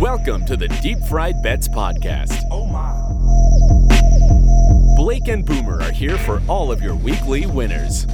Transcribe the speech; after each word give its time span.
Welcome 0.00 0.44
to 0.46 0.56
the 0.56 0.66
Deep 0.82 0.98
Fried 1.08 1.40
Bets 1.44 1.68
Podcast. 1.68 2.42
Oh 2.50 2.66
my. 2.66 2.92
Blake 4.96 5.28
and 5.28 5.46
Boomer 5.46 5.80
are 5.80 5.92
here 5.92 6.18
for 6.18 6.42
all 6.48 6.72
of 6.72 6.82
your 6.82 6.96
weekly 6.96 7.46
winners. 7.46 8.08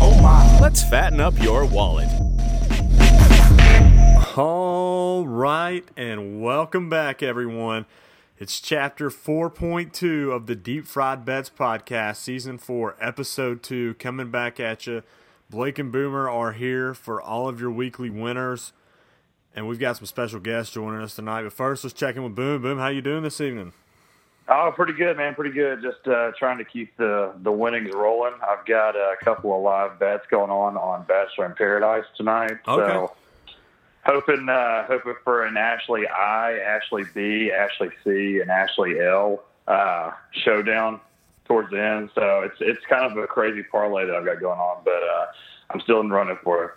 Oh 0.00 0.18
my. 0.22 0.58
Let's 0.58 0.82
fatten 0.82 1.20
up 1.20 1.38
your 1.42 1.66
wallet. 1.66 2.08
All 4.38 5.26
right, 5.26 5.84
and 5.98 6.40
welcome 6.40 6.88
back, 6.88 7.22
everyone. 7.22 7.84
It's 8.38 8.60
chapter 8.60 9.08
4.2 9.08 10.30
of 10.30 10.44
the 10.44 10.54
Deep 10.54 10.86
Fried 10.86 11.24
Bets 11.24 11.48
podcast, 11.48 12.16
season 12.16 12.58
4, 12.58 12.94
episode 13.00 13.62
2, 13.62 13.94
coming 13.94 14.30
back 14.30 14.60
at 14.60 14.86
you. 14.86 15.02
Blake 15.48 15.78
and 15.78 15.90
Boomer 15.90 16.28
are 16.28 16.52
here 16.52 16.92
for 16.92 17.18
all 17.18 17.48
of 17.48 17.58
your 17.62 17.70
weekly 17.70 18.10
winners, 18.10 18.74
and 19.54 19.66
we've 19.66 19.78
got 19.78 19.96
some 19.96 20.04
special 20.04 20.38
guests 20.38 20.74
joining 20.74 21.00
us 21.00 21.14
tonight. 21.16 21.44
But 21.44 21.54
first, 21.54 21.82
let's 21.82 21.94
check 21.94 22.14
in 22.16 22.24
with 22.24 22.34
Boom. 22.34 22.60
Boom, 22.60 22.76
how 22.76 22.88
you 22.88 23.00
doing 23.00 23.22
this 23.22 23.40
evening? 23.40 23.72
Oh, 24.48 24.70
pretty 24.76 24.92
good, 24.92 25.16
man. 25.16 25.34
Pretty 25.34 25.54
good. 25.54 25.80
Just 25.80 26.06
uh, 26.06 26.32
trying 26.38 26.58
to 26.58 26.64
keep 26.64 26.94
the 26.98 27.32
the 27.42 27.50
winnings 27.50 27.94
rolling. 27.94 28.34
I've 28.46 28.66
got 28.66 28.96
a 28.96 29.14
couple 29.24 29.56
of 29.56 29.62
live 29.62 29.98
bets 29.98 30.26
going 30.30 30.50
on 30.50 30.76
on 30.76 31.06
Bachelor 31.06 31.46
in 31.46 31.54
Paradise 31.54 32.04
tonight. 32.18 32.58
Okay. 32.68 32.92
So 32.92 33.12
hoping 34.06 34.48
uh, 34.48 34.86
hoping 34.86 35.14
for 35.24 35.44
an 35.44 35.56
Ashley 35.56 36.06
I, 36.06 36.58
Ashley 36.58 37.04
B, 37.14 37.52
Ashley 37.52 37.90
C, 38.04 38.40
and 38.40 38.50
Ashley 38.50 39.00
L 39.00 39.42
uh, 39.66 40.12
showdown 40.32 41.00
towards 41.44 41.70
the 41.70 41.82
end. 41.82 42.10
So 42.14 42.42
it's 42.42 42.56
it's 42.60 42.84
kind 42.88 43.10
of 43.10 43.18
a 43.18 43.26
crazy 43.26 43.62
parlay 43.64 44.06
that 44.06 44.14
I've 44.14 44.24
got 44.24 44.40
going 44.40 44.58
on, 44.58 44.82
but 44.84 45.02
uh, 45.02 45.26
I'm 45.70 45.80
still 45.80 46.00
in 46.00 46.10
running 46.10 46.38
for 46.42 46.64
it. 46.64 46.70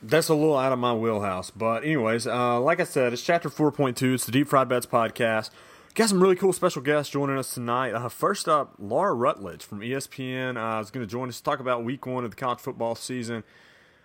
That's 0.00 0.28
a 0.28 0.34
little 0.34 0.56
out 0.56 0.72
of 0.72 0.78
my 0.78 0.94
wheelhouse. 0.94 1.50
But, 1.50 1.82
anyways, 1.82 2.24
uh, 2.24 2.60
like 2.60 2.78
I 2.78 2.84
said, 2.84 3.12
it's 3.12 3.22
chapter 3.22 3.50
4.2. 3.50 4.14
It's 4.14 4.26
the 4.26 4.30
Deep 4.30 4.46
Fried 4.46 4.68
Bets 4.68 4.86
podcast. 4.86 5.50
Got 5.94 6.10
some 6.10 6.22
really 6.22 6.36
cool 6.36 6.52
special 6.52 6.82
guests 6.82 7.10
joining 7.10 7.36
us 7.36 7.52
tonight. 7.52 7.94
Uh, 7.94 8.08
first 8.08 8.48
up, 8.48 8.74
Laura 8.78 9.12
Rutledge 9.12 9.64
from 9.64 9.80
ESPN 9.80 10.56
uh, 10.56 10.80
is 10.80 10.92
going 10.92 11.04
to 11.04 11.10
join 11.10 11.28
us 11.28 11.38
to 11.38 11.42
talk 11.42 11.58
about 11.58 11.82
week 11.82 12.06
one 12.06 12.24
of 12.24 12.30
the 12.30 12.36
college 12.36 12.60
football 12.60 12.94
season. 12.94 13.42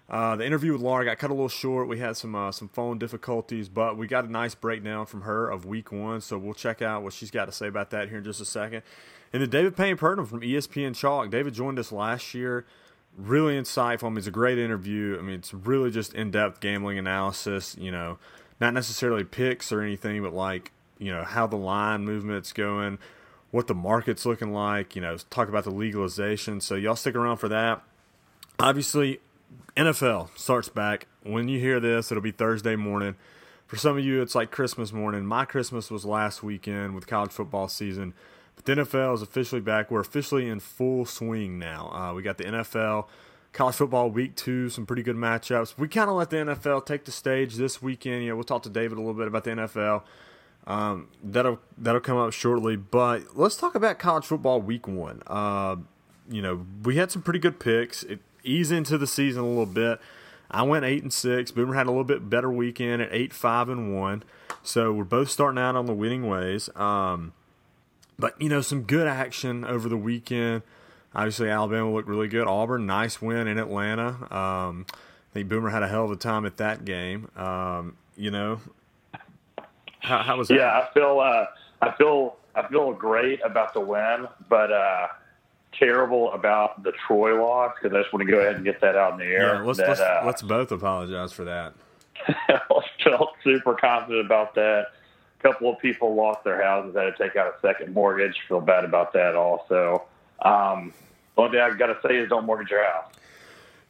Uh, 0.09 0.36
the 0.36 0.46
interview 0.46 0.73
with 0.73 0.82
Laura 0.82 1.06
got 1.06 1.18
cut 1.18 1.30
a 1.30 1.34
little 1.34 1.50
short. 1.50 1.88
We 1.88 2.00
had 2.00 2.18
some 2.18 2.36
uh, 2.36 2.52
some 2.52 2.68
phone 2.68 3.00
difficulties, 3.00 3.70
but 3.70 3.98
we 3.98 4.08
got 4.08 4.26
a 4.26 4.32
nice 4.32 4.54
breakdown 4.54 5.06
from 5.06 5.22
her 5.22 5.50
of 5.50 5.66
week 5.66 5.92
one. 5.92 6.22
So 6.22 6.38
we'll 6.38 6.54
check 6.54 6.82
out 6.82 7.04
what 7.04 7.14
she's 7.14 7.32
got 7.32 7.46
to 7.46 7.52
say 7.52 7.68
about 7.68 7.90
that 7.92 8.09
here 8.09 8.18
in 8.18 8.24
just 8.24 8.42
a 8.42 8.46
second. 8.46 8.84
And 9.31 9.42
then 9.42 9.50
David 9.50 9.76
Payne 9.76 9.98
Purdum 9.98 10.28
from 10.28 10.42
ESPN 10.42 10.96
Chalk. 10.96 11.31
David 11.31 11.54
joined 11.54 11.80
us 11.80 11.92
last 11.92 12.34
year. 12.34 12.66
Really 13.18 13.59
insightful. 13.59 14.06
I 14.06 14.09
mean, 14.09 14.18
it's 14.18 14.28
a 14.28 14.31
great 14.31 14.59
interview. 14.59 15.18
I 15.18 15.22
mean, 15.22 15.36
it's 15.36 15.54
really 15.54 15.90
just 15.90 16.14
in 16.14 16.31
depth 16.31 16.59
gambling 16.59 16.98
analysis. 16.98 17.76
You 17.80 17.92
know, 17.92 18.20
not 18.59 18.74
necessarily 18.74 19.24
picks 19.24 19.72
or 19.72 19.81
anything, 19.81 20.22
but 20.22 20.34
like 20.34 20.72
you 21.00 21.12
know 21.12 21.24
how 21.24 21.48
the 21.48 21.56
line 21.56 22.04
movement's 22.06 22.52
going, 22.52 23.00
what 23.52 23.68
the 23.68 23.74
market's 23.74 24.26
looking 24.26 24.52
like. 24.52 24.96
You 24.96 25.02
know, 25.02 25.16
talk 25.30 25.48
about 25.48 25.64
the 25.64 25.72
legalization. 25.72 26.59
So 26.59 26.76
y'all 26.76 26.96
stick 26.96 27.16
around 27.16 27.38
for 27.38 27.48
that. 27.50 27.81
Obviously, 28.59 29.20
NFL 29.75 30.38
starts 30.38 30.69
back. 30.69 31.07
When 31.23 31.47
you 31.47 31.59
hear 31.59 31.79
this, 31.79 32.11
it'll 32.11 32.21
be 32.21 32.31
Thursday 32.31 32.75
morning. 32.75 33.16
For 33.66 33.75
some 33.75 33.97
of 33.97 34.03
you, 34.03 34.21
it's 34.21 34.35
like 34.35 34.52
Christmas 34.52 34.93
morning. 34.93 35.25
My 35.25 35.45
Christmas 35.45 35.89
was 35.89 36.05
last 36.05 36.43
weekend 36.43 36.93
with 36.93 37.07
college 37.07 37.31
football 37.31 37.67
season. 37.67 38.13
But 38.55 38.66
the 38.66 38.75
NFL 38.83 39.16
is 39.16 39.21
officially 39.23 39.61
back. 39.61 39.89
We're 39.89 40.01
officially 40.01 40.47
in 40.47 40.59
full 40.59 41.05
swing 41.05 41.57
now. 41.57 41.89
Uh, 41.91 42.13
we 42.13 42.21
got 42.21 42.38
the 42.38 42.44
NFL, 42.44 43.07
college 43.51 43.75
football 43.75 44.11
week 44.11 44.35
two, 44.35 44.69
some 44.69 44.85
pretty 44.85 45.01
good 45.01 45.16
matchups. 45.16 45.75
We 45.77 45.88
kind 45.88 46.09
of 46.09 46.17
let 46.17 46.29
the 46.29 46.38
NFL 46.38 46.85
take 46.85 47.05
the 47.05 47.11
stage 47.11 47.55
this 47.55 47.81
weekend. 47.81 48.23
You 48.23 48.29
know, 48.29 48.35
we'll 48.35 48.44
talk 48.44 48.61
to 48.63 48.69
David 48.69 48.97
a 48.99 49.01
little 49.01 49.16
bit 49.16 49.27
about 49.27 49.44
the 49.44 49.51
NFL. 49.51 50.03
Um, 50.67 51.09
that'll 51.23 51.59
that'll 51.78 52.00
come 52.00 52.17
up 52.17 52.31
shortly. 52.31 52.75
But 52.75 53.35
let's 53.35 53.56
talk 53.56 53.73
about 53.73 53.97
college 53.97 54.25
football 54.25 54.62
week 54.62 54.88
one. 54.88 55.23
Uh, 55.25 55.78
you 56.29 56.44
know, 56.44 56.66
we 56.83 56.97
had 56.97 57.12
some 57.12 57.23
pretty 57.23 57.39
good 57.39 57.59
picks. 57.59 58.03
It 58.03 58.19
eased 58.44 58.72
into 58.72 58.98
the 58.98 59.08
season 59.08 59.44
a 59.44 59.48
little 59.48 59.66
bit. 59.66 60.00
I 60.52 60.62
went 60.64 60.86
eight 60.86 61.02
and 61.02 61.12
six. 61.12 61.52
Boomer 61.52 61.74
had 61.74 61.88
a 61.88 61.90
little 61.90 62.04
bit 62.04 62.30
better 62.30 62.52
weekend 62.52 63.02
at 63.02 63.09
eight, 63.12 63.34
five, 63.34 63.70
and 63.70 64.00
one. 64.00 64.24
So 64.62 64.94
we're 64.94 65.04
both 65.04 65.30
starting 65.30 65.59
out 65.59 65.76
on 65.76 65.88
the 65.88 65.94
winning 65.94 66.28
ways. 66.28 66.70
Um, 66.76 67.34
but 68.20 68.40
you 68.42 68.50
know, 68.50 68.62
some 68.62 68.84
good 68.84 69.08
action 69.08 69.66
over 69.66 69.90
the 69.90 69.98
weekend. 69.98 70.62
Obviously, 71.16 71.50
Alabama 71.50 71.92
looked 71.92 72.08
really 72.08 72.28
good. 72.28 72.48
Auburn, 72.48 72.86
nice 72.86 73.22
win 73.22 73.48
in 73.48 73.58
Atlanta. 73.58 74.09
Um, 74.34 74.86
I 74.92 75.34
think 75.34 75.50
Boomer 75.50 75.70
had 75.70 75.84
a 75.84 75.88
hell 75.88 76.06
of 76.06 76.12
a 76.12 76.16
time 76.16 76.46
at 76.46 76.58
that 76.58 76.86
game. 76.86 77.30
Um, 77.36 77.98
you 78.16 78.30
know, 78.30 78.62
how, 80.00 80.20
how 80.20 80.38
was 80.38 80.48
that? 80.50 80.56
Yeah, 80.56 80.80
I 80.80 80.94
feel 80.94 81.20
uh, 81.20 81.46
I 81.81 81.92
feel 81.98 82.38
I 82.56 82.68
feel 82.68 82.94
great 82.94 83.42
about 83.44 83.74
the 83.74 83.80
win, 83.80 84.28
but 84.50 84.72
uh, 84.72 85.08
terrible 85.78 86.31
about 86.34 86.84
the 86.84 86.91
Troy 87.07 87.41
loss 87.41 87.73
because 87.81 87.95
I 87.95 88.01
just 88.01 88.13
want 88.13 88.25
to 88.25 88.31
go 88.31 88.39
ahead 88.39 88.56
and 88.56 88.63
get 88.63 88.81
that 88.81 88.95
out 88.95 89.13
in 89.13 89.19
the 89.19 89.25
air. 89.25 89.56
Yeah, 89.56 89.61
let's 89.61 89.79
that, 89.79 89.89
let's, 89.89 90.01
uh, 90.01 90.23
let's 90.25 90.41
both 90.41 90.72
apologize 90.72 91.34
for 91.34 91.44
that. 91.45 91.73
I 92.28 92.59
felt 93.03 93.29
super 93.44 93.73
confident 93.75 94.25
about 94.25 94.56
that. 94.56 94.88
A 95.39 95.44
couple 95.44 95.72
of 95.72 95.79
people 95.79 96.16
lost 96.16 96.44
their 96.44 96.62
houses, 96.62 96.95
had 96.95 97.16
to 97.16 97.23
take 97.23 97.35
out 97.35 97.47
a 97.47 97.59
second 97.62 97.94
mortgage. 97.94 98.35
Feel 98.47 98.62
bad 98.62 98.85
about 98.85 99.13
that 99.13 99.35
also. 99.35 100.03
Um, 100.41 100.94
the 101.35 101.41
only 101.41 101.57
thing 101.57 101.62
I 101.62 101.75
got 101.75 101.88
to 101.88 102.07
say 102.07 102.17
is 102.17 102.29
don't 102.29 102.45
mortgage 102.45 102.69
your 102.69 102.83
house. 102.85 103.12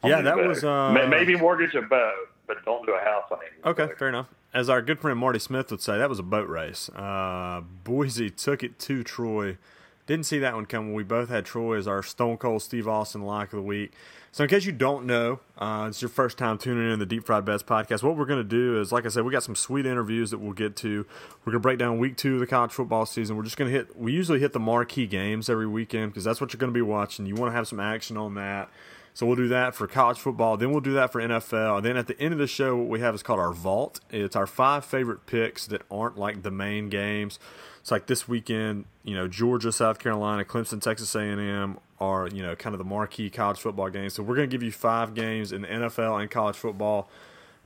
Don't 0.02 0.10
Yeah, 0.10 0.20
that 0.22 0.36
was, 0.36 0.64
uh, 0.64 0.92
maybe 1.08 1.36
mortgage 1.36 1.74
a 1.74 1.82
boat, 1.82 2.28
but 2.46 2.64
don't 2.64 2.84
do 2.86 2.92
a 2.92 3.00
house 3.00 3.24
on 3.30 3.38
it. 3.42 3.66
Okay, 3.66 3.94
fair 3.98 4.08
enough. 4.08 4.28
As 4.52 4.68
our 4.68 4.82
good 4.82 5.00
friend 5.00 5.18
Marty 5.18 5.38
Smith 5.38 5.70
would 5.70 5.80
say, 5.80 5.98
that 5.98 6.08
was 6.08 6.18
a 6.18 6.24
boat 6.24 6.48
race. 6.48 6.88
Uh, 6.90 7.62
Boise 7.82 8.30
took 8.30 8.62
it 8.62 8.78
to 8.80 9.02
Troy. 9.02 9.58
Didn't 10.06 10.26
see 10.26 10.38
that 10.40 10.54
one 10.54 10.66
coming. 10.66 10.92
We 10.92 11.02
both 11.02 11.30
had 11.30 11.46
Troy 11.46 11.78
as 11.78 11.88
our 11.88 12.02
Stone 12.02 12.36
Cold 12.36 12.62
Steve 12.62 12.86
Austin 12.86 13.22
lock 13.22 13.52
of 13.52 13.58
the 13.58 13.62
week. 13.62 13.92
So, 14.32 14.42
in 14.42 14.50
case 14.50 14.66
you 14.66 14.72
don't 14.72 15.06
know, 15.06 15.40
uh, 15.56 15.86
it's 15.88 16.02
your 16.02 16.08
first 16.08 16.36
time 16.36 16.58
tuning 16.58 16.84
in 16.84 16.90
to 16.90 16.96
the 16.96 17.06
Deep 17.06 17.24
Fried 17.24 17.44
Bets 17.44 17.62
podcast. 17.62 18.02
What 18.02 18.16
we're 18.16 18.26
going 18.26 18.40
to 18.40 18.44
do 18.44 18.80
is, 18.80 18.90
like 18.90 19.06
I 19.06 19.08
said, 19.08 19.24
we 19.24 19.32
got 19.32 19.44
some 19.44 19.54
sweet 19.54 19.86
interviews 19.86 20.30
that 20.32 20.38
we'll 20.38 20.52
get 20.52 20.76
to. 20.76 21.06
We're 21.44 21.52
going 21.52 21.60
to 21.62 21.66
break 21.66 21.78
down 21.78 21.98
week 21.98 22.16
two 22.16 22.34
of 22.34 22.40
the 22.40 22.46
college 22.46 22.72
football 22.72 23.06
season. 23.06 23.36
We're 23.36 23.44
just 23.44 23.56
going 23.56 23.70
to 23.70 23.76
hit, 23.78 23.96
we 23.96 24.12
usually 24.12 24.40
hit 24.40 24.52
the 24.52 24.58
marquee 24.60 25.06
games 25.06 25.48
every 25.48 25.68
weekend 25.68 26.10
because 26.10 26.24
that's 26.24 26.40
what 26.40 26.52
you're 26.52 26.58
going 26.58 26.72
to 26.72 26.76
be 26.76 26.82
watching. 26.82 27.26
You 27.26 27.36
want 27.36 27.52
to 27.52 27.56
have 27.56 27.68
some 27.68 27.80
action 27.80 28.16
on 28.16 28.34
that. 28.34 28.68
So 29.14 29.24
we'll 29.24 29.36
do 29.36 29.48
that 29.48 29.76
for 29.76 29.86
college 29.86 30.18
football. 30.18 30.56
Then 30.56 30.72
we'll 30.72 30.80
do 30.80 30.94
that 30.94 31.12
for 31.12 31.22
NFL. 31.22 31.76
And 31.76 31.86
then 31.86 31.96
at 31.96 32.08
the 32.08 32.20
end 32.20 32.32
of 32.32 32.38
the 32.40 32.48
show, 32.48 32.76
what 32.76 32.88
we 32.88 32.98
have 32.98 33.14
is 33.14 33.22
called 33.22 33.38
our 33.38 33.52
vault. 33.52 34.00
It's 34.10 34.34
our 34.34 34.48
five 34.48 34.84
favorite 34.84 35.26
picks 35.26 35.68
that 35.68 35.82
aren't 35.88 36.18
like 36.18 36.42
the 36.42 36.50
main 36.50 36.88
games. 36.88 37.38
It's 37.84 37.90
like 37.90 38.06
this 38.06 38.26
weekend, 38.26 38.86
you 39.02 39.14
know, 39.14 39.28
Georgia, 39.28 39.70
South 39.70 39.98
Carolina, 39.98 40.42
Clemson, 40.42 40.80
Texas 40.80 41.14
A&M 41.14 41.76
are 42.00 42.28
you 42.28 42.42
know 42.42 42.56
kind 42.56 42.72
of 42.72 42.78
the 42.78 42.84
marquee 42.84 43.28
college 43.28 43.58
football 43.58 43.90
games. 43.90 44.14
So 44.14 44.22
we're 44.22 44.36
going 44.36 44.48
to 44.48 44.54
give 44.54 44.62
you 44.62 44.72
five 44.72 45.12
games 45.12 45.52
in 45.52 45.60
the 45.60 45.68
NFL 45.68 46.18
and 46.18 46.30
college 46.30 46.56
football 46.56 47.10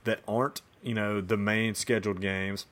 that 0.03 0.19
aren't 0.27 0.61
you 0.83 0.93
know 0.93 1.21
the 1.21 1.37
main 1.37 1.73
scheduled 1.73 2.19
games 2.19 2.65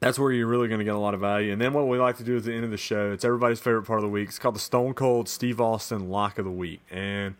that's 0.00 0.18
where 0.18 0.32
you're 0.32 0.46
really 0.46 0.66
going 0.66 0.80
to 0.80 0.84
get 0.84 0.94
a 0.94 0.98
lot 0.98 1.14
of 1.14 1.20
value. 1.20 1.52
And 1.52 1.60
then 1.60 1.74
what 1.74 1.86
we 1.86 1.96
like 1.98 2.16
to 2.16 2.24
do 2.24 2.38
at 2.38 2.42
the 2.42 2.52
end 2.52 2.64
of 2.64 2.72
the 2.72 2.76
show, 2.76 3.12
it's 3.12 3.24
everybody's 3.24 3.60
favorite 3.60 3.84
part 3.84 3.98
of 3.98 4.02
the 4.02 4.08
week. 4.08 4.30
It's 4.30 4.38
called 4.38 4.56
the 4.56 4.60
Stone 4.60 4.94
Cold 4.94 5.28
Steve 5.28 5.60
Austin 5.60 6.08
Lock 6.08 6.38
of 6.38 6.44
the 6.44 6.50
Week. 6.50 6.80
And 6.90 7.36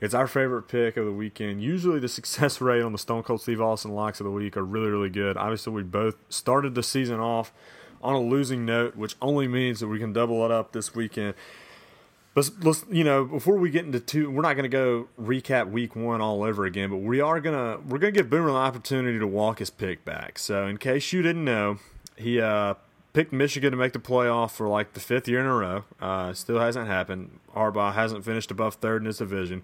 it's 0.00 0.12
our 0.12 0.26
favorite 0.26 0.62
pick 0.62 0.96
of 0.96 1.04
the 1.04 1.12
weekend. 1.12 1.62
Usually 1.62 2.00
the 2.00 2.08
success 2.18 2.60
rate 2.60 2.82
on 2.82 2.90
the 2.90 2.98
Stone 2.98 3.22
Cold 3.22 3.42
Steve 3.42 3.60
Austin 3.60 3.92
Locks 3.92 4.18
of 4.18 4.24
the 4.24 4.32
Week 4.32 4.56
are 4.56 4.64
really, 4.64 4.88
really 4.88 5.08
good. 5.08 5.36
Obviously, 5.36 5.72
we 5.72 5.84
both 5.84 6.16
started 6.28 6.74
the 6.74 6.82
season 6.82 7.20
off 7.20 7.52
on 8.00 8.14
a 8.14 8.20
losing 8.20 8.64
note, 8.64 8.96
which 8.96 9.16
only 9.20 9.48
means 9.48 9.80
that 9.80 9.88
we 9.88 9.98
can 9.98 10.12
double 10.12 10.44
it 10.44 10.50
up 10.50 10.72
this 10.72 10.94
weekend. 10.94 11.34
Let's, 12.34 12.52
let's 12.62 12.84
you 12.90 13.02
know 13.02 13.24
before 13.24 13.56
we 13.58 13.70
get 13.70 13.84
into 13.84 14.00
two, 14.00 14.30
we're 14.30 14.42
not 14.42 14.54
going 14.54 14.62
to 14.62 14.68
go 14.68 15.08
recap 15.20 15.70
week 15.70 15.96
one 15.96 16.20
all 16.20 16.44
over 16.44 16.64
again, 16.64 16.88
but 16.90 16.98
we 16.98 17.20
are 17.20 17.40
gonna 17.40 17.78
we're 17.86 17.98
gonna 17.98 18.12
give 18.12 18.30
Boomer 18.30 18.50
an 18.50 18.54
opportunity 18.54 19.18
to 19.18 19.26
walk 19.26 19.58
his 19.58 19.70
pick 19.70 20.04
back. 20.04 20.38
So 20.38 20.66
in 20.66 20.76
case 20.76 21.12
you 21.12 21.22
didn't 21.22 21.44
know, 21.44 21.78
he 22.16 22.40
uh, 22.40 22.74
picked 23.12 23.32
Michigan 23.32 23.72
to 23.72 23.76
make 23.76 23.92
the 23.92 23.98
playoff 23.98 24.52
for 24.52 24.68
like 24.68 24.92
the 24.92 25.00
fifth 25.00 25.26
year 25.28 25.40
in 25.40 25.46
a 25.46 25.54
row. 25.54 25.84
Uh, 26.00 26.32
still 26.32 26.60
hasn't 26.60 26.86
happened. 26.86 27.40
Harbaugh 27.54 27.94
hasn't 27.94 28.24
finished 28.24 28.50
above 28.52 28.74
third 28.76 29.02
in 29.02 29.06
his 29.06 29.18
division. 29.18 29.62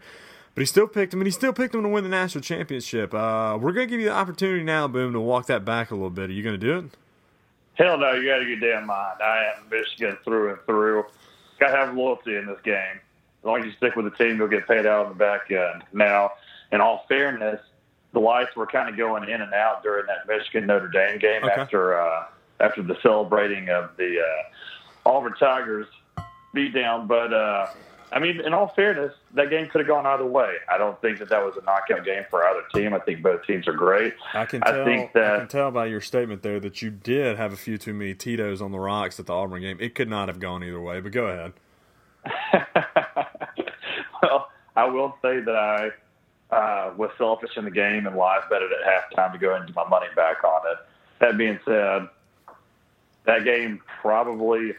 But 0.54 0.62
he 0.62 0.66
still 0.66 0.88
picked 0.88 1.12
him, 1.12 1.20
and 1.20 1.26
he 1.26 1.32
still 1.32 1.52
picked 1.52 1.74
him 1.74 1.82
to 1.82 1.88
win 1.88 2.02
the 2.02 2.08
national 2.08 2.42
championship. 2.42 3.12
Uh, 3.12 3.58
we're 3.60 3.72
going 3.72 3.86
to 3.86 3.90
give 3.90 4.00
you 4.00 4.06
the 4.06 4.14
opportunity 4.14 4.64
now, 4.64 4.88
Boom, 4.88 5.12
to 5.12 5.20
walk 5.20 5.46
that 5.46 5.66
back 5.66 5.90
a 5.90 5.94
little 5.94 6.08
bit. 6.08 6.30
Are 6.30 6.32
you 6.32 6.42
going 6.42 6.58
to 6.58 6.66
do 6.66 6.78
it? 6.78 6.84
Hell 7.76 7.98
no, 7.98 8.12
you 8.12 8.26
got 8.28 8.38
to 8.38 8.46
get 8.46 8.60
damn 8.60 8.86
mind. 8.86 9.20
I 9.22 9.52
am 9.56 9.68
Michigan 9.70 10.16
through 10.24 10.50
and 10.50 10.58
through. 10.66 11.04
Got 11.60 11.70
to 11.72 11.76
have 11.76 11.94
loyalty 11.96 12.36
in 12.36 12.46
this 12.46 12.60
game. 12.64 13.00
As 13.40 13.44
long 13.44 13.60
as 13.60 13.66
you 13.66 13.72
stick 13.72 13.96
with 13.96 14.04
the 14.06 14.10
team, 14.24 14.36
you'll 14.38 14.48
get 14.48 14.66
paid 14.66 14.86
out 14.86 15.06
on 15.06 15.12
the 15.12 15.18
back 15.18 15.50
end. 15.50 15.84
Now, 15.92 16.32
in 16.72 16.80
all 16.80 17.04
fairness, 17.08 17.60
the 18.12 18.18
lights 18.20 18.56
were 18.56 18.66
kind 18.66 18.88
of 18.88 18.96
going 18.96 19.28
in 19.28 19.40
and 19.42 19.52
out 19.52 19.82
during 19.82 20.06
that 20.06 20.26
Michigan 20.26 20.66
Notre 20.66 20.88
Dame 20.88 21.18
game 21.18 21.44
Okay. 21.44 21.52
after 21.52 22.00
uh, 22.00 22.24
after 22.60 22.82
the 22.82 22.96
celebrating 23.02 23.68
of 23.68 23.90
the 23.98 24.18
uh, 24.20 25.08
Auburn 25.08 25.34
Tigers 25.38 25.86
beat 26.54 26.72
down. 26.74 27.06
But 27.06 27.32
uh, 27.32 27.66
I 28.12 28.20
mean, 28.20 28.40
in 28.40 28.54
all 28.54 28.68
fairness, 28.68 29.12
that 29.34 29.50
game 29.50 29.66
could 29.68 29.80
have 29.80 29.88
gone 29.88 30.06
either 30.06 30.24
way. 30.24 30.54
I 30.72 30.78
don't 30.78 31.00
think 31.00 31.18
that 31.18 31.28
that 31.28 31.44
was 31.44 31.56
a 31.60 31.64
knockout 31.64 32.04
game 32.04 32.24
for 32.30 32.46
either 32.46 32.62
team. 32.72 32.94
I 32.94 33.00
think 33.00 33.22
both 33.22 33.44
teams 33.44 33.66
are 33.66 33.72
great. 33.72 34.14
I 34.32 34.44
can 34.44 34.60
tell. 34.60 34.82
I, 34.82 34.84
think 34.84 35.12
that, 35.14 35.34
I 35.34 35.38
can 35.40 35.48
tell 35.48 35.70
by 35.70 35.86
your 35.86 36.00
statement 36.00 36.42
there 36.42 36.60
that 36.60 36.82
you 36.82 36.90
did 36.90 37.36
have 37.36 37.52
a 37.52 37.56
few 37.56 37.78
too 37.78 37.94
many 37.94 38.14
Tito's 38.14 38.62
on 38.62 38.70
the 38.70 38.78
rocks 38.78 39.18
at 39.18 39.26
the 39.26 39.32
Auburn 39.32 39.60
game. 39.60 39.78
It 39.80 39.94
could 39.94 40.08
not 40.08 40.28
have 40.28 40.38
gone 40.38 40.62
either 40.62 40.80
way. 40.80 41.00
But 41.00 41.12
go 41.12 41.26
ahead. 41.26 41.52
well, 44.22 44.50
I 44.76 44.84
will 44.84 45.16
say 45.22 45.40
that 45.40 45.56
I 45.56 45.90
uh, 46.54 46.94
was 46.96 47.10
selfish 47.18 47.56
in 47.56 47.64
the 47.64 47.70
game 47.70 48.06
and 48.06 48.16
live 48.16 48.48
betted 48.48 48.70
at 48.72 48.86
halftime 48.86 49.32
to 49.32 49.38
go 49.38 49.54
and 49.54 49.66
get 49.66 49.74
my 49.74 49.88
money 49.88 50.06
back 50.14 50.44
on 50.44 50.62
it. 50.70 50.78
That 51.18 51.36
being 51.38 51.58
said, 51.64 52.08
that 53.24 53.44
game 53.44 53.80
probably 54.00 54.74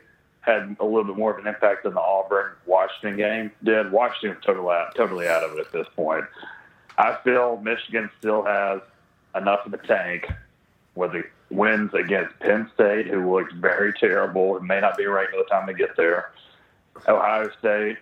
had 0.47 0.75
a 0.79 0.85
little 0.85 1.03
bit 1.03 1.17
more 1.17 1.31
of 1.31 1.39
an 1.39 1.47
impact 1.47 1.83
than 1.83 1.93
the 1.93 2.01
Auburn 2.01 2.53
Washington 2.65 3.17
game 3.17 3.51
did. 3.63 3.91
Washington 3.91 4.29
was 4.31 4.43
totally 4.43 4.73
out, 4.73 4.95
totally 4.95 5.27
out 5.27 5.43
of 5.43 5.51
it 5.53 5.59
at 5.59 5.71
this 5.71 5.87
point. 5.95 6.25
I 6.97 7.17
feel 7.23 7.57
Michigan 7.57 8.09
still 8.17 8.43
has 8.43 8.79
enough 9.35 9.65
in 9.65 9.71
the 9.71 9.77
tank 9.77 10.25
with 10.95 11.11
the 11.11 11.23
wins 11.49 11.93
against 11.93 12.39
Penn 12.39 12.71
State, 12.73 13.07
who 13.07 13.31
looked 13.31 13.53
very 13.53 13.93
terrible 13.93 14.57
and 14.57 14.67
may 14.67 14.79
not 14.79 14.97
be 14.97 15.05
right 15.05 15.27
by 15.31 15.37
the 15.37 15.43
time 15.43 15.67
they 15.67 15.73
get 15.73 15.95
there. 15.95 16.31
Ohio 17.07 17.49
State, 17.59 17.97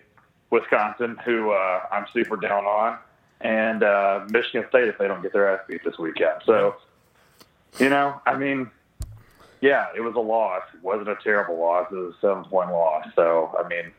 Wisconsin, 0.50 1.18
who 1.24 1.50
uh, 1.50 1.80
I'm 1.92 2.06
super 2.14 2.36
down 2.36 2.64
on, 2.64 2.98
and 3.40 3.82
uh, 3.82 4.24
Michigan 4.30 4.64
State 4.68 4.88
if 4.88 4.98
they 4.98 5.08
don't 5.08 5.20
get 5.20 5.32
their 5.32 5.52
ass 5.52 5.60
beat 5.68 5.84
this 5.84 5.98
weekend. 5.98 6.40
So, 6.46 6.76
you 7.78 7.90
know, 7.90 8.20
I 8.24 8.36
mean, 8.36 8.70
yeah, 9.60 9.86
it 9.96 10.00
was 10.00 10.14
a 10.14 10.20
loss. 10.20 10.62
It 10.74 10.82
wasn't 10.82 11.08
a 11.08 11.16
terrible 11.22 11.58
loss. 11.58 11.86
It 11.90 11.94
was 11.94 12.14
a 12.14 12.20
seven 12.20 12.44
point 12.44 12.70
loss. 12.70 13.06
So, 13.14 13.56
I 13.58 13.66
mean, 13.68 13.92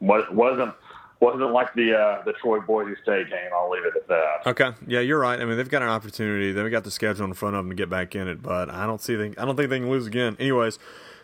wasn't 0.00 0.74
wasn't 1.20 1.52
like 1.52 1.74
the 1.74 1.96
uh, 1.96 2.22
the 2.24 2.32
Troy 2.34 2.60
Boise 2.60 2.94
State 3.02 3.30
game. 3.30 3.50
I'll 3.54 3.70
leave 3.70 3.84
it 3.84 3.94
at 3.96 4.08
that. 4.08 4.46
Okay, 4.46 4.72
yeah, 4.86 5.00
you're 5.00 5.18
right. 5.18 5.40
I 5.40 5.44
mean, 5.44 5.56
they've 5.56 5.68
got 5.68 5.82
an 5.82 5.88
opportunity. 5.88 6.52
They've 6.52 6.70
got 6.70 6.84
the 6.84 6.90
schedule 6.90 7.24
in 7.24 7.34
front 7.34 7.56
of 7.56 7.64
them 7.64 7.70
to 7.70 7.76
get 7.76 7.88
back 7.88 8.14
in 8.14 8.28
it, 8.28 8.42
but 8.42 8.70
I 8.70 8.86
don't 8.86 9.00
see. 9.00 9.14
They, 9.14 9.28
I 9.38 9.44
don't 9.44 9.56
think 9.56 9.70
they 9.70 9.78
can 9.78 9.90
lose 9.90 10.06
again. 10.06 10.36
Anyways, 10.38 10.78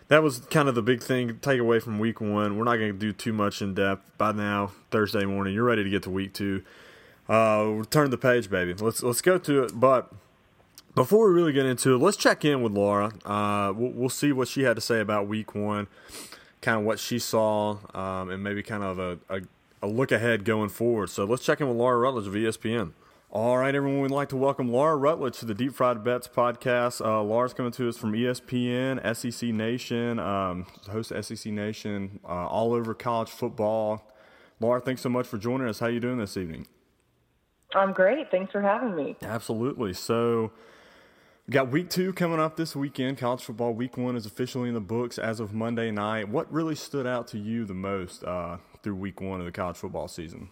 that 0.08 0.22
was 0.22 0.40
kind 0.50 0.68
of 0.68 0.74
the 0.74 0.82
big 0.82 1.02
thing 1.02 1.38
take 1.40 1.60
away 1.60 1.80
from 1.80 1.98
week 1.98 2.20
one. 2.20 2.56
We're 2.56 2.64
not 2.64 2.76
going 2.76 2.92
to 2.92 2.98
do 2.98 3.12
too 3.12 3.32
much 3.32 3.62
in 3.62 3.74
depth 3.74 4.02
by 4.18 4.32
now. 4.32 4.72
Thursday 4.90 5.24
morning, 5.24 5.54
you're 5.54 5.64
ready 5.64 5.84
to 5.84 5.90
get 5.90 6.02
to 6.04 6.10
week 6.10 6.34
two. 6.34 6.62
Uh, 7.28 7.84
turn 7.90 8.10
the 8.10 8.18
page, 8.18 8.50
baby. 8.50 8.74
Let's 8.74 9.02
let's 9.02 9.20
go 9.20 9.38
to 9.38 9.64
it. 9.64 9.78
But 9.78 10.12
before 10.94 11.28
we 11.28 11.34
really 11.34 11.52
get 11.52 11.66
into 11.66 11.94
it, 11.94 11.98
let's 11.98 12.16
check 12.16 12.44
in 12.44 12.62
with 12.62 12.72
Laura. 12.72 13.12
Uh, 13.24 13.72
we'll, 13.74 13.92
we'll, 13.92 14.08
see 14.08 14.32
what 14.32 14.48
she 14.48 14.62
had 14.62 14.76
to 14.76 14.80
say 14.80 15.00
about 15.00 15.28
week 15.28 15.54
one, 15.54 15.86
kind 16.60 16.78
of 16.78 16.84
what 16.84 16.98
she 16.98 17.18
saw, 17.18 17.78
um, 17.94 18.30
and 18.30 18.42
maybe 18.42 18.62
kind 18.62 18.82
of 18.82 18.98
a, 18.98 19.18
a, 19.28 19.40
a 19.82 19.86
look 19.86 20.12
ahead 20.12 20.44
going 20.44 20.68
forward. 20.68 21.10
So 21.10 21.24
let's 21.24 21.44
check 21.44 21.60
in 21.60 21.68
with 21.68 21.76
Laura 21.76 21.98
Rutledge 21.98 22.26
of 22.26 22.34
ESPN. 22.34 22.92
All 23.32 23.58
right, 23.58 23.72
everyone, 23.72 24.00
we'd 24.00 24.10
like 24.10 24.28
to 24.30 24.36
welcome 24.36 24.72
Laura 24.72 24.96
Rutledge 24.96 25.38
to 25.38 25.46
the 25.46 25.54
Deep 25.54 25.72
Fried 25.72 26.02
Bets 26.02 26.26
podcast. 26.26 27.00
Uh, 27.00 27.22
Laura's 27.22 27.54
coming 27.54 27.70
to 27.70 27.88
us 27.88 27.96
from 27.96 28.12
ESPN, 28.12 28.98
SEC 29.14 29.50
Nation, 29.50 30.18
um, 30.18 30.66
host 30.90 31.12
of 31.12 31.24
SEC 31.24 31.52
Nation, 31.52 32.18
uh, 32.24 32.48
all 32.48 32.72
over 32.72 32.92
college 32.92 33.30
football. 33.30 34.10
Laura, 34.58 34.80
thanks 34.80 35.00
so 35.02 35.08
much 35.08 35.28
for 35.28 35.38
joining 35.38 35.68
us. 35.68 35.78
How 35.78 35.86
are 35.86 35.90
you 35.90 36.00
doing 36.00 36.18
this 36.18 36.36
evening? 36.36 36.66
I'm 37.72 37.92
great. 37.92 38.32
Thanks 38.32 38.50
for 38.50 38.60
having 38.60 38.96
me. 38.96 39.16
Absolutely. 39.22 39.92
So, 39.92 40.50
got 41.50 41.68
week 41.68 41.90
two 41.90 42.12
coming 42.12 42.38
up 42.38 42.56
this 42.56 42.76
weekend. 42.76 43.18
College 43.18 43.42
football 43.42 43.74
week 43.74 43.96
one 43.96 44.16
is 44.16 44.24
officially 44.24 44.68
in 44.68 44.74
the 44.74 44.80
books 44.80 45.18
as 45.18 45.40
of 45.40 45.52
Monday 45.52 45.90
night. 45.90 46.28
What 46.28 46.50
really 46.52 46.76
stood 46.76 47.06
out 47.06 47.26
to 47.28 47.38
you 47.38 47.64
the 47.64 47.74
most 47.74 48.22
uh, 48.22 48.58
through 48.82 48.94
week 48.94 49.20
one 49.20 49.40
of 49.40 49.46
the 49.46 49.52
college 49.52 49.76
football 49.76 50.06
season? 50.06 50.48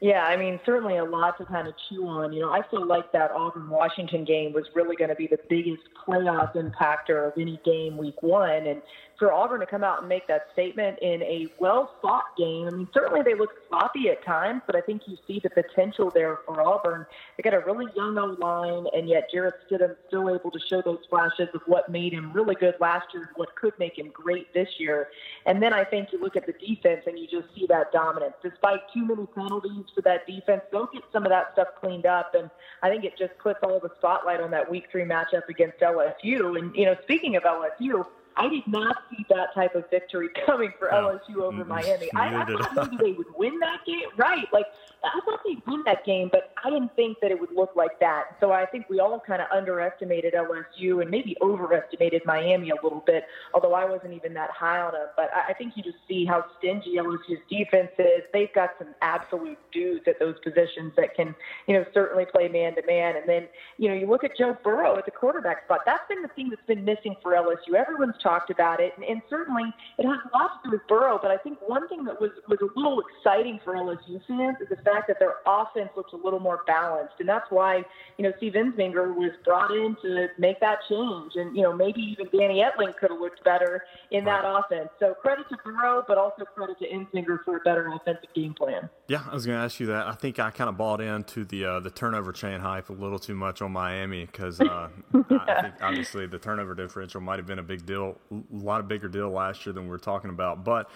Yeah, 0.00 0.24
I 0.24 0.36
mean, 0.36 0.60
certainly 0.66 0.96
a 0.96 1.04
lot 1.04 1.38
to 1.38 1.46
kind 1.46 1.68
of 1.68 1.74
chew 1.88 2.06
on. 2.06 2.32
You 2.32 2.42
know, 2.42 2.52
I 2.52 2.60
feel 2.68 2.84
like 2.84 3.12
that 3.12 3.30
Auburn 3.30 3.70
Washington 3.70 4.24
game 4.24 4.52
was 4.52 4.64
really 4.74 4.96
going 4.96 5.08
to 5.08 5.14
be 5.14 5.28
the 5.28 5.38
biggest 5.48 5.82
playoff 6.06 6.54
impactor 6.56 7.26
of 7.26 7.32
any 7.38 7.60
game 7.64 7.96
week 7.96 8.22
one. 8.22 8.66
And 8.66 8.82
for 9.18 9.32
Auburn 9.32 9.60
to 9.60 9.66
come 9.66 9.84
out 9.84 10.00
and 10.00 10.08
make 10.08 10.26
that 10.28 10.48
statement 10.52 10.98
in 11.00 11.22
a 11.22 11.48
well 11.58 11.94
fought 12.02 12.36
game. 12.36 12.66
I 12.66 12.70
mean, 12.70 12.88
certainly 12.92 13.22
they 13.22 13.34
look 13.34 13.50
sloppy 13.68 14.08
at 14.08 14.24
times, 14.24 14.62
but 14.66 14.76
I 14.76 14.80
think 14.80 15.02
you 15.06 15.16
see 15.26 15.40
the 15.40 15.50
potential 15.50 16.10
there 16.10 16.38
for 16.46 16.60
Auburn. 16.60 17.06
They 17.36 17.42
got 17.42 17.54
a 17.54 17.60
really 17.60 17.86
young 17.96 18.18
O 18.18 18.36
line, 18.38 18.86
and 18.94 19.08
yet 19.08 19.30
Jarrett 19.32 19.54
Stidham 19.68 19.96
still 20.08 20.34
able 20.34 20.50
to 20.50 20.58
show 20.68 20.82
those 20.82 21.00
flashes 21.08 21.48
of 21.54 21.62
what 21.66 21.88
made 21.88 22.12
him 22.12 22.32
really 22.32 22.54
good 22.54 22.74
last 22.80 23.06
year, 23.12 23.24
and 23.24 23.32
what 23.36 23.54
could 23.56 23.78
make 23.78 23.98
him 23.98 24.10
great 24.12 24.52
this 24.54 24.68
year. 24.78 25.08
And 25.46 25.62
then 25.62 25.72
I 25.72 25.84
think 25.84 26.12
you 26.12 26.20
look 26.20 26.36
at 26.36 26.46
the 26.46 26.52
defense 26.52 27.02
and 27.06 27.18
you 27.18 27.26
just 27.26 27.54
see 27.54 27.66
that 27.68 27.92
dominance. 27.92 28.34
Despite 28.42 28.80
too 28.92 29.04
many 29.06 29.26
penalties 29.26 29.86
for 29.94 30.02
that 30.02 30.26
defense, 30.26 30.62
they'll 30.72 30.88
get 30.92 31.02
some 31.12 31.24
of 31.24 31.30
that 31.30 31.52
stuff 31.52 31.68
cleaned 31.80 32.06
up. 32.06 32.34
And 32.34 32.50
I 32.82 32.90
think 32.90 33.04
it 33.04 33.16
just 33.18 33.36
puts 33.38 33.60
all 33.62 33.80
the 33.80 33.90
spotlight 33.98 34.40
on 34.40 34.50
that 34.50 34.70
week 34.70 34.86
three 34.90 35.04
matchup 35.04 35.48
against 35.48 35.78
LSU. 35.78 36.58
And, 36.58 36.74
you 36.74 36.86
know, 36.86 36.96
speaking 37.02 37.36
of 37.36 37.42
LSU, 37.44 38.04
I 38.36 38.48
did 38.48 38.66
not 38.66 38.96
see 39.10 39.24
that 39.30 39.54
type 39.54 39.74
of 39.74 39.88
victory 39.90 40.28
coming 40.46 40.72
for 40.78 40.88
LSU 40.88 41.36
over 41.42 41.58
mm-hmm. 41.58 41.68
Miami. 41.68 42.08
I, 42.14 42.42
I 42.42 42.44
thought 42.44 42.90
maybe 42.90 42.96
they 43.02 43.12
would 43.12 43.26
win 43.36 43.58
that 43.60 43.84
game, 43.86 44.08
right? 44.16 44.46
Like 44.52 44.66
I 45.04 45.20
thought 45.24 45.40
they'd 45.44 45.62
win 45.66 45.82
that 45.84 46.04
game, 46.04 46.28
but 46.32 46.52
I 46.64 46.70
didn't 46.70 46.94
think 46.96 47.18
that 47.20 47.30
it 47.30 47.38
would 47.38 47.52
look 47.52 47.76
like 47.76 48.00
that. 48.00 48.36
So 48.40 48.52
I 48.52 48.66
think 48.66 48.88
we 48.88 49.00
all 49.00 49.20
kind 49.20 49.42
of 49.42 49.48
underestimated 49.52 50.34
LSU 50.34 51.02
and 51.02 51.10
maybe 51.10 51.36
overestimated 51.42 52.22
Miami 52.24 52.70
a 52.70 52.74
little 52.82 53.02
bit. 53.06 53.24
Although 53.52 53.74
I 53.74 53.84
wasn't 53.84 54.14
even 54.14 54.34
that 54.34 54.50
high 54.50 54.80
on 54.80 54.92
them, 54.92 55.08
but 55.16 55.30
I 55.34 55.52
think 55.52 55.76
you 55.76 55.82
just 55.82 55.98
see 56.08 56.24
how 56.24 56.44
stingy 56.58 56.96
LSU's 56.96 57.40
defense 57.50 57.90
is. 57.98 58.22
They've 58.32 58.52
got 58.54 58.70
some 58.78 58.88
absolute 59.02 59.58
dudes 59.72 60.06
at 60.06 60.18
those 60.18 60.36
positions 60.42 60.92
that 60.96 61.14
can, 61.14 61.34
you 61.66 61.74
know, 61.74 61.84
certainly 61.92 62.24
play 62.24 62.48
man 62.48 62.74
to 62.76 62.82
man. 62.86 63.16
And 63.16 63.28
then 63.28 63.48
you 63.78 63.88
know 63.88 63.94
you 63.94 64.06
look 64.06 64.24
at 64.24 64.36
Joe 64.36 64.56
Burrow 64.64 64.96
at 64.96 65.04
the 65.04 65.10
quarterback 65.10 65.64
spot. 65.64 65.80
That's 65.86 66.06
been 66.08 66.22
the 66.22 66.28
thing 66.28 66.48
that's 66.48 66.66
been 66.66 66.84
missing 66.84 67.16
for 67.22 67.32
LSU. 67.32 67.74
Everyone's 67.74 68.16
talked 68.24 68.50
about 68.50 68.80
it, 68.80 68.92
and, 68.96 69.04
and 69.04 69.22
certainly 69.30 69.72
it 69.98 70.06
has 70.06 70.18
a 70.24 70.36
lot 70.36 70.62
to 70.64 70.70
do 70.70 70.70
with 70.72 70.86
Burrow. 70.88 71.18
But 71.22 71.30
I 71.30 71.36
think 71.36 71.58
one 71.66 71.86
thing 71.88 72.04
that 72.04 72.20
was 72.20 72.30
was 72.48 72.58
a 72.60 72.78
little 72.78 73.00
exciting 73.00 73.60
for 73.62 73.74
LSU 73.74 74.20
fans 74.26 74.56
is 74.60 74.68
the 74.68 74.82
fact 74.82 75.06
that 75.06 75.20
their 75.20 75.36
offense 75.46 75.90
looks 75.96 76.12
a 76.12 76.16
little 76.16 76.40
more 76.40 76.62
balanced, 76.66 77.14
and 77.20 77.28
that's 77.28 77.48
why 77.50 77.84
you 78.18 78.24
know 78.24 78.32
Steve 78.38 78.54
Ensminger 78.54 79.14
was 79.14 79.30
brought 79.44 79.70
in 79.70 79.96
to 80.02 80.28
make 80.38 80.58
that 80.60 80.78
change, 80.88 81.32
and 81.36 81.54
you 81.56 81.62
know 81.62 81.72
maybe 81.72 82.00
even 82.00 82.26
Danny 82.36 82.64
Etling 82.64 82.96
could 82.96 83.10
have 83.10 83.20
looked 83.20 83.44
better 83.44 83.84
in 84.10 84.24
that 84.24 84.42
offense. 84.44 84.88
So 84.98 85.14
credit 85.14 85.46
to 85.50 85.58
Burrow, 85.64 86.04
but 86.08 86.18
also 86.18 86.44
credit 86.44 86.78
to 86.80 86.88
Ensminger 86.88 87.44
for 87.44 87.58
a 87.58 87.60
better 87.60 87.92
offensive 87.92 88.32
game 88.34 88.54
plan. 88.54 88.88
Yeah, 89.08 89.22
I 89.30 89.34
was 89.34 89.44
going 89.44 89.58
to 89.58 89.64
ask 89.64 89.78
you 89.78 89.86
that. 89.86 90.06
I 90.06 90.14
think 90.14 90.38
I 90.38 90.50
kind 90.50 90.68
of 90.68 90.76
bought 90.76 91.00
into 91.00 91.44
the 91.44 91.64
uh, 91.64 91.80
the 91.80 91.90
turnover 91.90 92.32
chain 92.32 92.60
hype 92.60 92.88
a 92.88 92.92
little 92.92 93.18
too 93.18 93.34
much 93.34 93.60
on 93.60 93.72
Miami 93.72 94.24
because 94.24 94.60
uh, 94.60 94.88
I 95.14 95.62
think 95.62 95.74
obviously 95.82 96.26
the 96.26 96.38
turnover 96.38 96.74
differential 96.74 97.20
might 97.20 97.38
have 97.38 97.46
been 97.46 97.58
a 97.58 97.64
big 97.64 97.84
deal 97.84 98.13
a 98.30 98.42
lot 98.50 98.80
of 98.80 98.88
bigger 98.88 99.08
deal 99.08 99.30
last 99.30 99.64
year 99.66 99.72
than 99.72 99.88
we 99.88 99.94
are 99.94 99.98
talking 99.98 100.30
about. 100.30 100.64
But 100.64 100.90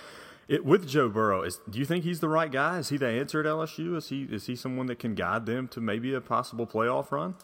it, 0.48 0.64
with 0.64 0.88
Joe 0.88 1.08
Burrow, 1.08 1.42
is 1.42 1.60
do 1.68 1.78
you 1.78 1.84
think 1.84 2.04
he's 2.04 2.20
the 2.20 2.28
right 2.28 2.50
guy? 2.50 2.78
Is 2.78 2.88
he 2.88 2.96
the 2.96 3.08
answer 3.08 3.40
at 3.40 3.46
LSU? 3.46 3.96
Is 3.96 4.08
he 4.08 4.22
is 4.22 4.46
he 4.46 4.56
someone 4.56 4.86
that 4.86 4.98
can 4.98 5.14
guide 5.14 5.46
them 5.46 5.68
to 5.68 5.80
maybe 5.80 6.14
a 6.14 6.20
possible 6.20 6.66
playoff 6.66 7.10
run? 7.10 7.34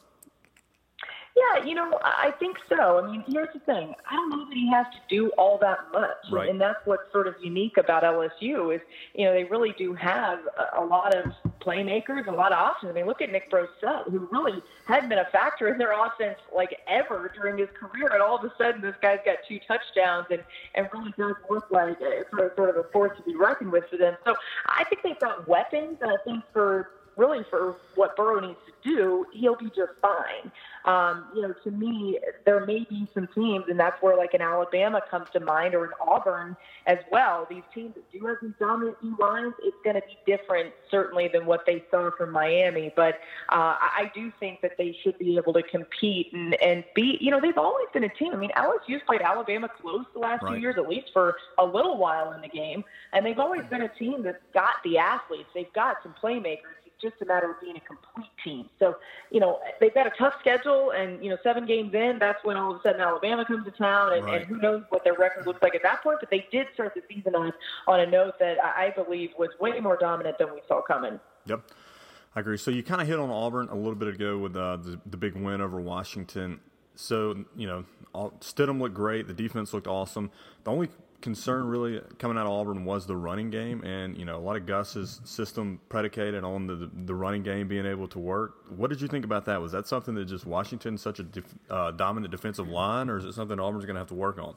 Yeah, 1.37 1.65
you 1.65 1.75
know, 1.75 1.99
I 2.03 2.33
think 2.39 2.59
so. 2.69 3.01
I 3.01 3.11
mean, 3.11 3.25
here's 3.27 3.53
the 3.53 3.59
thing. 3.61 3.93
I 4.09 4.15
don't 4.15 4.31
know 4.31 4.45
that 4.49 4.55
he 4.55 4.71
has 4.71 4.87
to 4.87 5.01
do 5.09 5.31
all 5.31 5.59
that 5.59 5.79
much. 5.93 6.17
Right. 6.31 6.49
And 6.49 6.61
that's 6.61 6.79
what's 6.85 7.11
sort 7.11 7.27
of 7.27 7.35
unique 7.43 7.77
about 7.77 8.05
LSU 8.05 8.73
is, 8.73 8.81
you 9.15 9.25
know, 9.25 9.33
they 9.33 9.43
really 9.43 9.75
do 9.77 9.95
have 9.95 10.39
a, 10.57 10.81
a 10.81 10.85
lot 10.85 11.13
of 11.13 11.33
playmakers, 11.61 12.29
a 12.29 12.31
lot 12.31 12.53
of 12.53 12.59
options. 12.59 12.91
I 12.91 12.95
mean, 12.95 13.07
look 13.07 13.21
at 13.21 13.33
Nick 13.33 13.51
Brossette, 13.51 14.09
who 14.11 14.29
really 14.31 14.63
hadn't 14.87 15.09
been 15.09 15.19
a 15.19 15.29
factor 15.33 15.67
in 15.69 15.77
their 15.77 15.93
offense 15.93 16.39
like 16.55 16.79
ever 16.87 17.33
during 17.35 17.59
his 17.59 17.69
career. 17.81 18.11
And 18.13 18.23
all 18.23 18.39
of 18.39 18.45
a 18.45 18.53
sudden, 18.57 18.81
this 18.81 18.95
guy's 19.03 19.19
got 19.25 19.39
two 19.49 19.59
touchdowns 19.67 20.27
and, 20.31 20.45
and 20.77 20.89
really 20.93 21.13
does 21.19 21.35
look 21.51 21.67
like 21.73 22.01
uh, 22.01 22.45
a, 22.45 22.55
sort 22.55 22.71
of 22.71 22.77
a 22.77 22.89
force 22.93 23.17
to 23.17 23.25
be 23.25 23.35
reckoned 23.35 23.73
with 23.73 23.85
for 23.91 23.97
them. 23.97 24.17
So 24.25 24.37
I 24.67 24.85
think 24.85 25.03
they've 25.03 25.19
got 25.19 25.49
weapons. 25.49 25.99
And 26.01 26.13
I 26.13 26.17
think 26.25 26.45
for 26.53 26.91
really 27.17 27.45
for 27.51 27.77
what 27.95 28.17
Burrow 28.17 28.41
needs 28.41 28.59
to 28.67 28.73
do, 28.85 29.27
he'll 29.33 29.57
be 29.57 29.67
just 29.67 29.93
fine. 30.01 30.51
Um, 30.85 31.29
you 31.35 31.43
know, 31.43 31.55
to 31.65 31.71
me, 31.71 32.19
there 32.45 32.67
may 32.67 32.87
be 32.91 33.09
some 33.15 33.27
teams, 33.35 33.65
and 33.69 33.81
that's 33.81 34.01
where 34.03 34.17
like 34.17 34.35
an 34.35 34.43
Alabama 34.43 35.01
comes 35.11 35.29
to 35.33 35.41
mind 35.41 35.75
or 35.75 35.85
an 35.85 35.93
Auburn 36.07 36.57
as 36.87 36.99
well. 37.11 37.47
These 37.49 37.63
teams 37.75 37.95
that 37.95 38.05
do 38.13 38.27
have 38.27 38.37
these 38.43 38.53
dominant 38.59 38.97
D 39.01 39.11
lines, 39.19 39.55
it's 39.63 39.77
going 39.83 39.97
to 39.97 40.03
be 40.03 40.19
different 40.27 40.75
certainly 40.91 41.29
than 41.29 41.47
what 41.47 41.65
they 41.67 41.83
saw 41.91 42.11
from 42.19 42.33
Miami. 42.33 42.93
But 42.95 43.15
uh, 43.49 43.77
I 43.81 44.11
do 44.15 44.31
think 44.39 44.61
that 44.61 44.73
they 44.77 44.95
should 45.03 45.19
be 45.19 45.39
able 45.39 45.55
to 45.55 45.63
compete 45.63 46.33
and 46.35 46.55
and 46.61 46.85
be. 46.95 47.17
You 47.19 47.31
know, 47.31 47.41
they've 47.41 47.57
always 47.57 47.87
been 47.95 48.05
a 48.05 48.11
team. 48.11 48.33
I 48.35 48.37
mean, 48.37 48.51
LSU's 48.55 49.03
played 49.07 49.23
Alabama 49.23 49.71
close 49.81 50.05
the 50.13 50.21
last 50.21 50.43
right. 50.43 50.53
few 50.53 50.61
years, 50.61 50.75
at 50.77 50.87
least 50.87 51.07
for 51.15 51.37
a 51.59 51.65
little 51.65 51.97
while 51.97 52.33
in 52.33 52.43
the 52.43 52.49
game, 52.49 52.85
and 53.15 53.25
they've 53.25 53.39
always 53.39 53.65
been 53.71 53.83
a 53.83 53.89
team 53.89 54.23
that's 54.23 54.43
got 54.53 54.75
the 54.85 54.99
athletes. 54.99 55.49
They've 55.55 55.73
got 55.73 55.97
some 56.03 56.15
playmakers 56.23 56.84
just 57.01 57.15
a 57.23 57.25
matter 57.25 57.51
of 57.51 57.61
being 57.61 57.77
a 57.77 57.81
complete 57.81 58.31
team. 58.43 58.69
So, 58.79 58.97
you 59.31 59.41
know, 59.41 59.61
they've 59.81 59.95
got 59.95 60.07
a 60.07 60.13
tough 60.19 60.35
schedule, 60.41 60.91
and 60.91 61.23
you 61.23 61.31
know, 61.31 61.37
seven 61.43 61.67
games 61.67 61.95
in, 61.95 62.19
that's 62.19 62.43
when 62.45 62.57
all 62.57 62.73
of 62.75 62.81
a 62.81 62.83
sudden 62.83 63.01
Alabama 63.01 63.45
comes 63.45 63.65
to 63.65 63.71
town, 63.71 64.13
and, 64.15 64.25
Right. 64.25 64.41
and 64.43 64.47
who 64.47 64.59
knows 64.59 64.83
what 64.89 65.05
their 65.05 65.15
record 65.15 65.47
looks 65.47 65.63
like 65.63 65.75
at 65.75 65.83
that 65.83 66.03
point. 66.03 66.19
But 66.21 66.31
they 66.31 66.47
did 66.51 66.67
start 66.75 66.95
the 66.95 67.03
season 67.13 67.35
on 67.35 67.53
on 67.87 68.01
a 68.01 68.07
note 68.07 68.39
that 68.39 68.59
I 68.63 68.91
believe 68.91 69.31
was 69.39 69.51
way 69.61 69.81
more 69.81 69.97
dominant 69.97 70.39
than 70.39 70.53
we 70.53 70.61
saw 70.69 70.83
coming. 70.83 71.21
Yep. 71.47 71.63
I 72.37 72.41
agree. 72.41 72.57
So 72.57 72.71
you 72.71 72.83
kind 72.83 73.01
of 73.01 73.07
hit 73.07 73.19
on 73.19 73.31
Auburn 73.31 73.69
a 73.69 73.77
little 73.77 73.95
bit 73.95 74.09
ago 74.09 74.39
with 74.39 74.57
uh, 74.57 74.77
the, 74.77 74.99
the 75.07 75.17
big 75.17 75.37
win 75.37 75.61
over 75.61 75.81
Washington. 75.81 76.59
So, 76.97 77.45
you 77.57 77.67
know, 77.67 77.85
all, 78.13 78.33
Stidham 78.41 78.81
looked 78.81 78.95
great. 78.95 79.29
The 79.29 79.35
defense 79.35 79.73
looked 79.73 79.87
awesome. 79.87 80.31
The 80.65 80.71
only 80.73 80.89
concern 81.25 81.67
really 81.67 82.03
coming 82.19 82.37
out 82.37 82.45
of 82.45 82.53
Auburn 82.53 82.85
was 82.85 83.07
the 83.07 83.17
running 83.17 83.49
game. 83.49 83.83
And, 83.83 84.17
you 84.17 84.27
know, 84.27 84.37
a 84.37 84.45
lot 84.45 84.57
of 84.57 84.67
Gus's 84.67 85.23
system 85.25 85.81
predicated 85.89 86.45
on 86.45 86.67
the, 86.67 86.91
the 87.07 87.15
running 87.15 87.43
game 87.43 87.67
being 87.67 87.87
able 87.87 88.07
to 88.09 88.19
work. 88.19 88.57
What 88.69 88.91
did 88.91 89.01
you 89.01 89.09
think 89.09 89.25
about 89.25 89.47
that? 89.47 89.61
Was 89.61 89.73
that 89.73 89.89
something 89.89 90.15
that 90.17 90.27
just 90.27 90.45
Washington's 90.45 91.01
such 91.01 91.19
a 91.19 91.23
def, 91.23 91.45
uh, 91.71 91.93
dominant 91.93 92.31
defensive 92.31 92.69
line, 92.69 93.09
or 93.09 93.17
is 93.17 93.25
it 93.25 93.33
something 93.33 93.59
Auburn's 93.59 93.87
going 93.87 93.95
to 93.95 94.01
have 94.01 94.09
to 94.09 94.15
work 94.15 94.39
on? 94.39 94.55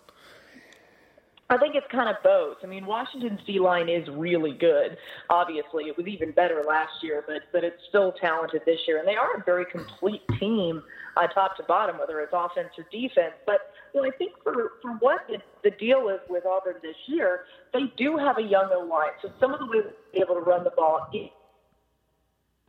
I 1.50 1.58
think 1.58 1.76
it's 1.76 1.88
kind 1.90 2.10
of 2.10 2.18
both. 2.22 2.58
I 2.62 2.68
mean, 2.68 2.86
Washington's 2.86 3.40
D 3.48 3.58
line 3.58 3.88
is 3.88 4.06
really 4.10 4.52
good. 4.52 4.98
Obviously, 5.30 5.86
it 5.86 5.96
was 5.96 6.06
even 6.06 6.32
better 6.32 6.62
last 6.68 7.02
year, 7.02 7.24
but 7.26 7.44
but 7.54 7.64
it's 7.64 7.82
still 7.88 8.12
talented 8.12 8.64
this 8.66 8.80
year, 8.86 9.00
and 9.00 9.08
they 9.08 9.16
are 9.16 9.38
a 9.38 9.44
very 9.46 9.64
complete 9.64 10.24
team, 10.42 10.84
uh, 11.16 11.28
top 11.28 11.56
to 11.56 11.64
bottom, 11.64 11.98
whether 11.98 12.20
it's 12.20 12.34
offense 12.34 12.72
or 12.78 12.86
defense. 12.92 13.36
But 13.46 13.72
you 14.04 14.12
I 14.12 14.18
think 14.18 14.34
for 14.44 14.74
for 14.82 14.92
what 15.00 15.22
the, 15.28 15.38
the 15.64 15.72
deal 15.72 16.10
is 16.10 16.20
with 16.30 16.46
Auburn 16.46 16.76
this 16.82 16.96
year, 17.08 17.46
they 17.74 17.92
do 17.98 18.18
have 18.18 18.38
a 18.38 18.42
young 18.42 18.70
O 18.74 18.82
line, 18.82 19.12
so 19.22 19.32
some 19.40 19.54
of 19.54 19.60
the 19.60 19.66
ways 19.66 19.84
they're 20.14 20.24
able 20.24 20.36
to 20.36 20.42
run 20.42 20.64
the 20.64 20.72
ball. 20.72 21.08
It, 21.14 21.32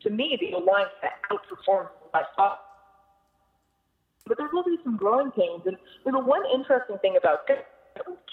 to 0.03 0.11
me, 0.11 0.37
the 0.41 0.55
O 0.55 0.61
line 0.61 0.87
outperforms 1.31 1.89
by 2.13 2.23
far. 2.37 2.59
But 4.27 4.37
there 4.37 4.49
will 4.53 4.65
be 4.65 4.77
some 4.85 4.97
growing 4.97 5.31
pains, 5.31 5.63
and 5.67 5.77
you 6.05 6.13
know, 6.13 6.21
one 6.21 6.43
interesting 6.53 6.99
thing 6.99 7.17
about 7.17 7.49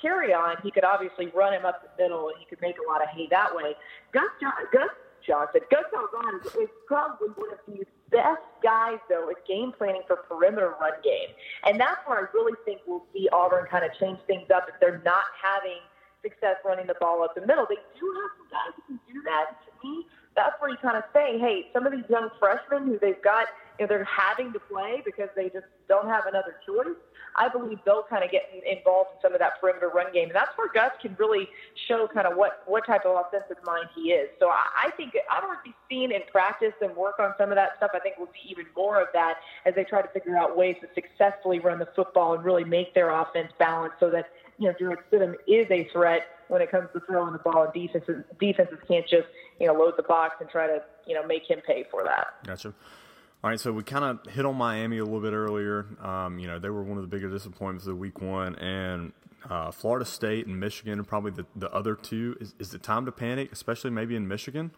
Kerryon, 0.03 0.61
he 0.61 0.71
could 0.71 0.83
obviously 0.83 1.27
run 1.27 1.53
him 1.53 1.65
up 1.65 1.81
the 1.81 2.03
middle 2.03 2.27
and 2.29 2.37
he 2.39 2.45
could 2.45 2.61
make 2.61 2.75
a 2.77 2.91
lot 2.91 3.01
of 3.01 3.09
hay 3.09 3.27
that 3.31 3.55
way. 3.55 3.73
Gus, 4.11 4.29
John, 4.39 4.53
Gus 4.71 4.89
Johnson, 5.25 5.61
Gus 5.71 5.83
Malzahn 5.93 6.45
is, 6.45 6.55
is 6.55 6.69
probably 6.87 7.29
one 7.29 7.51
of 7.51 7.59
the 7.65 7.81
best 8.11 8.43
guys, 8.63 8.99
though, 9.09 9.29
is 9.29 9.35
game 9.47 9.71
planning 9.77 10.01
for 10.07 10.17
perimeter 10.17 10.75
run 10.79 10.93
game. 11.03 11.29
And 11.65 11.79
that's 11.79 11.99
where 12.05 12.19
I 12.19 12.25
really 12.33 12.57
think 12.65 12.81
we'll 12.87 13.05
see 13.13 13.29
Auburn 13.31 13.65
kind 13.69 13.85
of 13.85 13.91
change 13.99 14.19
things 14.27 14.49
up 14.53 14.67
if 14.69 14.79
they're 14.79 15.01
not 15.05 15.25
having 15.41 15.79
success 16.21 16.57
running 16.65 16.87
the 16.87 16.95
ball 16.99 17.23
up 17.23 17.35
the 17.35 17.45
middle. 17.45 17.65
They 17.69 17.77
do 17.99 18.05
have 18.21 18.31
some 18.37 18.49
guys 18.49 18.73
who 18.75 18.81
can 18.87 18.99
do 19.13 19.21
that. 19.23 19.57
To 19.65 19.87
me, 19.87 20.07
that's 20.35 20.59
where 20.59 20.69
you 20.69 20.77
kind 20.81 20.97
of 20.97 21.03
say, 21.13 21.37
hey, 21.39 21.69
some 21.73 21.85
of 21.85 21.91
these 21.93 22.09
young 22.09 22.29
freshmen 22.39 22.85
who 22.85 22.97
they've 22.99 23.21
got, 23.21 23.47
you 23.79 23.85
know, 23.85 23.87
they're 23.87 24.03
having 24.05 24.53
to 24.53 24.59
play 24.59 25.01
because 25.05 25.29
they 25.35 25.49
just 25.49 25.65
don't 25.87 26.07
have 26.07 26.25
another 26.25 26.55
choice. 26.65 26.95
I 27.37 27.49
believe 27.49 27.79
they'll 27.85 28.03
kind 28.09 28.23
of 28.23 28.31
get 28.31 28.43
involved 28.65 29.09
in 29.15 29.21
some 29.21 29.33
of 29.33 29.39
that 29.39 29.59
perimeter 29.59 29.89
run 29.89 30.13
game. 30.13 30.29
And 30.29 30.35
that's 30.35 30.57
where 30.57 30.71
Gus 30.71 30.91
can 31.01 31.15
really 31.19 31.49
show 31.87 32.07
kind 32.13 32.25
of 32.25 32.37
what, 32.37 32.63
what 32.65 32.85
type 32.85 33.05
of 33.05 33.25
offensive 33.25 33.57
mind 33.65 33.87
he 33.93 34.11
is. 34.11 34.29
So 34.39 34.47
I, 34.47 34.87
I 34.87 34.91
think 34.91 35.13
I 35.29 35.41
don't 35.41 35.49
know 35.49 35.73
seen 35.89 36.11
in 36.11 36.21
practice 36.31 36.73
and 36.81 36.95
work 36.95 37.19
on 37.19 37.33
some 37.37 37.49
of 37.49 37.55
that 37.55 37.71
stuff. 37.77 37.91
I 37.93 37.99
think 37.99 38.15
we'll 38.17 38.27
see 38.27 38.49
even 38.49 38.65
more 38.75 39.01
of 39.01 39.07
that 39.13 39.35
as 39.65 39.75
they 39.75 39.83
try 39.83 40.01
to 40.01 40.07
figure 40.09 40.37
out 40.37 40.57
ways 40.57 40.75
to 40.81 40.87
successfully 40.93 41.59
run 41.59 41.79
the 41.79 41.87
football 41.95 42.33
and 42.33 42.43
really 42.43 42.63
make 42.63 42.93
their 42.93 43.09
offense 43.09 43.51
balanced 43.59 43.97
so 43.99 44.09
that, 44.09 44.29
you 44.57 44.67
know, 44.67 44.75
Jarrett 44.77 44.99
Stidham 45.11 45.35
is 45.47 45.67
a 45.69 45.87
threat 45.91 46.27
when 46.47 46.61
it 46.61 46.71
comes 46.71 46.89
to 46.93 47.01
throwing 47.01 47.33
the 47.33 47.39
ball 47.39 47.63
and 47.63 47.73
defenses 47.73 48.23
defenses 48.39 48.77
can't 48.87 49.07
just, 49.07 49.27
you 49.59 49.67
know, 49.67 49.73
load 49.73 49.93
the 49.97 50.03
box 50.03 50.35
and 50.39 50.49
try 50.49 50.67
to, 50.67 50.81
you 51.05 51.15
know, 51.15 51.25
make 51.25 51.43
him 51.49 51.59
pay 51.65 51.85
for 51.89 52.03
that. 52.03 52.27
Gotcha. 52.45 52.73
All 53.45 53.51
right, 53.51 53.59
so 53.59 53.71
we 53.71 53.83
kind 53.83 54.03
of 54.03 54.33
hit 54.33 54.43
on 54.43 54.55
Miami 54.55 54.97
a 54.97 55.03
little 55.03 55.21
bit 55.21 55.33
earlier. 55.33 55.85
Um, 56.01 56.39
you 56.39 56.47
know, 56.47 56.57
they 56.57 56.71
were 56.71 56.81
one 56.81 56.97
of 56.97 57.03
the 57.03 57.07
bigger 57.07 57.29
disappointments 57.29 57.85
of 57.85 57.95
week 57.95 58.19
one, 58.19 58.55
and 58.55 59.13
uh, 59.47 59.69
Florida 59.69 60.03
State 60.03 60.47
and 60.47 60.59
Michigan 60.59 60.99
are 60.99 61.03
probably 61.03 61.29
the, 61.29 61.45
the 61.55 61.71
other 61.71 61.93
two. 61.93 62.35
Is, 62.41 62.55
is 62.57 62.73
it 62.73 62.81
time 62.81 63.05
to 63.05 63.11
panic, 63.11 63.51
especially 63.51 63.91
maybe 63.91 64.15
in 64.15 64.27
Michigan? 64.27 64.71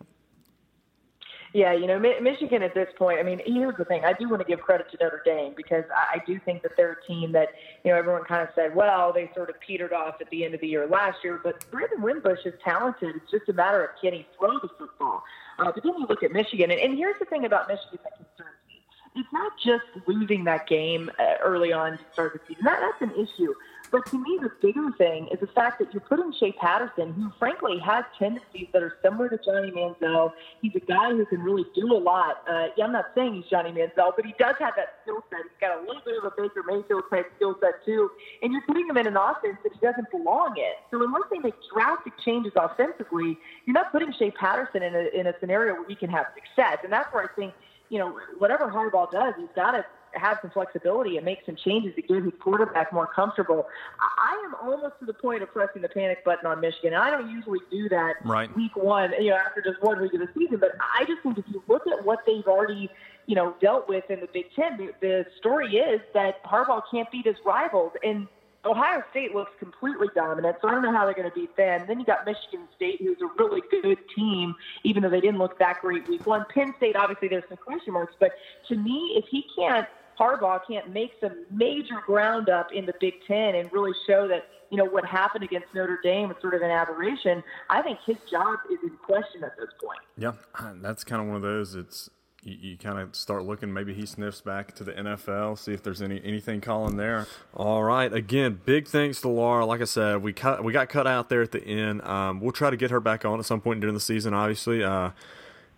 Yeah, 1.58 1.74
you 1.74 1.88
know, 1.88 1.98
Michigan 1.98 2.62
at 2.62 2.76
this 2.76 2.88
point, 3.00 3.18
I 3.18 3.24
mean, 3.24 3.42
here's 3.44 3.76
the 3.78 3.84
thing. 3.84 4.06
I 4.06 4.14
do 4.14 4.30
want 4.30 4.44
to 4.44 4.48
give 4.48 4.60
credit 4.60 4.92
to 4.92 4.98
Notre 5.02 5.24
Dame 5.26 5.56
because 5.58 5.86
I, 5.92 6.22
do 6.24 6.40
think 6.46 6.62
that 6.62 6.74
they're 6.78 6.92
a 6.92 7.06
team 7.08 7.32
that, 7.32 7.48
you 7.84 7.90
know, 7.90 7.98
everyone 7.98 8.26
kind 8.26 8.44
of 8.44 8.50
said, 8.54 8.76
well, 8.76 9.12
they 9.12 9.32
sort 9.34 9.50
of 9.50 9.60
petered 9.60 9.92
off 9.92 10.22
at 10.22 10.30
the 10.30 10.46
end 10.46 10.54
of 10.54 10.62
the 10.62 10.68
year 10.68 10.86
last 10.86 11.24
year. 11.24 11.42
But 11.44 11.66
Brandon 11.72 12.00
Wimbush 12.00 12.46
is 12.46 12.54
talented. 12.64 13.16
It's 13.16 13.32
just 13.32 13.50
a 13.50 13.54
matter 13.54 13.84
of 13.84 13.90
can 14.00 14.14
he 14.14 14.28
throw 14.38 14.60
the 14.60 14.70
football. 14.78 15.24
Uh, 15.58 15.72
but 15.74 15.82
then 15.82 15.94
you 15.98 16.06
look 16.06 16.22
at 16.22 16.32
Michigan, 16.32 16.70
and, 16.70 16.80
and 16.80 16.96
here's 16.96 17.18
the 17.18 17.26
thing 17.26 17.44
about 17.44 17.68
Michigan 17.68 17.98
that 18.04 18.16
concerns 18.18 18.58
me. 18.68 18.84
It's 19.16 19.34
not 19.34 19.52
just 19.58 20.08
losing 20.08 20.44
that 20.44 20.68
game 20.68 21.10
uh, 21.18 21.38
early 21.44 21.74
on 21.74 21.94
to 21.94 22.04
start 22.14 22.34
the 22.34 22.40
season. 22.48 22.66
That, 22.66 22.82
that's 22.82 23.12
an 23.12 23.20
issue. 23.20 23.56
But 23.92 24.06
to 24.08 24.18
me, 24.18 24.40
the 24.42 24.52
bigger 24.62 24.92
thing 24.98 25.28
is 25.32 25.40
the 25.40 25.48
fact 25.48 25.80
that 25.80 25.94
you're 25.94 26.02
putting 26.02 26.34
Shea 26.40 26.52
Patterson, 26.54 27.14
who 27.14 27.32
frankly 27.40 27.80
has 27.80 28.04
tendencies 28.20 28.68
that 28.74 28.84
are 28.84 28.98
similar 29.02 29.30
to 29.30 29.38
Johnny 29.38 29.72
Manziel. 29.72 30.34
He's 30.62 30.76
a 30.76 30.80
guy 30.80 31.12
who 31.12 31.26
can 31.26 31.42
really 31.42 31.66
do 31.74 31.94
a 31.94 31.98
lot. 31.98 32.44
Uh, 32.50 32.68
yeah, 32.76 32.86
I'm 32.86 32.92
not 32.92 33.06
saying 33.16 33.36
he's 33.36 33.46
Johnny 33.50 33.72
Manziel, 33.72 34.12
but 34.16 34.26
he 34.26 34.34
does 34.38 34.56
have 34.60 34.74
that 34.76 35.00
skill 35.04 35.24
set. 35.30 35.40
He's 35.44 35.60
got 35.62 35.78
a 35.78 35.82
little 35.82 36.02
bit 36.06 36.18
of 36.18 36.26
a 36.26 36.32
Baker 36.36 36.64
Mayfield 36.68 37.04
type 37.10 37.32
skill 37.38 37.58
set 37.62 37.86
too. 37.86 38.12
And 38.42 38.52
you're 38.52 38.64
putting 38.68 38.88
him 38.88 38.98
in 38.98 39.08
an 39.08 39.18
offense 39.18 39.58
that 39.64 39.72
he 39.74 39.80
doesn't 39.80 40.12
belong 40.12 40.56
in. 40.58 40.74
So 40.92 41.04
unless 41.04 41.24
they 41.32 41.40
make 41.40 41.56
drastic 41.74 42.14
changes 42.26 42.54
offensively, 42.56 43.38
you're 43.66 43.74
not 43.74 43.92
putting 43.92 44.12
Shea 44.14 44.32
Patterson 44.32 44.84
in 44.84 44.96
a, 44.96 45.20
in 45.20 45.28
a 45.28 45.34
scenario 45.40 45.74
where 45.76 45.88
he 45.88 45.96
can 45.96 46.10
have 46.10 46.28
success. 46.36 46.80
And 46.84 46.92
that's 46.92 47.12
where 47.14 47.24
I 47.24 47.28
think, 47.36 47.54
you 47.90 48.00
know, 48.00 48.20
whatever 48.38 48.68
Harbaugh 48.70 49.12
does, 49.12 49.34
he's 49.38 49.48
got 49.56 49.72
to 49.72 49.86
have 50.14 50.40
some 50.42 50.52
flexibility 50.52 51.18
and 51.18 51.26
make 51.26 51.40
some 51.46 51.56
changes 51.56 51.94
to 51.96 52.02
get 52.02 52.24
his 52.24 52.34
quarterback 52.42 52.92
more 52.94 53.08
comfortable. 53.08 53.68
I 54.00 54.44
am 54.46 54.56
almost 54.62 54.96
to 55.00 55.06
the 55.06 55.14
point 55.14 55.44
of 55.44 55.52
pressing 55.52 55.82
the 55.82 55.90
panic 55.90 56.24
button 56.26 56.46
on 56.46 56.60
Michigan. 56.62 56.94
And 56.94 57.04
I 57.04 57.10
don't 57.10 57.30
usually 57.30 57.60
do 57.72 57.90
that 57.90 58.16
Right. 58.24 58.54
week 58.56 58.76
one, 58.76 59.14
you 59.20 59.30
know, 59.32 59.36
after 59.38 59.62
just 59.62 59.82
one 59.82 60.02
week 60.02 60.14
of 60.14 60.20
the 60.20 60.30
season. 60.38 60.58
But 60.60 60.72
I 60.80 61.06
just 61.06 61.22
think 61.24 61.38
if 61.38 61.46
you 61.50 61.64
look 61.68 61.88
at 61.88 62.04
what 62.06 62.20
they've 62.26 62.48
already, 62.48 62.90
you 63.26 63.36
know, 63.36 63.56
dealt 63.62 63.88
with 63.88 64.10
in 64.10 64.20
the 64.20 64.28
Big 64.34 64.46
Ten, 64.56 64.78
the, 64.78 64.92
the 65.02 65.26
story 65.38 65.76
is 65.78 66.02
that 66.14 66.44
Harbaugh 66.44 66.82
can't 66.92 67.10
beat 67.12 67.26
his 67.26 67.38
rivals. 67.46 67.92
And 68.04 68.28
Ohio 68.68 69.04
State 69.12 69.34
looks 69.34 69.52
completely 69.60 70.08
dominant, 70.16 70.58
so 70.62 70.68
I 70.68 70.72
don't 70.72 70.82
know 70.82 70.92
how 70.92 71.06
they're 71.06 71.14
going 71.14 71.30
to 71.30 71.36
beat 71.36 71.56
them. 71.56 71.86
Then 71.88 72.00
you 72.00 72.06
got 72.06 72.26
Michigan 72.26 72.68
State, 72.76 73.02
who's 73.02 73.18
a 73.22 73.28
really 73.42 73.62
good 73.70 73.98
team, 74.16 74.56
even 74.84 75.04
though 75.04 75.10
they 75.10 75.22
didn't 75.22 75.40
look 75.40 75.58
that 75.60 75.82
great 75.82 76.08
week 76.08 76.26
one. 76.26 76.46
Penn 76.54 76.74
State, 76.78 76.96
obviously, 76.96 77.28
there's 77.28 77.44
some 77.48 77.58
question 77.58 77.94
marks, 77.94 78.14
but 78.20 78.32
to 78.68 78.76
me, 78.76 79.16
if 79.18 79.26
he 79.30 79.46
can't, 79.56 79.88
Harbaugh 80.20 80.60
can't 80.68 80.90
make 80.90 81.12
some 81.22 81.46
major 81.52 82.02
ground 82.06 82.50
up 82.50 82.72
in 82.74 82.86
the 82.86 82.94
Big 83.00 83.14
Ten 83.28 83.56
and 83.56 83.72
really 83.72 83.94
show 84.08 84.28
that 84.28 84.48
you 84.70 84.78
know 84.78 84.86
what 84.86 85.06
happened 85.06 85.44
against 85.44 85.68
Notre 85.74 86.00
Dame 86.04 86.28
was 86.28 86.38
sort 86.42 86.54
of 86.54 86.62
an 86.62 86.72
aberration. 86.72 87.44
I 87.70 87.82
think 87.82 88.00
his 88.06 88.18
job 88.30 88.60
is 88.72 88.80
in 88.84 88.98
question 88.98 89.44
at 89.44 89.56
this 89.58 89.70
point. 89.82 90.00
Yeah, 90.18 90.34
that's 90.82 91.04
kind 91.04 91.22
of 91.22 91.28
one 91.28 91.38
of 91.38 91.42
those. 91.42 91.76
It's 91.76 92.10
you, 92.44 92.58
you 92.62 92.78
kind 92.78 93.00
of 93.00 93.16
start 93.16 93.44
looking. 93.44 93.74
Maybe 93.74 93.94
he 93.94 94.06
sniffs 94.06 94.42
back 94.42 94.74
to 94.76 94.84
the 94.84 94.94
NFL, 94.94 95.58
see 95.58 95.74
if 95.74 95.84
there's 95.84 96.02
any 96.02 96.22
anything 96.24 96.62
calling 96.62 96.98
there. 96.98 97.28
All 97.54 97.84
right, 97.84 98.12
again, 98.12 98.60
big 98.66 98.88
thanks 98.88 99.22
to 99.22 99.28
Laura. 99.28 99.66
Like 99.66 99.82
I 99.82 99.86
said, 99.86 100.22
we 100.22 100.34
cut 100.34 100.64
we 100.64 100.74
got 100.74 100.90
cut 100.90 101.08
out 101.08 101.30
there 101.30 101.42
at 101.42 101.52
the 101.52 101.64
end. 101.64 102.02
Um, 102.04 102.40
we'll 102.40 102.52
try 102.52 102.70
to 102.70 102.78
get 102.78 102.92
her 102.92 103.00
back 103.00 103.26
on 103.26 103.40
at 103.40 103.46
some 103.46 103.62
point 103.62 103.82
during 103.82 103.94
the 103.94 104.00
season. 104.02 104.34
Obviously, 104.34 104.84
uh, 104.84 105.12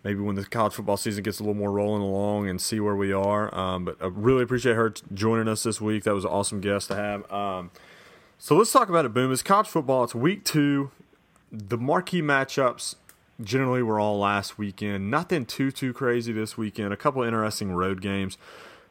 maybe 0.04 0.20
when 0.20 0.36
the 0.36 0.44
college 0.44 0.74
football 0.74 0.96
season 0.96 1.22
gets 1.22 1.40
a 1.40 1.42
little 1.42 1.54
more 1.54 1.70
rolling 1.72 2.02
along 2.02 2.48
and 2.48 2.60
see 2.60 2.80
where 2.80 2.96
we 2.96 3.12
are. 3.12 3.54
Um, 3.54 3.84
but 3.84 3.96
I 4.00 4.06
really 4.06 4.42
appreciate 4.42 4.74
her 4.74 4.90
t- 4.90 5.02
joining 5.12 5.48
us 5.48 5.62
this 5.62 5.80
week. 5.80 6.04
That 6.04 6.14
was 6.14 6.24
an 6.24 6.30
awesome 6.30 6.60
guest 6.60 6.88
to 6.88 6.96
have. 6.96 7.30
Um, 7.32 7.70
so 8.38 8.56
let's 8.56 8.72
talk 8.72 8.88
about 8.88 9.04
it, 9.04 9.12
Boom. 9.12 9.32
It's 9.32 9.42
college 9.42 9.68
football. 9.68 10.04
It's 10.04 10.14
week 10.14 10.44
two. 10.44 10.90
The 11.52 11.76
marquee 11.76 12.22
matchups 12.22 12.94
generally 13.42 13.82
were 13.82 13.98
all 13.98 14.18
last 14.18 14.58
weekend. 14.58 15.10
Nothing 15.10 15.46
too 15.46 15.70
too 15.70 15.92
crazy 15.92 16.32
this 16.32 16.56
weekend. 16.56 16.92
A 16.92 16.96
couple 16.96 17.22
of 17.22 17.28
interesting 17.28 17.72
road 17.72 18.00
games. 18.00 18.38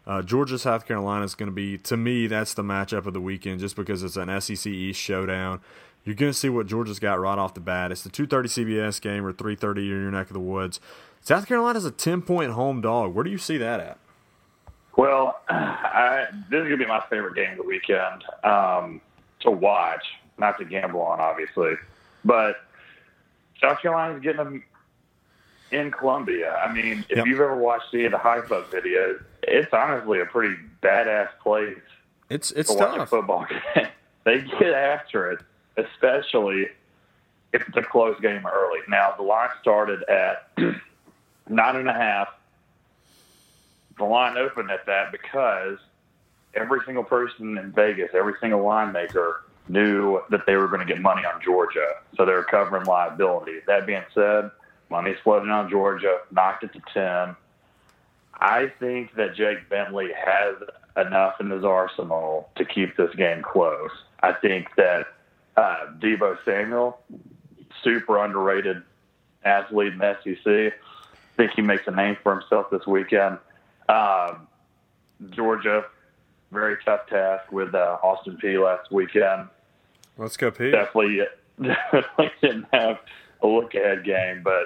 Uh, 0.08 0.22
Georgia 0.22 0.58
South 0.58 0.88
Carolina 0.88 1.26
is 1.26 1.36
going 1.36 1.50
to 1.50 1.54
be 1.54 1.78
to 1.78 1.96
me 1.96 2.28
that's 2.28 2.54
the 2.54 2.64
matchup 2.64 3.06
of 3.06 3.14
the 3.14 3.22
weekend 3.22 3.60
just 3.60 3.76
because 3.76 4.04
it's 4.04 4.16
an 4.18 4.42
SEC 4.42 4.68
East 4.68 5.00
showdown. 5.00 5.62
You're 6.04 6.16
going 6.16 6.32
to 6.32 6.38
see 6.38 6.50
what 6.50 6.66
Georgia's 6.66 7.00
got 7.00 7.20
right 7.20 7.38
off 7.38 7.54
the 7.54 7.60
bat. 7.60 7.92
It's 7.92 8.04
the 8.04 8.10
2:30 8.10 8.50
CBS 8.50 9.02
game 9.02 9.26
or 9.26 9.34
3:30 9.34 9.78
in 9.78 9.86
your 9.86 10.12
neck 10.12 10.28
of 10.28 10.34
the 10.34 10.40
woods. 10.40 10.80
South 11.22 11.48
Carolina's 11.48 11.86
a 11.86 11.92
10 11.92 12.22
point 12.22 12.52
home 12.52 12.82
dog. 12.82 13.14
Where 13.14 13.24
do 13.24 13.30
you 13.30 13.38
see 13.38 13.58
that 13.58 13.80
at? 13.80 13.98
Well, 14.98 15.40
I, 15.50 16.26
this 16.50 16.62
is 16.62 16.68
going 16.68 16.72
to 16.72 16.78
be 16.78 16.86
my 16.86 17.04
favorite 17.10 17.36
game 17.36 17.52
of 17.52 17.58
the 17.58 17.64
weekend 17.64 18.24
um, 18.44 19.02
to 19.42 19.52
watch, 19.52 20.04
not 20.38 20.58
to 20.60 20.66
gamble 20.66 21.02
on, 21.02 21.20
obviously. 21.20 21.74
But 22.26 22.56
South 23.62 23.82
Carolina's 23.82 24.22
getting 24.22 24.38
them 24.44 24.64
in 25.72 25.92
Columbia. 25.92 26.56
I 26.56 26.72
mean, 26.72 27.06
if 27.10 27.18
Yep. 27.18 27.28
you've 27.28 27.40
ever 27.40 27.56
watched 27.56 27.92
the 27.92 28.08
hype 28.10 28.52
up 28.52 28.72
videos, 28.72 29.22
it's 29.44 29.72
honestly 29.74 30.20
a 30.20 30.26
pretty 30.26 30.56
badass 30.82 31.30
place 31.42 31.78
It's 32.30 32.52
it's 32.52 32.74
to 32.74 32.80
watch 32.80 32.98
a 32.98 33.06
football 33.06 33.46
game. 33.76 33.88
they 34.24 34.42
get 34.42 34.74
after 34.74 35.32
it, 35.32 35.40
especially 35.78 36.70
if 37.54 37.68
it's 37.68 37.78
a 37.78 37.84
close 37.84 38.20
game 38.22 38.46
early. 38.46 38.80
Now, 38.88 39.14
the 39.18 39.24
line 39.24 39.50
started 39.62 40.04
at 40.10 40.52
nine 41.50 41.76
and 41.76 41.90
a 41.90 41.94
half. 41.94 42.30
The 43.98 44.06
line 44.06 44.38
opened 44.38 44.72
at 44.72 44.86
that 44.86 45.12
because 45.12 45.78
every 46.54 46.80
single 46.86 47.04
person 47.04 47.58
in 47.58 47.72
Vegas, 47.74 48.12
every 48.14 48.34
single 48.40 48.64
line 48.64 48.92
maker 48.94 49.44
knew 49.70 50.22
that 50.30 50.46
they 50.46 50.56
were 50.56 50.68
going 50.68 50.86
to 50.86 50.92
get 50.92 51.02
money 51.02 51.22
on 51.24 51.42
Georgia, 51.42 51.88
so 52.18 52.26
they 52.26 52.34
were 52.34 52.44
covering 52.44 52.86
liability. 52.86 53.60
That 53.68 53.86
being 53.86 54.04
said, 54.14 54.52
money's 54.90 55.18
floating 55.24 55.50
on 55.50 55.70
Georgia, 55.70 56.20
knocked 56.32 56.64
it 56.64 56.74
to 56.74 56.82
ten. 56.94 57.36
I 58.34 58.72
think 58.80 59.16
that 59.16 59.36
Jake 59.36 59.70
Bentley 59.70 60.10
has 60.14 60.56
enough 60.98 61.36
in 61.40 61.50
his 61.50 61.64
arsenal 61.64 62.50
to 62.56 62.66
keep 62.66 62.98
this 62.98 63.14
game 63.16 63.42
close. 63.42 63.92
I 64.22 64.34
think 64.34 64.68
that 64.78 65.08
uh, 65.56 65.88
Deebo 66.00 66.38
Samuel, 66.46 67.00
super 67.84 68.24
underrated 68.24 68.82
athlete 69.44 69.94
in 69.94 70.00
the 70.00 70.18
SEC. 70.24 70.46
I 70.46 71.36
think 71.38 71.52
he 71.56 71.62
makes 71.62 71.84
a 71.88 71.92
name 71.92 72.18
for 72.24 72.38
himself 72.38 72.70
this 72.70 72.86
weekend. 72.88 73.38
Um, 73.88 74.48
Georgia, 75.32 75.86
very 76.52 76.78
tough 76.84 77.08
task 77.08 77.52
with 77.52 77.76
uh, 77.76 77.98
Austin 78.04 78.38
Peay 78.42 78.64
last 78.64 78.92
weekend. 78.92 79.50
Let's 80.20 80.38
go, 80.38 80.52
Pete. 80.52 80.74
Definitely, 80.74 81.22
definitely 81.62 82.32
didn't 82.42 82.68
have 82.74 83.00
a 83.42 83.48
look 83.48 83.74
ahead 83.74 84.04
game, 84.04 84.42
but 84.44 84.66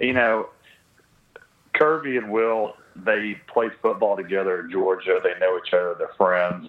you 0.00 0.12
know, 0.12 0.48
Kirby 1.72 2.16
and 2.16 2.30
Will 2.30 2.74
they 2.96 3.40
played 3.52 3.72
football 3.80 4.16
together 4.16 4.60
in 4.60 4.70
Georgia. 4.70 5.18
They 5.22 5.38
know 5.38 5.58
each 5.58 5.72
other. 5.72 5.94
They're 5.98 6.10
friends. 6.16 6.68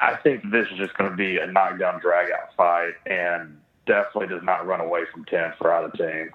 I 0.00 0.16
think 0.16 0.50
this 0.50 0.66
is 0.70 0.78
just 0.78 0.96
going 0.96 1.10
to 1.10 1.16
be 1.16 1.38
a 1.38 1.46
knockdown, 1.46 2.00
drag 2.00 2.30
out 2.30 2.54
fight, 2.56 2.94
and 3.06 3.58
definitely 3.86 4.28
does 4.28 4.42
not 4.42 4.66
run 4.66 4.80
away 4.80 5.00
from 5.12 5.24
ten 5.24 5.52
for 5.58 5.72
either 5.74 5.90
team. 5.90 6.30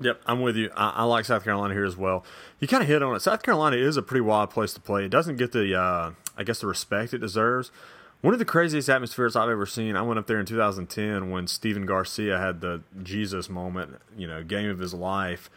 Yep, 0.00 0.22
I'm 0.26 0.40
with 0.40 0.56
you. 0.56 0.70
I, 0.76 0.90
I, 0.90 1.04
like 1.04 1.24
South 1.24 1.42
Carolina 1.42 1.74
here 1.74 1.84
as 1.84 1.96
well. 1.96 2.24
You 2.60 2.68
kind 2.68 2.82
of 2.82 2.88
hit 2.88 3.02
on 3.02 3.16
it. 3.16 3.20
South 3.20 3.42
Carolina 3.42 3.76
is 3.76 3.96
a 3.96 4.02
pretty 4.02 4.20
wild 4.20 4.50
place 4.50 4.72
to 4.74 4.80
play. 4.80 5.04
It 5.04 5.08
doesn't 5.08 5.36
get 5.36 5.50
the, 5.50 5.74
uh, 5.74 6.12
I 6.36 6.44
guess, 6.44 6.60
the 6.60 6.68
respect 6.68 7.12
it 7.14 7.18
deserves. 7.18 7.72
One 8.20 8.32
of 8.32 8.38
the 8.38 8.44
craziest 8.44 8.88
atmospheres 8.88 9.36
I've 9.36 9.48
ever 9.48 9.66
seen. 9.66 9.94
I 9.94 10.02
went 10.02 10.18
up 10.18 10.26
there 10.26 10.40
in 10.40 10.46
2010 10.46 11.30
when 11.30 11.46
Stephen 11.46 11.86
Garcia 11.86 12.38
had 12.38 12.60
the 12.60 12.82
Jesus 13.02 13.48
moment, 13.48 14.00
you 14.16 14.26
know, 14.26 14.42
game 14.42 14.70
of 14.70 14.80
his 14.80 14.92
life 14.92 15.48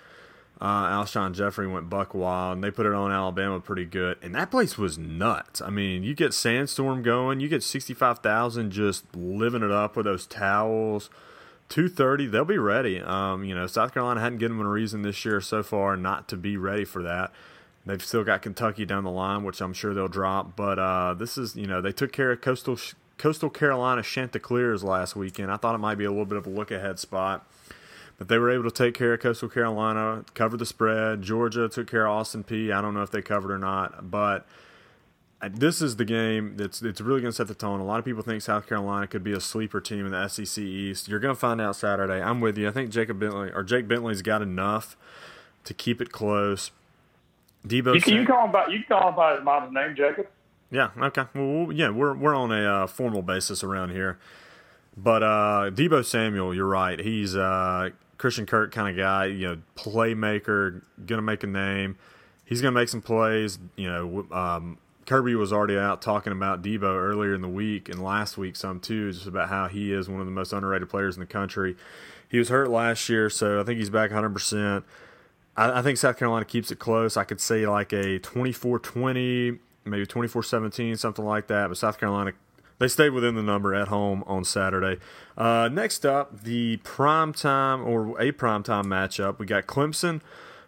uh, 0.61 0.89
Alshon 0.89 1.33
Jeffery 1.33 1.65
went 1.65 1.89
buck 1.89 2.13
wild, 2.13 2.57
and 2.57 2.63
they 2.63 2.69
put 2.69 2.85
it 2.85 2.93
on 2.93 3.11
Alabama 3.11 3.59
pretty 3.59 3.83
good. 3.83 4.17
And 4.21 4.35
that 4.35 4.51
place 4.51 4.77
was 4.77 4.95
nuts. 4.95 5.59
I 5.59 5.71
mean, 5.71 6.03
you 6.03 6.13
get 6.13 6.35
Sandstorm 6.35 7.01
going, 7.01 7.39
you 7.39 7.49
get 7.49 7.63
65,000 7.63 8.69
just 8.69 9.03
living 9.15 9.63
it 9.63 9.71
up 9.71 9.95
with 9.95 10.05
those 10.05 10.27
towels. 10.27 11.09
230, 11.69 12.27
they'll 12.27 12.45
be 12.45 12.59
ready. 12.59 13.01
Um, 13.01 13.43
you 13.43 13.55
know, 13.55 13.65
South 13.65 13.93
Carolina 13.93 14.19
hadn't 14.19 14.37
given 14.37 14.57
them 14.57 14.67
a 14.67 14.69
reason 14.69 15.01
this 15.01 15.25
year 15.25 15.41
so 15.41 15.63
far 15.63 15.97
not 15.97 16.27
to 16.27 16.37
be 16.37 16.57
ready 16.57 16.85
for 16.85 17.01
that. 17.01 17.31
They've 17.85 18.03
still 18.03 18.23
got 18.23 18.43
Kentucky 18.43 18.85
down 18.85 19.03
the 19.03 19.11
line, 19.11 19.43
which 19.43 19.61
I'm 19.61 19.73
sure 19.73 19.93
they'll 19.93 20.07
drop. 20.07 20.55
But 20.55 20.77
uh, 20.77 21.13
this 21.15 21.37
is, 21.37 21.55
you 21.55 21.65
know, 21.65 21.81
they 21.81 21.91
took 21.91 22.11
care 22.11 22.31
of 22.31 22.41
Coastal 22.41 22.77
Coastal 23.17 23.49
Carolina 23.49 24.03
Chanticleers 24.03 24.83
last 24.83 25.15
weekend. 25.15 25.51
I 25.51 25.57
thought 25.57 25.75
it 25.75 25.79
might 25.79 25.95
be 25.95 26.05
a 26.05 26.09
little 26.09 26.25
bit 26.25 26.37
of 26.37 26.45
a 26.45 26.49
look 26.49 26.71
ahead 26.71 26.99
spot. 26.99 27.47
But 28.17 28.27
they 28.27 28.37
were 28.37 28.51
able 28.51 28.65
to 28.65 28.71
take 28.71 28.93
care 28.93 29.13
of 29.13 29.19
Coastal 29.19 29.49
Carolina, 29.49 30.25
cover 30.35 30.55
the 30.55 30.65
spread. 30.65 31.23
Georgia 31.23 31.67
took 31.67 31.89
care 31.89 32.05
of 32.05 32.11
Austin 32.11 32.43
Peay 32.43 32.71
I 32.71 32.81
don't 32.81 32.93
know 32.93 33.01
if 33.01 33.09
they 33.09 33.21
covered 33.21 33.51
or 33.51 33.57
not, 33.57 34.11
but 34.11 34.45
this 35.49 35.81
is 35.81 35.95
the 35.95 36.05
game 36.05 36.55
that's 36.55 36.83
it's 36.83 37.01
really 37.01 37.21
going 37.21 37.31
to 37.31 37.35
set 37.35 37.47
the 37.47 37.55
tone. 37.55 37.79
A 37.79 37.83
lot 37.83 37.97
of 37.97 38.05
people 38.05 38.21
think 38.21 38.43
South 38.43 38.67
Carolina 38.67 39.07
could 39.07 39.23
be 39.23 39.31
a 39.31 39.41
sleeper 39.41 39.81
team 39.81 40.05
in 40.05 40.11
the 40.11 40.27
SEC 40.27 40.63
East. 40.63 41.07
You're 41.07 41.19
going 41.19 41.33
to 41.33 41.39
find 41.39 41.59
out 41.59 41.75
Saturday. 41.75 42.21
I'm 42.21 42.41
with 42.41 42.59
you. 42.59 42.67
I 42.67 42.71
think 42.71 42.91
Jacob 42.91 43.19
Bentley 43.19 43.51
or 43.51 43.63
Jake 43.63 43.87
Bentley's 43.87 44.21
got 44.21 44.43
enough 44.43 44.95
to 45.63 45.73
keep 45.73 45.99
it 45.99 46.11
close. 46.11 46.69
Deebo, 47.67 47.95
you, 47.95 48.01
can 48.01 48.15
you 48.15 48.25
call 48.25 48.45
him 48.45 48.51
by 48.51 48.67
you 48.67 48.83
call 48.87 49.09
him 49.09 49.15
by 49.15 49.35
his 49.35 49.43
mom's 49.43 49.73
name, 49.73 49.95
Jacob. 49.95 50.27
Yeah. 50.71 50.89
Okay. 50.97 51.25
Well, 51.35 51.71
yeah, 51.71 51.89
we're 51.89 52.15
we're 52.15 52.35
on 52.35 52.51
a 52.51 52.83
uh, 52.83 52.87
formal 52.87 53.21
basis 53.21 53.63
around 53.63 53.91
here. 53.91 54.17
But 54.97 55.23
uh, 55.23 55.71
Deebo 55.73 56.03
Samuel, 56.03 56.53
you're 56.53 56.67
right. 56.67 56.99
He's 56.99 57.35
uh, 57.35 57.89
Christian 58.17 58.45
Kirk 58.45 58.71
kind 58.71 58.89
of 58.89 58.97
guy, 58.97 59.25
you 59.25 59.47
know, 59.47 59.57
playmaker, 59.75 60.81
gonna 61.05 61.21
make 61.21 61.43
a 61.43 61.47
name. 61.47 61.97
He's 62.45 62.61
gonna 62.61 62.71
make 62.73 62.89
some 62.89 63.01
plays. 63.01 63.59
You 63.75 63.89
know, 63.89 64.25
um, 64.31 64.77
Kirby 65.05 65.35
was 65.35 65.53
already 65.53 65.77
out 65.77 66.01
talking 66.01 66.33
about 66.33 66.61
Deebo 66.61 66.83
earlier 66.83 67.33
in 67.33 67.41
the 67.41 67.47
week 67.49 67.89
and 67.89 68.03
last 68.03 68.37
week 68.37 68.55
some 68.55 68.79
too, 68.79 69.11
just 69.11 69.27
about 69.27 69.49
how 69.49 69.67
he 69.67 69.93
is 69.93 70.09
one 70.09 70.19
of 70.19 70.25
the 70.25 70.31
most 70.31 70.51
underrated 70.51 70.89
players 70.89 71.15
in 71.15 71.19
the 71.19 71.25
country. 71.25 71.75
He 72.27 72.39
was 72.39 72.49
hurt 72.49 72.69
last 72.69 73.07
year, 73.09 73.29
so 73.29 73.59
I 73.59 73.63
think 73.63 73.77
he's 73.77 73.89
back 73.89 74.09
100. 74.09 74.29
percent 74.29 74.85
I, 75.69 75.81
think 75.81 75.97
South 75.97 76.17
Carolina 76.17 76.45
keeps 76.45 76.71
it 76.71 76.79
close. 76.79 77.17
I 77.17 77.23
could 77.23 77.41
say 77.41 77.67
like 77.67 77.91
a 77.93 78.19
24-20, 78.19 79.59
maybe 79.85 80.05
24-17, 80.05 80.97
something 80.97 81.25
like 81.25 81.47
that. 81.47 81.67
But 81.67 81.77
South 81.77 81.99
Carolina 81.99 82.33
they 82.81 82.87
stayed 82.87 83.11
within 83.11 83.35
the 83.35 83.43
number 83.43 83.75
at 83.75 83.89
home 83.89 84.23
on 84.25 84.43
Saturday. 84.43 84.99
Uh, 85.37 85.69
next 85.71 86.03
up, 86.03 86.41
the 86.41 86.77
prime 86.77 87.31
time 87.31 87.83
or 87.83 88.19
a 88.19 88.31
prime 88.31 88.63
time 88.63 88.85
matchup. 88.85 89.37
We 89.37 89.45
got 89.45 89.67
Clemson 89.67 90.19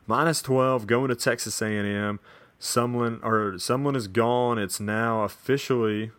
minus 0.05 0.43
12 0.43 0.85
going 0.85 1.09
to 1.09 1.15
Texas 1.15 1.59
A&M. 1.59 2.19
Sumlin 2.59 3.19
or 3.23 3.53
Sumlin 3.53 3.95
is 3.95 4.07
gone. 4.07 4.59
It's 4.59 4.79
now 4.79 5.23
officially 5.23 6.11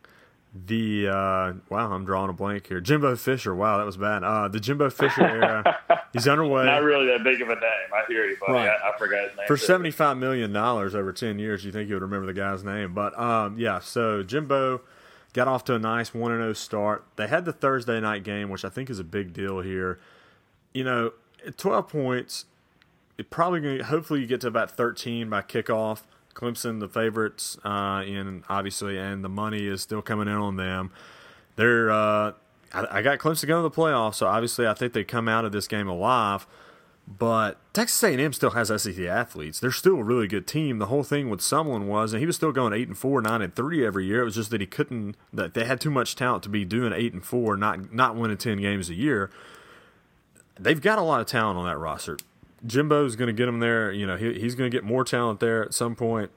the 0.55 1.09
uh, 1.09 1.53
wow. 1.69 1.93
I'm 1.93 2.05
drawing 2.05 2.31
a 2.31 2.33
blank 2.33 2.69
here. 2.69 2.81
Jimbo 2.81 3.17
Fisher. 3.17 3.55
Wow, 3.55 3.79
that 3.79 3.85
was 3.85 3.97
bad. 3.97 4.23
Uh, 4.23 4.49
the 4.49 4.61
Jimbo 4.61 4.91
Fisher 4.91 5.23
era. 5.23 5.81
He's 6.13 6.29
underway. 6.29 6.65
Not 6.65 6.83
really 6.83 7.07
that 7.07 7.25
big 7.25 7.43
of 7.43 7.49
a 7.49 7.55
name. 7.55 7.63
I 7.93 8.05
hear 8.07 8.25
you, 8.25 8.37
buddy. 8.41 8.53
Right. 8.53 8.69
I, 8.69 8.91
I, 8.91 8.99
forgot 8.99 9.29
his 9.29 9.37
name. 9.37 9.47
For 9.49 9.57
seventy 9.57 9.91
five 9.91 10.17
million 10.17 10.53
dollars 10.53 10.95
over 10.95 11.13
ten 11.13 11.39
years, 11.39 11.65
you 11.65 11.73
think 11.73 11.89
you 11.89 11.97
would 11.97 12.03
remember 12.03 12.27
the 12.27 12.35
guy's 12.35 12.63
name? 12.63 12.95
But 12.95 13.19
um, 13.19 13.59
yeah. 13.59 13.81
So 13.81 14.23
Jimbo 14.23 14.81
got 15.35 15.49
off 15.49 15.65
to 15.65 15.75
a 15.75 15.79
nice 15.79 16.15
1 16.15 16.31
0 16.31 16.53
start. 16.55 17.05
They 17.17 17.27
had 17.27 17.45
the 17.45 17.53
Thursday 17.53 18.01
night 18.01 18.23
game, 18.23 18.49
which 18.49 18.65
I 18.65 18.71
think 18.71 18.89
is 18.89 18.99
a 18.99 19.05
big 19.05 19.35
deal 19.35 19.61
here. 19.61 19.99
You 20.73 20.85
know, 20.85 21.13
12 21.57 21.89
points, 21.89 22.47
it 23.19 23.29
probably 23.31 23.61
to, 23.61 23.85
hopefully, 23.85 24.21
you 24.21 24.27
get 24.27 24.41
to 24.43 24.47
about 24.47 24.71
13 24.71 25.29
by 25.29 25.43
kickoff. 25.43 26.03
Clemson, 26.35 26.81
the 26.81 26.89
favorites, 26.89 27.57
uh, 27.65 28.03
and 28.07 28.43
obviously, 28.49 28.99
and 28.99 29.25
the 29.25 29.29
money 29.29 29.67
is 29.67 29.81
still 29.83 30.03
coming 30.03 30.29
in 30.29 30.35
on 30.35 30.57
them. 30.57 30.91
They're, 31.57 31.91
uh, 31.91 32.33
I, 32.73 32.87
I 32.91 33.03
got 33.03 33.19
Clemson 33.19 33.47
going 33.47 33.63
to 33.63 33.69
the 33.69 33.75
playoffs, 33.75 34.17
so 34.17 34.27
obviously, 34.27 34.67
I 34.67 34.75
think 34.75 34.93
they 34.93 35.05
come 35.05 35.29
out 35.29 35.45
of 35.45 35.53
this 35.53 35.69
game 35.69 35.89
alive. 35.89 36.47
But 37.07 37.59
Texas 37.75 38.03
A&M 38.03 38.33
still 38.33 38.51
has 38.51 38.69
SEC 38.83 38.99
athletes. 39.01 39.61
They're 39.61 39.71
still 39.71 39.97
a 39.97 40.03
really 40.03 40.27
good 40.27 40.47
team. 40.47 40.79
The 40.79 40.87
whole 40.87 41.03
thing 41.03 41.29
with 41.29 41.41
Sumlin 41.41 41.85
was, 41.85 42.13
and 42.13 42.21
he 42.21 42.27
was 42.27 42.37
still 42.37 42.53
going 42.53 42.73
eight 42.73 42.89
and 42.89 42.97
four, 42.97 43.21
nine 43.21 43.43
and 43.43 43.55
three 43.55 43.85
every 43.85 44.07
year. 44.07 44.23
It 44.23 44.25
was 44.25 44.37
just 44.37 44.51
that 44.51 44.63
he 44.63 44.67
couldn't. 44.67 45.17
That 45.33 45.53
they 45.53 45.67
had 45.67 45.81
too 45.83 45.91
much 45.91 46.17
talent 46.17 46.45
to 46.45 46.49
be 46.49 46.65
doing 46.65 46.95
eight 46.95 47.13
and 47.13 47.23
four, 47.23 47.57
not 47.57 47.93
not 47.93 48.17
winning 48.17 48.39
ten 48.39 48.59
games 48.59 48.89
a 48.89 48.95
year. 48.95 49.31
They've 50.59 50.81
got 50.81 50.99
a 50.99 51.03
lot 51.03 51.21
of 51.21 51.27
talent 51.27 51.59
on 51.59 51.67
that 51.67 51.77
roster. 51.77 52.17
Jimbo's 52.67 53.17
going 53.17 53.27
to 53.29 53.33
get 53.33 53.49
him 53.49 53.61
there. 53.61 53.93
You 53.93 54.07
know, 54.07 54.17
he, 54.17 54.35
he's 54.35 54.55
going 54.55 54.71
to 54.71 54.75
get 54.75 54.85
more 54.85 55.05
talent 55.05 55.41
there 55.41 55.65
at 55.65 55.75
some 55.75 55.95
point. 55.95 56.31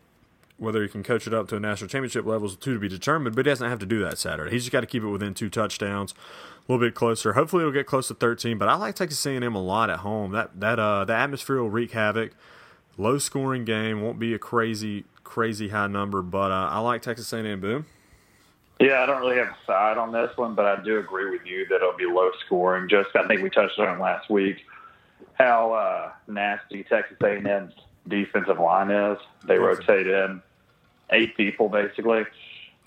Whether 0.57 0.81
he 0.81 0.89
can 0.89 1.03
coach 1.03 1.27
it 1.27 1.35
up 1.35 1.47
to 1.49 1.55
a 1.55 1.59
national 1.59 1.87
championship 1.87 2.25
level 2.25 2.47
is 2.47 2.55
to 2.55 2.79
be 2.79 2.89
determined, 2.89 3.35
but 3.35 3.45
he 3.45 3.51
doesn't 3.51 3.69
have 3.69 3.77
to 3.77 3.85
do 3.85 3.99
that 3.99 4.17
Saturday. 4.17 4.49
He's 4.49 4.63
just 4.63 4.71
got 4.71 4.81
to 4.81 4.87
keep 4.87 5.03
it 5.03 5.07
within 5.07 5.35
two 5.35 5.49
touchdowns 5.49 6.15
a 6.67 6.71
little 6.71 6.83
bit 6.83 6.95
closer. 6.95 7.33
Hopefully, 7.33 7.61
it'll 7.61 7.71
get 7.71 7.85
close 7.85 8.07
to 8.07 8.15
13. 8.15 8.57
But 8.57 8.67
I 8.67 8.75
like 8.75 8.95
Texas 8.95 9.23
A&M 9.27 9.43
a 9.43 9.61
lot 9.61 9.91
at 9.91 9.99
home. 9.99 10.31
That 10.31 10.59
that 10.59 10.79
uh 10.79 11.05
the 11.05 11.13
atmosphere 11.13 11.61
will 11.61 11.69
wreak 11.69 11.91
havoc. 11.91 12.31
Low 12.97 13.19
scoring 13.19 13.65
game 13.65 14.01
won't 14.01 14.17
be 14.17 14.33
a 14.33 14.39
crazy 14.39 15.05
crazy 15.23 15.69
high 15.69 15.85
number, 15.85 16.23
but 16.23 16.51
uh, 16.51 16.69
I 16.71 16.79
like 16.79 17.03
Texas 17.03 17.31
A&M. 17.31 17.59
Boom. 17.59 17.85
Yeah, 18.79 19.01
I 19.01 19.05
don't 19.05 19.21
really 19.21 19.37
have 19.37 19.49
a 19.49 19.57
side 19.67 19.97
on 19.97 20.11
this 20.11 20.35
one, 20.37 20.55
but 20.55 20.65
I 20.65 20.83
do 20.83 20.97
agree 20.97 21.29
with 21.29 21.45
you 21.45 21.67
that 21.69 21.75
it'll 21.75 21.97
be 21.97 22.05
low 22.05 22.31
scoring. 22.45 22.89
Just 22.89 23.09
I 23.15 23.27
think 23.27 23.43
we 23.43 23.51
touched 23.51 23.77
on 23.77 23.95
it 23.95 24.01
last 24.01 24.29
week 24.29 24.57
how 25.37 25.73
uh, 25.73 26.11
nasty 26.27 26.83
Texas 26.83 27.17
A&M's 27.23 27.73
defensive 28.07 28.59
line 28.59 28.91
is. 28.91 29.17
They 29.45 29.57
rotate 29.57 30.07
in 30.07 30.41
eight 31.11 31.37
people 31.37 31.69
basically 31.69 32.25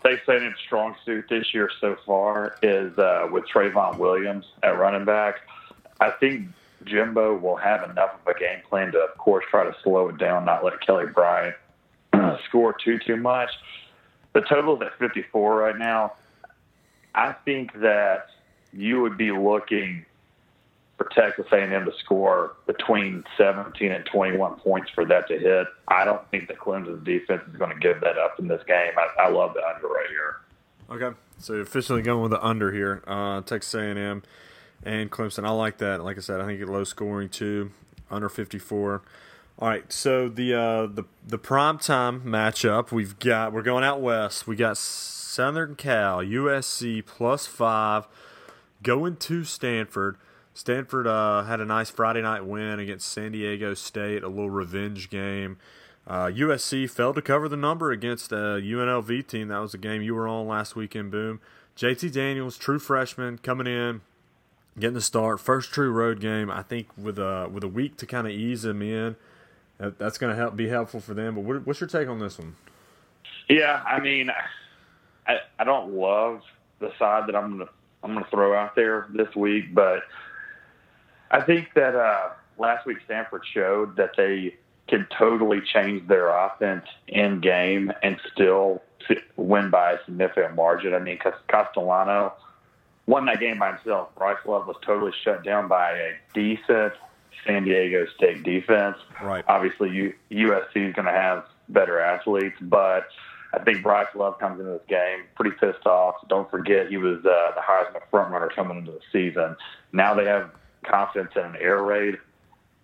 say 0.02 0.18
its 0.28 0.60
strong 0.60 0.94
suit 1.04 1.26
this 1.28 1.52
year 1.52 1.70
so 1.80 1.96
far 2.06 2.56
is 2.62 2.96
uh, 2.98 3.28
with 3.30 3.44
Trayveon 3.52 3.98
Williams 3.98 4.46
at 4.62 4.78
running 4.78 5.04
back. 5.04 5.36
I 6.00 6.10
think 6.10 6.48
Jimbo 6.84 7.36
will 7.36 7.56
have 7.56 7.88
enough 7.88 8.14
of 8.14 8.34
a 8.34 8.38
game 8.38 8.60
plan 8.68 8.92
to, 8.92 8.98
of 8.98 9.18
course, 9.18 9.44
try 9.50 9.64
to 9.64 9.76
slow 9.82 10.08
it 10.08 10.18
down, 10.18 10.46
not 10.46 10.64
let 10.64 10.80
Kelly 10.80 11.06
Bryant 11.06 11.54
score 12.48 12.74
too 12.82 12.98
too 12.98 13.16
much. 13.16 13.50
The 14.32 14.40
total 14.42 14.76
is 14.76 14.82
at 14.82 14.98
54 14.98 15.56
right 15.56 15.76
now. 15.76 16.14
I 17.14 17.32
think 17.44 17.72
that 17.80 18.28
you 18.72 19.02
would 19.02 19.18
be 19.18 19.32
looking 19.32 20.06
for 21.00 21.08
Texas 21.14 21.46
A&M 21.50 21.86
to 21.86 21.92
score 22.04 22.56
between 22.66 23.24
17 23.38 23.90
and 23.90 24.04
21 24.04 24.56
points 24.56 24.90
for 24.94 25.06
that 25.06 25.26
to 25.28 25.38
hit. 25.38 25.66
I 25.88 26.04
don't 26.04 26.20
think 26.30 26.46
the 26.46 26.52
Clemson 26.52 27.02
defense 27.02 27.40
is 27.50 27.56
going 27.56 27.70
to 27.70 27.80
give 27.80 28.02
that 28.02 28.18
up 28.18 28.38
in 28.38 28.48
this 28.48 28.62
game. 28.66 28.92
I, 28.98 29.22
I 29.22 29.28
love 29.30 29.54
the 29.54 29.62
under 29.66 29.86
right 29.86 30.08
here. 30.10 30.36
Okay, 30.90 31.16
so 31.38 31.54
officially 31.54 32.02
going 32.02 32.20
with 32.20 32.32
the 32.32 32.44
under 32.44 32.70
here, 32.70 33.02
uh, 33.06 33.40
Texas 33.40 33.72
A&M 33.72 34.22
and 34.82 35.10
Clemson. 35.10 35.46
I 35.46 35.50
like 35.50 35.78
that. 35.78 36.04
Like 36.04 36.18
I 36.18 36.20
said, 36.20 36.42
I 36.42 36.44
think 36.44 36.60
it 36.60 36.68
low 36.68 36.84
scoring 36.84 37.30
too, 37.30 37.70
under 38.10 38.28
54. 38.28 39.00
All 39.58 39.68
right, 39.68 39.90
so 39.90 40.28
the 40.28 40.54
uh, 40.54 40.86
the 40.86 41.04
the 41.26 41.38
prime 41.38 41.78
time 41.78 42.22
matchup 42.22 42.92
we've 42.92 43.18
got 43.18 43.52
we're 43.52 43.62
going 43.62 43.84
out 43.84 44.00
west. 44.00 44.46
We 44.46 44.56
got 44.56 44.76
Southern 44.78 45.76
Cal 45.76 46.18
USC 46.18 47.04
plus 47.04 47.46
five 47.46 48.06
going 48.82 49.16
to 49.16 49.44
Stanford. 49.44 50.16
Stanford 50.54 51.06
uh, 51.06 51.44
had 51.44 51.60
a 51.60 51.64
nice 51.64 51.90
Friday 51.90 52.22
night 52.22 52.44
win 52.44 52.78
against 52.78 53.08
San 53.08 53.32
Diego 53.32 53.74
State, 53.74 54.22
a 54.22 54.28
little 54.28 54.50
revenge 54.50 55.10
game. 55.10 55.58
Uh, 56.06 56.26
USC 56.26 56.90
failed 56.90 57.14
to 57.16 57.22
cover 57.22 57.48
the 57.48 57.56
number 57.56 57.92
against 57.92 58.32
a 58.32 58.60
UNLV 58.60 59.26
team. 59.26 59.48
That 59.48 59.58
was 59.58 59.74
a 59.74 59.78
game 59.78 60.02
you 60.02 60.14
were 60.14 60.26
on 60.26 60.48
last 60.48 60.74
weekend. 60.74 61.10
Boom. 61.10 61.40
JT 61.76 62.12
Daniels, 62.12 62.58
true 62.58 62.78
freshman, 62.78 63.38
coming 63.38 63.66
in, 63.66 64.00
getting 64.78 64.94
the 64.94 65.00
start. 65.00 65.40
First 65.40 65.72
true 65.72 65.90
road 65.90 66.20
game. 66.20 66.50
I 66.50 66.62
think 66.62 66.88
with 66.96 67.18
a 67.18 67.48
with 67.50 67.62
a 67.62 67.68
week 67.68 67.96
to 67.98 68.06
kind 68.06 68.26
of 68.26 68.32
ease 68.32 68.64
him 68.64 68.82
in 68.82 69.16
that, 69.78 69.98
that's 69.98 70.18
going 70.18 70.34
to 70.34 70.36
help 70.36 70.56
be 70.56 70.68
helpful 70.68 71.00
for 71.00 71.14
them. 71.14 71.34
But 71.34 71.44
what, 71.44 71.66
what's 71.66 71.80
your 71.80 71.88
take 71.88 72.08
on 72.08 72.18
this 72.18 72.38
one? 72.38 72.56
Yeah, 73.48 73.82
I 73.86 74.00
mean, 74.00 74.30
I 75.26 75.38
I 75.58 75.64
don't 75.64 75.94
love 75.94 76.42
the 76.80 76.90
side 76.98 77.28
that 77.28 77.34
I'm 77.34 77.58
gonna 77.58 77.70
I'm 78.02 78.14
gonna 78.14 78.26
throw 78.30 78.54
out 78.54 78.76
there 78.76 79.08
this 79.14 79.34
week, 79.34 79.74
but 79.74 80.00
I 81.30 81.40
think 81.42 81.68
that 81.74 81.94
uh, 81.94 82.30
last 82.58 82.86
week 82.86 82.98
Stanford 83.04 83.42
showed 83.52 83.96
that 83.96 84.12
they 84.16 84.56
can 84.88 85.06
totally 85.16 85.60
change 85.72 86.06
their 86.08 86.28
offense 86.28 86.84
in 87.06 87.40
game 87.40 87.92
and 88.02 88.20
still 88.32 88.82
win 89.36 89.70
by 89.70 89.92
a 89.92 89.98
significant 90.04 90.56
margin. 90.56 90.94
I 90.94 90.98
mean, 90.98 91.18
Castellano 91.48 92.34
won 93.06 93.26
that 93.26 93.40
game 93.40 93.58
by 93.58 93.72
himself. 93.72 94.14
Bryce 94.16 94.38
Love 94.46 94.66
was 94.66 94.76
totally 94.84 95.12
shut 95.22 95.44
down 95.44 95.68
by 95.68 95.92
a 95.92 96.12
decent 96.34 96.92
San 97.46 97.64
Diego 97.64 98.06
State 98.16 98.42
defense. 98.42 98.96
Right. 99.22 99.44
Obviously, 99.48 99.90
U- 99.90 100.14
USC 100.30 100.88
is 100.88 100.94
going 100.94 101.06
to 101.06 101.12
have 101.12 101.44
better 101.68 102.00
athletes, 102.00 102.56
but 102.60 103.06
I 103.52 103.58
think 103.64 103.82
Bryce 103.82 104.08
Love 104.14 104.38
comes 104.38 104.60
into 104.60 104.72
this 104.72 104.82
game 104.88 105.24
pretty 105.34 105.56
pissed 105.58 105.86
off. 105.86 106.16
Don't 106.28 106.50
forget 106.50 106.88
he 106.88 106.96
was 106.96 107.18
uh, 107.18 107.52
the 107.54 107.60
Heisman 107.60 108.02
frontrunner 108.12 108.54
coming 108.54 108.78
into 108.78 108.92
the 108.92 109.00
season. 109.12 109.56
Now 109.92 110.14
they 110.14 110.24
have 110.26 110.50
confidence 110.84 111.32
in 111.36 111.42
an 111.42 111.56
air 111.60 111.82
raid 111.82 112.18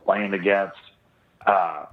playing 0.04 0.34
against 0.34 0.76
uh, 1.46 1.86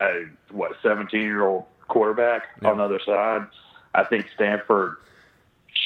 a 0.00 0.24
what 0.50 0.72
17 0.82 1.20
year 1.20 1.46
old 1.46 1.64
quarterback 1.88 2.42
yeah. 2.62 2.70
on 2.70 2.78
the 2.78 2.84
other 2.84 3.00
side. 3.04 3.46
I 3.94 4.04
think 4.04 4.26
Stanford 4.34 4.96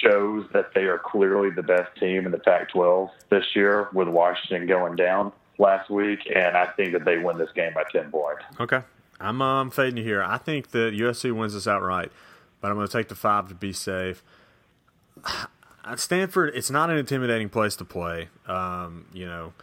shows 0.02 0.46
that 0.52 0.72
they 0.74 0.82
are 0.82 0.98
clearly 0.98 1.50
the 1.50 1.62
best 1.62 1.96
team 1.98 2.26
in 2.26 2.32
the 2.32 2.38
Pac-12 2.38 3.10
this 3.28 3.44
year, 3.54 3.88
with 3.92 4.08
Washington 4.08 4.66
going 4.66 4.96
down 4.96 5.32
last 5.58 5.90
week, 5.90 6.20
and 6.34 6.56
I 6.56 6.66
think 6.66 6.92
that 6.92 7.04
they 7.04 7.18
win 7.18 7.38
this 7.38 7.50
game 7.54 7.72
by 7.74 7.84
10 7.92 8.10
points. 8.10 8.42
Okay, 8.58 8.82
I'm 9.20 9.42
um, 9.42 9.70
fading 9.70 9.98
you 9.98 10.04
here. 10.04 10.22
I 10.22 10.38
think 10.38 10.70
that 10.70 10.94
USC 10.94 11.32
wins 11.32 11.54
this 11.54 11.68
outright, 11.68 12.10
but 12.60 12.70
I'm 12.70 12.76
going 12.76 12.88
to 12.88 12.92
take 12.92 13.08
the 13.08 13.14
five 13.14 13.48
to 13.48 13.54
be 13.54 13.72
safe. 13.72 14.22
At 15.84 15.98
Stanford, 15.98 16.54
it's 16.54 16.70
not 16.70 16.90
an 16.90 16.96
intimidating 16.96 17.48
place 17.48 17.76
to 17.76 17.84
play. 17.84 18.28
Um, 18.46 19.06
you 19.12 19.26
know, 19.26 19.54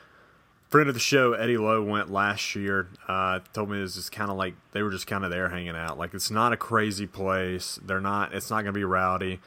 friend 0.69 0.89
of 0.89 0.95
the 0.95 0.99
show 0.99 1.34
Eddie 1.34 1.58
Lowe 1.58 1.84
went 1.84 2.12
last 2.12 2.56
year. 2.56 2.89
Uh, 3.08 3.39
told 3.53 3.69
me 3.69 3.80
this 3.80 3.95
is 3.95 4.10
kind 4.10 4.32
of 4.32 4.38
like 4.38 4.56
they 4.71 4.82
were 4.82 4.91
just 4.91 5.08
kind 5.08 5.23
of 5.23 5.32
there 5.32 5.49
hanging 5.49 5.75
out. 5.75 5.97
Like 5.97 6.13
it's 6.13 6.32
not 6.32 6.53
a 6.53 6.58
crazy 6.58 7.08
place. 7.08 7.80
They're 7.86 8.01
not. 8.01 8.34
It's 8.34 8.49
not 8.49 8.63
going 8.63 8.73
to 8.73 8.80
be 8.80 8.84
rowdy 8.84 9.39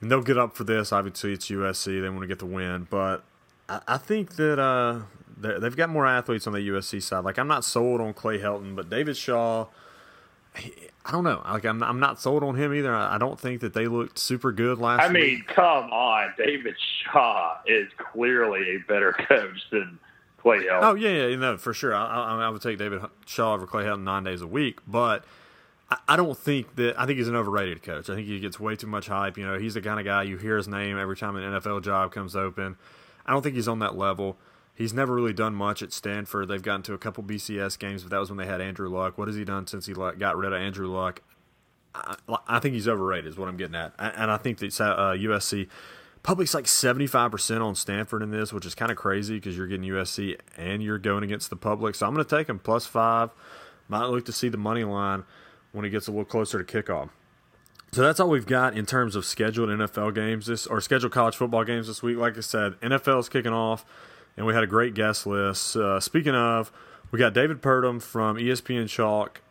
and 0.00 0.10
they'll 0.10 0.22
get 0.22 0.38
up 0.38 0.54
for 0.56 0.64
this. 0.64 0.92
Obviously, 0.92 1.32
it's 1.32 1.48
USC; 1.48 2.00
they 2.00 2.08
want 2.08 2.22
to 2.22 2.26
get 2.26 2.38
the 2.38 2.46
win. 2.46 2.86
But 2.90 3.24
I, 3.68 3.80
I 3.88 3.98
think 3.98 4.36
that 4.36 4.58
uh, 4.58 5.00
they've 5.36 5.76
got 5.76 5.88
more 5.88 6.06
athletes 6.06 6.46
on 6.46 6.52
the 6.52 6.60
USC 6.60 7.02
side. 7.02 7.24
Like 7.24 7.38
I'm 7.38 7.48
not 7.48 7.64
sold 7.64 8.00
on 8.00 8.14
Clay 8.14 8.38
Helton, 8.38 8.76
but 8.76 8.90
David 8.90 9.16
Shaw. 9.16 9.66
I 11.04 11.12
don't 11.12 11.24
know. 11.24 11.40
Like 11.44 11.64
I'm, 11.64 11.82
I'm 11.82 12.00
not 12.00 12.20
sold 12.20 12.42
on 12.42 12.56
him 12.56 12.74
either. 12.74 12.94
I 12.94 13.18
don't 13.18 13.38
think 13.38 13.60
that 13.60 13.74
they 13.74 13.86
looked 13.86 14.18
super 14.18 14.52
good 14.52 14.78
last. 14.78 15.02
I 15.02 15.12
mean, 15.12 15.22
week. 15.22 15.48
come 15.48 15.90
on, 15.90 16.34
David 16.36 16.74
Shaw 17.04 17.58
is 17.66 17.88
clearly 18.12 18.76
a 18.76 18.78
better 18.88 19.12
coach 19.12 19.70
than 19.70 19.98
Clay 20.38 20.58
Helton. 20.58 20.80
Oh 20.82 20.94
yeah, 20.94 21.10
yeah, 21.10 21.26
you 21.26 21.36
know 21.36 21.56
for 21.56 21.72
sure. 21.72 21.94
I, 21.94 22.04
I, 22.04 22.46
I 22.46 22.48
would 22.48 22.62
take 22.62 22.78
David 22.78 23.02
Shaw 23.24 23.54
over 23.54 23.66
Clay 23.66 23.84
Helton 23.84 24.02
nine 24.02 24.24
days 24.24 24.42
a 24.42 24.46
week, 24.46 24.80
but 24.86 25.24
I 26.08 26.16
don't 26.16 26.36
think 26.36 26.74
that. 26.74 26.98
I 27.00 27.06
think 27.06 27.18
he's 27.18 27.28
an 27.28 27.36
overrated 27.36 27.82
coach. 27.82 28.10
I 28.10 28.16
think 28.16 28.26
he 28.26 28.40
gets 28.40 28.58
way 28.58 28.74
too 28.74 28.88
much 28.88 29.06
hype. 29.06 29.38
You 29.38 29.46
know, 29.46 29.58
he's 29.58 29.74
the 29.74 29.80
kind 29.80 30.00
of 30.00 30.06
guy 30.06 30.24
you 30.24 30.36
hear 30.36 30.56
his 30.56 30.66
name 30.66 30.98
every 30.98 31.16
time 31.16 31.36
an 31.36 31.44
NFL 31.44 31.84
job 31.84 32.12
comes 32.12 32.34
open. 32.34 32.76
I 33.24 33.32
don't 33.32 33.42
think 33.42 33.54
he's 33.54 33.68
on 33.68 33.78
that 33.78 33.96
level. 33.96 34.36
He's 34.76 34.92
never 34.92 35.14
really 35.14 35.32
done 35.32 35.54
much 35.54 35.82
at 35.82 35.92
Stanford. 35.92 36.48
They've 36.48 36.62
gotten 36.62 36.82
to 36.82 36.94
a 36.94 36.98
couple 36.98 37.24
BCS 37.24 37.78
games, 37.78 38.02
but 38.02 38.10
that 38.10 38.18
was 38.18 38.30
when 38.30 38.36
they 38.36 38.46
had 38.46 38.60
Andrew 38.60 38.88
Luck. 38.88 39.16
What 39.16 39.26
has 39.26 39.36
he 39.36 39.44
done 39.44 39.66
since 39.66 39.86
he 39.86 39.94
got 39.94 40.36
rid 40.36 40.52
of 40.52 40.60
Andrew 40.60 40.86
Luck? 40.86 41.22
I, 41.94 42.16
I 42.46 42.58
think 42.58 42.74
he's 42.74 42.86
overrated, 42.86 43.26
is 43.26 43.38
what 43.38 43.48
I'm 43.48 43.56
getting 43.56 43.74
at. 43.74 43.94
And 43.98 44.30
I 44.30 44.36
think 44.36 44.58
that 44.58 44.78
uh, 44.80 45.14
USC 45.14 45.68
public's 46.22 46.52
like 46.54 46.66
75% 46.66 47.64
on 47.64 47.74
Stanford 47.74 48.22
in 48.22 48.30
this, 48.30 48.52
which 48.52 48.66
is 48.66 48.74
kind 48.74 48.90
of 48.90 48.96
crazy 48.96 49.36
because 49.36 49.56
you're 49.56 49.66
getting 49.66 49.88
USC 49.88 50.38
and 50.56 50.82
you're 50.82 50.98
going 50.98 51.24
against 51.24 51.50
the 51.50 51.56
public. 51.56 51.94
So 51.94 52.06
I'm 52.06 52.12
going 52.12 52.26
to 52.26 52.36
take 52.36 52.48
him 52.48 52.58
plus 52.58 52.84
five. 52.84 53.30
Might 53.88 54.06
look 54.06 54.24
to 54.26 54.32
see 54.32 54.48
the 54.48 54.58
money 54.58 54.84
line 54.84 55.24
when 55.72 55.84
it 55.84 55.90
gets 55.90 56.08
a 56.08 56.10
little 56.10 56.24
closer 56.24 56.62
to 56.62 56.82
kickoff. 56.82 57.10
So 57.92 58.02
that's 58.02 58.18
all 58.18 58.28
we've 58.28 58.46
got 58.46 58.76
in 58.76 58.84
terms 58.84 59.14
of 59.14 59.24
scheduled 59.24 59.68
NFL 59.68 60.14
games 60.14 60.46
this 60.46 60.66
or 60.66 60.80
scheduled 60.80 61.12
college 61.12 61.36
football 61.36 61.64
games 61.64 61.86
this 61.86 62.02
week. 62.02 62.18
Like 62.18 62.36
I 62.36 62.40
said, 62.40 62.78
NFL 62.80 63.20
is 63.20 63.28
kicking 63.28 63.52
off, 63.52 63.86
and 64.36 64.46
we 64.46 64.54
had 64.54 64.62
a 64.62 64.66
great 64.66 64.94
guest 64.94 65.26
list. 65.26 65.76
Uh, 65.76 65.98
speaking 66.00 66.34
of, 66.34 66.70
we 67.10 67.18
got 67.18 67.32
David 67.34 67.62
Purdum 67.62 68.00
from 68.02 68.36
ESPN 68.36 68.88
Chalk. 68.88 69.42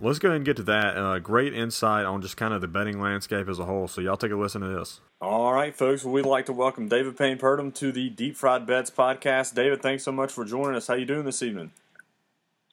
Let's 0.00 0.18
go 0.18 0.28
ahead 0.28 0.36
and 0.36 0.44
get 0.46 0.56
to 0.56 0.62
that. 0.62 0.96
Uh, 0.96 1.18
great 1.18 1.52
insight 1.52 2.06
on 2.06 2.22
just 2.22 2.36
kind 2.36 2.54
of 2.54 2.62
the 2.62 2.68
betting 2.68 3.00
landscape 3.00 3.48
as 3.48 3.58
a 3.58 3.66
whole. 3.66 3.86
So 3.86 4.00
y'all 4.00 4.16
take 4.16 4.30
a 4.30 4.36
listen 4.36 4.62
to 4.62 4.68
this. 4.68 5.00
All 5.20 5.52
right, 5.52 5.76
folks. 5.76 6.04
Well, 6.04 6.14
we'd 6.14 6.24
like 6.24 6.46
to 6.46 6.54
welcome 6.54 6.88
David 6.88 7.18
Payne 7.18 7.36
Purdum 7.36 7.74
to 7.74 7.92
the 7.92 8.08
Deep 8.08 8.36
Fried 8.36 8.66
Bets 8.66 8.90
podcast. 8.90 9.54
David, 9.54 9.82
thanks 9.82 10.02
so 10.02 10.12
much 10.12 10.32
for 10.32 10.46
joining 10.46 10.74
us. 10.74 10.86
How 10.86 10.94
you 10.94 11.04
doing 11.04 11.26
this 11.26 11.42
evening? 11.42 11.72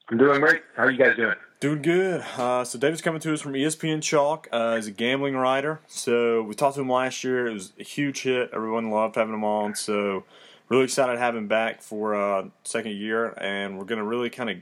I'm 0.09 0.17
doing 0.17 0.39
great. 0.39 0.61
How 0.77 0.83
are 0.83 0.91
you 0.91 0.97
guys 0.97 1.17
doing? 1.17 1.35
Doing 1.59 1.81
good. 1.81 2.21
Uh, 2.37 2.63
so 2.63 2.79
David's 2.79 3.01
coming 3.01 3.19
to 3.19 3.33
us 3.33 3.41
from 3.41 3.53
ESPN 3.53 4.01
Chalk. 4.01 4.47
Uh, 4.53 4.77
he's 4.77 4.87
a 4.87 4.91
gambling 4.91 5.35
writer. 5.35 5.81
So 5.87 6.43
we 6.43 6.55
talked 6.55 6.75
to 6.75 6.81
him 6.81 6.89
last 6.89 7.25
year. 7.25 7.47
It 7.47 7.53
was 7.53 7.73
a 7.77 7.83
huge 7.83 8.21
hit. 8.21 8.51
Everyone 8.53 8.89
loved 8.89 9.15
having 9.15 9.33
him 9.33 9.43
on. 9.43 9.75
So 9.75 10.23
really 10.69 10.83
excited 10.83 11.13
to 11.13 11.19
have 11.19 11.35
him 11.35 11.47
back 11.47 11.81
for 11.81 12.15
uh, 12.15 12.45
second 12.63 12.93
year. 12.93 13.33
And 13.37 13.77
we're 13.77 13.85
going 13.85 13.99
to 13.99 14.05
really 14.05 14.29
kind 14.29 14.49
of 14.49 14.57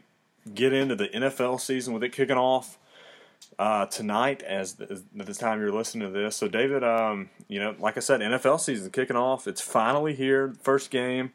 get 0.53 0.73
into 0.73 0.95
the 0.95 1.07
NFL 1.07 1.59
season 1.59 1.93
with 1.93 2.03
it 2.03 2.11
kicking 2.11 2.37
off 2.37 2.77
uh, 3.57 3.85
tonight 3.87 4.43
as 4.43 4.73
the, 4.73 5.03
the, 5.13 5.33
time 5.33 5.59
you're 5.59 5.71
listening 5.71 6.11
to 6.11 6.13
this. 6.17 6.35
So 6.35 6.47
David, 6.47 6.83
um, 6.83 7.29
you 7.47 7.59
know, 7.59 7.75
like 7.79 7.97
I 7.97 8.01
said, 8.01 8.21
NFL 8.21 8.59
season 8.59 8.91
kicking 8.91 9.15
off. 9.15 9.47
It's 9.47 9.61
finally 9.61 10.13
here. 10.13 10.53
First 10.61 10.91
game. 10.91 11.31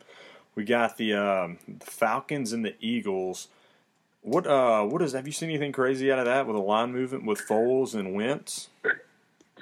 We 0.55 0.65
got 0.65 0.97
the, 0.97 1.15
um, 1.15 1.59
the 1.67 1.87
Falcons 1.87 2.53
and 2.53 2.65
the 2.65 2.75
Eagles– 2.81 3.49
what 4.23 4.47
uh 4.47 4.85
what 4.85 5.03
is 5.03 5.13
have 5.13 5.27
you 5.27 5.33
seen 5.33 5.49
anything 5.49 5.73
crazy 5.73 6.13
out 6.13 6.19
of 6.19 6.27
that 6.27 6.47
with 6.47 6.57
a 6.57 6.61
line 6.61 6.93
movement 6.93 7.25
with 7.25 7.41
Foles 7.47 7.95
and 7.95 8.15
Wentz? 8.15 8.69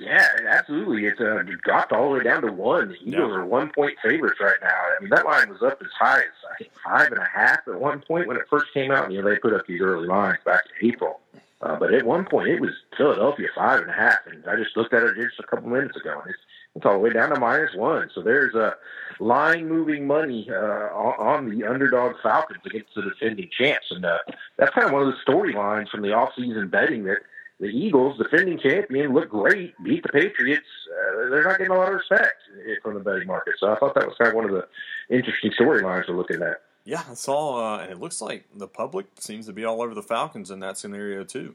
Yeah, 0.00 0.26
absolutely. 0.48 1.06
It's 1.06 1.20
uh, 1.20 1.42
dropped 1.64 1.92
all 1.92 2.10
the 2.10 2.18
way 2.18 2.24
down 2.24 2.42
to 2.42 2.52
one. 2.52 2.88
The 2.88 2.94
Eagles 2.94 3.30
yeah. 3.30 3.36
are 3.36 3.46
one 3.46 3.70
point 3.70 3.96
favorites 4.02 4.40
right 4.40 4.56
now. 4.60 4.68
I 4.68 5.00
mean, 5.00 5.10
that 5.10 5.24
line 5.24 5.48
was 5.48 5.62
up 5.62 5.80
as 5.80 5.90
high 5.98 6.20
as 6.20 6.24
I 6.52 6.56
think 6.58 6.70
five 6.84 7.12
and 7.12 7.20
a 7.20 7.28
half 7.32 7.60
at 7.66 7.80
one 7.80 8.00
point 8.00 8.28
when 8.28 8.36
it 8.36 8.44
first 8.48 8.72
came 8.72 8.90
out. 8.90 9.10
You 9.10 9.22
know, 9.22 9.28
they 9.28 9.38
put 9.38 9.54
up 9.54 9.66
these 9.66 9.80
early 9.80 10.06
lines 10.06 10.38
back 10.44 10.62
in 10.80 10.88
April. 10.88 11.20
Uh, 11.60 11.76
but 11.76 11.92
at 11.92 12.06
one 12.06 12.24
point, 12.24 12.48
it 12.48 12.60
was 12.60 12.70
Philadelphia 12.96 13.48
five 13.54 13.80
and 13.80 13.90
a 13.90 13.94
half, 13.94 14.18
and 14.26 14.46
I 14.46 14.54
just 14.54 14.76
looked 14.76 14.94
at 14.94 15.02
it 15.02 15.16
just 15.16 15.40
a 15.40 15.42
couple 15.42 15.68
minutes 15.68 15.96
ago, 15.96 16.20
and 16.20 16.30
it's, 16.30 16.38
it's 16.76 16.86
all 16.86 16.92
the 16.92 16.98
way 17.00 17.10
down 17.10 17.30
to 17.30 17.40
minus 17.40 17.74
one. 17.74 18.08
So 18.14 18.22
there's 18.22 18.54
a 18.54 18.76
line 19.18 19.68
moving 19.68 20.06
money 20.06 20.48
uh, 20.48 20.54
on 20.94 21.50
the 21.50 21.66
underdog 21.66 22.14
Falcons 22.22 22.60
against 22.64 22.94
the 22.94 23.02
defending 23.02 23.50
champs, 23.50 23.90
and 23.90 24.04
uh, 24.04 24.18
that's 24.56 24.72
kind 24.72 24.86
of 24.86 24.92
one 24.92 25.02
of 25.02 25.08
the 25.08 25.32
storylines 25.32 25.88
from 25.88 26.02
the 26.02 26.08
offseason 26.08 26.70
betting 26.70 27.02
that 27.04 27.18
the 27.60 27.66
Eagles, 27.66 28.18
defending 28.18 28.58
champion, 28.58 29.12
look 29.12 29.30
great, 29.30 29.74
beat 29.82 30.02
the 30.02 30.08
Patriots. 30.10 30.66
Uh, 30.88 31.30
they're 31.30 31.44
not 31.44 31.58
getting 31.58 31.72
a 31.72 31.76
lot 31.76 31.88
of 31.88 31.94
respect 31.94 32.42
from 32.82 32.94
the 32.94 33.00
betting 33.00 33.26
market. 33.26 33.54
So 33.58 33.72
I 33.72 33.78
thought 33.78 33.94
that 33.94 34.06
was 34.06 34.16
kind 34.16 34.28
of 34.28 34.34
one 34.34 34.44
of 34.44 34.52
the 34.52 34.66
interesting 35.14 35.50
storylines 35.58 36.08
we're 36.08 36.16
looking 36.16 36.42
at. 36.42 36.62
Yeah, 36.84 37.02
I 37.10 37.14
saw, 37.14 37.74
uh, 37.74 37.78
and 37.80 37.90
it 37.90 38.00
looks 38.00 38.20
like 38.20 38.44
the 38.54 38.68
public 38.68 39.06
seems 39.18 39.46
to 39.46 39.52
be 39.52 39.64
all 39.64 39.82
over 39.82 39.94
the 39.94 40.02
Falcons 40.02 40.50
in 40.50 40.60
that 40.60 40.78
scenario 40.78 41.24
too. 41.24 41.54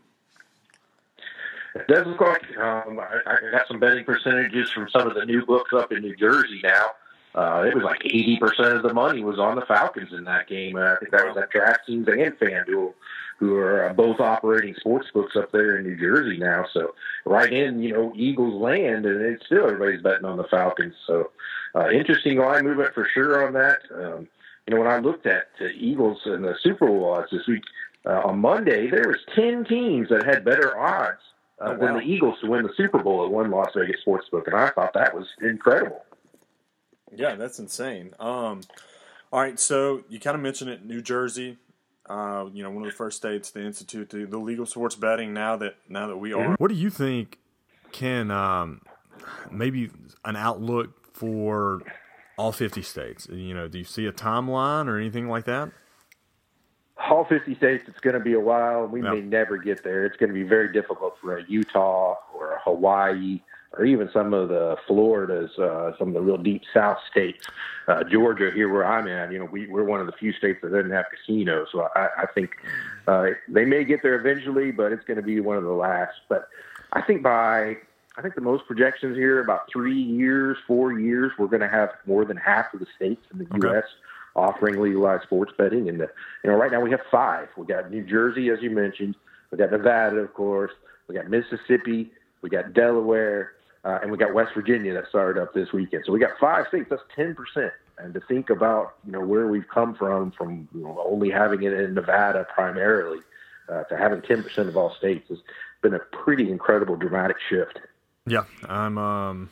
It 1.76 1.88
does 1.88 2.06
look 2.06 2.22
like 2.22 2.58
um, 2.58 3.00
I, 3.00 3.20
I 3.26 3.52
got 3.52 3.68
some 3.68 3.80
betting 3.80 4.06
percentages 4.06 4.70
from 4.70 4.90
some 4.90 5.08
of 5.08 5.16
the 5.16 5.26
new 5.26 5.44
books 5.46 5.72
up 5.74 5.92
in 5.92 6.02
New 6.02 6.16
Jersey 6.16 6.60
now. 6.64 6.92
Uh, 7.34 7.64
it 7.66 7.74
was 7.74 7.84
like 7.84 8.02
80% 8.02 8.76
of 8.76 8.84
the 8.84 8.94
money 8.94 9.24
was 9.24 9.40
on 9.40 9.56
the 9.56 9.66
Falcons 9.66 10.14
in 10.14 10.24
that 10.26 10.48
game. 10.48 10.76
Uh, 10.76 10.94
I 10.94 10.96
think 10.98 11.12
that 11.12 11.26
was 11.26 11.36
at 11.36 11.52
DraftKings 11.52 12.08
and 12.08 12.38
FanDuel, 12.38 12.94
who 13.40 13.56
are 13.58 13.90
uh, 13.90 13.94
both 13.94 14.20
operating 14.20 14.76
sports 14.76 15.08
books 15.14 15.36
up 15.36 15.52
there 15.52 15.78
in 15.78 15.86
New 15.86 15.98
Jersey 15.98 16.38
now. 16.38 16.66
So 16.74 16.96
right 17.26 17.52
in, 17.52 17.82
you 17.82 17.94
know, 17.94 18.14
Eagles 18.16 18.62
land, 18.62 19.06
and 19.06 19.22
it's 19.22 19.46
still 19.46 19.66
everybody's 19.66 20.02
betting 20.02 20.26
on 20.26 20.38
the 20.38 20.44
Falcons. 20.46 20.96
So 21.08 21.32
uh, 21.76 21.90
interesting 21.90 22.38
line 22.38 22.64
movement 22.64 22.94
for 22.94 23.08
sure 23.14 23.46
on 23.46 23.54
that. 23.54 23.80
Um, 23.94 24.28
you 24.68 24.74
know, 24.74 24.82
when 24.82 24.90
I 24.90 25.00
looked 25.00 25.26
at 25.26 25.48
the 25.60 25.70
Eagles 25.70 26.22
and 26.26 26.44
the 26.44 26.56
Super 26.62 26.88
Bowl 26.88 27.14
odds 27.14 27.32
this 27.32 27.48
week, 27.48 27.64
uh, 28.06 28.22
on 28.26 28.40
Monday, 28.40 28.90
there 28.90 29.08
was 29.08 29.20
ten 29.36 29.66
teams 29.66 30.10
that 30.10 30.26
had 30.26 30.44
better 30.46 30.78
odds 30.78 31.20
uh, 31.60 31.70
Oh, 31.70 31.78
than 31.78 31.94
the 31.96 32.02
Eagles 32.02 32.40
to 32.42 32.50
win 32.50 32.64
the 32.64 32.74
Super 32.76 33.00
Bowl 33.00 33.26
at 33.26 33.32
one 33.32 33.50
Las 33.50 33.72
Vegas 33.76 34.02
sportsbook, 34.06 34.48
and 34.48 34.56
I 34.56 34.70
thought 34.70 34.94
that 34.94 35.16
was 35.16 35.28
incredible. 35.42 36.04
Yeah, 37.16 37.36
that's 37.36 37.60
insane. 37.60 38.14
Um, 38.20 38.62
all 39.32 39.40
right, 39.40 39.60
so 39.60 40.04
you 40.10 40.20
kind 40.20 40.36
of 40.36 40.42
mentioned 40.42 40.70
it, 40.70 40.86
New 40.86 41.02
Jersey. 41.02 41.58
Uh, 42.10 42.50
you 42.52 42.64
know, 42.64 42.70
one 42.70 42.84
of 42.84 42.90
the 42.90 42.96
first 42.96 43.18
states 43.18 43.52
to 43.52 43.64
institute 43.64 44.10
the, 44.10 44.26
the 44.26 44.38
legal 44.38 44.66
sports 44.66 44.96
betting. 44.96 45.34
Now 45.34 45.56
that 45.58 45.76
now 45.88 46.08
that 46.08 46.18
we 46.18 46.34
are, 46.34 46.56
what 46.58 46.68
do 46.68 46.76
you 46.76 46.90
think 46.90 47.40
can 47.92 48.30
um, 48.30 48.82
maybe 49.52 49.90
an 50.26 50.36
outlook 50.36 51.16
for 51.16 51.82
all 52.38 52.52
fifty 52.52 52.82
states? 52.82 53.28
You 53.32 53.54
know, 53.54 53.68
do 53.68 53.78
you 53.78 53.86
see 53.86 54.06
a 54.06 54.12
timeline 54.12 54.88
or 54.88 54.98
anything 54.98 55.30
like 55.30 55.46
that? 55.46 55.72
all 57.10 57.26
50 57.26 57.56
states, 57.56 57.84
it's 57.88 58.00
going 58.00 58.14
to 58.14 58.20
be 58.20 58.34
a 58.34 58.40
while. 58.40 58.86
We 58.86 59.02
may 59.02 59.22
never 59.22 59.58
get 59.58 59.84
there. 59.84 60.06
It's 60.06 60.18
going 60.18 60.30
to 60.30 60.34
be 60.34 60.44
very 60.44 60.72
difficult 60.72 61.16
for 61.22 61.38
a 61.38 61.44
Utah 61.48 62.16
or 62.34 62.54
a 62.54 62.60
Hawaii 62.62 63.42
or 63.74 63.86
even 63.86 64.10
some 64.14 64.34
of 64.34 64.50
the 64.50 64.78
Floridas, 64.88 65.58
uh, 65.58 65.92
some 65.98 66.10
of 66.10 66.14
the 66.14 66.22
real 66.22 66.38
deep 66.38 66.62
South 66.74 66.98
states. 67.10 67.46
Uh, 67.88 68.04
Georgia, 68.04 68.52
here 68.54 68.72
where 68.72 68.86
I'm 68.86 69.08
at, 69.08 69.32
you 69.32 69.40
know, 69.40 69.46
we, 69.46 69.68
we're 69.68 69.84
one 69.84 70.00
of 70.00 70.06
the 70.06 70.14
few 70.14 70.32
states 70.32 70.60
that 70.62 70.72
doesn't 70.72 70.92
have 70.92 71.06
casinos. 71.10 71.68
So 71.72 71.88
I, 71.96 72.08
I 72.20 72.26
think 72.34 72.52
uh, 73.08 73.28
they 73.48 73.66
may 73.66 73.84
get 73.84 74.04
there 74.04 74.16
eventually, 74.16 74.72
but 74.72 74.92
it's 74.92 75.04
going 75.06 75.18
to 75.18 75.24
be 75.24 75.40
one 75.40 75.58
of 75.58 75.64
the 75.64 75.72
last. 75.72 76.14
But 76.30 76.48
I 76.94 77.02
think 77.02 77.24
by 77.24 77.78
I 78.16 78.22
think 78.22 78.36
the 78.36 78.42
most 78.42 78.68
projections 78.68 79.18
here 79.18 79.42
about 79.42 79.62
three 79.72 80.00
years, 80.00 80.58
four 80.68 81.00
years, 81.00 81.32
we're 81.38 81.48
going 81.48 81.62
to 81.62 81.68
have 81.68 81.90
more 82.06 82.26
than 82.26 82.38
half 82.38 82.74
of 82.74 82.80
the 82.80 82.86
states 82.96 83.26
in 83.32 83.40
the 83.40 83.46
Okay. 83.56 83.68
U.S. 83.70 83.86
offering 84.36 84.80
legalized 84.80 85.24
sports 85.24 85.52
betting. 85.58 85.90
And 85.90 86.00
the, 86.00 86.10
you 86.44 86.52
know, 86.52 86.56
right 86.56 86.72
now 86.72 86.80
we 86.80 86.92
have 86.92 87.02
five. 87.10 87.48
We 87.58 87.66
got 87.66 87.90
New 87.90 88.04
Jersey, 88.04 88.50
as 88.50 88.60
you 88.62 88.70
mentioned. 88.70 89.16
We 89.50 89.58
got 89.58 89.72
Nevada, 89.72 90.18
of 90.18 90.34
course. 90.36 90.72
We 91.08 91.16
got 91.16 91.28
Mississippi. 91.28 92.12
We 92.44 92.50
got 92.50 92.74
Delaware, 92.74 93.54
uh, 93.84 94.00
and 94.02 94.12
we 94.12 94.18
got 94.18 94.34
West 94.34 94.52
Virginia 94.54 94.94
that 94.94 95.08
started 95.10 95.42
up 95.42 95.54
this 95.54 95.74
weekend. 95.74 96.04
So 96.06 96.14
we 96.14 96.20
got 96.20 96.32
five 96.40 96.68
states. 96.68 96.88
That's 96.90 97.02
ten 97.16 97.36
percent. 97.36 97.74
And 97.98 98.14
to 98.14 98.22
think 98.22 98.50
about 98.50 98.96
you 99.06 99.12
know 99.12 99.22
where 99.22 99.48
we've 99.48 99.68
come 99.68 99.94
from, 99.96 100.32
from 100.32 100.68
you 100.74 100.84
know, 100.84 101.04
only 101.06 101.30
having 101.30 101.64
it 101.64 101.74
in 101.74 101.94
Nevada 101.94 102.48
primarily, 102.54 103.20
uh, 103.70 103.84
to 103.84 103.98
having 103.98 104.22
ten 104.22 104.44
percent 104.44 104.70
of 104.70 104.78
all 104.78 104.94
states 104.96 105.28
has 105.30 105.40
been 105.82 105.94
a 105.94 106.00
pretty 106.00 106.50
incredible, 106.50 106.96
dramatic 106.96 107.38
shift. 107.50 107.80
Yeah, 108.26 108.46
I'm 108.68 108.98
um, 108.98 109.50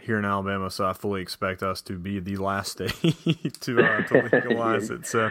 here 0.00 0.18
in 0.18 0.24
Alabama, 0.24 0.70
so 0.70 0.86
I 0.86 0.92
fully 0.92 1.20
expect 1.20 1.62
us 1.62 1.82
to 1.82 1.98
be 1.98 2.20
the 2.20 2.36
last 2.36 2.72
state 2.72 2.92
to 3.60 3.84
uh, 3.84 4.02
to 4.02 4.28
legalize 4.32 4.90
it. 4.90 5.06
So, 5.06 5.30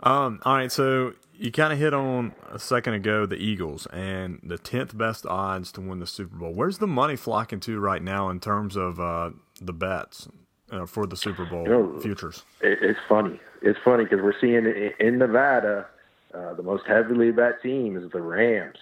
um, 0.00 0.40
all 0.44 0.56
right, 0.56 0.72
so 0.72 1.14
you 1.34 1.50
kind 1.50 1.72
of 1.72 1.78
hit 1.78 1.94
on 1.94 2.34
a 2.50 2.58
second 2.58 2.94
ago 2.94 3.26
the 3.26 3.36
Eagles 3.36 3.86
and 3.86 4.40
the 4.42 4.58
tenth 4.58 4.96
best 4.96 5.26
odds 5.26 5.72
to 5.72 5.80
win 5.80 5.98
the 5.98 6.06
Super 6.06 6.36
Bowl. 6.36 6.52
Where's 6.52 6.78
the 6.78 6.86
money 6.86 7.16
flocking 7.16 7.60
to 7.60 7.80
right 7.80 8.02
now 8.02 8.28
in 8.30 8.40
terms 8.40 8.76
of 8.76 9.00
uh, 9.00 9.30
the 9.60 9.72
bets 9.72 10.28
uh, 10.70 10.86
for 10.86 11.06
the 11.06 11.16
Super 11.16 11.44
Bowl 11.44 11.64
know, 11.66 12.00
futures? 12.00 12.44
It's 12.60 13.00
funny. 13.08 13.40
It's 13.62 13.78
funny 13.84 14.04
because 14.04 14.20
we're 14.22 14.38
seeing 14.40 14.66
in 14.98 15.18
Nevada, 15.18 15.86
uh, 16.34 16.54
the 16.54 16.62
most 16.62 16.84
heavily 16.86 17.30
bet 17.30 17.62
team 17.62 17.96
is 17.96 18.10
the 18.12 18.20
Rams. 18.20 18.78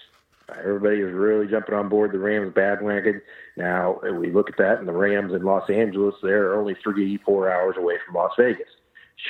Uh, 0.49 0.55
Everybody 0.59 0.97
is 0.97 1.13
really 1.13 1.47
jumping 1.47 1.75
on 1.75 1.89
board 1.89 2.11
the 2.11 2.19
Rams 2.19 2.53
bandwagon. 2.53 3.21
Now 3.57 3.99
we 4.13 4.31
look 4.31 4.49
at 4.49 4.57
that, 4.57 4.79
and 4.79 4.87
the 4.87 4.93
Rams 4.93 5.33
in 5.33 5.43
Los 5.43 5.69
Angeles, 5.69 6.15
they're 6.21 6.57
only 6.57 6.75
three, 6.83 7.17
four 7.17 7.51
hours 7.51 7.75
away 7.77 7.95
from 8.05 8.15
Las 8.15 8.31
Vegas. 8.37 8.67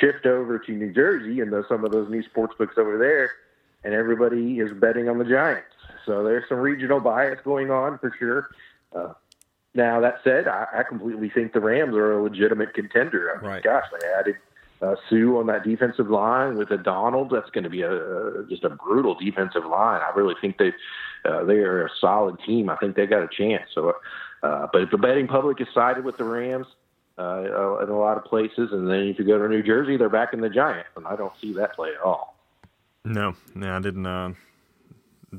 Shift 0.00 0.26
over 0.26 0.58
to 0.58 0.72
New 0.72 0.92
Jersey, 0.92 1.40
and 1.40 1.52
those, 1.52 1.64
some 1.68 1.84
of 1.84 1.92
those 1.92 2.08
new 2.10 2.22
sports 2.22 2.54
books 2.58 2.74
over 2.78 2.96
there, 2.98 3.30
and 3.84 3.92
everybody 3.94 4.58
is 4.58 4.72
betting 4.72 5.08
on 5.08 5.18
the 5.18 5.24
Giants. 5.24 5.66
So 6.06 6.24
there's 6.24 6.48
some 6.48 6.58
regional 6.58 6.98
bias 7.00 7.38
going 7.44 7.70
on 7.70 7.98
for 7.98 8.12
sure. 8.18 8.48
Uh, 8.94 9.12
now 9.74 10.00
that 10.00 10.20
said, 10.24 10.48
I, 10.48 10.66
I 10.72 10.82
completely 10.82 11.30
think 11.30 11.52
the 11.52 11.60
Rams 11.60 11.94
are 11.94 12.12
a 12.18 12.22
legitimate 12.22 12.74
contender. 12.74 13.32
I 13.36 13.40
mean, 13.42 13.50
Right. 13.50 13.62
gosh, 13.62 13.84
they 14.00 14.06
added 14.18 14.36
uh, 14.80 14.96
Suh 15.08 15.36
on 15.38 15.46
that 15.46 15.62
defensive 15.64 16.10
line 16.10 16.56
with 16.56 16.70
a 16.70 16.76
Donald. 16.78 17.30
That's 17.30 17.50
going 17.50 17.64
to 17.64 17.70
be 17.70 17.82
a, 17.82 18.44
just 18.48 18.64
a 18.64 18.70
brutal 18.70 19.14
defensive 19.14 19.64
line. 19.64 20.00
I 20.02 20.12
really 20.16 20.34
think 20.40 20.58
they 20.58 20.72
uh, 21.24 21.44
they 21.44 21.58
are 21.58 21.86
a 21.86 21.90
solid 22.00 22.36
team. 22.44 22.68
I 22.68 22.76
think 22.76 22.96
they 22.96 23.06
got 23.06 23.22
a 23.22 23.28
chance. 23.28 23.64
So, 23.74 23.94
uh, 24.42 24.66
but 24.72 24.82
if 24.82 24.90
the 24.90 24.98
betting 24.98 25.28
public 25.28 25.60
is 25.60 25.68
sided 25.72 26.04
with 26.04 26.16
the 26.16 26.24
Rams 26.24 26.66
uh, 27.18 27.78
in 27.82 27.88
a 27.88 27.98
lot 27.98 28.16
of 28.16 28.24
places, 28.24 28.70
and 28.72 28.88
then 28.88 29.00
if 29.00 29.18
you 29.18 29.24
go 29.24 29.38
to 29.38 29.48
New 29.48 29.62
Jersey, 29.62 29.96
they're 29.96 30.08
back 30.08 30.32
in 30.32 30.40
the 30.40 30.48
Giants, 30.48 30.88
and 30.96 31.06
I 31.06 31.16
don't 31.16 31.32
see 31.40 31.52
that 31.54 31.74
play 31.74 31.90
at 31.90 32.00
all. 32.00 32.36
No, 33.04 33.34
no, 33.54 33.76
I 33.76 33.80
didn't. 33.80 34.06
Uh, 34.06 34.32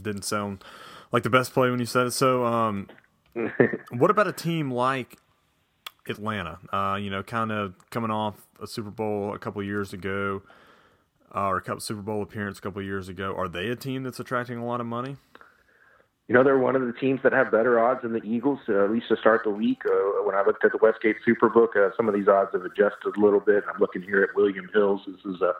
didn't 0.01 0.23
sound 0.23 0.63
like 1.11 1.23
the 1.23 1.29
best 1.29 1.53
play 1.53 1.69
when 1.69 1.79
you 1.79 1.85
said 1.85 2.07
it. 2.07 2.11
So, 2.11 2.45
um, 2.45 2.87
what 3.91 4.09
about 4.09 4.27
a 4.27 4.33
team 4.33 4.71
like 4.71 5.17
Atlanta? 6.07 6.59
Uh, 6.71 6.95
you 6.95 7.09
know, 7.09 7.23
kind 7.23 7.51
of 7.51 7.75
coming 7.89 8.11
off 8.11 8.47
a 8.61 8.67
Super 8.67 8.89
Bowl 8.89 9.33
a 9.33 9.39
couple 9.39 9.61
of 9.61 9.67
years 9.67 9.93
ago, 9.93 10.41
uh, 11.33 11.47
or 11.47 11.57
a 11.57 11.61
couple 11.61 11.79
Super 11.79 12.01
Bowl 12.01 12.21
appearance 12.21 12.59
a 12.59 12.61
couple 12.61 12.79
of 12.81 12.85
years 12.85 13.07
ago. 13.07 13.33
Are 13.35 13.47
they 13.47 13.69
a 13.69 13.75
team 13.75 14.03
that's 14.03 14.19
attracting 14.19 14.57
a 14.57 14.65
lot 14.65 14.81
of 14.81 14.87
money? 14.87 15.17
You 16.27 16.35
know, 16.35 16.43
they're 16.43 16.57
one 16.57 16.75
of 16.75 16.85
the 16.85 16.93
teams 16.93 17.19
that 17.23 17.33
have 17.33 17.51
better 17.51 17.79
odds 17.79 18.01
than 18.01 18.13
the 18.13 18.23
Eagles, 18.23 18.59
uh, 18.69 18.85
at 18.85 18.91
least 18.91 19.09
to 19.09 19.17
start 19.17 19.41
the 19.43 19.49
week. 19.49 19.81
Uh, 19.85 20.23
when 20.23 20.35
I 20.35 20.43
looked 20.45 20.63
at 20.63 20.71
the 20.71 20.77
Westgate 20.81 21.17
Superbook, 21.27 21.75
uh, 21.75 21.89
some 21.97 22.07
of 22.07 22.15
these 22.15 22.29
odds 22.29 22.51
have 22.53 22.63
adjusted 22.63 23.17
a 23.17 23.19
little 23.19 23.41
bit. 23.41 23.63
I'm 23.71 23.79
looking 23.79 24.01
here 24.01 24.23
at 24.23 24.33
William 24.35 24.69
Hills. 24.73 25.01
This 25.05 25.35
is 25.35 25.41
uh, 25.41 25.51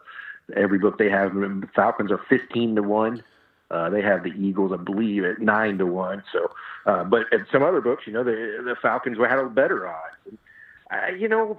every 0.56 0.80
book 0.80 0.98
they 0.98 1.10
have. 1.10 1.34
The 1.34 1.68
Falcons 1.76 2.12
are 2.12 2.22
15 2.30 2.76
to 2.76 2.82
1. 2.82 3.24
Uh, 3.72 3.90
they 3.90 4.02
have 4.02 4.24
the 4.24 4.30
Eagles, 4.30 4.72
I 4.72 4.82
believe, 4.82 5.26
at 5.26 5.40
9 5.40 5.78
to 5.80 5.86
1. 5.86 6.24
So, 6.32 6.52
uh, 6.86 7.04
but 7.04 7.22
at 7.34 7.42
some 7.52 7.64
other 7.64 7.82
books, 7.82 8.04
you 8.06 8.14
know, 8.14 8.24
the, 8.24 8.62
the 8.64 8.76
Falcons 8.82 9.18
had 9.18 9.40
a 9.40 9.50
better 9.50 9.88
odds. 9.88 10.16
And, 10.30 10.38
uh, 10.92 11.16
you 11.16 11.28
know, 11.28 11.58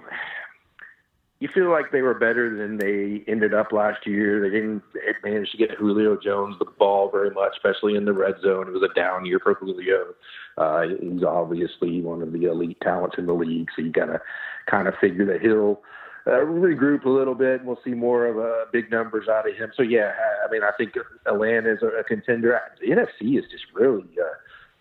you 1.39 1.49
feel 1.53 1.69
like 1.69 1.91
they 1.91 2.01
were 2.01 2.13
better 2.13 2.55
than 2.55 2.77
they 2.77 3.23
ended 3.29 3.53
up 3.53 3.71
last 3.73 4.07
year. 4.07 4.41
They 4.41 4.49
didn't 4.49 4.83
manage 5.23 5.51
to 5.51 5.57
get 5.57 5.71
Julio 5.71 6.17
Jones 6.17 6.55
the 6.59 6.65
ball 6.65 7.11
very 7.11 7.29
much, 7.29 7.53
especially 7.57 7.95
in 7.95 8.05
the 8.05 8.13
red 8.13 8.35
zone. 8.41 8.67
It 8.67 8.73
was 8.73 8.89
a 8.89 8.93
down 8.93 9.25
year 9.25 9.39
for 9.39 9.53
Julio. 9.53 10.13
Uh, 10.57 10.83
he's 11.01 11.23
obviously 11.23 12.01
one 12.01 12.21
of 12.21 12.31
the 12.31 12.45
elite 12.45 12.79
talents 12.81 13.17
in 13.17 13.25
the 13.25 13.33
league, 13.33 13.67
so 13.75 13.81
you 13.81 13.91
gotta 13.91 14.21
kind 14.67 14.87
of 14.87 14.93
figure 15.01 15.25
that 15.25 15.41
he'll 15.41 15.81
uh, 16.25 16.39
regroup 16.39 17.03
a 17.03 17.09
little 17.09 17.35
bit. 17.35 17.59
and 17.59 17.67
We'll 17.67 17.79
see 17.83 17.93
more 17.93 18.25
of 18.25 18.39
uh, 18.39 18.65
big 18.71 18.89
numbers 18.89 19.27
out 19.27 19.47
of 19.49 19.55
him. 19.55 19.71
So 19.75 19.83
yeah, 19.83 20.13
I 20.47 20.49
mean, 20.49 20.63
I 20.63 20.71
think 20.77 20.93
Atlanta 21.25 21.73
is 21.73 21.83
a, 21.83 21.87
a 21.99 22.03
contender. 22.03 22.59
The 22.79 22.91
NFC 22.91 23.37
is 23.37 23.45
just 23.51 23.65
really. 23.73 24.07
Uh, 24.19 24.33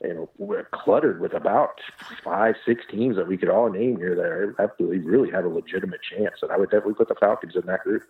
you 0.07 0.14
know, 0.14 0.31
we're 0.38 0.64
cluttered 0.73 1.21
with 1.21 1.35
about 1.35 1.81
five, 2.23 2.55
six 2.67 2.85
teams 2.90 3.17
that 3.17 3.27
we 3.27 3.37
could 3.37 3.49
all 3.49 3.71
name 3.71 3.97
here 3.97 4.14
that 4.14 4.75
really 4.79 5.31
have 5.31 5.45
a 5.45 5.49
legitimate 5.49 6.01
chance. 6.03 6.37
And 6.43 6.51
I 6.51 6.57
would 6.57 6.71
definitely 6.71 6.95
put 6.95 7.09
the 7.09 7.14
Falcons 7.14 7.55
in 7.57 7.67
that 7.67 7.81
group. 7.81 8.03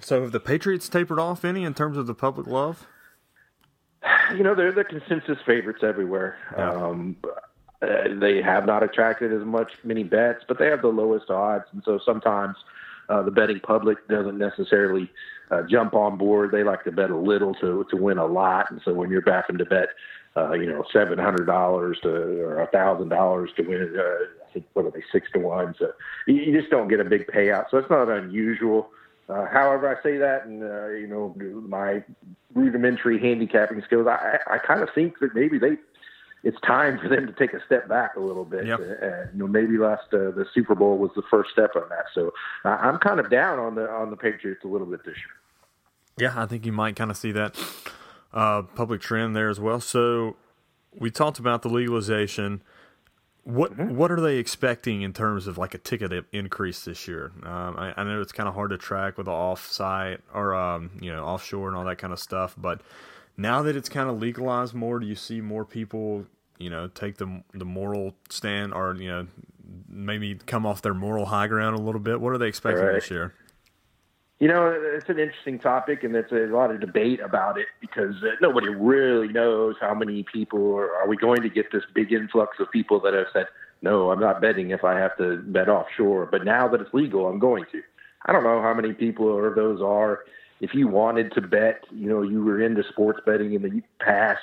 So, 0.00 0.22
have 0.22 0.32
the 0.32 0.40
Patriots 0.40 0.88
tapered 0.88 1.18
off 1.18 1.44
any 1.44 1.64
in 1.64 1.74
terms 1.74 1.96
of 1.96 2.06
the 2.06 2.14
public 2.14 2.46
love? 2.46 2.86
You 4.36 4.44
know, 4.44 4.54
they're 4.54 4.72
the 4.72 4.84
consensus 4.84 5.38
favorites 5.44 5.80
everywhere. 5.82 6.36
Yeah. 6.56 6.70
Um, 6.70 7.16
uh, 7.80 7.86
they 8.20 8.42
have 8.42 8.66
not 8.66 8.82
attracted 8.82 9.32
as 9.32 9.44
much 9.44 9.72
many 9.84 10.02
bets, 10.02 10.44
but 10.46 10.58
they 10.58 10.66
have 10.66 10.82
the 10.82 10.88
lowest 10.88 11.30
odds, 11.30 11.64
and 11.72 11.82
so 11.84 12.00
sometimes 12.04 12.56
uh, 13.08 13.22
the 13.22 13.30
betting 13.30 13.60
public 13.60 14.06
doesn't 14.08 14.36
necessarily 14.36 15.10
uh, 15.50 15.62
jump 15.62 15.94
on 15.94 16.18
board. 16.18 16.50
They 16.50 16.64
like 16.64 16.84
to 16.84 16.92
bet 16.92 17.10
a 17.10 17.16
little 17.16 17.54
to 17.56 17.86
to 17.90 17.96
win 17.96 18.18
a 18.18 18.26
lot, 18.26 18.70
and 18.70 18.80
so 18.84 18.92
when 18.92 19.10
you're 19.10 19.22
backing 19.22 19.58
to 19.58 19.64
bet, 19.64 19.88
uh, 20.38 20.52
you 20.52 20.66
know, 20.66 20.84
seven 20.92 21.18
hundred 21.18 21.46
dollars 21.46 21.98
to 22.02 22.08
or 22.08 22.60
a 22.60 22.66
thousand 22.68 23.08
dollars 23.08 23.50
to 23.56 23.62
win, 23.62 23.94
uh, 23.98 24.02
I 24.48 24.52
think 24.52 24.66
what 24.72 24.84
are 24.84 24.90
they 24.90 25.02
six 25.12 25.28
to 25.32 25.38
one? 25.40 25.74
So 25.78 25.92
you, 26.26 26.34
you 26.36 26.58
just 26.58 26.70
don't 26.70 26.88
get 26.88 27.00
a 27.00 27.04
big 27.04 27.26
payout. 27.26 27.70
So 27.70 27.78
it's 27.78 27.90
not 27.90 28.08
unusual. 28.08 28.90
Uh, 29.28 29.46
however, 29.46 29.94
I 29.94 30.02
say 30.02 30.16
that, 30.16 30.46
and 30.46 30.62
uh, 30.62 30.88
you 30.88 31.06
know, 31.06 31.34
my 31.68 32.02
rudimentary 32.54 33.20
handicapping 33.20 33.82
skills, 33.82 34.06
I, 34.06 34.38
I 34.50 34.58
kind 34.58 34.82
of 34.82 34.88
think 34.94 35.18
that 35.20 35.34
maybe 35.34 35.58
they, 35.58 35.76
it's 36.44 36.58
time 36.62 36.98
for 36.98 37.08
them 37.08 37.26
to 37.26 37.32
take 37.34 37.52
a 37.52 37.62
step 37.66 37.88
back 37.88 38.16
a 38.16 38.20
little 38.20 38.46
bit. 38.46 38.66
Yep. 38.66 38.80
Uh, 38.80 39.06
uh, 39.06 39.26
you 39.34 39.40
know, 39.40 39.46
maybe 39.46 39.76
last 39.76 40.04
uh, 40.14 40.30
the 40.30 40.46
Super 40.54 40.74
Bowl 40.74 40.96
was 40.96 41.10
the 41.14 41.22
first 41.30 41.50
step 41.50 41.72
on 41.76 41.88
that. 41.90 42.06
So 42.14 42.32
uh, 42.64 42.78
I'm 42.80 42.98
kind 42.98 43.20
of 43.20 43.30
down 43.30 43.58
on 43.58 43.74
the 43.74 43.90
on 43.90 44.10
the 44.10 44.16
Patriots 44.16 44.64
a 44.64 44.68
little 44.68 44.86
bit 44.86 45.04
this 45.04 45.16
year. 45.16 46.30
Yeah, 46.30 46.42
I 46.42 46.46
think 46.46 46.64
you 46.64 46.72
might 46.72 46.96
kind 46.96 47.10
of 47.10 47.16
see 47.16 47.32
that 47.32 47.54
uh, 48.32 48.62
public 48.62 49.00
trend 49.00 49.34
there 49.34 49.48
as 49.48 49.58
well. 49.60 49.80
So 49.80 50.36
we 50.98 51.10
talked 51.10 51.38
about 51.38 51.62
the 51.62 51.68
legalization. 51.68 52.62
What 53.44 53.78
what 53.78 54.10
are 54.12 54.20
they 54.20 54.36
expecting 54.36 55.00
in 55.02 55.12
terms 55.14 55.46
of 55.46 55.56
like 55.56 55.72
a 55.72 55.78
ticket 55.78 56.26
increase 56.32 56.84
this 56.84 57.08
year? 57.08 57.32
Um, 57.44 57.76
I, 57.78 57.94
I 57.96 58.04
know 58.04 58.20
it's 58.20 58.32
kind 58.32 58.48
of 58.48 58.54
hard 58.54 58.70
to 58.70 58.76
track 58.76 59.16
with 59.16 59.24
the 59.24 59.32
off-site 59.32 60.20
or 60.34 60.54
um, 60.54 60.90
you 61.00 61.10
know 61.10 61.24
offshore 61.24 61.68
and 61.68 61.76
all 61.76 61.84
that 61.84 61.96
kind 61.96 62.12
of 62.12 62.18
stuff, 62.18 62.54
but 62.58 62.82
now 63.38 63.62
that 63.62 63.74
it's 63.76 63.88
kind 63.88 64.10
of 64.10 64.18
legalized 64.20 64.74
more, 64.74 64.98
do 64.98 65.06
you 65.06 65.14
see 65.14 65.40
more 65.40 65.64
people 65.64 66.26
you 66.58 66.68
know 66.68 66.88
take 66.88 67.16
the 67.16 67.42
the 67.54 67.64
moral 67.64 68.14
stand 68.28 68.74
or 68.74 68.94
you 68.96 69.08
know 69.08 69.26
maybe 69.88 70.34
come 70.34 70.66
off 70.66 70.82
their 70.82 70.92
moral 70.94 71.26
high 71.26 71.46
ground 71.46 71.74
a 71.74 71.80
little 71.80 72.00
bit? 72.02 72.20
What 72.20 72.34
are 72.34 72.38
they 72.38 72.48
expecting 72.48 72.84
Right. 72.84 72.94
this 72.96 73.10
year? 73.10 73.32
You 74.40 74.46
know, 74.46 74.68
it's 74.68 75.08
an 75.08 75.18
interesting 75.18 75.58
topic, 75.58 76.04
and 76.04 76.14
there's 76.14 76.30
a 76.30 76.54
lot 76.54 76.70
of 76.70 76.80
debate 76.80 77.18
about 77.18 77.58
it 77.58 77.66
because 77.80 78.14
uh, 78.22 78.36
nobody 78.40 78.68
really 78.68 79.26
knows 79.26 79.74
how 79.80 79.94
many 79.94 80.22
people 80.32 80.76
are, 80.76 80.94
are 80.94 81.08
we 81.08 81.16
going 81.16 81.42
to 81.42 81.48
get 81.48 81.72
this 81.72 81.82
big 81.92 82.12
influx 82.12 82.58
of 82.60 82.70
people 82.70 83.00
that 83.00 83.14
have 83.14 83.26
said, 83.32 83.46
no, 83.82 84.12
I'm 84.12 84.20
not 84.20 84.40
betting 84.40 84.70
if 84.70 84.84
I 84.84 84.96
have 84.98 85.16
to 85.18 85.38
bet 85.38 85.68
offshore, 85.68 86.26
but 86.26 86.44
now 86.44 86.68
that 86.68 86.80
it's 86.80 86.94
legal, 86.94 87.26
I'm 87.26 87.40
going 87.40 87.64
to. 87.72 87.82
I 88.26 88.32
don't 88.32 88.44
know 88.44 88.62
how 88.62 88.74
many 88.74 88.92
people 88.92 89.26
or 89.26 89.52
those 89.54 89.80
are. 89.80 90.20
If 90.60 90.72
you 90.72 90.86
wanted 90.86 91.32
to 91.32 91.40
bet, 91.40 91.84
you 91.90 92.08
know, 92.08 92.22
you 92.22 92.44
were 92.44 92.60
into 92.60 92.84
sports 92.88 93.20
betting 93.26 93.54
in 93.54 93.62
the 93.62 93.82
past, 94.00 94.40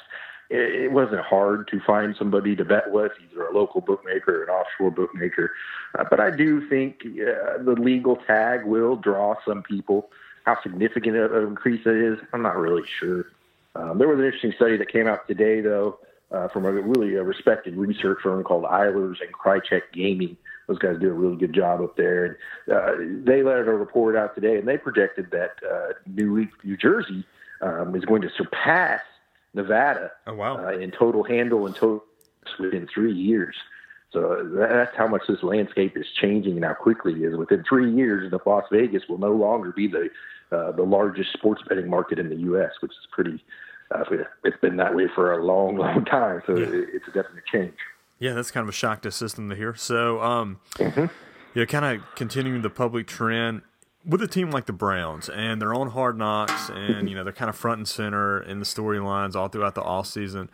it, 0.49 0.91
wasn't 0.91 1.21
hard 1.21 1.67
to 1.69 1.79
find 1.81 2.15
somebody 2.17 2.55
to 2.55 2.65
bet 2.65 2.91
with, 2.91 3.11
either 3.31 3.45
a 3.45 3.53
local 3.53 3.81
bookmaker 3.81 4.41
or 4.41 4.43
an 4.43 4.49
offshore 4.49 4.91
bookmaker. 4.91 5.51
Uh, 5.97 6.03
but 6.09 6.19
I 6.19 6.31
do 6.31 6.67
think 6.69 7.01
uh, 7.05 7.63
the 7.63 7.75
legal 7.77 8.17
tag 8.17 8.65
will 8.65 8.95
draw 8.95 9.35
some 9.45 9.63
people. 9.63 10.09
How 10.45 10.61
significant 10.61 11.15
of 11.17 11.33
an 11.33 11.47
increase 11.47 11.85
it 11.85 11.95
is, 11.95 12.19
I'm 12.33 12.43
not 12.43 12.57
really 12.57 12.83
sure. 12.99 13.25
Um, 13.75 13.97
there 13.97 14.07
was 14.07 14.19
an 14.19 14.25
interesting 14.25 14.53
study 14.55 14.77
that 14.77 14.91
came 14.91 15.07
out 15.07 15.27
today, 15.27 15.61
though, 15.61 15.99
uh, 16.31 16.47
from 16.49 16.65
a 16.65 16.71
really 16.71 17.15
a 17.15 17.23
respected 17.23 17.75
research 17.75 18.19
firm 18.21 18.43
called 18.43 18.63
Eilers 18.63 19.17
and 19.21 19.33
Krejcik 19.33 19.81
Gaming. 19.93 20.37
Those 20.67 20.79
guys 20.79 20.97
do 20.99 21.09
a 21.09 21.13
really 21.13 21.35
good 21.35 21.53
job 21.53 21.81
up 21.81 21.95
there. 21.97 22.25
And 22.25 22.35
uh, 22.71 23.23
they 23.23 23.43
let 23.43 23.59
a 23.59 23.63
report 23.63 24.15
out 24.15 24.33
today, 24.33 24.57
and 24.57 24.67
they 24.67 24.77
projected 24.77 25.31
that 25.31 25.51
uh, 25.69 25.93
New 26.07 26.47
New 26.63 26.77
Jersey 26.77 27.25
um, 27.61 27.95
is 27.95 28.05
going 28.05 28.21
to 28.21 28.29
surpass 28.35 29.01
Nevada. 29.55 30.11
Oh 30.27 30.33
wow! 30.33 30.67
Uh, 30.67 30.77
in 30.77 30.91
total 30.91 31.23
handle 31.23 31.65
and 31.65 31.75
total 31.75 32.03
within 32.59 32.87
three 32.93 33.13
years. 33.13 33.55
So 34.11 34.49
that's 34.53 34.95
how 34.95 35.07
much 35.07 35.23
this 35.27 35.43
landscape 35.43 35.97
is 35.97 36.05
changing 36.21 36.55
and 36.55 36.63
how 36.63 36.73
quickly 36.73 37.13
it 37.13 37.21
is. 37.21 37.35
Within 37.35 37.63
three 37.67 37.91
years, 37.91 38.31
the 38.31 38.39
Las 38.45 38.63
Vegas 38.71 39.03
will 39.09 39.17
no 39.17 39.31
longer 39.31 39.71
be 39.71 39.87
the 39.87 40.09
uh, 40.51 40.71
the 40.71 40.83
largest 40.83 41.33
sports 41.33 41.61
betting 41.67 41.89
market 41.89 42.19
in 42.19 42.29
the 42.29 42.35
U.S., 42.35 42.71
which 42.81 42.91
is 42.91 43.07
pretty. 43.11 43.43
Uh, 43.91 44.03
it's 44.43 44.59
been 44.61 44.77
that 44.77 44.95
way 44.95 45.07
for 45.13 45.33
a 45.33 45.43
long, 45.43 45.77
long 45.77 46.05
time. 46.05 46.41
So 46.47 46.57
yeah. 46.57 46.67
it's 46.93 47.07
a 47.07 47.11
definite 47.11 47.45
change. 47.51 47.75
Yeah, 48.19 48.33
that's 48.33 48.51
kind 48.51 48.63
of 48.63 48.69
a 48.69 48.77
shock 48.77 49.01
to 49.01 49.11
system 49.11 49.49
to 49.49 49.55
hear. 49.55 49.75
So, 49.75 50.21
um, 50.21 50.59
mm-hmm. 50.75 51.05
yeah, 51.53 51.65
kind 51.65 51.85
of 51.85 52.15
continuing 52.15 52.61
the 52.61 52.69
public 52.69 53.07
trend 53.07 53.61
with 54.05 54.21
a 54.21 54.27
team 54.27 54.51
like 54.51 54.65
the 54.65 54.73
Browns 54.73 55.29
and 55.29 55.61
they're 55.61 55.73
on 55.73 55.89
hard 55.89 56.17
knocks 56.17 56.69
and 56.69 57.09
you 57.09 57.15
know 57.15 57.23
they're 57.23 57.33
kind 57.33 57.49
of 57.49 57.55
front 57.55 57.79
and 57.79 57.87
center 57.87 58.41
in 58.41 58.59
the 58.59 58.65
storylines 58.65 59.35
all 59.35 59.47
throughout 59.47 59.75
the 59.75 59.81
off 59.81 60.07
season. 60.07 60.49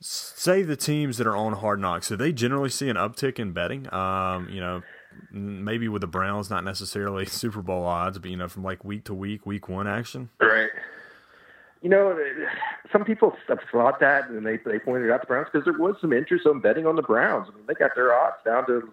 Say 0.00 0.62
the 0.62 0.76
teams 0.76 1.18
that 1.18 1.26
are 1.26 1.36
on 1.36 1.54
hard 1.54 1.78
knocks, 1.80 2.08
do 2.08 2.16
they 2.16 2.32
generally 2.32 2.70
see 2.70 2.88
an 2.88 2.96
uptick 2.96 3.38
in 3.38 3.52
betting? 3.52 3.92
Um, 3.92 4.48
you 4.48 4.60
know, 4.60 4.82
maybe 5.30 5.88
with 5.88 6.00
the 6.00 6.06
Browns, 6.06 6.48
not 6.48 6.64
necessarily 6.64 7.26
Super 7.26 7.62
Bowl 7.62 7.84
odds, 7.84 8.18
but 8.18 8.30
you 8.30 8.36
know, 8.36 8.48
from 8.48 8.64
like 8.64 8.84
week 8.84 9.04
to 9.04 9.14
week, 9.14 9.46
week 9.46 9.68
one 9.68 9.86
action. 9.86 10.30
Right. 10.40 10.70
You 11.82 11.88
know, 11.88 12.18
some 12.92 13.04
people 13.04 13.34
have 13.48 13.58
thought 13.72 14.00
that, 14.00 14.28
and 14.28 14.44
they 14.44 14.58
they 14.58 14.78
pointed 14.78 15.10
out 15.10 15.22
the 15.22 15.26
Browns 15.26 15.48
because 15.50 15.64
there 15.64 15.78
was 15.78 15.96
some 16.00 16.12
interest 16.12 16.46
on 16.46 16.60
betting 16.60 16.86
on 16.86 16.96
the 16.96 17.02
Browns. 17.02 17.48
I 17.50 17.56
mean, 17.56 17.64
they 17.66 17.74
got 17.74 17.94
their 17.94 18.14
odds 18.14 18.36
down 18.44 18.66
to 18.66 18.90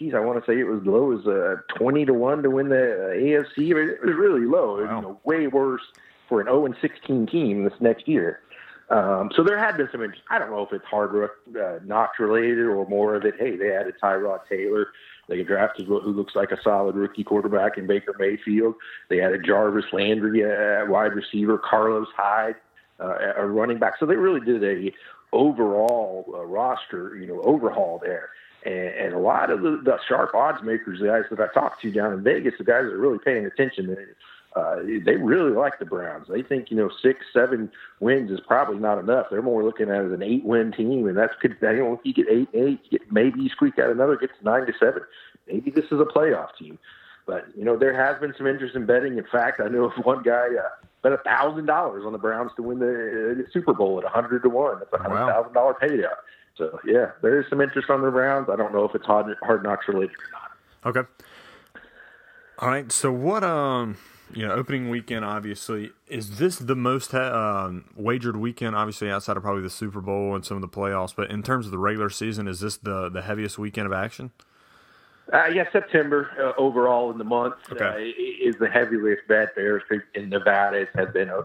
geez, 0.00 0.14
I 0.14 0.20
want 0.20 0.42
to 0.42 0.50
say 0.50 0.58
it 0.58 0.64
was 0.64 0.80
low 0.84 1.16
as 1.16 1.26
uh, 1.26 1.56
twenty 1.76 2.04
to 2.06 2.14
one 2.14 2.42
to 2.42 2.50
win 2.50 2.70
the 2.70 2.76
uh, 2.76 3.14
AFC. 3.14 3.70
It 3.70 4.04
was 4.04 4.14
really 4.16 4.46
low. 4.46 4.84
Wow. 4.84 4.96
You 4.96 5.02
know, 5.02 5.20
way 5.24 5.46
worse 5.46 5.82
for 6.28 6.40
an 6.40 6.46
zero 6.46 6.62
oh 6.62 6.66
and 6.66 6.74
sixteen 6.80 7.26
team 7.26 7.64
this 7.64 7.74
next 7.80 8.08
year. 8.08 8.40
Um, 8.88 9.30
so 9.36 9.44
there 9.44 9.58
had 9.58 9.76
been 9.76 9.88
some. 9.92 10.02
I 10.30 10.38
don't 10.38 10.50
know 10.50 10.62
if 10.62 10.72
it's 10.72 10.84
hard 10.86 11.14
uh, 11.14 11.78
knock 11.84 12.18
related 12.18 12.66
or 12.66 12.88
more 12.88 13.14
of 13.14 13.24
it. 13.24 13.34
Hey, 13.38 13.56
they 13.56 13.72
added 13.72 13.94
Tyrod 14.02 14.40
Taylor. 14.48 14.88
They 15.28 15.44
drafted 15.44 15.86
who 15.86 16.00
looks 16.00 16.34
like 16.34 16.50
a 16.50 16.60
solid 16.60 16.96
rookie 16.96 17.22
quarterback 17.22 17.78
in 17.78 17.86
Baker 17.86 18.16
Mayfield. 18.18 18.74
They 19.08 19.20
added 19.20 19.44
Jarvis 19.46 19.84
Landry, 19.92 20.44
uh, 20.44 20.86
wide 20.90 21.14
receiver, 21.14 21.56
Carlos 21.56 22.08
Hyde, 22.16 22.56
uh, 22.98 23.34
a 23.36 23.46
running 23.46 23.78
back. 23.78 23.94
So 24.00 24.06
they 24.06 24.16
really 24.16 24.40
did 24.40 24.64
a 24.64 24.92
overall 25.32 26.26
uh, 26.34 26.44
roster, 26.44 27.16
you 27.16 27.28
know, 27.28 27.40
overhaul 27.42 28.00
there. 28.02 28.30
And, 28.64 28.74
and 28.74 29.14
a 29.14 29.18
lot 29.18 29.50
of 29.50 29.62
the, 29.62 29.80
the 29.82 29.98
sharp 30.06 30.34
odds 30.34 30.62
makers, 30.62 31.00
the 31.00 31.06
guys 31.06 31.24
that 31.30 31.40
I 31.40 31.52
talked 31.52 31.80
to 31.82 31.90
down 31.90 32.12
in 32.12 32.22
Vegas, 32.22 32.54
the 32.58 32.64
guys 32.64 32.84
that 32.84 32.92
are 32.92 32.98
really 32.98 33.18
paying 33.18 33.46
attention, 33.46 33.96
uh, 34.56 34.76
they 35.04 35.16
really 35.16 35.52
like 35.52 35.78
the 35.78 35.84
Browns. 35.84 36.26
They 36.28 36.42
think 36.42 36.70
you 36.70 36.76
know 36.76 36.90
six, 37.02 37.20
seven 37.32 37.70
wins 38.00 38.30
is 38.30 38.40
probably 38.46 38.78
not 38.78 38.98
enough. 38.98 39.26
They're 39.30 39.42
more 39.42 39.62
looking 39.62 39.88
at 39.88 40.02
it 40.02 40.06
as 40.06 40.12
an 40.12 40.22
eight-win 40.22 40.72
team, 40.72 41.06
and 41.06 41.16
that's 41.16 41.34
could. 41.40 41.56
You 41.62 41.76
know, 41.76 41.92
if 41.94 42.00
you 42.04 42.12
get 42.12 42.26
eight, 42.28 42.48
eight, 42.52 42.90
get, 42.90 43.12
maybe 43.12 43.40
you 43.40 43.48
squeak 43.48 43.78
out 43.78 43.90
another, 43.90 44.16
gets 44.16 44.32
nine 44.42 44.66
to 44.66 44.72
seven. 44.78 45.02
Maybe 45.46 45.70
this 45.70 45.86
is 45.86 46.00
a 46.00 46.04
playoff 46.04 46.48
team. 46.58 46.78
But 47.26 47.46
you 47.56 47.64
know, 47.64 47.76
there 47.76 47.94
has 47.94 48.20
been 48.20 48.34
some 48.36 48.48
interest 48.48 48.74
in 48.74 48.86
betting. 48.86 49.18
In 49.18 49.26
fact, 49.30 49.60
I 49.60 49.68
know 49.68 49.84
of 49.84 49.92
one 50.04 50.24
guy 50.24 50.48
uh, 50.58 50.68
bet 51.02 51.12
a 51.12 51.18
thousand 51.18 51.66
dollars 51.66 52.02
on 52.04 52.12
the 52.12 52.18
Browns 52.18 52.50
to 52.56 52.62
win 52.62 52.80
the, 52.80 53.44
uh, 53.46 53.50
Super 53.52 53.72
Bowl 53.72 53.98
at 53.98 54.04
a 54.04 54.08
hundred 54.08 54.42
to 54.42 54.48
one. 54.48 54.80
That's 54.80 54.92
a 54.92 54.98
hundred 54.98 55.26
thousand 55.26 55.52
dollar 55.52 55.74
payout. 55.74 56.16
So 56.56 56.78
yeah, 56.84 57.12
there 57.22 57.40
is 57.40 57.46
some 57.48 57.60
interest 57.60 57.90
on 57.90 58.02
the 58.02 58.10
Browns. 58.10 58.48
I 58.50 58.56
don't 58.56 58.72
know 58.72 58.84
if 58.84 58.94
it's 58.94 59.06
hard 59.06 59.34
hard 59.42 59.62
knocks 59.62 59.88
related 59.88 60.14
or 60.14 60.30
not. 60.32 60.96
Okay. 60.96 61.08
All 62.58 62.68
right. 62.68 62.90
So 62.92 63.12
what? 63.12 63.42
Um, 63.44 63.96
you 64.32 64.46
know, 64.46 64.52
opening 64.54 64.90
weekend. 64.90 65.24
Obviously, 65.24 65.90
is 66.08 66.38
this 66.38 66.56
the 66.56 66.76
most 66.76 67.14
um, 67.14 67.84
wagered 67.96 68.36
weekend? 68.36 68.76
Obviously, 68.76 69.10
outside 69.10 69.36
of 69.36 69.42
probably 69.42 69.62
the 69.62 69.70
Super 69.70 70.00
Bowl 70.00 70.34
and 70.34 70.44
some 70.44 70.56
of 70.56 70.60
the 70.60 70.68
playoffs. 70.68 71.14
But 71.14 71.30
in 71.30 71.42
terms 71.42 71.66
of 71.66 71.72
the 71.72 71.78
regular 71.78 72.10
season, 72.10 72.46
is 72.46 72.60
this 72.60 72.76
the 72.76 73.08
the 73.08 73.22
heaviest 73.22 73.58
weekend 73.58 73.86
of 73.86 73.92
action? 73.92 74.30
Uh, 75.32 75.46
yeah, 75.46 75.64
September 75.72 76.30
uh, 76.40 76.60
overall 76.60 77.10
in 77.10 77.18
the 77.18 77.24
month 77.24 77.54
okay. 77.70 77.84
uh, 77.84 78.48
is 78.48 78.56
the 78.58 78.68
heaviest 78.68 79.26
bet 79.28 79.54
there 79.54 79.82
in 80.14 80.28
Nevada. 80.28 80.78
It 80.78 80.88
has 80.94 81.08
been 81.12 81.28
a 81.28 81.42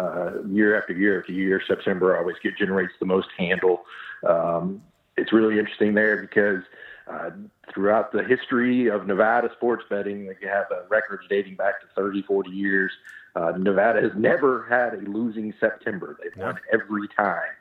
uh, 0.00 0.42
year 0.48 0.80
after 0.80 0.92
year 0.92 1.20
after 1.20 1.32
year. 1.32 1.62
September 1.66 2.16
always 2.16 2.36
get 2.42 2.56
generates 2.56 2.92
the 3.00 3.06
most 3.06 3.28
handle. 3.36 3.84
Um, 4.26 4.82
it's 5.16 5.32
really 5.32 5.58
interesting 5.58 5.94
there 5.94 6.20
because 6.20 6.62
uh, 7.08 7.30
throughout 7.72 8.12
the 8.12 8.22
history 8.22 8.88
of 8.88 9.06
Nevada 9.06 9.50
sports 9.56 9.84
betting, 9.88 10.24
you 10.40 10.48
have 10.48 10.66
uh, 10.70 10.86
records 10.88 11.24
dating 11.28 11.56
back 11.56 11.80
to 11.80 11.86
30, 11.94 12.22
40 12.22 12.50
years. 12.50 12.92
Uh, 13.34 13.52
Nevada 13.56 14.00
has 14.00 14.12
never 14.16 14.66
had 14.68 14.94
a 14.94 15.08
losing 15.08 15.54
September. 15.60 16.18
They've 16.22 16.36
won 16.36 16.58
every 16.72 17.08
time. 17.08 17.52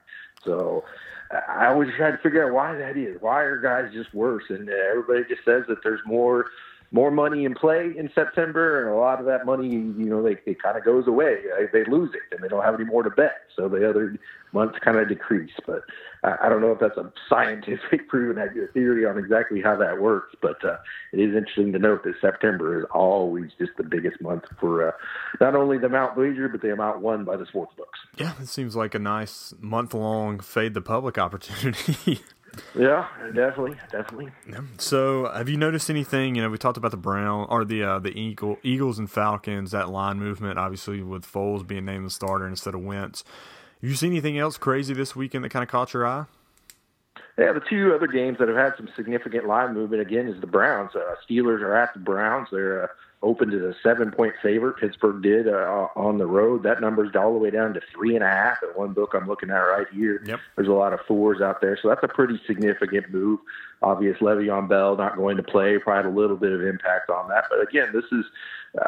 So 0.44 0.84
I 1.48 1.68
always 1.68 1.90
try 1.98 2.12
to 2.12 2.18
figure 2.18 2.46
out 2.48 2.54
why 2.54 2.76
that 2.76 2.98
is. 2.98 3.22
Why 3.22 3.42
are 3.42 3.60
guys 3.60 3.92
just 3.94 4.14
worse? 4.14 4.46
And 4.50 4.70
everybody 4.70 5.24
just 5.28 5.44
says 5.44 5.64
that 5.68 5.84
there's 5.84 6.00
more 6.06 6.48
more 6.92 7.12
money 7.12 7.46
in 7.46 7.54
play 7.54 7.94
in 7.98 8.10
September, 8.16 8.82
and 8.82 8.96
a 8.96 8.98
lot 8.98 9.20
of 9.20 9.26
that 9.26 9.46
money, 9.46 9.70
you 9.70 10.06
know, 10.06 10.24
they 10.24 10.38
it 10.46 10.62
kind 10.62 10.78
of 10.78 10.86
goes 10.86 11.08
away. 11.08 11.38
They 11.74 11.84
lose 11.86 12.12
it, 12.14 12.34
and 12.34 12.44
they 12.44 12.48
don't 12.48 12.64
have 12.64 12.76
any 12.76 12.86
more 12.86 13.04
to 13.04 13.10
bet. 13.10 13.42
So 13.56 13.68
the 13.68 13.90
other 13.90 14.18
months 14.54 14.78
kind 14.84 14.98
of 14.98 15.10
decrease. 15.10 15.52
But 15.66 15.82
I 16.24 16.50
don't 16.50 16.62
know 16.62 16.72
if 16.72 16.80
that's 16.80 16.98
a 16.98 17.12
scientific 17.30 18.08
proven 18.10 18.70
theory 18.74 19.06
on 19.06 19.18
exactly 19.18 19.62
how 19.62 19.76
that 19.78 20.02
works. 20.02 20.36
But 20.42 20.64
uh, 20.64 20.78
it 21.12 21.20
is 21.20 21.36
interesting 21.36 21.74
to 21.74 21.80
note 21.80 22.04
that 22.04 22.16
September 22.22 22.80
is 22.80 22.86
always 22.94 23.52
just 23.58 23.72
the 23.78 23.84
biggest 23.84 24.22
month 24.22 24.44
for 24.60 24.90
uh, 24.90 24.92
not 25.42 25.56
only 25.56 25.78
the 25.78 25.88
amount 25.88 26.18
wagered, 26.18 26.54
but 26.54 26.62
the 26.62 26.72
amount 26.72 27.02
won 27.02 27.26
by 27.26 27.36
the 27.36 27.46
sports 27.46 27.74
books. 27.78 28.00
Yeah, 28.18 28.34
it 28.42 28.48
seems 28.48 28.76
like 28.76 28.96
a 28.96 29.00
nice 29.00 29.54
month 29.60 29.94
long 29.94 30.40
fade 30.40 30.74
the 30.74 30.82
public 30.82 31.18
opportunity. 31.18 32.22
Yeah, 32.76 33.08
definitely, 33.34 33.76
definitely. 33.92 34.32
So, 34.78 35.30
have 35.34 35.50
you 35.50 35.58
noticed 35.58 35.90
anything? 35.90 36.36
You 36.36 36.44
know, 36.44 36.50
we 36.50 36.58
talked 36.58 36.78
about 36.78 36.92
the 36.92 36.98
Brown 36.98 37.48
or 37.50 37.66
the 37.66 37.84
uh, 37.84 38.00
the 38.00 38.18
Eagle, 38.18 38.58
Eagles 38.64 39.00
and 39.00 39.10
Falcons. 39.10 39.72
That 39.72 39.90
line 39.90 40.20
movement, 40.20 40.58
obviously, 40.60 41.02
with 41.02 41.26
Foles 41.26 41.66
being 41.66 41.86
named 41.86 42.06
the 42.06 42.10
starter 42.10 42.48
instead 42.48 42.74
of 42.74 42.82
Wentz. 42.82 43.24
Have 43.82 43.90
you 43.90 43.96
seen 43.96 44.12
anything 44.12 44.38
else 44.38 44.58
crazy 44.58 44.94
this 44.94 45.16
weekend 45.16 45.44
that 45.44 45.50
kind 45.50 45.64
of 45.64 45.70
caught 45.70 45.94
your 45.94 46.06
eye? 46.06 46.26
Yeah, 47.38 47.54
the 47.54 47.62
two 47.70 47.94
other 47.94 48.08
games 48.08 48.40
that 48.40 48.48
have 48.48 48.58
had 48.58 48.74
some 48.78 48.90
significant 48.96 49.46
line 49.48 49.76
movement 49.76 50.02
again 50.02 50.28
is 50.28 50.42
the 50.42 50.48
Browns. 50.48 50.92
Uh, 50.96 51.16
Steelers 51.30 51.62
are 51.62 51.76
at 51.76 51.94
the 51.94 52.00
Browns. 52.00 52.48
They're 52.52 52.86
uh, 52.86 52.88
opened 53.24 53.54
as 53.54 53.62
a 53.62 53.74
seven 53.82 54.12
point 54.12 54.34
favorite. 54.44 54.78
Pittsburgh 54.78 55.22
did 55.24 55.48
uh, 55.48 55.88
on 55.96 56.18
the 56.18 56.26
road. 56.26 56.64
That 56.64 56.82
number's 56.82 57.16
all 57.16 57.34
the 57.34 57.40
way 57.40 57.50
down 57.50 57.74
to 57.74 57.82
three 57.94 58.16
and 58.16 58.24
a 58.24 58.28
half 58.28 58.58
at 58.62 58.78
one 58.78 58.94
book 58.94 59.14
I'm 59.14 59.28
looking 59.28 59.50
at 59.50 59.56
right 59.56 59.88
here. 59.92 60.22
Yep. 60.26 60.40
There's 60.56 60.68
a 60.68 60.74
lot 60.74 60.94
of 60.94 61.00
fours 61.08 61.42
out 61.42 61.60
there, 61.62 61.78
so 61.82 61.90
that's 61.90 62.04
a 62.04 62.08
pretty 62.08 62.40
significant 62.46 63.12
move. 63.12 63.40
Obvious 63.82 64.18
Le'Veon 64.18 64.70
Bell 64.70 64.96
not 64.98 65.18
going 65.18 65.38
to 65.38 65.44
play, 65.44 65.78
probably 65.78 66.12
a 66.12 66.16
little 66.16 66.38
bit 66.38 66.52
of 66.52 66.62
impact 66.62 67.10
on 67.10 67.28
that. 67.30 67.46
But 67.50 67.68
again, 67.68 67.90
this 67.94 68.06
is 68.12 68.26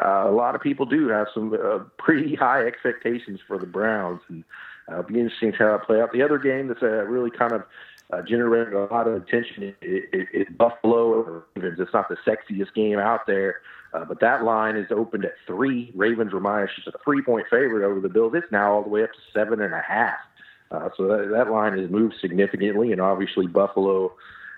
uh, 0.02 0.24
a 0.26 0.32
lot 0.32 0.54
of 0.54 0.60
people 0.60 0.86
do 0.86 1.08
have 1.08 1.26
some 1.34 1.52
uh, 1.52 1.80
pretty 1.98 2.34
high 2.40 2.64
expectations 2.66 3.40
for 3.46 3.58
the 3.58 3.66
Browns, 3.66 4.20
and 4.28 4.44
uh, 4.88 5.00
it'll 5.00 5.04
be 5.04 5.20
interesting 5.20 5.52
to 5.52 5.58
see 5.58 5.64
how 5.64 5.74
it 5.74 5.82
play 5.82 6.00
out. 6.00 6.12
The 6.12 6.22
other 6.22 6.38
game 6.38 6.68
that's 6.68 6.82
uh, 6.82 7.04
really 7.06 7.30
kind 7.30 7.52
of 7.52 7.64
uh, 8.12 8.22
generated 8.22 8.74
a 8.74 8.84
lot 8.86 9.06
of 9.06 9.14
attention 9.14 9.74
is, 9.82 10.46
Buffalo 10.56 11.44
Ravens. 11.54 11.78
It's 11.78 11.92
not 11.92 12.08
the 12.08 12.16
sexiest 12.26 12.74
game 12.74 12.98
out 12.98 13.26
there, 13.26 13.62
uh, 13.92 14.04
but 14.04 14.20
that 14.20 14.44
line 14.44 14.76
is 14.76 14.86
opened 14.90 15.24
at 15.24 15.34
three. 15.46 15.92
Ravens 15.94 16.32
were 16.32 16.40
minus 16.40 16.70
just 16.74 16.88
a 16.88 16.98
three 17.04 17.22
point 17.22 17.46
favorite 17.50 17.86
over 17.86 18.00
the 18.00 18.08
Bills. 18.08 18.32
It's 18.34 18.50
now 18.50 18.74
all 18.74 18.82
the 18.82 18.88
way 18.88 19.02
up 19.02 19.12
to 19.12 19.18
seven 19.32 19.60
and 19.60 19.74
a 19.74 19.82
half. 19.82 20.18
Uh, 20.70 20.88
so 20.96 21.08
that, 21.08 21.30
that 21.32 21.50
line 21.50 21.76
has 21.76 21.90
moved 21.90 22.14
significantly, 22.20 22.92
and 22.92 23.00
obviously 23.00 23.46
Buffalo 23.46 24.12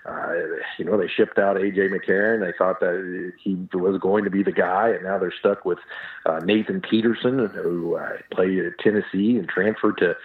uh, 0.05 0.33
you 0.77 0.83
know, 0.83 0.97
they 0.97 1.07
shipped 1.07 1.37
out 1.37 1.55
AJ 1.55 1.89
McCarron. 1.89 2.41
They 2.41 2.55
thought 2.57 2.81
that 2.81 3.31
he 3.41 3.55
was 3.73 3.99
going 4.01 4.25
to 4.25 4.29
be 4.29 4.43
the 4.43 4.51
guy, 4.51 4.89
and 4.89 5.03
now 5.03 5.17
they're 5.17 5.33
stuck 5.37 5.63
with 5.63 5.79
uh, 6.25 6.39
Nathan 6.43 6.81
Peterman, 6.81 7.49
who 7.49 7.95
uh, 7.95 8.17
played 8.31 8.59
at 8.59 8.79
Tennessee 8.79 9.37
and 9.37 9.47
transferred 9.47 9.97
to 9.99 10.15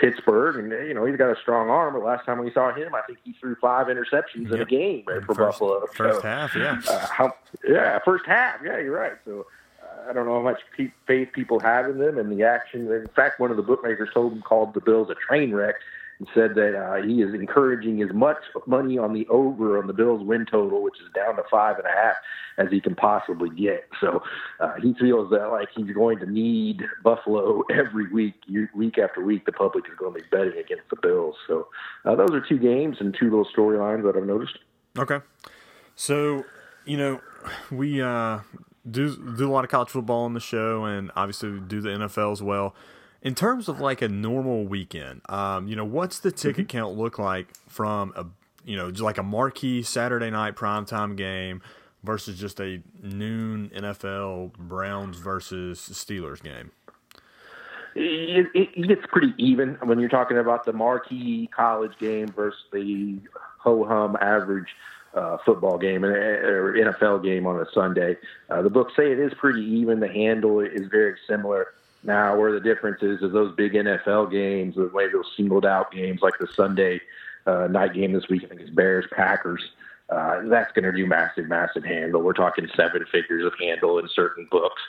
Pittsburgh. 0.00 0.56
And 0.56 0.88
you 0.88 0.94
know, 0.94 1.04
he's 1.04 1.16
got 1.16 1.30
a 1.30 1.40
strong 1.40 1.70
arm. 1.70 1.94
But 1.94 2.04
last 2.04 2.24
time 2.24 2.42
we 2.42 2.52
saw 2.52 2.72
him, 2.72 2.94
I 2.94 3.02
think 3.02 3.18
he 3.24 3.34
threw 3.40 3.56
five 3.56 3.86
interceptions 3.86 4.44
yep. 4.44 4.52
in 4.52 4.60
a 4.60 4.64
game 4.64 5.04
right, 5.06 5.24
for 5.24 5.34
first, 5.34 5.58
Buffalo. 5.58 5.86
First 5.94 6.22
so, 6.22 6.22
half, 6.22 6.54
yeah. 6.54 6.80
Uh, 6.88 7.06
how, 7.06 7.32
yeah, 7.68 7.98
first 8.04 8.24
half. 8.26 8.60
Yeah, 8.64 8.78
you're 8.78 8.96
right. 8.96 9.14
So. 9.24 9.46
Uh, 9.80 10.10
I 10.10 10.12
don't 10.12 10.26
know 10.26 10.34
how 10.34 10.42
much 10.42 10.60
faith 11.06 11.28
people 11.32 11.60
have 11.60 11.88
in 11.88 11.98
them 11.98 12.18
and 12.18 12.32
the 12.32 12.42
action. 12.42 12.90
In 12.90 13.06
fact, 13.14 13.38
one 13.38 13.52
of 13.52 13.56
the 13.56 13.62
bookmakers 13.62 14.08
told 14.12 14.32
them 14.32 14.42
called 14.42 14.74
the 14.74 14.80
Bills 14.80 15.08
a 15.08 15.14
train 15.14 15.54
wreck 15.54 15.76
and 16.18 16.28
said 16.34 16.54
that 16.54 16.74
uh, 16.74 17.06
he 17.06 17.22
is 17.22 17.32
encouraging 17.34 18.02
as 18.02 18.12
much 18.12 18.38
money 18.66 18.98
on 18.98 19.12
the 19.12 19.26
over 19.28 19.78
on 19.78 19.86
the 19.86 19.92
Bills 19.92 20.22
win 20.24 20.46
total, 20.50 20.82
which 20.82 20.96
is 21.00 21.12
down 21.14 21.36
to 21.36 21.42
five 21.50 21.76
and 21.76 21.86
a 21.86 21.90
half, 21.90 22.16
as 22.58 22.68
he 22.70 22.80
can 22.80 22.94
possibly 22.94 23.50
get. 23.50 23.88
So 24.00 24.22
uh, 24.60 24.74
he 24.82 24.94
feels 24.94 25.30
that 25.30 25.48
like 25.50 25.68
he's 25.74 25.94
going 25.94 26.18
to 26.18 26.26
need 26.26 26.82
Buffalo 27.04 27.62
every 27.70 28.12
week, 28.12 28.34
week 28.74 28.98
after 28.98 29.24
week. 29.24 29.46
The 29.46 29.52
public 29.52 29.84
is 29.86 29.96
going 29.98 30.14
to 30.14 30.20
be 30.20 30.26
betting 30.30 30.58
against 30.58 30.90
the 30.90 30.96
Bills. 31.00 31.36
So 31.46 31.68
uh, 32.04 32.16
those 32.16 32.30
are 32.32 32.40
two 32.40 32.58
games 32.58 32.96
and 33.00 33.16
two 33.18 33.26
little 33.26 33.46
storylines 33.56 34.02
that 34.04 34.16
I've 34.16 34.26
noticed. 34.26 34.58
Okay, 34.98 35.20
so 35.94 36.44
you 36.84 36.96
know 36.96 37.20
we 37.70 38.02
uh, 38.02 38.40
do 38.90 39.34
do 39.36 39.48
a 39.48 39.52
lot 39.52 39.64
of 39.64 39.70
college 39.70 39.90
football 39.90 40.24
on 40.24 40.34
the 40.34 40.40
show, 40.40 40.84
and 40.84 41.12
obviously 41.14 41.60
do 41.60 41.80
the 41.80 41.90
NFL 41.90 42.32
as 42.32 42.42
well 42.42 42.74
in 43.22 43.34
terms 43.34 43.68
of 43.68 43.80
like 43.80 44.02
a 44.02 44.08
normal 44.08 44.64
weekend, 44.64 45.22
um, 45.28 45.66
you 45.66 45.76
know, 45.76 45.84
what's 45.84 46.20
the 46.20 46.30
ticket 46.30 46.68
mm-hmm. 46.68 46.78
count 46.78 46.96
look 46.96 47.18
like 47.18 47.48
from 47.68 48.12
a 48.16 48.26
you 48.64 48.76
know 48.76 48.90
just 48.90 49.02
like 49.02 49.18
a 49.18 49.22
marquee 49.22 49.82
Saturday 49.82 50.30
night 50.30 50.56
primetime 50.56 51.16
game 51.16 51.62
versus 52.04 52.38
just 52.38 52.60
a 52.60 52.80
noon 53.02 53.70
NFL 53.74 54.52
Browns 54.54 55.18
versus 55.18 55.80
Steelers 55.92 56.42
game? 56.42 56.70
It, 57.94 58.46
it, 58.54 58.68
it's 58.76 59.06
pretty 59.08 59.34
even 59.38 59.76
when 59.82 59.98
you're 59.98 60.08
talking 60.08 60.38
about 60.38 60.64
the 60.64 60.72
marquee 60.72 61.48
college 61.54 61.98
game 61.98 62.28
versus 62.28 62.60
the 62.72 63.18
ho 63.58 63.84
hum 63.84 64.16
average 64.20 64.68
uh, 65.14 65.38
football 65.44 65.78
game 65.78 66.04
or 66.04 66.74
NFL 66.74 67.24
game 67.24 67.46
on 67.46 67.58
a 67.60 67.66
Sunday. 67.72 68.16
Uh, 68.50 68.62
the 68.62 68.70
books 68.70 68.92
say 68.96 69.10
it 69.10 69.18
is 69.18 69.32
pretty 69.38 69.62
even. 69.62 70.00
The 70.00 70.08
handle 70.08 70.60
is 70.60 70.86
very 70.90 71.16
similar. 71.28 71.68
Now, 72.04 72.36
where 72.36 72.52
the 72.52 72.60
difference 72.60 73.02
is, 73.02 73.20
is 73.22 73.32
those 73.32 73.54
big 73.56 73.72
NFL 73.72 74.30
games, 74.30 74.76
the 74.76 74.88
way 74.92 75.10
those 75.10 75.26
singled 75.36 75.66
out 75.66 75.90
games 75.92 76.20
like 76.22 76.34
the 76.38 76.48
Sunday 76.54 77.00
uh, 77.46 77.66
night 77.68 77.94
game 77.94 78.12
this 78.12 78.28
week, 78.28 78.44
I 78.44 78.48
think 78.48 78.60
it's 78.60 78.70
Bears 78.70 79.06
Packers. 79.14 79.62
Uh, 80.08 80.42
that's 80.44 80.72
going 80.72 80.84
to 80.84 80.92
do 80.92 81.06
massive, 81.06 81.48
massive 81.48 81.84
handle. 81.84 82.22
We're 82.22 82.32
talking 82.32 82.66
seven 82.74 83.04
figures 83.10 83.44
of 83.44 83.52
handle 83.60 83.98
in 83.98 84.08
certain 84.14 84.46
books. 84.50 84.80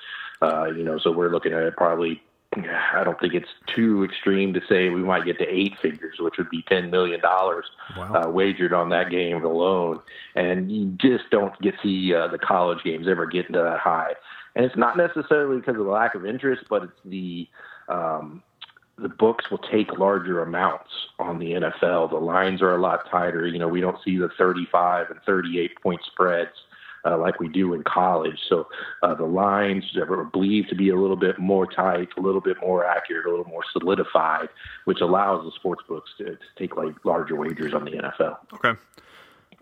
Uh, 0.42 0.66
you 0.66 0.84
know, 0.84 0.98
so 0.98 1.12
we're 1.12 1.32
looking 1.32 1.54
at 1.54 1.76
probably. 1.76 2.22
I 2.56 3.04
don't 3.04 3.20
think 3.20 3.36
it's 3.36 3.50
too 3.76 4.04
extreme 4.04 4.54
to 4.54 4.62
say 4.68 4.90
we 4.90 5.04
might 5.04 5.24
get 5.24 5.38
to 5.38 5.48
eight 5.48 5.76
figures, 5.80 6.18
which 6.20 6.36
would 6.40 6.50
be 6.50 6.64
ten 6.68 6.90
million 6.90 7.20
dollars 7.20 7.66
wow. 7.96 8.24
uh, 8.24 8.30
wagered 8.30 8.74
on 8.74 8.90
that 8.90 9.12
game 9.12 9.44
alone. 9.46 10.00
And 10.34 10.72
you 10.72 10.98
just 11.00 11.30
don't 11.30 11.60
get 11.62 11.76
see 11.84 12.12
uh, 12.14 12.28
the 12.28 12.40
college 12.40 12.80
games 12.84 13.08
ever 13.08 13.28
getting 13.28 13.54
to 13.54 13.62
that 13.62 13.80
high 13.80 14.14
and 14.56 14.66
it's 14.66 14.78
not 14.78 14.98
necessarily 14.98 15.58
because 15.60 15.78
of 15.78 15.86
the 15.86 15.92
lack 15.92 16.16
of 16.16 16.26
interest, 16.26 16.64
but 16.70 16.84
it's 16.84 17.00
the 17.06 17.48
um, 17.88 18.44
the 18.98 19.10
books 19.10 19.50
will 19.50 19.60
take 19.60 19.98
larger 19.98 20.42
amounts 20.42 20.90
on 21.20 21.40
the 21.40 21.52
NFL. 21.52 22.10
The 22.10 22.18
lines 22.18 22.62
are 22.62 22.76
a 22.76 22.82
lot 22.82 23.10
tighter. 23.10 23.48
You 23.48 23.60
know, 23.60 23.68
we 23.68 23.82
don't 23.82 23.98
see 24.04 24.18
the 24.18 24.30
35 24.38 25.12
and 25.12 25.20
38 25.26 25.82
point 25.82 26.02
spreads 26.06 26.52
uh, 27.06 27.18
like 27.18 27.40
we 27.40 27.48
do 27.48 27.74
in 27.74 27.84
college. 27.84 28.38
So 28.48 28.68
uh, 29.04 29.16
the 29.16 29.26
lines 29.26 29.86
are 29.98 30.24
believed 30.26 30.70
to 30.70 30.76
be 30.76 30.90
a 30.90 30.96
little 30.96 31.16
bit 31.16 31.40
more 31.40 31.66
tight, 31.66 32.10
a 32.18 32.22
little 32.22 32.42
bit 32.42 32.58
more 32.62 32.86
accurate, 32.86 33.26
a 33.26 33.30
little 33.30 33.46
more 33.46 33.64
solidified, 33.72 34.50
which 34.86 35.02
allows 35.02 35.46
the 35.46 35.52
sports 35.52 35.84
books 35.88 36.12
to, 36.18 36.26
to 36.26 36.38
take 36.58 36.76
like 36.76 36.94
larger 37.06 37.36
wagers 37.36 37.74
on 37.74 37.86
the 37.86 37.92
NFL. 37.92 38.38
Okay. 38.54 38.80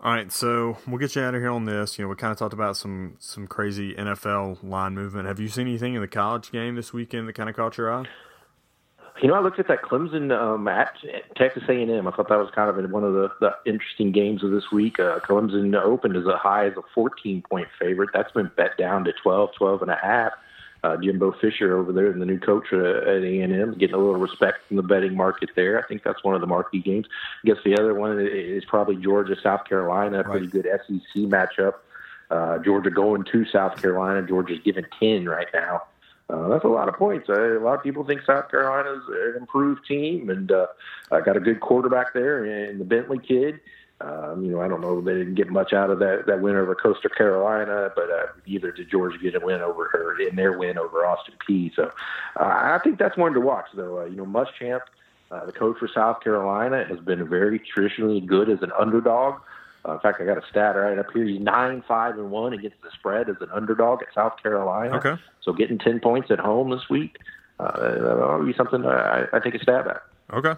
All 0.00 0.12
right, 0.12 0.30
so 0.30 0.78
we'll 0.86 0.98
get 0.98 1.16
you 1.16 1.22
out 1.22 1.34
of 1.34 1.40
here 1.40 1.50
on 1.50 1.64
this. 1.64 1.98
You 1.98 2.04
know, 2.04 2.08
we 2.08 2.14
kind 2.14 2.30
of 2.30 2.38
talked 2.38 2.54
about 2.54 2.76
some 2.76 3.16
some 3.18 3.48
crazy 3.48 3.94
NFL 3.94 4.62
line 4.62 4.94
movement. 4.94 5.26
Have 5.26 5.40
you 5.40 5.48
seen 5.48 5.66
anything 5.66 5.94
in 5.94 6.00
the 6.00 6.06
college 6.06 6.52
game 6.52 6.76
this 6.76 6.92
weekend 6.92 7.26
that 7.26 7.32
kind 7.32 7.48
of 7.48 7.56
caught 7.56 7.76
your 7.76 7.92
eye? 7.92 8.04
You 9.20 9.26
know, 9.26 9.34
I 9.34 9.40
looked 9.40 9.58
at 9.58 9.66
that 9.66 9.82
Clemson 9.82 10.30
um, 10.30 10.68
at 10.68 10.94
Texas 11.36 11.64
A&M. 11.68 12.06
I 12.06 12.10
thought 12.12 12.28
that 12.28 12.38
was 12.38 12.50
kind 12.54 12.70
of 12.70 12.90
one 12.92 13.02
of 13.02 13.14
the, 13.14 13.28
the 13.40 13.52
interesting 13.66 14.12
games 14.12 14.44
of 14.44 14.52
this 14.52 14.70
week. 14.70 15.00
Uh, 15.00 15.18
Clemson 15.18 15.74
opened 15.74 16.16
as 16.16 16.26
a 16.26 16.36
high 16.36 16.68
as 16.68 16.74
a 16.76 16.82
14 16.94 17.42
point 17.50 17.66
favorite. 17.80 18.10
That's 18.14 18.30
been 18.30 18.52
bet 18.56 18.78
down 18.78 19.02
to 19.04 19.12
12, 19.20 19.50
12 19.58 19.82
and 19.82 19.90
a 19.90 19.98
half 20.00 20.32
uh, 20.84 20.96
Jimbo 20.96 21.32
Fisher 21.40 21.76
over 21.76 21.92
there, 21.92 22.10
and 22.10 22.20
the 22.20 22.26
new 22.26 22.38
coach 22.38 22.66
uh, 22.72 22.78
at 22.78 23.22
A 23.22 23.40
and 23.40 23.52
M, 23.52 23.76
getting 23.78 23.94
a 23.94 23.98
little 23.98 24.20
respect 24.20 24.66
from 24.66 24.76
the 24.76 24.82
betting 24.82 25.16
market 25.16 25.50
there. 25.56 25.82
I 25.82 25.86
think 25.86 26.02
that's 26.02 26.22
one 26.22 26.34
of 26.34 26.40
the 26.40 26.46
marquee 26.46 26.80
games. 26.80 27.06
I 27.44 27.48
guess 27.48 27.58
the 27.64 27.78
other 27.78 27.94
one 27.94 28.20
is 28.20 28.64
probably 28.64 28.96
Georgia 28.96 29.36
South 29.42 29.64
Carolina, 29.64 30.20
a 30.20 30.24
pretty 30.24 30.46
good 30.46 30.66
SEC 30.86 31.22
matchup. 31.22 31.74
Uh, 32.30 32.58
Georgia 32.58 32.90
going 32.90 33.24
to 33.24 33.44
South 33.46 33.80
Carolina. 33.80 34.26
Georgia's 34.26 34.60
given 34.64 34.86
ten 35.00 35.26
right 35.26 35.48
now. 35.52 35.82
Uh, 36.30 36.48
that's 36.48 36.64
a 36.64 36.68
lot 36.68 36.88
of 36.88 36.94
points. 36.94 37.28
Uh, 37.28 37.58
a 37.58 37.60
lot 37.60 37.74
of 37.74 37.82
people 37.82 38.04
think 38.04 38.20
South 38.22 38.50
Carolina's 38.50 39.02
an 39.08 39.34
improved 39.38 39.86
team, 39.86 40.28
and 40.28 40.52
uh, 40.52 40.66
I 41.10 41.22
got 41.22 41.38
a 41.38 41.40
good 41.40 41.60
quarterback 41.60 42.12
there, 42.12 42.44
and 42.44 42.78
the 42.78 42.84
Bentley 42.84 43.18
kid. 43.18 43.60
Um, 44.00 44.44
you 44.44 44.52
know, 44.52 44.60
I 44.60 44.68
don't 44.68 44.80
know. 44.80 45.00
They 45.00 45.14
didn't 45.14 45.34
get 45.34 45.50
much 45.50 45.72
out 45.72 45.90
of 45.90 45.98
that 45.98 46.26
that 46.26 46.40
win 46.40 46.54
over 46.54 46.74
Coastal 46.76 47.10
Carolina, 47.10 47.90
but 47.96 48.08
uh, 48.10 48.26
either 48.46 48.70
did 48.70 48.88
Georgia 48.90 49.18
get 49.18 49.34
a 49.34 49.40
win 49.40 49.60
over 49.60 49.88
her 49.88 50.20
in 50.20 50.36
their 50.36 50.56
win 50.56 50.78
over 50.78 51.04
Austin 51.04 51.34
Peay. 51.48 51.74
So 51.74 51.90
uh, 52.36 52.44
I 52.44 52.78
think 52.84 52.98
that's 52.98 53.16
one 53.16 53.32
to 53.32 53.40
watch, 53.40 53.66
though. 53.74 54.02
Uh, 54.02 54.04
you 54.04 54.14
know, 54.14 54.24
Muschamp, 54.24 54.82
uh, 55.32 55.46
the 55.46 55.52
coach 55.52 55.78
for 55.78 55.88
South 55.88 56.20
Carolina, 56.22 56.84
has 56.84 57.00
been 57.00 57.28
very 57.28 57.58
traditionally 57.58 58.20
good 58.20 58.48
as 58.48 58.62
an 58.62 58.70
underdog. 58.78 59.40
Uh, 59.84 59.94
in 59.94 60.00
fact, 60.00 60.20
I 60.20 60.26
got 60.26 60.38
a 60.38 60.46
stat 60.48 60.76
right 60.76 60.96
up 60.96 61.06
here. 61.12 61.24
He's 61.24 61.40
nine 61.40 61.82
five 61.88 62.18
and 62.18 62.30
one 62.30 62.52
against 62.52 62.80
the 62.82 62.90
spread 62.92 63.28
as 63.28 63.36
an 63.40 63.48
underdog 63.52 64.02
at 64.02 64.14
South 64.14 64.40
Carolina. 64.40 64.96
Okay. 64.98 65.20
So 65.42 65.52
getting 65.52 65.78
ten 65.78 65.98
points 65.98 66.30
at 66.30 66.38
home 66.38 66.70
this 66.70 66.88
week, 66.88 67.16
uh, 67.58 67.80
that'll 67.80 68.46
be 68.46 68.54
something 68.54 68.86
I, 68.86 69.24
I 69.32 69.40
take 69.40 69.56
a 69.56 69.58
stab 69.60 69.88
at. 69.88 70.02
Okay. 70.32 70.54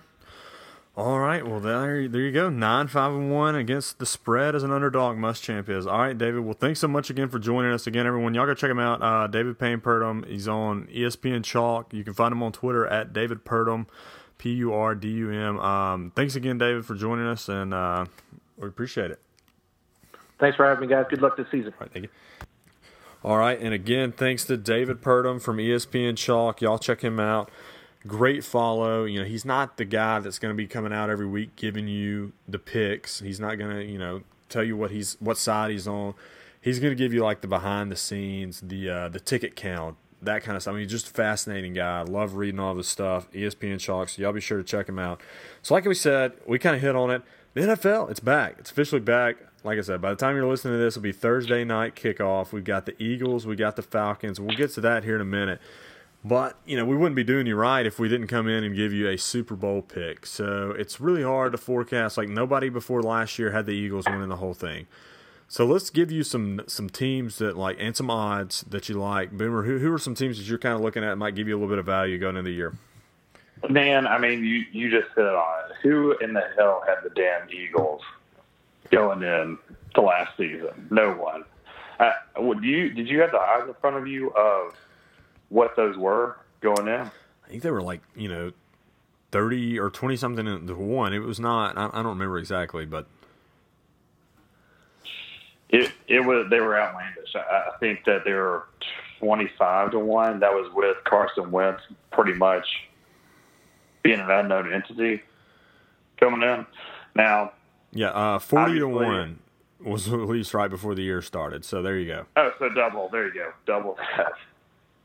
All 0.96 1.20
right, 1.20 1.46
well 1.46 1.60
there, 1.60 2.08
there 2.08 2.20
you 2.20 2.32
go. 2.32 2.50
Nine 2.50 2.88
five 2.88 3.12
and 3.12 3.32
one 3.32 3.54
against 3.54 4.00
the 4.00 4.06
spread 4.06 4.56
as 4.56 4.64
an 4.64 4.72
underdog. 4.72 5.16
Muschamp 5.16 5.68
is 5.68 5.86
all 5.86 5.98
right, 6.00 6.18
David. 6.18 6.40
Well, 6.40 6.52
thanks 6.52 6.80
so 6.80 6.88
much 6.88 7.10
again 7.10 7.28
for 7.28 7.38
joining 7.38 7.72
us 7.72 7.86
again, 7.86 8.06
everyone. 8.06 8.34
Y'all 8.34 8.44
go 8.44 8.54
check 8.54 8.70
him 8.70 8.80
out. 8.80 9.00
Uh, 9.00 9.28
David 9.28 9.58
Payne 9.58 9.80
Purdum. 9.80 10.26
He's 10.26 10.48
on 10.48 10.88
ESPN 10.88 11.44
Chalk. 11.44 11.94
You 11.94 12.02
can 12.02 12.12
find 12.12 12.32
him 12.32 12.42
on 12.42 12.50
Twitter 12.50 12.86
at 12.88 13.12
David 13.12 13.44
Purdum, 13.44 13.86
P 14.36 14.50
U 14.54 14.74
R 14.74 14.96
D 14.96 15.08
U 15.10 15.30
M. 15.30 15.60
Um, 15.60 16.12
thanks 16.16 16.34
again, 16.34 16.58
David, 16.58 16.84
for 16.84 16.96
joining 16.96 17.26
us, 17.26 17.48
and 17.48 17.72
uh, 17.72 18.06
we 18.58 18.66
appreciate 18.66 19.12
it. 19.12 19.20
Thanks 20.40 20.56
for 20.56 20.66
having 20.66 20.88
me, 20.88 20.92
guys. 20.92 21.06
Good 21.08 21.22
luck 21.22 21.36
this 21.36 21.46
season. 21.52 21.72
All 21.74 21.82
right, 21.82 21.92
thank 21.92 22.04
you. 22.06 22.10
All 23.22 23.36
right, 23.36 23.60
and 23.60 23.72
again, 23.72 24.12
thanks 24.12 24.44
to 24.46 24.56
David 24.56 25.00
Purdum 25.02 25.40
from 25.40 25.58
ESPN 25.58 26.16
Chalk. 26.16 26.60
Y'all 26.60 26.78
check 26.78 27.02
him 27.02 27.20
out 27.20 27.48
great 28.06 28.44
follow. 28.44 29.04
You 29.04 29.20
know, 29.20 29.24
he's 29.24 29.44
not 29.44 29.76
the 29.76 29.84
guy 29.84 30.18
that's 30.20 30.38
going 30.38 30.54
to 30.54 30.56
be 30.56 30.66
coming 30.66 30.92
out 30.92 31.10
every 31.10 31.26
week 31.26 31.56
giving 31.56 31.88
you 31.88 32.32
the 32.48 32.58
picks. 32.58 33.20
He's 33.20 33.40
not 33.40 33.56
going 33.56 33.70
to, 33.76 33.84
you 33.84 33.98
know, 33.98 34.22
tell 34.48 34.64
you 34.64 34.76
what 34.76 34.90
he's 34.90 35.16
what 35.20 35.38
side 35.38 35.70
he's 35.70 35.88
on. 35.88 36.14
He's 36.60 36.78
going 36.78 36.90
to 36.90 36.96
give 36.96 37.14
you 37.14 37.22
like 37.22 37.40
the 37.40 37.48
behind 37.48 37.90
the 37.90 37.96
scenes, 37.96 38.60
the 38.60 38.90
uh, 38.90 39.08
the 39.08 39.20
ticket 39.20 39.56
count, 39.56 39.96
that 40.22 40.42
kind 40.42 40.56
of 40.56 40.62
stuff. 40.62 40.72
I 40.72 40.74
mean, 40.76 40.84
he's 40.84 40.92
just 40.92 41.08
a 41.08 41.14
fascinating 41.14 41.74
guy. 41.74 42.00
I 42.00 42.02
love 42.02 42.34
reading 42.34 42.60
all 42.60 42.74
this 42.74 42.88
stuff. 42.88 43.30
ESPN 43.32 43.80
Chalk, 43.80 44.08
so 44.10 44.22
y'all 44.22 44.32
be 44.32 44.40
sure 44.40 44.58
to 44.58 44.64
check 44.64 44.88
him 44.88 44.98
out. 44.98 45.20
So, 45.62 45.74
like 45.74 45.84
we 45.84 45.94
said, 45.94 46.32
we 46.46 46.58
kind 46.58 46.76
of 46.76 46.82
hit 46.82 46.96
on 46.96 47.10
it. 47.10 47.22
The 47.54 47.62
NFL, 47.62 48.10
it's 48.10 48.20
back. 48.20 48.56
It's 48.58 48.70
officially 48.70 49.00
back. 49.00 49.36
Like 49.62 49.78
I 49.78 49.82
said, 49.82 50.00
by 50.00 50.10
the 50.10 50.16
time 50.16 50.36
you're 50.36 50.46
listening 50.46 50.74
to 50.74 50.78
this, 50.78 50.96
it'll 50.96 51.02
be 51.02 51.12
Thursday 51.12 51.64
night 51.64 51.94
kickoff. 51.94 52.52
We've 52.52 52.64
got 52.64 52.86
the 52.86 53.00
Eagles, 53.02 53.46
we 53.46 53.56
got 53.56 53.76
the 53.76 53.82
Falcons. 53.82 54.40
We'll 54.40 54.56
get 54.56 54.70
to 54.74 54.80
that 54.82 55.04
here 55.04 55.16
in 55.16 55.20
a 55.20 55.26
minute. 55.26 55.60
But, 56.22 56.58
you 56.66 56.76
know, 56.76 56.84
we 56.84 56.96
wouldn't 56.96 57.16
be 57.16 57.24
doing 57.24 57.46
you 57.46 57.56
right 57.56 57.86
if 57.86 57.98
we 57.98 58.08
didn't 58.08 58.26
come 58.26 58.46
in 58.46 58.62
and 58.62 58.76
give 58.76 58.92
you 58.92 59.08
a 59.08 59.16
Super 59.16 59.56
Bowl 59.56 59.80
pick. 59.80 60.26
So 60.26 60.74
it's 60.78 61.00
really 61.00 61.22
hard 61.22 61.52
to 61.52 61.58
forecast. 61.58 62.18
Like, 62.18 62.28
nobody 62.28 62.68
before 62.68 63.02
last 63.02 63.38
year 63.38 63.52
had 63.52 63.64
the 63.64 63.72
Eagles 63.72 64.04
winning 64.06 64.28
the 64.28 64.36
whole 64.36 64.52
thing. 64.52 64.86
So 65.50 65.66
let's 65.66 65.90
give 65.90 66.12
you 66.12 66.22
some 66.22 66.60
some 66.68 66.88
teams 66.88 67.38
that 67.38 67.56
like 67.56 67.76
and 67.80 67.96
some 67.96 68.08
odds 68.08 68.64
that 68.70 68.88
you 68.88 68.94
like. 68.94 69.32
Boomer, 69.32 69.64
who 69.64 69.80
who 69.80 69.92
are 69.92 69.98
some 69.98 70.14
teams 70.14 70.38
that 70.38 70.46
you're 70.46 70.58
kind 70.58 70.76
of 70.76 70.80
looking 70.80 71.02
at 71.02 71.18
might 71.18 71.34
give 71.34 71.48
you 71.48 71.54
a 71.54 71.58
little 71.58 71.68
bit 71.68 71.78
of 71.78 71.86
value 71.86 72.18
going 72.18 72.36
into 72.36 72.48
the 72.48 72.54
year? 72.54 72.72
Man, 73.68 74.06
I 74.06 74.18
mean, 74.18 74.44
you 74.44 74.64
you 74.70 74.88
just 74.88 75.12
hit 75.16 75.24
it 75.24 75.34
on. 75.34 75.70
Who 75.82 76.16
in 76.18 76.34
the 76.34 76.44
hell 76.56 76.84
had 76.86 76.98
the 77.02 77.10
damn 77.10 77.50
Eagles 77.50 78.00
going 78.92 79.24
in 79.24 79.58
to 79.94 80.00
last 80.00 80.36
season? 80.36 80.86
No 80.92 81.14
one. 81.14 81.44
Uh, 81.98 82.12
do 82.36 82.68
you 82.68 82.90
did 82.90 83.08
you 83.08 83.20
have 83.20 83.32
the 83.32 83.40
eyes 83.40 83.64
in 83.66 83.74
front 83.80 83.96
of 83.96 84.06
you 84.06 84.30
of 84.30 84.76
what 85.50 85.76
those 85.76 85.96
were 85.96 86.38
going 86.60 86.88
in? 86.88 87.10
I 87.44 87.48
think 87.48 87.62
they 87.62 87.70
were 87.70 87.82
like 87.82 88.00
you 88.16 88.28
know 88.28 88.52
thirty 89.30 89.78
or 89.78 89.90
twenty 89.90 90.16
something 90.16 90.66
to 90.66 90.74
one. 90.74 91.12
It 91.12 91.18
was 91.18 91.38
not. 91.38 91.76
I, 91.76 91.86
I 91.92 92.02
don't 92.02 92.06
remember 92.18 92.38
exactly, 92.38 92.86
but 92.86 93.06
It 95.68 95.92
it 96.08 96.20
was 96.20 96.46
they 96.50 96.60
were 96.60 96.78
outlandish. 96.80 97.34
I, 97.34 97.70
I 97.74 97.78
think 97.78 98.04
that 98.06 98.24
they 98.24 98.32
were 98.32 98.64
twenty 99.20 99.50
five 99.58 99.92
to 99.92 99.98
one. 99.98 100.40
That 100.40 100.52
was 100.52 100.70
with 100.74 100.96
Carson 101.04 101.50
Wentz 101.50 101.82
pretty 102.10 102.32
much 102.32 102.66
being 104.02 104.18
an 104.20 104.30
unknown 104.30 104.72
entity 104.72 105.22
coming 106.18 106.42
in. 106.42 106.66
Now, 107.14 107.52
Yeah, 107.92 108.10
uh, 108.10 108.38
forty 108.38 108.78
to 108.80 108.88
one 108.88 109.40
was 109.80 110.08
released 110.10 110.54
right 110.54 110.68
before 110.70 110.94
the 110.94 111.02
year 111.02 111.22
started. 111.22 111.64
So 111.64 111.82
there 111.82 111.96
you 111.98 112.06
go. 112.06 112.26
oh, 112.36 112.50
so 112.58 112.68
double. 112.70 113.08
There 113.10 113.26
you 113.28 113.34
go, 113.34 113.52
double 113.66 113.96
that. 114.16 114.32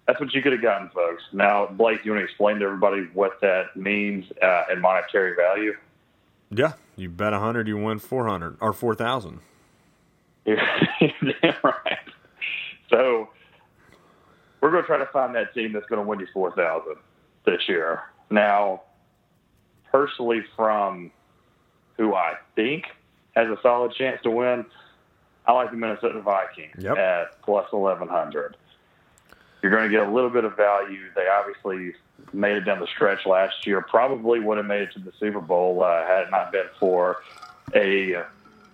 That's 0.08 0.20
what 0.20 0.34
you 0.34 0.42
could 0.42 0.52
have 0.54 0.62
gotten, 0.62 0.90
folks. 0.90 1.24
Now, 1.34 1.66
Blake, 1.68 2.06
you 2.06 2.12
want 2.12 2.22
to 2.22 2.26
explain 2.26 2.58
to 2.60 2.66
everybody 2.66 3.08
what 3.14 3.42
that 3.42 3.76
means 3.76 4.26
uh, 4.42 4.64
in 4.72 4.80
monetary 4.80 5.36
value? 5.36 5.74
Yeah, 6.52 6.74
you 6.96 7.10
bet 7.10 7.34
a 7.34 7.40
hundred, 7.40 7.68
you 7.68 7.78
win 7.78 7.98
four 8.00 8.28
hundred 8.28 8.58
or 8.62 8.72
four 8.72 8.94
thousand. 8.94 9.40
Damn 10.46 10.56
right. 11.64 11.98
So 12.90 13.30
we're 14.62 14.70
going 14.70 14.84
to 14.84 14.88
try 14.88 14.98
to 15.00 15.08
find 15.08 15.34
that 15.36 15.54
team 15.56 15.74
that's 15.74 15.88
going 15.88 16.02
to 16.02 16.08
win 16.08 16.20
you 16.20 16.28
four 16.34 16.56
thousand 16.56 16.96
this 17.46 17.62
year. 17.68 18.02
Now, 18.30 18.84
personally, 19.92 20.44
from 20.56 21.12
who 21.98 22.14
I 22.14 22.34
think 22.56 22.84
has 23.36 23.48
a 23.48 23.58
solid 23.64 23.94
chance 23.96 24.22
to 24.24 24.30
win, 24.30 24.66
I 25.48 25.52
like 25.54 25.72
the 25.72 25.78
Minnesota 25.78 26.22
Vikings 26.22 26.76
Yep. 26.78 26.98
at 26.98 27.42
plus 27.42 27.66
eleven 27.74 28.08
hundred. 28.08 28.56
You're 29.66 29.72
going 29.76 29.90
to 29.90 29.98
get 29.98 30.08
a 30.08 30.12
little 30.12 30.30
bit 30.30 30.44
of 30.44 30.56
value. 30.56 31.00
They 31.16 31.26
obviously 31.28 31.96
made 32.34 32.56
it 32.56 32.66
down 32.66 32.80
the 32.80 32.86
stretch 32.86 33.26
last 33.26 33.66
year. 33.66 33.82
Probably 33.82 34.40
would 34.40 34.58
have 34.58 34.68
made 34.68 34.84
it 34.84 34.92
to 34.94 35.00
the 35.00 35.12
Super 35.20 35.42
Bowl 35.42 35.82
uh, 35.84 36.06
had 36.06 36.28
it 36.28 36.30
not 36.30 36.52
been 36.52 36.68
for 36.80 37.18
a 37.74 38.26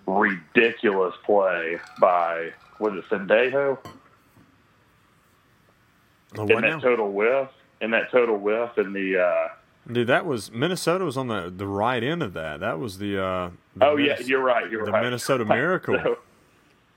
ridiculous 0.06 1.16
play 1.26 1.80
by 2.02 2.50
was 2.80 2.94
it 2.96 3.06
Sendejo 3.10 3.78
Oh, 6.38 6.42
in 6.42 6.48
that 6.48 6.62
now? 6.62 6.80
total 6.80 7.10
whiff 7.14 7.48
in 7.80 7.92
that 7.92 8.12
total 8.12 8.36
whiff 8.36 8.78
in 8.78 8.92
the 8.92 9.18
uh, 9.22 9.48
Dude, 9.90 10.08
that 10.08 10.26
was 10.26 10.52
Minnesota 10.52 11.06
was 11.06 11.16
on 11.16 11.28
the 11.30 11.50
the 11.56 11.68
right 11.68 12.04
end 12.04 12.22
of 12.22 12.34
that. 12.34 12.60
That 12.60 12.80
was 12.80 12.98
the. 12.98 13.18
Uh, 13.24 13.50
the 13.78 13.86
oh 13.86 13.96
yeah 13.96 14.20
you're 14.20 14.42
right 14.44 14.70
you're 14.70 14.84
the 14.86 14.92
right 14.92 15.04
Minnesota 15.04 15.46
Miracle. 15.56 15.98
So, 16.04 16.18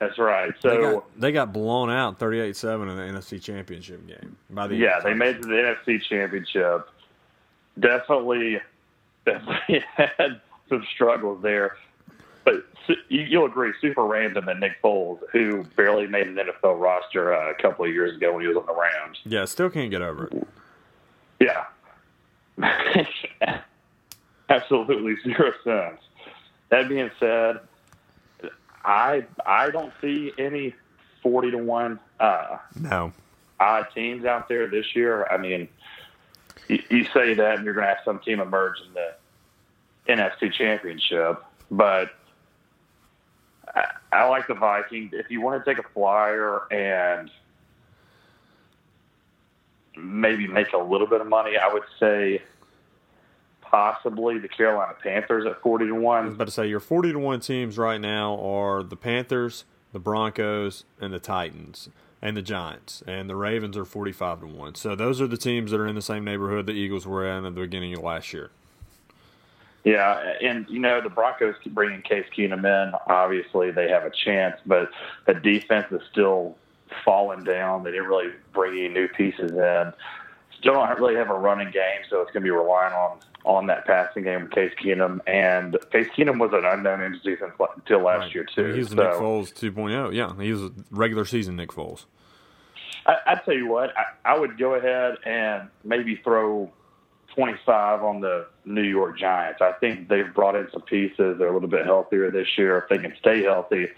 that's 0.00 0.18
right 0.18 0.52
They 0.62 0.68
so 0.70 0.92
got, 0.94 1.20
they 1.20 1.32
got 1.32 1.52
blown 1.52 1.90
out 1.90 2.18
38-7 2.18 2.90
in 2.90 2.96
the 2.96 3.18
NFC 3.20 3.40
Championship 3.42 4.06
game 4.06 4.36
by 4.50 4.66
the 4.66 4.76
yeah 4.76 5.00
they 5.02 5.14
made 5.14 5.36
it 5.36 5.42
to 5.42 5.48
the 5.48 5.54
NFC 5.54 6.02
Championship 6.02 6.88
definitely 7.78 8.60
definitely 9.24 9.82
had 9.96 10.40
some 10.68 10.84
struggles 10.94 11.42
there 11.42 11.76
but 12.44 12.64
you- 13.08 13.22
you'll 13.22 13.46
agree 13.46 13.72
super 13.80 14.04
random 14.04 14.44
that 14.46 14.58
Nick 14.60 14.82
Foles 14.82 15.18
who 15.32 15.64
barely 15.76 16.06
made 16.06 16.26
an 16.26 16.36
NFL 16.36 16.78
roster 16.80 17.32
uh, 17.34 17.50
a 17.50 17.54
couple 17.62 17.84
of 17.86 17.92
years 17.92 18.16
ago 18.16 18.32
when 18.34 18.42
he 18.42 18.48
was 18.48 18.56
on 18.56 18.66
the 18.66 18.74
Rams 18.74 19.18
Yeah, 19.24 19.44
still 19.46 19.70
can't 19.70 19.90
get 19.90 20.02
over 20.02 20.26
it. 20.26 20.46
Yeah. 21.40 21.64
Absolutely 24.48 25.16
zero 25.22 25.52
sense. 25.64 26.00
That 26.70 26.88
being 26.88 27.10
said, 27.18 27.60
I 28.84 29.24
I 29.46 29.70
don't 29.70 29.92
see 30.00 30.32
any 30.38 30.74
forty 31.22 31.50
to 31.50 31.58
one 31.58 31.98
uh, 32.20 32.58
No. 32.78 33.12
odd 33.58 33.86
teams 33.94 34.24
out 34.24 34.48
there 34.48 34.66
this 34.68 34.94
year. 34.94 35.26
I 35.30 35.36
mean, 35.38 35.68
you, 36.68 36.82
you 36.90 37.04
say 37.14 37.34
that, 37.34 37.56
and 37.56 37.64
you're 37.64 37.74
going 37.74 37.86
to 37.86 37.94
have 37.94 38.04
some 38.04 38.18
team 38.18 38.40
emerge 38.40 38.76
in 38.86 38.94
the 38.94 39.14
NFC 40.12 40.52
Championship, 40.52 41.42
but. 41.70 42.10
I, 43.74 43.86
I 44.12 44.28
like 44.28 44.46
the 44.46 44.54
Vikings. 44.54 45.10
If 45.14 45.30
you 45.30 45.40
want 45.40 45.64
to 45.64 45.68
take 45.68 45.84
a 45.84 45.88
flyer 45.88 46.70
and 46.70 47.28
maybe 49.96 50.46
make 50.46 50.72
a 50.72 50.78
little 50.78 51.06
bit 51.06 51.20
of 51.20 51.26
money, 51.26 51.56
I 51.56 51.72
would 51.72 51.82
say 51.98 52.42
possibly 53.74 54.38
the 54.38 54.46
Carolina 54.46 54.94
Panthers 55.02 55.44
at 55.46 55.60
forty 55.60 55.86
to 55.86 55.94
1. 55.94 56.16
I 56.16 56.20
was 56.20 56.28
one. 56.28 56.34
about 56.34 56.44
to 56.46 56.52
say 56.52 56.68
your 56.68 56.78
forty 56.78 57.10
to 57.10 57.18
one 57.18 57.40
teams 57.40 57.76
right 57.76 58.00
now 58.00 58.38
are 58.40 58.84
the 58.84 58.96
Panthers, 58.96 59.64
the 59.92 59.98
Broncos, 59.98 60.84
and 61.00 61.12
the 61.12 61.18
Titans, 61.18 61.88
and 62.22 62.36
the 62.36 62.42
Giants, 62.42 63.02
and 63.04 63.28
the 63.28 63.34
Ravens 63.34 63.76
are 63.76 63.84
forty 63.84 64.12
five 64.12 64.40
to 64.40 64.46
one. 64.46 64.76
So 64.76 64.94
those 64.94 65.20
are 65.20 65.26
the 65.26 65.36
teams 65.36 65.72
that 65.72 65.80
are 65.80 65.88
in 65.88 65.96
the 65.96 66.02
same 66.02 66.24
neighborhood 66.24 66.66
the 66.66 66.72
Eagles 66.72 67.04
were 67.04 67.26
in 67.28 67.44
at 67.44 67.54
the 67.56 67.62
beginning 67.62 67.94
of 67.94 68.04
last 68.04 68.32
year. 68.32 68.50
Yeah, 69.82 70.34
and 70.40 70.66
you 70.68 70.78
know 70.78 71.00
the 71.00 71.10
Broncos 71.10 71.56
keep 71.64 71.74
bringing 71.74 72.00
Case 72.02 72.26
Keenum 72.36 72.64
in. 72.64 72.94
Obviously, 73.08 73.72
they 73.72 73.88
have 73.88 74.04
a 74.04 74.10
chance, 74.24 74.54
but 74.64 74.88
the 75.26 75.34
defense 75.34 75.86
is 75.90 76.00
still 76.12 76.56
falling 77.04 77.42
down. 77.42 77.82
They 77.82 77.90
didn't 77.90 78.06
really 78.06 78.32
bring 78.52 78.78
any 78.78 78.88
new 78.88 79.08
pieces 79.08 79.50
in. 79.50 79.92
Still 80.60 80.74
don't 80.74 80.98
really 81.00 81.16
have 81.16 81.28
a 81.28 81.34
running 81.34 81.72
game, 81.72 82.02
so 82.08 82.20
it's 82.20 82.30
going 82.30 82.42
to 82.42 82.46
be 82.46 82.50
relying 82.50 82.94
on 82.94 83.18
on 83.44 83.66
that 83.66 83.84
passing 83.86 84.24
game 84.24 84.42
with 84.42 84.50
Case 84.52 84.72
Keenum. 84.82 85.20
And 85.26 85.76
Case 85.92 86.08
Keenum 86.16 86.38
was 86.40 86.50
an 86.52 86.64
unknown 86.64 87.02
entity 87.02 87.36
since 87.38 87.52
until 87.76 88.00
last 88.00 88.20
Right. 88.20 88.34
year 88.34 88.44
too. 88.44 88.72
He 88.72 88.78
was 88.78 88.88
so, 88.88 88.94
Nick 88.96 89.12
Foles 89.12 89.52
2.0. 89.52 90.14
Yeah, 90.14 90.32
he 90.42 90.50
was 90.52 90.62
a 90.62 90.70
regular 90.90 91.24
season 91.24 91.56
Nick 91.56 91.70
Foles. 91.70 92.06
I, 93.06 93.16
I 93.26 93.34
tell 93.36 93.54
you 93.54 93.66
what, 93.66 93.92
I, 93.96 94.32
I 94.32 94.38
would 94.38 94.58
go 94.58 94.74
ahead 94.74 95.18
and 95.26 95.68
maybe 95.84 96.16
throw 96.16 96.70
25 97.34 98.02
on 98.02 98.20
the 98.20 98.46
New 98.64 98.82
York 98.82 99.18
Giants. 99.18 99.60
I 99.60 99.72
think 99.72 100.08
they've 100.08 100.32
brought 100.32 100.56
in 100.56 100.68
some 100.72 100.82
pieces. 100.82 101.36
They're 101.38 101.48
a 101.48 101.52
little 101.52 101.68
bit 101.68 101.84
healthier 101.84 102.30
this 102.30 102.48
year. 102.56 102.78
If 102.78 102.88
they 102.88 102.96
can 102.98 103.14
stay 103.18 103.42
healthy, 103.42 103.88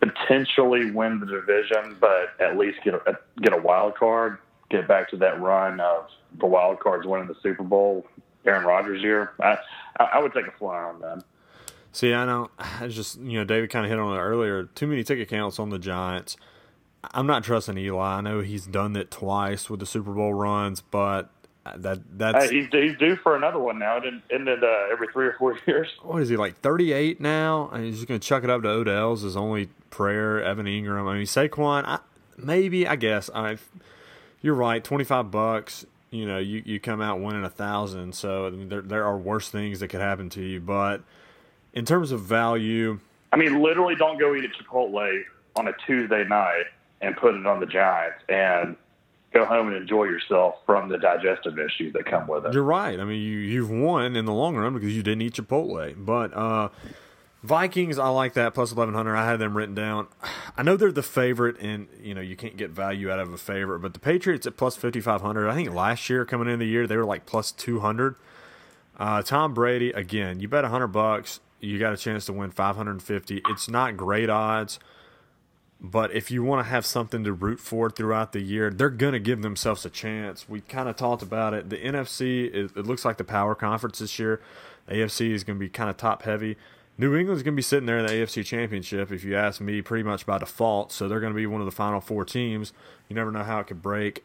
potentially 0.00 0.90
win 0.90 1.18
the 1.20 1.26
division, 1.26 1.96
but 2.00 2.34
at 2.40 2.56
least 2.56 2.78
get 2.84 2.94
a 2.94 3.18
get 3.40 3.52
a 3.52 3.60
wild 3.60 3.96
card. 3.96 4.38
Get 4.70 4.86
back 4.86 5.10
to 5.10 5.16
that 5.18 5.40
run 5.40 5.80
of 5.80 6.08
the 6.38 6.46
wild 6.46 6.80
cards 6.80 7.06
winning 7.06 7.28
the 7.28 7.36
Super 7.42 7.62
Bowl. 7.62 8.06
Aaron 8.44 8.64
Rodgers 8.64 9.02
year. 9.02 9.32
I 9.40 9.56
I 9.98 10.18
would 10.18 10.32
take 10.32 10.46
a 10.46 10.52
flyer 10.52 10.86
on 10.86 11.00
them. 11.00 11.22
See, 11.92 12.12
I 12.12 12.24
know. 12.24 12.50
I 12.58 12.88
just 12.88 13.20
you 13.20 13.38
know 13.38 13.44
David 13.44 13.70
kind 13.70 13.84
of 13.84 13.90
hit 13.90 13.98
on 13.98 14.16
it 14.16 14.20
earlier. 14.20 14.64
Too 14.64 14.86
many 14.86 15.04
ticket 15.04 15.28
counts 15.28 15.58
on 15.58 15.70
the 15.70 15.78
Giants. 15.78 16.36
I'm 17.12 17.26
not 17.26 17.44
trusting 17.44 17.76
Eli. 17.78 18.18
I 18.18 18.20
know 18.20 18.40
he's 18.40 18.66
done 18.66 18.96
it 18.96 19.10
twice 19.10 19.68
with 19.68 19.80
the 19.80 19.86
Super 19.86 20.12
Bowl 20.12 20.34
runs, 20.34 20.80
but 20.80 21.30
that 21.76 22.00
that's 22.18 22.50
Hey, 22.50 22.62
he's, 22.62 22.68
he's 22.72 22.98
due 22.98 23.16
for 23.16 23.36
another 23.36 23.58
one 23.58 23.78
now. 23.78 23.98
Isn't 23.98 24.22
isn't 24.30 24.48
it 24.48 24.64
uh, 24.64 24.86
every 24.90 25.08
three 25.12 25.26
or 25.26 25.36
four 25.38 25.56
years? 25.66 25.88
what 26.02 26.22
is 26.22 26.28
he 26.28 26.36
like 26.36 26.58
38 26.60 27.20
now? 27.20 27.68
And 27.72 27.84
he's 27.84 27.96
just 27.96 28.08
gonna 28.08 28.18
chuck 28.18 28.42
it 28.44 28.50
up 28.50 28.62
to 28.62 28.68
Odell's 28.68 29.22
his 29.22 29.36
only 29.36 29.66
prayer. 29.90 30.42
Evan 30.42 30.66
Engram. 30.66 31.08
I 31.08 31.14
mean 31.14 31.26
Saquon. 31.26 31.84
I, 31.84 32.00
maybe 32.36 32.86
I 32.88 32.96
guess 32.96 33.30
I. 33.34 33.58
You're 34.40 34.54
right. 34.56 34.82
25 34.82 35.30
bucks. 35.30 35.86
You 36.12 36.26
know, 36.26 36.38
you, 36.38 36.62
you 36.64 36.78
come 36.78 37.00
out 37.00 37.20
winning 37.20 37.42
a 37.42 37.50
thousand. 37.50 38.14
So 38.14 38.46
I 38.46 38.50
mean, 38.50 38.68
there 38.68 38.82
there 38.82 39.04
are 39.04 39.16
worse 39.16 39.48
things 39.48 39.80
that 39.80 39.88
could 39.88 40.02
happen 40.02 40.28
to 40.30 40.42
you. 40.42 40.60
But 40.60 41.02
in 41.72 41.86
terms 41.86 42.12
of 42.12 42.20
value, 42.20 43.00
I 43.32 43.36
mean, 43.36 43.62
literally, 43.62 43.96
don't 43.96 44.18
go 44.18 44.34
eat 44.34 44.44
at 44.44 44.50
Chipotle 44.52 45.22
on 45.56 45.68
a 45.68 45.72
Tuesday 45.86 46.24
night 46.24 46.64
and 47.00 47.16
put 47.16 47.34
it 47.34 47.46
on 47.46 47.60
the 47.60 47.66
Giants 47.66 48.22
and 48.28 48.76
go 49.32 49.46
home 49.46 49.68
and 49.68 49.76
enjoy 49.76 50.04
yourself 50.04 50.56
from 50.66 50.90
the 50.90 50.98
digestive 50.98 51.58
issues 51.58 51.94
that 51.94 52.04
come 52.04 52.26
with 52.26 52.44
it. 52.44 52.52
You're 52.52 52.62
right. 52.62 53.00
I 53.00 53.04
mean, 53.04 53.22
you 53.22 53.38
you've 53.38 53.70
won 53.70 54.14
in 54.14 54.26
the 54.26 54.34
long 54.34 54.54
run 54.56 54.74
because 54.74 54.94
you 54.94 55.02
didn't 55.02 55.22
eat 55.22 55.34
Chipotle. 55.34 55.94
But 55.96 56.34
uh, 56.34 56.68
Vikings, 57.42 57.98
I 57.98 58.08
like 58.08 58.34
that 58.34 58.54
plus 58.54 58.72
eleven 58.72 58.94
hundred. 58.94 59.16
I 59.16 59.26
had 59.26 59.40
them 59.40 59.56
written 59.56 59.74
down. 59.74 60.06
I 60.56 60.62
know 60.62 60.76
they're 60.76 60.92
the 60.92 61.02
favorite, 61.02 61.58
and 61.60 61.88
you 62.00 62.14
know 62.14 62.20
you 62.20 62.36
can't 62.36 62.56
get 62.56 62.70
value 62.70 63.10
out 63.10 63.18
of 63.18 63.32
a 63.32 63.38
favorite. 63.38 63.80
But 63.80 63.94
the 63.94 64.00
Patriots 64.00 64.46
at 64.46 64.56
plus 64.56 64.76
fifty 64.76 65.00
five 65.00 65.22
hundred. 65.22 65.48
I 65.48 65.54
think 65.54 65.72
last 65.72 66.08
year 66.08 66.24
coming 66.24 66.48
into 66.48 66.64
the 66.64 66.70
year 66.70 66.86
they 66.86 66.96
were 66.96 67.04
like 67.04 67.26
plus 67.26 67.50
two 67.50 67.80
hundred. 67.80 68.16
Uh, 68.96 69.22
Tom 69.22 69.54
Brady 69.54 69.90
again. 69.90 70.40
You 70.40 70.48
bet 70.48 70.64
hundred 70.64 70.88
bucks, 70.88 71.40
you 71.60 71.78
got 71.78 71.92
a 71.92 71.96
chance 71.96 72.26
to 72.26 72.32
win 72.32 72.50
five 72.50 72.76
hundred 72.76 72.92
and 72.92 73.02
fifty. 73.02 73.42
It's 73.48 73.68
not 73.68 73.96
great 73.96 74.30
odds. 74.30 74.78
But 75.84 76.14
if 76.14 76.30
you 76.30 76.44
want 76.44 76.64
to 76.64 76.70
have 76.70 76.86
something 76.86 77.24
to 77.24 77.32
root 77.32 77.58
for 77.58 77.90
throughout 77.90 78.30
the 78.30 78.40
year, 78.40 78.70
they're 78.70 78.88
to 79.14 79.18
give 79.18 79.42
themselves 79.42 79.84
a 79.84 79.90
chance. 79.90 80.48
We 80.48 80.60
kind 80.60 80.88
of 80.88 80.94
talked 80.94 81.22
about 81.22 81.54
it. 81.54 81.70
The 81.70 81.76
NFC, 81.76 82.54
it, 82.54 82.76
looks 82.86 83.04
like 83.04 83.16
the 83.16 83.24
power 83.24 83.56
conference 83.56 83.98
this 83.98 84.16
year. 84.16 84.40
The 84.86 84.94
AFC 84.94 85.32
is 85.32 85.42
to 85.56 85.60
be 85.60 85.68
kind 85.68 85.90
of 85.90 85.96
top 85.96 86.22
heavy. 86.22 86.56
New 86.98 87.16
England's 87.16 87.42
going 87.42 87.54
to 87.54 87.56
be 87.56 87.62
sitting 87.62 87.86
there 87.86 87.98
in 87.98 88.06
the 88.06 88.12
AFC 88.12 88.44
Championship, 88.44 89.10
if 89.10 89.24
you 89.24 89.34
ask 89.34 89.60
me, 89.60 89.80
pretty 89.80 90.02
much 90.02 90.26
by 90.26 90.38
default. 90.38 90.92
So 90.92 91.08
they're 91.08 91.20
going 91.20 91.32
to 91.32 91.36
be 91.36 91.46
one 91.46 91.60
of 91.60 91.64
the 91.64 91.72
final 91.72 92.00
four 92.00 92.24
teams. 92.24 92.72
You 93.08 93.16
never 93.16 93.32
know 93.32 93.42
how 93.42 93.60
it 93.60 93.66
could 93.66 93.82
break. 93.82 94.24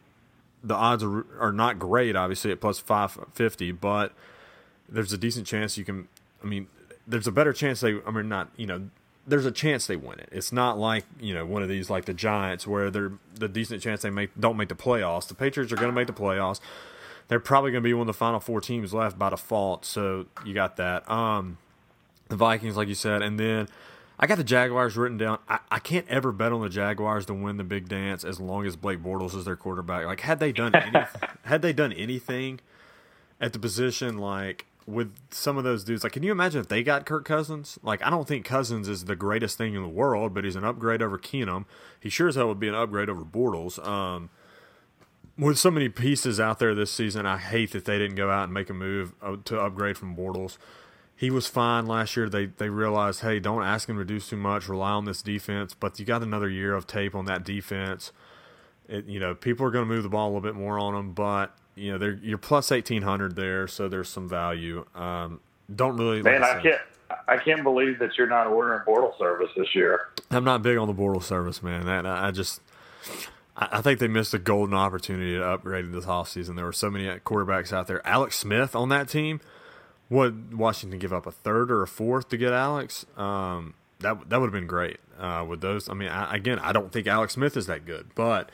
The 0.63 0.76
odds 0.76 1.03
are, 1.03 1.26
are 1.39 1.53
not 1.53 1.80
great, 1.80 2.15
obviously, 2.15 2.51
at 2.51 2.59
plus 2.59 2.80
550, 2.80 3.72
but 3.74 4.11
there's 4.89 5.13
a 5.13 5.18
decent 5.18 5.47
chance 5.47 5.78
you 5.78 5.86
can. 5.86 6.07
I 6.43 6.47
mean, 6.47 6.68
there's 7.07 7.28
a 7.28 7.32
better 7.32 7.53
chance 7.53 7.80
they. 7.80 7.99
I 8.05 8.11
mean, 8.11 8.28
not 8.28 8.49
you 8.57 8.68
know. 8.68 8.89
There's 9.26 9.45
a 9.45 9.51
chance 9.51 9.88
they 9.88 9.97
win 9.97 10.20
it. 10.20 10.30
It's 10.32 10.53
not 10.53 10.78
like 10.78 11.05
you 11.20 11.34
know 11.34 11.45
one 11.45 11.61
of 11.61 11.70
these 11.70 11.89
like 11.89 12.05
the 12.05 12.13
Giants 12.13 12.65
where 12.65 12.89
they're 12.89 13.11
the 13.36 13.47
decent 13.47 13.82
chance 13.82 14.01
they 14.01 14.09
make 14.09 14.32
don't 14.39 14.57
make 14.57 14.70
the 14.70 14.76
playoffs. 14.76 15.28
The 15.28 15.36
Patriots 15.36 15.72
are 15.72 15.76
going 15.76 15.89
to 15.89 15.95
make 15.95 16.07
the 16.07 16.13
playoffs. 16.13 16.59
They're 17.28 17.39
probably 17.39 17.72
going 17.72 17.84
to 17.84 17.88
be 17.88 17.93
one 17.93 18.01
of 18.01 18.07
the 18.07 18.13
final 18.13 18.39
four 18.39 18.61
teams 18.61 18.93
left 18.93 19.20
by 19.20 19.30
default. 19.30 19.84
So 19.86 20.28
you 20.45 20.53
got 20.53 20.78
that. 20.78 21.09
Um, 21.11 21.57
the 22.30 22.36
Vikings, 22.36 22.78
like 22.78 22.88
you 22.88 22.95
said, 22.95 23.21
and 23.21 23.39
then 23.39 23.67
I 24.19 24.25
got 24.25 24.38
the 24.38 24.43
Jaguars 24.43 24.97
written 24.97 25.17
down. 25.17 25.39
I, 25.47 25.59
I 25.69 25.80
can't 25.80 26.07
ever 26.09 26.32
bet 26.32 26.51
on 26.51 26.61
the 26.61 26.69
Jaguars 26.69 27.25
to 27.28 27.34
win 27.34 27.57
the 27.57 27.63
big 27.63 27.88
dance 27.88 28.23
as 28.23 28.39
long 28.39 28.65
as 28.65 28.75
Blake 28.75 28.99
Bortles 28.99 29.36
is 29.36 29.45
their 29.45 29.55
quarterback. 29.55 30.05
Like 30.05 30.21
had 30.21 30.39
they 30.39 30.51
done 30.51 30.73
anything, 30.75 31.05
had 31.43 31.61
they 31.61 31.73
done 31.73 31.93
anything 31.93 32.59
at 33.39 33.53
the 33.53 33.59
position 33.59 34.17
like 34.17 34.65
with 34.88 35.13
some 35.30 35.57
of 35.57 35.63
those 35.63 35.84
dudes, 35.84 36.03
like 36.03 36.13
can 36.13 36.23
you 36.23 36.32
imagine 36.32 36.59
if 36.59 36.67
they 36.67 36.82
got 36.82 37.05
Kirk 37.05 37.25
Cousins? 37.25 37.78
Like 37.84 38.03
I 38.03 38.09
don't 38.09 38.28
think 38.28 38.43
Cousins 38.43 38.88
is 38.88 39.05
the 39.05 39.15
greatest 39.15 39.57
thing 39.57 39.75
in 39.75 39.84
the 39.84 39.88
world, 39.89 40.34
but 40.34 40.43
he's 40.43 40.55
an 40.55 40.63
upgrade 40.63 41.01
over 41.01 41.19
Keenum. 41.19 41.65
He 41.99 42.09
sure 42.09 42.28
as 42.28 42.36
hell 42.36 42.47
would 42.47 42.59
be 42.59 42.67
an 42.67 42.75
upgrade 42.75 43.09
over 43.09 43.23
Bortles. 43.23 43.86
Um, 43.86 44.30
with 45.38 45.59
so 45.59 45.69
many 45.69 45.89
pieces 45.89 46.39
out 46.39 46.57
there 46.57 46.73
this 46.73 46.91
season, 46.91 47.28
I 47.28 47.38
hate 47.38 47.71
that 47.73 47.86
they 47.86 47.99
didn't 47.99 48.15
go 48.15 48.32
out 48.32 48.45
and 48.45 48.53
make 48.53 48.71
a 48.71 48.73
move 48.73 49.13
uh, 49.21 49.36
to 49.45 49.59
upgrade 49.59 49.95
from 49.95 50.15
Bortles 50.15 50.57
he 51.18 51.32
was 51.32 51.47
fine 51.47 51.88
last 51.88 52.15
year. 52.15 52.30
They 52.30 52.45
they 52.45 52.70
realized, 52.70 53.22
hey, 53.22 53.39
don't 53.39 53.63
ask 53.63 53.89
him 53.89 53.97
to 53.97 54.05
do 54.05 54.20
too 54.20 54.38
much. 54.38 54.70
Rely 54.70 54.91
on 54.91 55.05
this 55.05 55.24
defense. 55.24 55.74
But 55.74 55.99
you 55.99 56.05
got 56.05 56.22
another 56.22 56.47
year 56.47 56.76
of 56.76 56.86
tape 56.86 57.15
on 57.15 57.26
that 57.26 57.43
defense. 57.43 58.11
It, 58.88 59.05
you 59.07 59.20
know, 59.20 59.34
people 59.34 59.65
are 59.65 59.72
going 59.72 59.86
to 59.86 59.93
move 59.93 60.03
the 60.03 60.09
ball 60.09 60.28
a 60.28 60.30
little 60.30 60.41
bit 60.41 60.55
more 60.55 60.80
on 60.80 60.93
them, 60.93 61.11
but 61.13 61.57
you 61.76 61.91
know, 61.91 61.97
they're 61.97 62.20
you're 62.22 62.38
plus 62.38 62.72
eighteen 62.72 63.01
hundred 63.01 63.36
there, 63.36 63.68
so 63.68 63.89
there's 63.89 64.09
some 64.09 64.30
value. 64.30 64.86
Um, 64.93 65.39
don't 65.76 65.97
really. 65.97 66.22
Man, 66.22 66.41
like 66.41 66.55
I, 66.55 66.59
I 66.59 66.61
can't. 66.61 66.82
I 67.30 67.38
can't 67.38 67.63
believe 67.63 67.99
that 67.99 68.11
you're 68.18 68.28
not 68.28 68.47
ordering 68.47 68.82
Bortle 68.88 69.18
service 69.18 69.49
this 69.57 69.74
year. 69.74 70.09
I'm 70.30 70.43
not 70.43 70.61
big 70.61 70.78
on 70.78 70.88
the 70.88 70.93
Bortle 70.93 71.24
service, 71.24 71.63
man. 71.63 71.88
That 71.88 72.05
I 72.05 72.30
just. 72.30 72.61
I 73.59 73.82
think 73.82 73.97
they 73.99 74.07
missed 74.07 74.36
a 74.36 74.38
golden 74.38 74.76
opportunity 74.76 75.36
to 75.36 75.43
upgrade 75.43 75.91
this 75.91 76.05
offseason. 76.05 76.55
There 76.55 76.65
were 76.65 76.72
so 76.72 76.91
many 76.91 77.05
quarterbacks 77.22 77.74
out 77.74 77.88
there. 77.88 78.05
Alex 78.05 78.38
Smith 78.38 78.76
on 78.76 78.89
that 78.89 79.09
team 79.09 79.41
would 80.10 80.58
Washington 80.58 80.99
give 80.99 81.12
up 81.12 81.26
a 81.26 81.32
third 81.32 81.72
or 81.72 81.82
a 81.84 81.88
fourth 81.88 82.30
to 82.30 82.38
get 82.38 82.53
Alex? 82.53 83.05
Um, 83.18 83.74
that 83.99 84.30
that 84.30 84.39
would 84.39 84.47
have 84.47 84.53
been 84.53 84.68
great 84.68 84.97
uh, 85.20 85.45
with 85.47 85.62
those. 85.62 85.89
I 85.89 85.93
mean, 85.93 86.10
I, 86.10 86.36
again, 86.36 86.60
I 86.60 86.72
don't 86.72 86.91
think 86.91 87.08
Alex 87.08 87.34
Smith 87.34 87.58
is 87.58 87.68
that 87.68 87.86
good, 87.86 88.08
but 88.16 88.51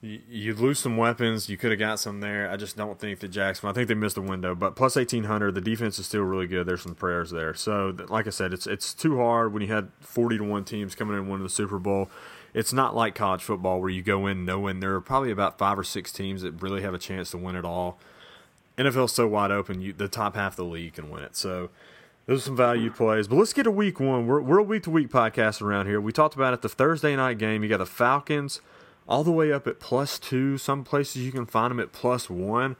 you, 0.00 0.20
you 0.28 0.54
lose 0.54 0.78
some 0.78 0.96
weapons. 0.96 1.48
You 1.48 1.56
could 1.56 1.70
have 1.70 1.80
got 1.80 1.98
some 1.98 2.20
there. 2.20 2.50
I 2.50 2.56
just 2.56 2.76
don't 2.76 2.98
think 2.98 3.20
that 3.20 3.28
Jackson. 3.28 3.68
I 3.68 3.72
think 3.72 3.88
they 3.88 3.94
missed 3.94 4.16
the 4.16 4.20
window, 4.20 4.54
but 4.54 4.76
plus 4.76 4.96
eighteen 4.96 5.24
hundred, 5.24 5.54
the 5.54 5.60
defense 5.60 5.98
is 5.98 6.06
still 6.06 6.22
really 6.22 6.46
good. 6.46 6.66
There's 6.66 6.82
some 6.82 6.94
prayers 6.94 7.30
there. 7.30 7.54
So, 7.54 7.96
like 8.08 8.26
I 8.26 8.30
said, 8.30 8.52
it's 8.52 8.66
it's 8.66 8.92
too 8.94 9.16
hard 9.16 9.52
when 9.52 9.62
you 9.62 9.68
had 9.68 9.88
forty 10.00 10.38
to 10.38 10.44
one 10.44 10.64
teams 10.64 10.94
coming 10.94 11.16
in 11.16 11.28
winning 11.28 11.44
the 11.44 11.50
Super 11.50 11.78
Bowl. 11.78 12.10
It's 12.52 12.72
not 12.72 12.94
like 12.94 13.16
college 13.16 13.42
football 13.42 13.80
where 13.80 13.90
you 13.90 14.02
go 14.02 14.28
in 14.28 14.44
knowing 14.44 14.78
there 14.78 14.94
are 14.94 15.00
probably 15.00 15.32
about 15.32 15.58
five 15.58 15.76
or 15.76 15.82
six 15.82 16.12
teams 16.12 16.42
that 16.42 16.62
really 16.62 16.82
have 16.82 16.94
a 16.94 16.98
chance 16.98 17.32
to 17.32 17.38
win 17.38 17.56
it 17.56 17.64
all. 17.64 17.98
NFL's 18.78 19.12
so 19.12 19.26
wide 19.26 19.50
open, 19.50 19.80
you, 19.80 19.92
the 19.92 20.08
top 20.08 20.34
half 20.34 20.52
of 20.52 20.56
the 20.56 20.64
league 20.64 20.94
can 20.94 21.10
win 21.10 21.22
it. 21.22 21.36
So 21.36 21.70
those 22.26 22.42
are 22.42 22.46
some 22.46 22.56
value 22.56 22.90
plays. 22.90 23.28
But 23.28 23.36
let's 23.36 23.52
get 23.52 23.66
a 23.66 23.70
week 23.70 24.00
one. 24.00 24.26
We're, 24.26 24.40
we're 24.40 24.58
a 24.58 24.64
week 24.64 24.82
to 24.84 24.90
week 24.90 25.10
podcast 25.10 25.62
around 25.62 25.86
here. 25.86 26.00
We 26.00 26.12
talked 26.12 26.34
about 26.34 26.54
it 26.54 26.62
the 26.62 26.68
Thursday 26.68 27.14
night 27.14 27.38
game. 27.38 27.62
You 27.62 27.68
got 27.68 27.78
the 27.78 27.86
Falcons 27.86 28.60
all 29.08 29.22
the 29.22 29.32
way 29.32 29.52
up 29.52 29.66
at 29.66 29.80
plus 29.80 30.18
two. 30.18 30.58
Some 30.58 30.84
places 30.84 31.24
you 31.24 31.32
can 31.32 31.46
find 31.46 31.70
them 31.70 31.80
at 31.80 31.92
plus 31.92 32.28
one. 32.30 32.76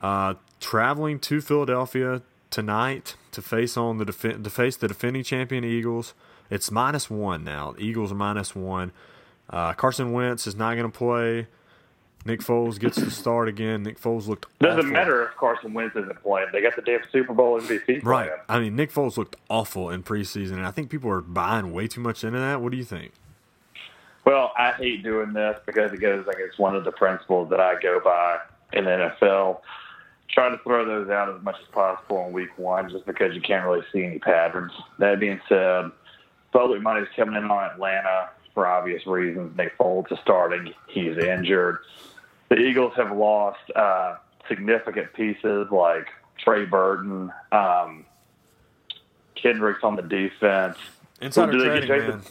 Uh, 0.00 0.34
traveling 0.60 1.18
to 1.20 1.40
Philadelphia 1.40 2.22
tonight 2.50 3.16
to 3.32 3.42
face 3.42 3.76
on 3.76 3.98
the 3.98 4.06
def- 4.06 4.42
to 4.42 4.50
face 4.50 4.76
the 4.76 4.88
defending 4.88 5.22
champion 5.22 5.64
Eagles. 5.64 6.14
It's 6.50 6.70
minus 6.70 7.10
one 7.10 7.44
now. 7.44 7.74
Eagles 7.78 8.10
are 8.12 8.16
minus 8.16 8.54
one. 8.54 8.92
Uh, 9.50 9.72
Carson 9.74 10.12
Wentz 10.12 10.46
is 10.46 10.56
not 10.56 10.76
going 10.76 10.90
to 10.90 10.96
play. 10.96 11.46
Nick 12.24 12.40
Foles 12.40 12.78
gets 12.78 12.96
to 12.96 13.10
start 13.10 13.48
again. 13.48 13.82
Nick 13.82 14.00
Foles 14.00 14.26
looked 14.26 14.46
doesn't 14.58 14.80
awful. 14.80 14.90
matter 14.92 15.24
if 15.24 15.36
Carson 15.36 15.72
Wentz 15.72 15.96
isn't 15.96 16.22
playing. 16.22 16.48
They 16.52 16.60
got 16.60 16.76
the 16.76 16.82
damn 16.82 17.00
Super 17.10 17.32
Bowl 17.32 17.60
MVP. 17.60 18.04
Right. 18.04 18.30
I 18.48 18.58
mean, 18.58 18.76
Nick 18.76 18.92
Foles 18.92 19.16
looked 19.16 19.36
awful 19.48 19.88
in 19.90 20.02
preseason, 20.02 20.54
and 20.54 20.66
I 20.66 20.70
think 20.70 20.90
people 20.90 21.10
are 21.10 21.20
buying 21.20 21.72
way 21.72 21.86
too 21.86 22.00
much 22.00 22.24
into 22.24 22.38
that. 22.38 22.60
What 22.60 22.72
do 22.72 22.76
you 22.78 22.84
think? 22.84 23.12
Well, 24.24 24.52
I 24.58 24.72
hate 24.72 25.02
doing 25.02 25.32
this 25.32 25.58
because 25.64 25.90
it 25.92 26.00
goes 26.00 26.26
it's 26.28 26.58
one 26.58 26.76
of 26.76 26.84
the 26.84 26.92
principles 26.92 27.48
that 27.48 27.60
I 27.60 27.80
go 27.80 27.98
by 28.04 28.38
in 28.74 28.84
the 28.84 28.90
NFL. 29.20 29.60
Try 30.30 30.50
to 30.50 30.58
throw 30.58 30.84
those 30.84 31.08
out 31.08 31.34
as 31.34 31.42
much 31.42 31.56
as 31.62 31.66
possible 31.68 32.26
in 32.26 32.32
week 32.34 32.50
one, 32.58 32.90
just 32.90 33.06
because 33.06 33.34
you 33.34 33.40
can't 33.40 33.64
really 33.64 33.84
see 33.90 34.04
any 34.04 34.18
patterns. 34.18 34.72
That 34.98 35.18
being 35.18 35.40
said, 35.48 35.90
public 36.52 36.82
money's 36.82 37.08
coming 37.16 37.36
in 37.36 37.44
on 37.50 37.70
Atlanta 37.70 38.28
for 38.52 38.66
obvious 38.66 39.06
reasons. 39.06 39.56
Nick 39.56 39.78
Foles 39.78 40.12
is 40.12 40.18
starting; 40.22 40.74
he's 40.88 41.16
injured 41.16 41.78
the 42.48 42.56
Eagles 42.56 42.92
have 42.96 43.16
lost 43.16 43.60
uh, 43.74 44.16
significant 44.48 45.12
pieces 45.12 45.68
like 45.70 46.06
Trey 46.38 46.64
Burton, 46.64 47.32
um, 47.52 48.06
Kendricks 49.34 49.80
on 49.82 49.96
the 49.96 50.02
defense. 50.02 50.76
Insider 51.20 51.56
well, 51.56 51.66
trading, 51.66 51.88
they 51.88 51.98
man. 51.98 52.22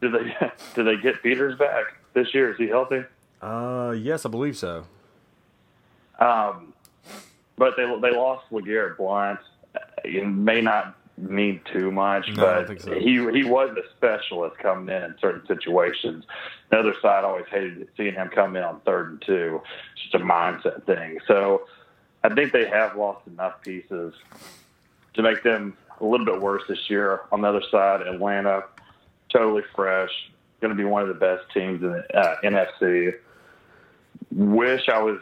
Did 0.00 0.12
they 0.12 0.50
did 0.74 0.86
they 0.86 1.02
get 1.02 1.22
Peters 1.22 1.58
back 1.58 1.84
this 2.12 2.34
year? 2.34 2.52
Is 2.52 2.58
he 2.58 2.68
healthy? 2.68 3.04
Uh, 3.40 3.94
yes, 3.96 4.26
I 4.26 4.28
believe 4.28 4.56
so. 4.56 4.84
Um, 6.18 6.72
but 7.56 7.74
they 7.76 7.84
they 8.00 8.14
lost 8.14 8.50
LeGarrette 8.50 8.96
Blount. 8.96 9.40
It 10.04 10.26
may 10.26 10.60
not 10.60 10.96
mean 11.18 11.60
too 11.72 11.90
much, 11.90 12.28
no, 12.36 12.64
but 12.66 12.80
so. 12.80 12.92
he 12.92 13.14
he 13.32 13.44
was 13.44 13.76
a 13.76 13.96
specialist 13.96 14.58
coming 14.58 14.94
in 14.94 15.02
in 15.02 15.14
certain 15.20 15.46
situations. 15.46 16.24
The 16.70 16.78
other 16.78 16.94
side 17.00 17.24
always 17.24 17.46
hated 17.50 17.88
seeing 17.96 18.14
him 18.14 18.28
come 18.28 18.56
in 18.56 18.62
on 18.62 18.80
third 18.80 19.10
and 19.10 19.22
two. 19.24 19.60
It's 19.94 20.02
just 20.02 20.14
a 20.14 20.18
mindset 20.18 20.84
thing. 20.84 21.18
So 21.26 21.66
I 22.22 22.34
think 22.34 22.52
they 22.52 22.66
have 22.68 22.96
lost 22.96 23.26
enough 23.26 23.62
pieces 23.62 24.14
to 25.14 25.22
make 25.22 25.42
them 25.42 25.76
a 26.00 26.04
little 26.04 26.26
bit 26.26 26.40
worse 26.40 26.62
this 26.68 26.90
year. 26.90 27.22
On 27.32 27.40
the 27.40 27.48
other 27.48 27.62
side, 27.70 28.02
Atlanta, 28.02 28.64
totally 29.30 29.62
fresh, 29.74 30.10
going 30.60 30.70
to 30.70 30.76
be 30.76 30.84
one 30.84 31.02
of 31.02 31.08
the 31.08 31.14
best 31.14 31.44
teams 31.54 31.82
in 31.82 31.92
the 31.92 32.18
uh, 32.18 32.36
NFC. 32.42 33.14
Wish 34.32 34.88
I 34.88 35.02
was 35.02 35.20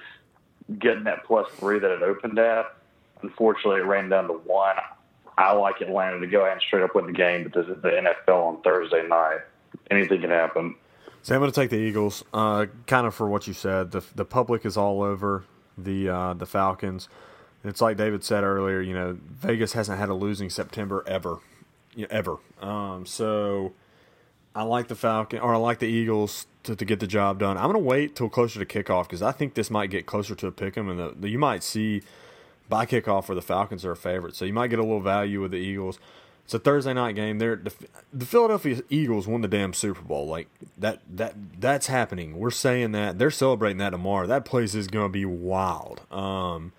getting 0.78 1.04
that 1.04 1.24
plus 1.24 1.46
three 1.56 1.78
that 1.78 1.90
it 1.90 2.02
opened 2.02 2.38
at. 2.38 2.74
Unfortunately, 3.22 3.80
it 3.80 3.84
ran 3.84 4.08
down 4.08 4.26
to 4.26 4.34
one. 4.34 4.76
I 5.36 5.52
like 5.52 5.80
Atlanta 5.80 6.20
to 6.20 6.26
go 6.26 6.40
ahead 6.40 6.52
and 6.52 6.62
straight 6.62 6.82
up 6.82 6.94
win 6.94 7.06
the 7.06 7.12
game, 7.12 7.44
but 7.44 7.52
this 7.52 7.66
is 7.76 7.82
the 7.82 7.90
NFL 7.90 8.46
on 8.46 8.62
Thursday 8.62 9.06
night. 9.06 9.40
Anything 9.90 10.20
can 10.20 10.30
happen. 10.30 10.76
So 11.22 11.34
I'm 11.34 11.40
going 11.40 11.50
to 11.50 11.58
take 11.58 11.70
the 11.70 11.78
Eagles, 11.78 12.22
uh, 12.32 12.66
kind 12.86 13.06
of 13.06 13.14
for 13.14 13.28
what 13.28 13.46
you 13.46 13.54
said. 13.54 13.90
The 13.90 14.04
the 14.14 14.24
public 14.24 14.64
is 14.66 14.76
all 14.76 15.02
over 15.02 15.44
the 15.76 16.08
uh, 16.08 16.34
the 16.34 16.46
Falcons. 16.46 17.08
It's 17.64 17.80
like 17.80 17.96
David 17.96 18.22
said 18.22 18.44
earlier. 18.44 18.80
You 18.80 18.94
know, 18.94 19.18
Vegas 19.22 19.72
hasn't 19.72 19.98
had 19.98 20.10
a 20.10 20.14
losing 20.14 20.50
September 20.50 21.02
ever, 21.06 21.38
ever. 22.10 22.36
Um, 22.60 23.06
so 23.06 23.72
I 24.54 24.62
like 24.64 24.88
the 24.88 24.94
Falcon, 24.94 25.40
or 25.40 25.54
I 25.54 25.56
like 25.56 25.78
the 25.78 25.86
Eagles 25.86 26.46
to, 26.64 26.76
to 26.76 26.84
get 26.84 27.00
the 27.00 27.06
job 27.06 27.38
done. 27.38 27.56
I'm 27.56 27.64
going 27.64 27.74
to 27.74 27.78
wait 27.78 28.14
till 28.14 28.28
closer 28.28 28.62
to 28.62 28.66
kickoff 28.66 29.04
because 29.04 29.22
I 29.22 29.32
think 29.32 29.54
this 29.54 29.70
might 29.70 29.90
get 29.90 30.04
closer 30.06 30.34
to 30.34 30.46
a 30.46 30.52
pick 30.52 30.76
'em, 30.76 30.90
and 30.90 30.98
the, 30.98 31.14
the, 31.18 31.28
you 31.30 31.38
might 31.38 31.62
see 31.62 32.02
by 32.68 32.86
kickoff 32.86 33.28
where 33.28 33.36
the 33.36 33.42
Falcons 33.42 33.84
are 33.84 33.92
a 33.92 33.96
favorite. 33.96 34.34
So 34.36 34.44
you 34.44 34.52
might 34.52 34.68
get 34.68 34.78
a 34.78 34.82
little 34.82 35.00
value 35.00 35.40
with 35.40 35.50
the 35.50 35.58
Eagles. 35.58 35.98
It's 36.44 36.52
a 36.52 36.58
Thursday 36.58 36.92
night 36.92 37.14
game. 37.14 37.38
They're, 37.38 37.56
the, 37.56 37.72
the 38.12 38.26
Philadelphia 38.26 38.82
Eagles 38.90 39.26
won 39.26 39.40
the 39.40 39.48
damn 39.48 39.72
Super 39.72 40.02
Bowl. 40.02 40.26
Like 40.26 40.48
that 40.76 41.00
that 41.10 41.34
that's 41.58 41.86
happening. 41.86 42.38
We're 42.38 42.50
saying 42.50 42.92
that 42.92 43.18
they're 43.18 43.30
celebrating 43.30 43.78
that 43.78 43.90
tomorrow. 43.90 44.26
That 44.26 44.44
place 44.44 44.74
is 44.74 44.86
going 44.86 45.06
to 45.06 45.12
be 45.12 45.24
wild. 45.24 46.02
Um, 46.12 46.72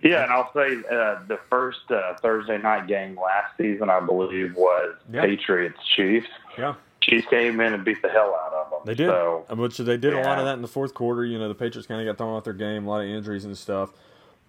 yeah, 0.00 0.22
and 0.22 0.32
I'll 0.32 0.52
say 0.52 0.76
uh, 0.90 1.24
the 1.26 1.40
first 1.50 1.90
uh, 1.90 2.14
Thursday 2.22 2.58
night 2.58 2.86
game 2.86 3.18
last 3.18 3.56
season, 3.56 3.90
I 3.90 3.98
believe, 3.98 4.54
was 4.54 4.94
yeah. 5.12 5.22
Patriots 5.22 5.78
Chiefs. 5.96 6.28
Yeah. 6.56 6.74
Chiefs 7.00 7.26
came 7.30 7.60
in 7.60 7.74
and 7.74 7.84
beat 7.84 8.00
the 8.02 8.08
hell 8.08 8.34
out 8.34 8.52
of 8.52 8.70
them. 8.70 8.80
They 8.84 8.94
did, 8.94 9.08
so, 9.08 9.44
which 9.50 9.78
they 9.78 9.96
did 9.96 10.12
yeah. 10.12 10.22
a 10.22 10.24
lot 10.24 10.38
of 10.38 10.44
that 10.44 10.54
in 10.54 10.62
the 10.62 10.68
fourth 10.68 10.94
quarter. 10.94 11.24
You 11.24 11.38
know, 11.38 11.48
the 11.48 11.54
Patriots 11.54 11.88
kind 11.88 12.00
of 12.00 12.06
got 12.06 12.18
thrown 12.18 12.36
off 12.36 12.44
their 12.44 12.52
game, 12.52 12.86
a 12.86 12.90
lot 12.90 13.02
of 13.02 13.08
injuries 13.08 13.44
and 13.44 13.58
stuff. 13.58 13.90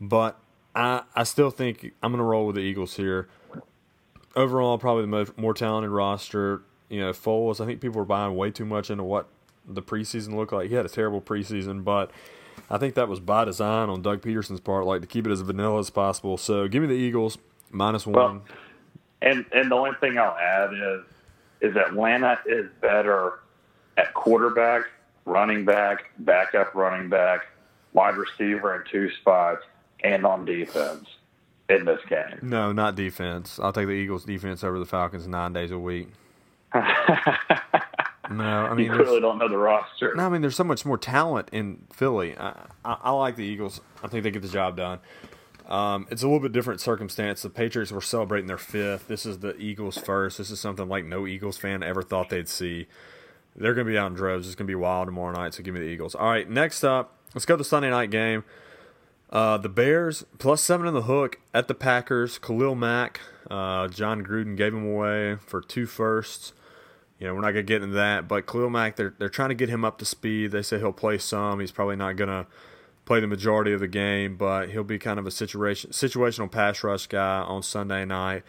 But 0.02 0.40
I, 0.76 1.04
I 1.16 1.24
still 1.24 1.52
think 1.52 1.94
I'm 2.02 2.12
going 2.12 2.20
to 2.20 2.24
roll 2.24 2.46
with 2.46 2.56
the 2.56 2.62
Eagles 2.62 2.96
here. 2.96 3.28
Overall, 4.36 4.78
probably 4.78 5.04
the 5.04 5.08
most, 5.08 5.38
more 5.38 5.54
talented 5.54 5.92
roster. 5.92 6.62
You 6.88 7.02
know, 7.02 7.12
Foles, 7.12 7.60
I 7.60 7.66
think 7.66 7.82
people 7.82 8.00
were 8.00 8.06
buying 8.06 8.36
way 8.36 8.52
too 8.52 8.66
much 8.66 8.90
into 8.90 9.04
what 9.04 9.28
the 9.68 9.82
preseason 9.82 10.36
looked 10.36 10.54
like. 10.54 10.70
He 10.70 10.76
had 10.76 10.86
a 10.86 10.90
terrible 10.90 11.22
preseason, 11.22 11.84
but 11.84 12.12
I 12.70 12.78
think 12.78 12.96
that 12.96 13.08
was 13.08 13.20
by 13.20 13.46
design 13.46 13.90
on 13.90 14.02
Doug 14.02 14.22
Pederson's 14.22 14.60
part, 14.60 14.86
like 14.86 15.02
to 15.02 15.08
keep 15.08 15.28
it 15.28 15.32
as 15.32 15.42
vanilla 15.42 15.80
as 15.80 15.90
possible. 15.90 16.38
So 16.38 16.68
give 16.68 16.82
me 16.82 16.88
the 16.88 16.96
Eagles 16.96 17.38
minus 17.72 18.08
one. 18.08 18.16
Well, 18.16 18.42
and 19.22 19.46
and 19.52 19.70
the 19.70 19.76
only 19.76 19.92
thing 20.00 20.18
I'll 20.18 20.38
add 20.38 20.74
is 20.74 21.04
is 21.62 21.76
Atlanta 21.76 22.40
is 22.46 22.68
better 22.80 23.40
at 23.98 24.14
quarterback, 24.14 24.84
running 25.26 25.66
back, 25.66 26.10
backup 26.20 26.74
running 26.74 27.10
back, 27.10 27.48
wide 27.94 28.16
receiver 28.16 28.76
in 28.76 28.90
two 28.90 29.12
spots 29.16 29.64
and 30.04 30.26
on 30.26 30.46
defense 30.46 31.08
in 31.70 31.86
this 31.86 32.00
game. 32.10 32.40
No, 32.42 32.72
not 32.72 32.96
defense. 32.96 33.60
I'll 33.62 33.74
take 33.74 33.88
the 33.88 33.94
Eagles' 33.94 34.26
defense 34.26 34.64
over 34.64 34.80
the 34.80 34.86
Falcons 34.86 35.28
nine 35.28 35.54
days 35.54 35.72
a 35.72 35.80
week. 35.80 36.10
no, 36.76 36.82
I 38.32 38.74
mean 38.76 38.86
you 38.86 38.94
clearly 38.94 39.22
don't 39.22 39.40
know 39.40 39.50
the 39.50 39.58
roster. 39.58 40.14
No, 40.16 40.26
I 40.26 40.30
mean 40.30 40.42
there's 40.42 40.56
so 40.56 40.64
much 40.64 40.86
more 40.86 40.98
talent 40.98 41.50
in 41.52 41.88
Philly. 41.92 42.38
I, 42.38 42.50
I, 42.86 42.98
I 43.04 43.12
like 43.12 43.36
the 43.36 43.46
Eagles. 43.46 43.82
I 44.04 44.08
think 44.08 44.24
they 44.24 44.32
get 44.32 44.42
the 44.42 44.50
job 44.50 44.78
done. 44.78 45.00
Um, 45.68 46.08
it's 46.10 46.24
a 46.24 46.28
little 46.28 46.40
bit 46.40 46.52
different 46.52 46.82
circumstance. 46.82 47.44
The 47.44 47.50
Patriots 47.50 47.92
were 47.92 48.02
celebrating 48.02 48.48
their 48.48 48.58
fifth. 48.58 49.08
This 49.08 49.26
is 49.26 49.40
the 49.40 49.56
Eagles 49.58 50.00
first. 50.00 50.40
This 50.40 50.50
is 50.50 50.60
something 50.60 50.90
like 50.90 51.06
no 51.06 51.28
Eagles 51.28 51.58
fan 51.58 51.84
ever 51.84 52.02
thought 52.02 52.30
they'd 52.30 52.50
see. 52.50 52.88
They're 53.56 53.76
going 53.76 53.86
to 53.86 53.92
be 53.92 53.98
out 53.98 54.08
in 54.08 54.14
droves. 54.14 54.48
It's 54.48 54.56
going 54.56 54.66
to 54.66 54.72
be 54.72 54.76
wild 54.76 55.08
tomorrow 55.08 55.32
night. 55.32 55.54
So 55.54 55.62
give 55.62 55.76
me 55.76 55.80
the 55.80 55.86
Eagles. 55.86 56.16
All 56.16 56.28
right, 56.28 56.50
next 56.50 56.84
up, 56.84 57.18
let's 57.36 57.46
go 57.46 57.54
to 57.54 57.60
the 57.60 57.64
Sunday 57.64 57.92
night 57.92 58.10
game. 58.10 58.44
Uh, 59.30 59.58
the 59.58 59.70
Bears 59.70 60.26
plus 60.40 60.62
seven 60.62 60.88
in 60.88 60.94
the 60.94 61.04
hook 61.04 61.40
at 61.54 61.68
the 61.68 61.76
Packers. 61.76 62.40
Khalil 62.40 62.76
Mack, 62.76 63.22
uh, 63.50 63.88
Jon 63.88 64.24
Gruden 64.24 64.58
gave 64.58 64.74
him 64.74 64.86
away 64.92 65.36
for 65.36 65.62
two 65.62 65.86
firsts. 65.86 66.54
You 67.20 67.28
know, 67.28 67.36
we're 67.36 67.42
not 67.42 67.52
gonna 67.52 67.64
get 67.64 67.84
into 67.84 67.96
that, 67.96 68.28
but 68.28 68.48
Khalil 68.48 68.70
Mack, 68.70 68.96
they're 68.96 69.14
they're 69.20 69.30
trying 69.30 69.50
to 69.50 69.56
get 69.56 69.70
him 69.70 69.86
up 69.86 70.00
to 70.00 70.06
speed. 70.06 70.52
They 70.52 70.64
say 70.64 70.80
he'll 70.80 70.94
play 70.94 71.18
some. 71.20 71.60
He's 71.60 71.72
probably 71.72 71.96
not 71.96 72.16
gonna 72.16 72.48
play 73.06 73.20
the 73.20 73.28
majority 73.28 73.72
of 73.72 73.82
the 73.82 73.88
game, 73.88 74.36
but 74.36 74.70
he'll 74.70 74.84
be 74.84 74.98
kind 74.98 75.20
of 75.20 75.28
a 75.28 75.32
situation 75.32 75.92
situational 75.92 76.50
pass 76.50 76.84
rush 76.84 77.06
guy 77.08 77.42
on 77.42 77.62
Sunday 77.62 78.06
night. 78.06 78.44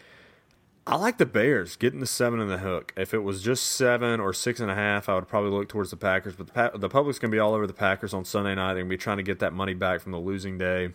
I 0.91 0.97
like 0.97 1.18
the 1.18 1.26
Bears 1.26 1.76
getting 1.76 2.01
the 2.01 2.07
seven 2.07 2.41
in 2.41 2.49
the 2.49 2.59
hook. 2.59 2.93
If 2.97 3.14
it 3.14 3.20
was 3.20 3.45
just 3.45 3.64
seven 3.64 4.18
or 4.18 4.32
six 4.32 4.59
and 4.59 4.68
a 4.68 4.74
half, 4.74 5.09
I 5.09 5.14
would 5.14 5.28
probably 5.28 5.53
look 5.53 5.68
towards 5.68 5.91
the 5.91 5.97
Packers. 5.97 6.34
But 6.34 6.53
the, 6.53 6.78
the 6.78 6.88
public's 6.88 7.20
going 7.20 7.30
to 7.30 7.34
be 7.34 7.38
all 7.38 7.55
over 7.55 7.68
the 7.68 7.72
Packers 7.72 8.12
on 8.12 8.24
Sunday 8.24 8.57
night. 8.57 8.74
They're 8.74 8.82
going 8.82 8.91
to 8.91 8.97
be 8.97 9.01
trying 9.01 9.18
to 9.18 9.22
get 9.22 9.38
that 9.38 9.53
money 9.53 9.72
back 9.72 10.01
from 10.01 10.11
the 10.11 10.18
losing 10.18 10.59
day. 10.59 10.88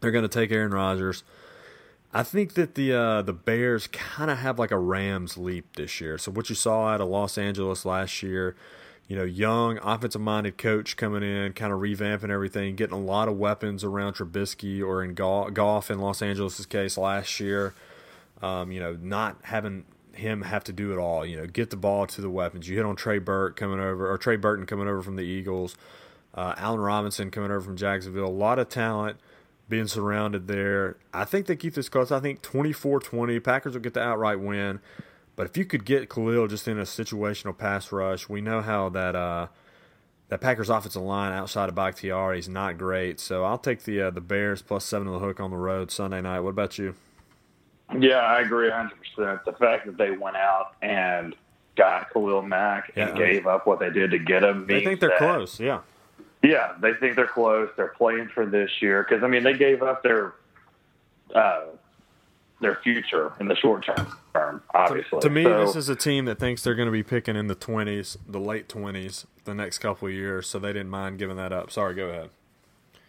They're 0.00 0.10
going 0.10 0.22
to 0.22 0.28
take 0.28 0.50
Aaron 0.50 0.72
Rodgers. 0.72 1.22
I 2.14 2.22
think 2.22 2.54
that 2.54 2.76
the 2.76 2.94
uh, 2.94 3.20
the 3.20 3.34
Bears 3.34 3.88
kind 3.88 4.30
of 4.30 4.38
have 4.38 4.58
like 4.58 4.70
a 4.70 4.78
Rams 4.78 5.36
leap 5.36 5.76
this 5.76 6.00
year. 6.00 6.16
So 6.16 6.32
what 6.32 6.48
you 6.48 6.54
saw 6.54 6.86
out 6.88 7.02
of 7.02 7.08
Los 7.08 7.36
Angeles 7.36 7.84
last 7.84 8.22
year, 8.22 8.56
you 9.06 9.16
know, 9.16 9.24
young 9.24 9.76
offensive 9.82 10.22
minded 10.22 10.56
coach 10.56 10.96
coming 10.96 11.22
in, 11.22 11.52
kind 11.52 11.74
of 11.74 11.80
revamping 11.80 12.30
everything, 12.30 12.74
getting 12.74 12.96
a 12.96 13.00
lot 13.00 13.28
of 13.28 13.36
weapons 13.36 13.84
around 13.84 14.14
Trubisky 14.14 14.82
or 14.82 15.04
in 15.04 15.12
Goff 15.12 15.90
in 15.90 15.98
Los 15.98 16.22
Angeles' 16.22 16.64
case 16.64 16.96
last 16.96 17.38
year. 17.38 17.74
Um, 18.42 18.72
you 18.72 18.80
know, 18.80 18.96
not 19.00 19.38
having 19.42 19.84
him 20.14 20.42
have 20.42 20.64
to 20.64 20.72
do 20.72 20.92
it 20.92 20.98
all. 20.98 21.24
You 21.26 21.36
know, 21.38 21.46
get 21.46 21.70
the 21.70 21.76
ball 21.76 22.06
to 22.06 22.20
the 22.20 22.30
weapons. 22.30 22.68
You 22.68 22.76
hit 22.76 22.86
on 22.86 22.96
Trey 22.96 23.18
Burke 23.18 23.56
coming 23.56 23.80
over, 23.80 24.10
or 24.10 24.18
Trey 24.18 24.36
Burton 24.36 24.66
coming 24.66 24.88
over 24.88 25.02
from 25.02 25.16
the 25.16 25.24
Eagles. 25.24 25.76
Uh, 26.34 26.54
Allen 26.56 26.80
Robinson 26.80 27.30
coming 27.30 27.50
over 27.50 27.60
from 27.60 27.76
Jacksonville. 27.76 28.26
A 28.26 28.28
lot 28.28 28.58
of 28.58 28.68
talent 28.68 29.18
being 29.68 29.86
surrounded 29.86 30.48
there. 30.48 30.96
I 31.12 31.24
think 31.24 31.46
they 31.46 31.56
keep 31.56 31.74
this 31.74 31.88
close. 31.88 32.10
I 32.10 32.20
think 32.20 32.42
24-20. 32.42 33.42
Packers 33.42 33.74
will 33.74 33.80
get 33.80 33.94
the 33.94 34.02
outright 34.02 34.40
win. 34.40 34.80
But 35.36 35.46
if 35.46 35.56
you 35.56 35.64
could 35.64 35.84
get 35.84 36.10
Khalil 36.10 36.48
just 36.48 36.68
in 36.68 36.78
a 36.78 36.82
situational 36.82 37.56
pass 37.56 37.90
rush, 37.92 38.28
we 38.28 38.40
know 38.40 38.60
how 38.60 38.90
that 38.90 39.16
uh, 39.16 39.46
that 40.28 40.40
Packers 40.40 40.68
offensive 40.68 41.02
line 41.02 41.32
outside 41.32 41.68
of 41.68 41.74
Bakhtiari 41.74 42.38
is 42.38 42.48
not 42.48 42.76
great. 42.76 43.18
So 43.18 43.44
I'll 43.44 43.58
take 43.58 43.84
the 43.84 44.02
uh, 44.02 44.10
the 44.10 44.20
Bears 44.20 44.60
plus 44.60 44.84
seven 44.84 45.08
on 45.08 45.14
the 45.14 45.20
hook 45.20 45.40
on 45.40 45.50
the 45.50 45.56
road 45.56 45.90
Sunday 45.90 46.20
night. 46.20 46.40
What 46.40 46.50
about 46.50 46.78
you? 46.78 46.94
Yeah, 47.98 48.18
I 48.18 48.40
agree 48.40 48.70
100%. 48.70 49.44
The 49.44 49.52
fact 49.52 49.86
that 49.86 49.96
they 49.96 50.10
went 50.10 50.36
out 50.36 50.74
and 50.82 51.34
got 51.76 52.12
Khalil 52.12 52.42
Mack 52.42 52.92
and 52.96 53.16
gave 53.16 53.46
up 53.46 53.66
what 53.66 53.80
they 53.80 53.90
did 53.90 54.10
to 54.10 54.18
get 54.18 54.44
him. 54.44 54.66
They 54.66 54.84
think 54.84 55.00
they're 55.00 55.10
that, 55.10 55.18
close, 55.18 55.58
yeah. 55.58 55.80
Yeah, 56.42 56.74
they 56.80 56.94
think 56.94 57.16
they're 57.16 57.26
close. 57.26 57.68
They're 57.76 57.88
playing 57.88 58.28
for 58.28 58.46
this 58.46 58.70
year 58.80 59.04
because 59.06 59.22
I 59.22 59.26
mean 59.26 59.42
they 59.42 59.52
gave 59.52 59.82
up 59.82 60.02
their 60.02 60.34
uh, 61.34 61.64
their 62.60 62.76
future 62.82 63.32
in 63.40 63.48
the 63.48 63.56
short 63.56 63.84
term. 63.84 64.62
Obviously, 64.72 65.20
to, 65.20 65.28
to 65.28 65.30
me, 65.30 65.44
so, 65.44 65.66
this 65.66 65.76
is 65.76 65.88
a 65.88 65.96
team 65.96 66.24
that 66.26 66.38
thinks 66.38 66.62
they're 66.62 66.74
going 66.74 66.86
to 66.86 66.92
be 66.92 67.02
picking 67.02 67.36
in 67.36 67.48
the 67.48 67.54
twenties, 67.54 68.16
the 68.26 68.40
late 68.40 68.68
twenties, 68.68 69.26
the 69.44 69.54
next 69.54 69.78
couple 69.78 70.08
of 70.08 70.14
years. 70.14 70.48
So 70.48 70.58
they 70.58 70.72
didn't 70.72 70.90
mind 70.90 71.18
giving 71.18 71.36
that 71.36 71.52
up. 71.52 71.70
Sorry, 71.70 71.94
go 71.94 72.08
ahead. 72.08 72.30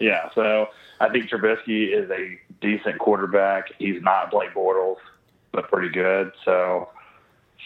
Yeah, 0.02 0.30
so 0.34 0.70
I 1.00 1.10
think 1.10 1.30
Trubisky 1.30 1.94
is 1.94 2.10
a 2.10 2.40
decent 2.60 2.98
quarterback. 2.98 3.72
He's 3.78 4.02
not 4.02 4.32
Blake 4.32 4.50
Bortles, 4.56 4.98
but 5.52 5.70
pretty 5.70 5.90
good. 5.90 6.32
So 6.44 6.90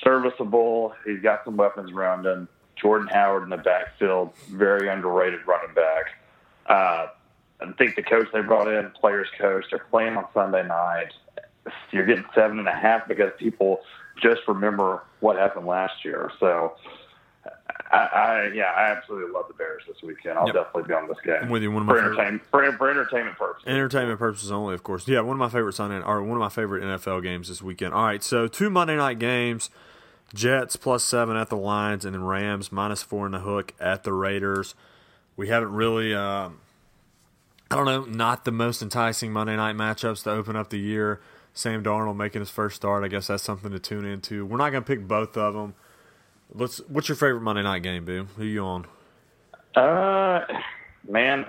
serviceable. 0.04 0.94
He's 1.06 1.22
got 1.22 1.46
some 1.46 1.56
weapons 1.56 1.94
around 1.94 2.26
him. 2.26 2.50
Jordan 2.76 3.08
Howard 3.08 3.44
in 3.44 3.50
the 3.50 3.58
backfield, 3.58 4.34
very 4.50 4.90
underrated 4.90 5.48
running 5.48 5.74
back. 5.74 6.08
Uh, 6.66 7.08
I 7.62 7.72
think 7.78 7.96
the 7.96 8.04
coach 8.04 8.28
they 8.34 8.42
brought 8.42 8.68
in, 8.68 8.92
players 8.92 9.30
coach, 9.40 9.64
they're 9.70 9.86
playing 9.90 10.18
on 10.18 10.26
Sunday 10.34 10.68
night. 10.68 11.14
You're 11.92 12.06
getting 12.06 12.26
seven 12.36 12.60
and 12.60 12.68
a 12.68 12.76
half 12.76 13.08
because 13.08 13.32
people 13.40 13.80
just 14.22 14.42
remember 14.50 15.04
what 15.22 15.38
happened 15.38 15.68
last 15.68 16.04
year. 16.04 16.32
So 16.42 16.76
I, 17.92 17.98
I, 17.98 18.52
yeah, 18.54 18.72
I 18.76 18.92
absolutely 18.92 19.32
love 19.32 19.46
the 19.48 19.54
Bears 19.54 19.84
this 19.88 20.02
weekend. 20.02 20.40
I'll 20.40 20.48
yep. 20.48 20.56
definitely 20.56 20.88
be 20.88 20.94
on 20.94 21.08
this 21.08 21.18
game. 21.24 21.36
I'm 21.44 21.50
with 21.50 21.62
you. 21.62 21.72
One 21.72 21.84
of 21.84 21.88
my 21.88 21.94
for 21.94 22.00
entertainment 22.00 22.44
for, 22.50 22.72
for, 22.78 22.90
entertainment 22.90 23.38
purposes. 23.38 23.68
Entertainment 23.68 24.18
purposes 24.18 24.52
only, 24.52 24.74
of 24.74 24.82
course. 24.82 25.08
Yeah, 25.08 25.22
one 25.22 25.36
of 25.36 25.40
my 25.40 25.50
favorite 25.50 25.74
Sunday 25.74 26.02
or 26.02 26.24
one 26.24 26.38
of 26.38 26.40
my 26.42 26.50
favorite 26.50 26.84
NFL 26.84 27.22
games 27.22 27.50
this 27.50 27.62
weekend. 27.62 27.94
All 27.94 28.04
right, 28.04 28.24
so 28.24 28.48
two 28.48 28.72
Monday 28.72 28.96
night 28.96 29.20
games: 29.20 29.70
Jets 30.34 30.76
plus 30.76 31.04
seven 31.04 31.38
at 31.38 31.50
the 31.50 31.58
Lions, 31.58 32.06
and 32.06 32.16
then 32.16 32.24
Rams 32.24 32.72
minus 32.72 33.04
four 33.04 33.28
in 33.28 33.34
the 33.34 33.40
hook 33.40 33.74
at 33.80 34.04
the 34.04 34.14
Raiders. 34.14 34.74
We 35.38 35.50
haven't 35.50 35.74
really, 35.74 36.14
um, 36.14 36.62
I 37.70 37.76
don't 37.76 37.86
know, 37.86 38.06
not 38.06 38.46
the 38.46 38.52
most 38.52 38.82
enticing 38.82 39.32
Monday 39.32 39.58
night 39.58 39.76
matchups 39.76 40.24
to 40.24 40.32
open 40.32 40.56
up 40.56 40.70
the 40.70 40.80
year. 40.80 41.22
Sam 41.54 41.84
Darnold 41.84 42.18
making 42.18 42.42
his 42.42 42.50
first 42.50 42.76
start. 42.78 43.04
I 43.04 43.10
guess 43.10 43.28
that's 43.28 43.44
something 43.44 43.72
to 43.72 43.80
tune 43.80 44.06
into. 44.06 44.46
We're 44.46 44.58
not 44.58 44.72
going 44.72 44.84
to 44.84 44.88
pick 44.88 45.08
both 45.08 45.38
of 45.38 45.54
them. 45.54 45.76
Let's. 46.54 46.80
What's 46.88 47.10
your 47.10 47.16
favorite 47.16 47.42
Monday 47.42 47.64
night 47.64 47.84
game, 47.84 48.06
Boo? 48.06 48.28
Who 48.38 48.44
you 48.44 48.64
on? 48.64 48.86
Uh, 49.76 50.46
man, 51.08 51.46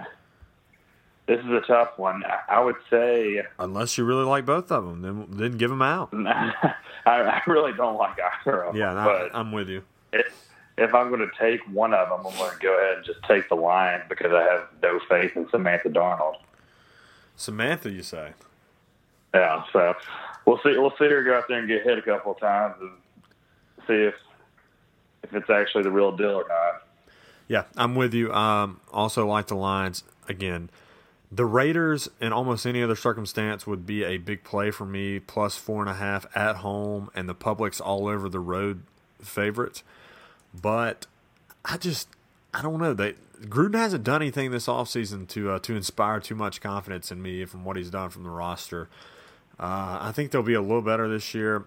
this 1.27 1.41
is 1.41 1.51
a 1.51 1.61
tough 1.67 1.99
one. 1.99 2.23
I 2.49 2.61
would 2.61 2.77
say 2.91 3.43
unless 3.59 3.99
you 3.99 4.05
really 4.05 4.25
like 4.25 4.45
both 4.45 4.71
of 4.71 4.85
them, 4.85 5.03
then 5.03 5.27
then 5.31 5.59
give 5.59 5.71
them 5.71 5.83
out. 5.83 6.11
I, 6.15 6.73
I 7.07 7.43
really 7.47 7.73
don't 7.73 7.97
like 7.97 8.17
either 8.41 8.63
of 8.63 8.75
them. 8.75 8.81
Yeah, 8.81 8.95
but 8.95 9.31
I'm 9.35 9.53
with 9.53 9.69
you. 9.69 9.83
It, 10.13 10.27
if 10.79 10.95
I'm 10.95 11.09
going 11.09 11.21
to 11.21 11.31
take 11.39 11.61
one 11.73 11.95
of 11.95 12.09
them, 12.09 12.27
I'm 12.27 12.39
going 12.39 12.53
to 12.53 12.59
go 12.59 12.77
ahead 12.79 12.97
and 12.99 13.05
just 13.05 13.23
take 13.27 13.49
the 13.49 13.55
Lions 13.55 14.05
because 14.09 14.33
I 14.33 14.43
have 14.43 14.69
no 14.83 15.01
faith 15.09 15.37
in 15.37 15.49
Samantha 15.51 15.89
Darnold. 15.89 16.37
Samantha, 17.35 17.91
you 17.91 18.03
say? 18.03 18.33
Yeah. 19.35 19.65
So 19.73 19.95
we'll 20.45 20.59
see. 20.59 20.77
We'll 20.77 20.95
see 20.99 21.09
her 21.09 21.23
go 21.23 21.37
out 21.39 21.45
there 21.49 21.59
and 21.59 21.69
get 21.69 21.83
hit 21.83 21.99
a 21.99 22.03
couple 22.03 22.33
of 22.33 22.41
times 22.41 22.75
and 22.81 22.91
see 23.87 23.95
if 23.95 24.15
if 25.23 25.35
it's 25.35 25.51
actually 25.51 25.83
the 25.83 25.91
real 25.91 26.17
deal 26.17 26.31
or 26.31 26.47
not. 26.49 26.83
Yeah, 27.49 27.65
I'm 27.77 27.95
with 27.95 28.15
you. 28.15 28.33
Um, 28.33 28.81
also, 28.93 29.27
like 29.27 29.47
the 29.47 29.57
Lions 29.57 30.05
again. 30.29 30.71
The 31.31 31.45
Raiders, 31.45 32.09
in 32.21 32.33
almost 32.33 32.67
any 32.67 32.83
other 32.83 32.97
circumstance, 32.97 33.67
would 33.67 33.87
be 33.87 34.05
a 34.05 34.17
big 34.17 34.45
play 34.45 34.71
for 34.71 34.87
me. 34.87 35.19
Plus 35.19 35.57
four 35.57 35.81
and 35.81 35.91
a 35.91 35.95
half 35.95 36.27
at 36.37 36.57
home, 36.57 37.11
and 37.15 37.29
the 37.29 37.35
public's 37.35 37.81
all 37.81 38.07
over 38.07 38.29
the 38.29 38.41
road 38.41 38.83
favorites. 39.21 39.83
But 40.55 41.07
I 41.65 41.77
just, 41.77 42.09
I 42.55 42.63
don't 42.63 42.81
know. 42.81 42.95
They 42.95 43.15
Gruden 43.43 43.75
hasn't 43.75 44.05
done 44.05 44.23
anything 44.23 44.51
this 44.51 44.67
offseason 44.67 45.29
to 45.29 45.51
uh, 45.51 45.59
to 45.61 45.77
inspire 45.77 46.21
too 46.21 46.35
much 46.35 46.61
confidence 46.61 47.13
in 47.13 47.21
me 47.21 47.45
from 47.45 47.65
what 47.65 47.77
he's 47.77 47.91
done 47.91 48.11
from 48.11 48.23
the 48.23 48.31
roster. 48.31 48.89
Uh, 49.59 49.99
I 50.01 50.13
think 50.13 50.31
they'll 50.31 50.43
be 50.43 50.55
a 50.55 50.61
little 50.61 50.83
better 50.83 51.09
this 51.09 51.35
year 51.35 51.65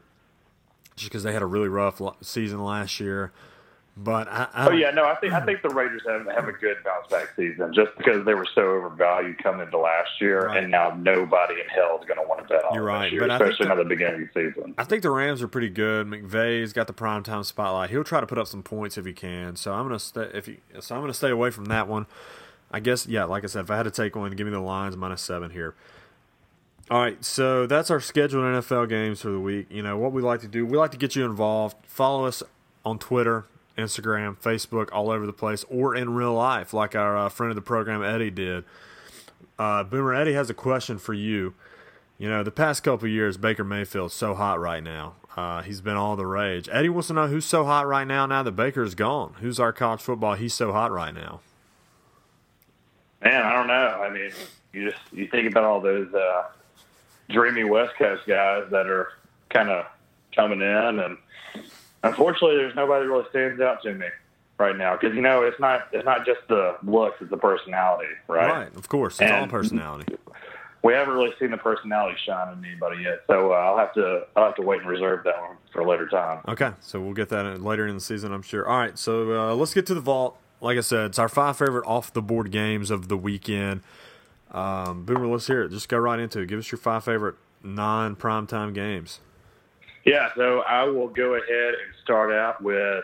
just 1.00 1.12
because 1.12 1.24
they 1.24 1.34
had 1.34 1.42
a 1.42 1.48
really 1.48 1.70
rough 1.70 2.02
season 2.22 2.64
last 2.64 3.00
year. 3.00 3.32
But 4.02 4.30
I, 4.30 4.48
I 4.54 4.68
oh 4.70 4.72
yeah, 4.72 4.92
no, 4.92 5.04
I 5.04 5.16
think 5.16 5.34
I 5.34 5.42
think 5.42 5.62
the 5.62 5.70
Raiders 5.70 6.04
have 6.08 6.26
have 6.28 6.48
a 6.48 6.54
good 6.54 6.78
bounce 6.86 7.08
back 7.08 7.34
season 7.36 7.74
just 7.74 7.92
because 7.98 8.26
they 8.26 8.34
were 8.34 8.48
so 8.56 8.62
overvalued 8.62 9.44
coming 9.44 9.62
into 9.62 9.78
last 9.78 10.10
year, 10.22 10.48
right. 10.48 10.64
and 10.64 10.72
now 10.72 10.92
nobody 10.98 11.56
in 11.56 11.68
hell 11.68 12.00
is 12.00 12.08
going 12.08 12.18
to 12.18 12.26
want 12.26 12.42
to 12.42 12.48
bet 12.48 12.64
on 12.64 12.76
You're 12.76 12.84
right, 12.84 13.12
year, 13.12 13.28
but 13.28 13.32
especially 13.32 13.66
the, 13.66 13.72
at 13.74 13.78
the 13.78 13.84
beginning 13.84 14.22
of 14.24 14.30
the 14.34 14.52
season. 14.54 14.74
I 14.78 14.86
think 14.86 15.04
the 15.04 15.10
Rams 15.10 15.42
are 15.42 15.50
pretty 15.50 15.68
good. 15.68 16.08
McVay's 16.08 16.72
got 16.72 16.88
the 16.88 16.94
primetime 16.94 17.44
spotlight. 17.44 17.90
He'll 17.90 18.06
try 18.06 18.22
to 18.22 18.28
put 18.28 18.38
up 18.38 18.48
some 18.48 18.64
points 18.64 18.98
if 18.98 19.06
he 19.06 19.12
can. 19.12 19.58
So 19.58 19.74
I'm 19.74 19.84
gonna 19.84 20.00
stay 20.00 20.30
if 20.34 20.48
you, 20.48 20.60
so 20.80 20.96
I'm 20.96 21.02
gonna 21.02 21.14
stay 21.14 21.32
away 21.32 21.52
from 21.52 21.66
that 21.66 21.90
one. 21.90 22.06
I 22.72 22.80
guess 22.80 23.06
yeah, 23.06 23.26
like 23.26 23.44
I 23.44 23.48
said, 23.48 23.66
if 23.66 23.72
I 23.72 23.76
had 23.76 23.84
to 23.84 23.92
take 23.92 24.16
one, 24.16 24.32
give 24.32 24.48
me 24.48 24.52
the 24.52 24.62
Lions 24.62 24.96
minus 24.96 25.22
seven 25.22 25.52
here. 25.52 25.76
All 26.92 27.00
right, 27.00 27.24
so 27.24 27.68
that's 27.68 27.92
our 27.92 28.00
scheduled 28.00 28.44
NFL 28.44 28.90
games 28.90 29.22
for 29.22 29.30
the 29.30 29.40
week. 29.40 29.68
You 29.70 29.84
know 29.84 29.96
what 29.98 30.12
we 30.12 30.24
like 30.24 30.42
to 30.42 30.48
do. 30.48 30.66
We 30.66 30.76
like 30.76 30.90
to 30.92 30.98
get 30.98 31.16
you 31.16 31.24
involved. 31.24 31.78
Follow 31.86 32.26
us 32.26 32.42
on 32.84 32.98
Twitter, 32.98 33.46
Instagram, 33.78 34.36
Facebook, 34.38 34.90
all 34.92 35.12
over 35.12 35.28
the 35.28 35.34
place, 35.34 35.64
or 35.70 35.94
in 35.96 36.16
real 36.16 36.34
life, 36.34 36.74
like 36.74 36.96
our 36.96 37.16
uh, 37.16 37.30
friend 37.30 37.52
of 37.52 37.56
the 37.56 37.62
program 37.62 38.04
Eddie 38.04 38.32
did. 38.32 38.64
Uh, 39.60 39.84
Boomer 39.84 40.16
Eddie 40.16 40.34
has 40.34 40.50
a 40.50 40.54
question 40.56 40.98
for 40.98 41.14
you. 41.14 41.54
You 42.18 42.28
know, 42.28 42.42
the 42.42 42.52
past 42.52 42.84
couple 42.84 43.08
years, 43.08 43.38
Baker 43.38 43.64
Mayfield's 43.64 44.16
so 44.16 44.34
hot 44.34 44.60
right 44.60 44.82
now. 44.82 45.14
Uh, 45.38 45.62
he's 45.62 45.82
been 45.82 45.96
all 45.96 46.16
the 46.16 46.26
rage. 46.26 46.68
Eddie 46.72 46.90
wants 46.90 47.10
to 47.10 47.14
know 47.14 47.28
who's 47.28 47.46
so 47.46 47.66
hot 47.66 47.86
right 47.88 48.08
now. 48.08 48.26
Now 48.26 48.42
that 48.42 48.54
Baker's 48.54 48.96
gone, 48.96 49.36
who's 49.42 49.60
our 49.60 49.72
college 49.72 50.02
football? 50.02 50.34
He's 50.34 50.56
so 50.56 50.72
hot 50.72 50.92
right 50.92 51.14
now. 51.14 51.42
Man, 53.24 53.42
I 53.44 53.54
don't 53.54 53.68
know. 53.68 53.74
I 53.74 54.10
mean, 54.10 54.32
you 54.74 54.90
just 54.90 55.02
you 55.14 55.28
think 55.28 55.52
about 55.52 55.66
all 55.66 55.82
those 55.82 56.12
uh, 56.14 56.44
dreamy 57.30 57.64
West 57.64 57.96
Coast 57.98 58.24
guys 58.28 58.66
that 58.72 58.88
are 58.88 59.10
kind 59.50 59.70
of 59.70 59.86
coming 60.36 60.62
in, 60.62 61.00
and 61.00 61.18
unfortunately, 62.04 62.58
there's 62.58 62.76
nobody 62.76 63.06
that 63.06 63.12
really 63.12 63.30
stands 63.30 63.62
out 63.62 63.82
to 63.84 63.94
me 63.94 64.08
right 64.58 64.78
now 64.78 64.96
because 64.96 65.16
you 65.16 65.22
know 65.22 65.44
it's 65.44 65.60
not 65.60 65.88
it's 65.92 66.06
not 66.06 66.26
just 66.26 66.42
the 66.48 66.78
looks, 66.84 67.18
it's 67.22 67.32
the 67.32 67.38
personality, 67.38 68.10
right? 68.28 68.52
Right, 68.52 68.76
of 68.76 68.90
course, 68.90 69.14
it's 69.14 69.32
and, 69.32 69.42
all 69.42 69.48
personality. 69.48 70.16
we 70.84 70.94
haven't 70.94 71.14
really 71.14 71.34
seen 71.40 71.52
the 71.52 71.58
personality 71.58 72.18
shine 72.26 72.58
in 72.58 72.64
anybody 72.64 73.04
yet. 73.04 73.22
So 73.28 73.54
uh, 73.54 73.56
I'll 73.56 73.78
have 73.78 73.94
to 73.94 74.28
I'll 74.36 74.46
have 74.46 74.56
to 74.56 74.62
wait 74.62 74.82
and 74.82 74.90
reserve 74.90 75.24
that 75.24 75.40
one 75.40 75.58
for 75.72 75.82
a 75.82 75.90
later 75.90 76.08
time. 76.08 76.42
Okay, 76.48 76.72
so 76.82 77.00
we'll 77.00 77.14
get 77.14 77.30
that 77.30 77.62
later 77.62 77.88
in 77.88 77.96
the 77.96 78.02
season, 78.02 78.32
I'm 78.34 78.44
sure. 78.44 78.68
All 78.68 78.78
right, 78.78 78.98
so 78.98 79.52
uh, 79.52 79.56
let's 79.56 79.74
get 79.74 79.86
to 79.88 79.94
the 79.94 80.02
vault. 80.02 80.38
Like 80.62 80.78
I 80.78 80.82
said, 80.82 81.06
it's 81.06 81.20
our 81.20 81.30
five 81.30 81.58
favorite 81.58 81.88
off 81.88 82.12
the 82.12 82.22
board 82.22 82.52
games 82.52 82.92
of 82.92 83.08
the 83.08 83.18
weekend. 83.18 83.82
Um, 84.52 85.06
Boomer, 85.06 85.28
let's 85.28 85.48
hear 85.48 85.64
it. 85.64 85.70
Just 85.70 85.90
go 85.90 85.98
right 85.98 86.20
into 86.20 86.40
it. 86.40 86.48
Give 86.48 86.60
us 86.60 86.72
your 86.72 86.80
five 86.80 87.04
favorite 87.04 87.36
non 87.64 88.16
primetime 88.16 88.74
games. 88.74 89.20
Yeah, 90.06 90.30
so 90.36 90.62
I 90.62 90.84
will 90.86 91.10
go 91.10 91.36
ahead 91.36 91.74
and 91.74 91.94
start 92.04 92.32
out 92.32 92.62
with, 92.64 93.04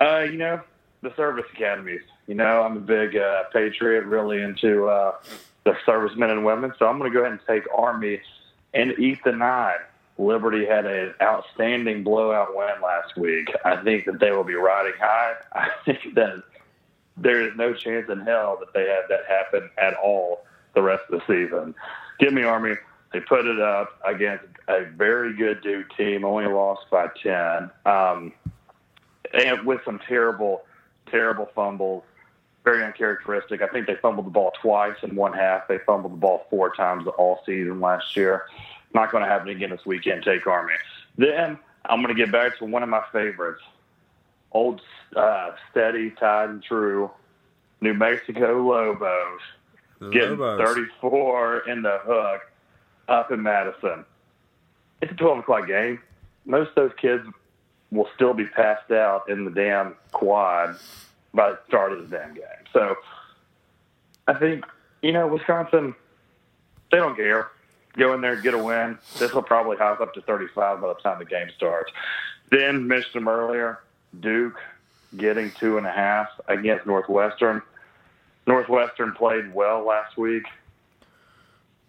uh, 0.00 0.20
you 0.20 0.36
know, 0.36 0.60
the 1.02 1.14
service 1.16 1.46
academies. 1.52 2.02
You 2.26 2.34
know, 2.34 2.62
I'm 2.62 2.76
a 2.76 2.80
big 2.80 3.16
uh, 3.16 3.44
patriot, 3.52 4.04
really 4.04 4.42
into 4.42 4.88
uh, 4.88 5.14
the 5.64 5.76
servicemen 5.86 6.30
and 6.30 6.44
women. 6.44 6.72
So 6.78 6.86
I'm 6.86 6.98
going 6.98 7.10
to 7.10 7.14
go 7.16 7.24
ahead 7.24 7.32
and 7.32 7.40
take 7.46 7.64
Army 7.74 8.20
and 8.74 8.98
eat 8.98 9.20
the 9.24 9.32
nine. 9.32 9.78
Liberty 10.18 10.66
had 10.66 10.84
an 10.84 11.14
outstanding 11.22 12.02
blowout 12.02 12.54
win 12.54 12.82
last 12.82 13.16
week. 13.16 13.48
I 13.64 13.76
think 13.76 14.04
that 14.06 14.18
they 14.18 14.32
will 14.32 14.44
be 14.44 14.54
riding 14.54 14.98
high. 15.00 15.34
I 15.52 15.70
think 15.84 16.14
that 16.16 16.42
there 17.16 17.40
is 17.40 17.56
no 17.56 17.72
chance 17.72 18.10
in 18.10 18.20
hell 18.20 18.58
that 18.60 18.74
they 18.74 18.86
have 18.88 19.04
that 19.08 19.24
happen 19.28 19.70
at 19.78 19.94
all 19.94 20.44
the 20.74 20.82
rest 20.82 21.04
of 21.10 21.20
the 21.20 21.26
season. 21.26 21.74
Give 22.18 22.32
me 22.32 22.42
Army. 22.42 22.74
They 23.12 23.20
put 23.20 23.46
it 23.46 23.60
up 23.60 23.98
against 24.06 24.44
a 24.68 24.84
very 24.84 25.34
good 25.34 25.62
Duke 25.62 25.86
team, 25.96 26.24
only 26.24 26.46
lost 26.46 26.90
by 26.90 27.08
10, 27.22 27.70
um, 27.86 28.32
and 29.32 29.64
with 29.64 29.80
some 29.84 29.98
terrible, 30.06 30.62
terrible 31.10 31.48
fumbles. 31.54 32.04
Very 32.64 32.84
uncharacteristic. 32.84 33.62
I 33.62 33.68
think 33.68 33.86
they 33.86 33.96
fumbled 33.96 34.26
the 34.26 34.30
ball 34.30 34.52
twice 34.60 34.96
in 35.02 35.16
one 35.16 35.32
half. 35.32 35.68
They 35.68 35.78
fumbled 35.86 36.12
the 36.12 36.18
ball 36.18 36.46
four 36.50 36.74
times 36.74 37.06
all 37.16 37.40
season 37.46 37.80
last 37.80 38.14
year. 38.14 38.44
Not 38.92 39.10
going 39.10 39.22
to 39.22 39.28
happen 39.28 39.48
again 39.48 39.70
this 39.70 39.86
weekend. 39.86 40.22
Take 40.22 40.46
Army. 40.46 40.74
Then 41.16 41.58
I'm 41.86 42.02
going 42.02 42.14
to 42.14 42.22
get 42.22 42.30
back 42.30 42.58
to 42.58 42.66
one 42.66 42.82
of 42.82 42.90
my 42.90 43.02
favorites, 43.10 43.62
old 44.52 44.82
uh, 45.16 45.52
steady, 45.70 46.10
tied 46.10 46.50
and 46.50 46.62
true, 46.62 47.10
New 47.80 47.94
Mexico 47.94 48.62
Lobos 48.62 49.40
The 49.98 50.10
getting 50.10 50.38
Lobos. 50.38 50.74
34 50.74 51.68
in 51.68 51.82
the 51.82 51.98
hook 52.02 52.42
up 53.08 53.30
in 53.30 53.42
Madison. 53.42 54.04
It's 55.00 55.12
a 55.12 55.14
12 55.14 55.38
o'clock 55.38 55.66
game. 55.66 56.00
Most 56.44 56.68
of 56.70 56.74
those 56.74 56.92
kids 57.00 57.24
will 57.90 58.08
still 58.14 58.34
be 58.34 58.46
passed 58.46 58.90
out 58.90 59.28
in 59.28 59.44
the 59.44 59.50
damn 59.50 59.94
quad 60.12 60.76
by 61.34 61.50
the 61.50 61.58
start 61.66 61.92
of 61.92 62.08
the 62.08 62.16
damn 62.16 62.34
game. 62.34 62.44
So 62.72 62.96
I 64.26 64.34
think, 64.34 64.64
you 65.02 65.12
know, 65.12 65.26
Wisconsin, 65.26 65.94
they 66.90 66.98
don't 66.98 67.16
care. 67.16 67.48
Go 67.96 68.14
in 68.14 68.20
there, 68.20 68.36
get 68.36 68.54
a 68.54 68.58
win. 68.62 68.98
This 69.18 69.32
will 69.32 69.42
probably 69.42 69.76
hop 69.76 70.00
up 70.00 70.14
to 70.14 70.20
35 70.22 70.80
by 70.80 70.88
the 70.88 70.94
time 70.94 71.18
the 71.18 71.24
game 71.24 71.48
starts. 71.56 71.90
Then, 72.50 72.86
mentioned 72.86 73.14
them 73.14 73.28
earlier, 73.28 73.80
Duke 74.20 74.58
getting 75.16 75.50
two 75.52 75.78
and 75.78 75.86
a 75.86 75.90
half 75.90 76.28
against 76.48 76.86
Northwestern. 76.86 77.62
Northwestern 78.48 79.12
played 79.12 79.54
well 79.54 79.84
last 79.86 80.16
week. 80.16 80.44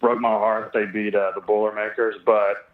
Broke 0.01 0.19
my 0.19 0.29
heart. 0.29 0.71
They 0.73 0.85
beat 0.85 1.15
uh, 1.15 1.31
the 1.33 1.41
Boilermakers, 1.41 2.15
but 2.25 2.69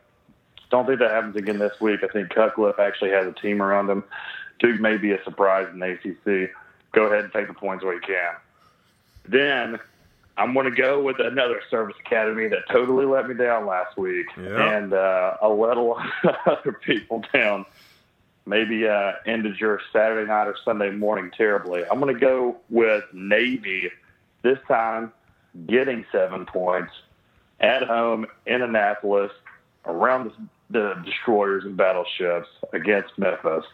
don't 0.72 0.86
think 0.88 1.00
that 1.00 1.12
happens 1.12 1.36
again 1.36 1.60
this 1.60 1.80
week. 1.80 2.02
I 2.04 2.08
think 2.08 2.30
Cutcliffe 2.32 2.80
actually 2.80 3.12
has 3.12 3.28
a 3.28 3.32
team 3.32 3.62
around 3.62 3.90
him. 3.90 4.04
Duke 4.60 4.82
may 4.82 4.98
be 4.98 5.12
a 5.12 5.24
surprise 5.24 5.68
in 5.72 5.80
the 5.80 5.92
ACC. 5.92 6.52
Go 6.94 7.04
ahead 7.06 7.24
and 7.26 7.32
take 7.34 7.48
the 7.48 7.54
points 7.54 7.84
where 7.84 7.94
you 7.94 8.02
can. 8.02 8.34
Then 9.28 9.80
I'm 10.38 10.54
going 10.54 10.66
to 10.66 10.76
go 10.76 11.02
with 11.04 11.20
another 11.20 11.62
service 11.70 11.96
academy 12.06 12.48
that 12.48 12.68
totally 12.72 13.06
let 13.06 13.28
me 13.28 13.36
down 13.36 13.66
last 13.68 13.98
week, 13.98 14.28
Yeah. 14.38 14.76
and 14.78 14.94
uh, 14.94 15.38
I'll 15.42 15.60
let 15.60 15.78
a 15.78 15.82
lot 15.82 16.06
of 16.24 16.36
other 16.48 16.74
people 16.74 17.24
down. 17.34 17.66
Maybe 18.46 18.88
uh, 18.88 19.14
ended 19.26 19.60
your 19.60 19.82
Saturday 19.92 20.28
night 20.28 20.48
or 20.48 20.56
Sunday 20.64 20.92
morning 20.92 21.32
terribly. 21.36 21.84
I'm 21.86 22.00
going 22.00 22.14
to 22.14 22.20
go 22.20 22.58
with 22.70 23.04
Navy 23.12 23.90
this 24.44 24.60
time, 24.68 25.12
getting 25.68 26.06
seven 26.12 26.46
points 26.46 26.92
at 27.60 27.84
home 27.84 28.28
in 28.46 28.62
Annapolis 28.62 29.32
around 29.86 30.32
the, 30.70 30.94
the 30.96 31.02
destroyers 31.04 31.64
and 31.66 31.76
battleships 31.76 32.48
against 32.72 33.18
Memphis. 33.18 33.66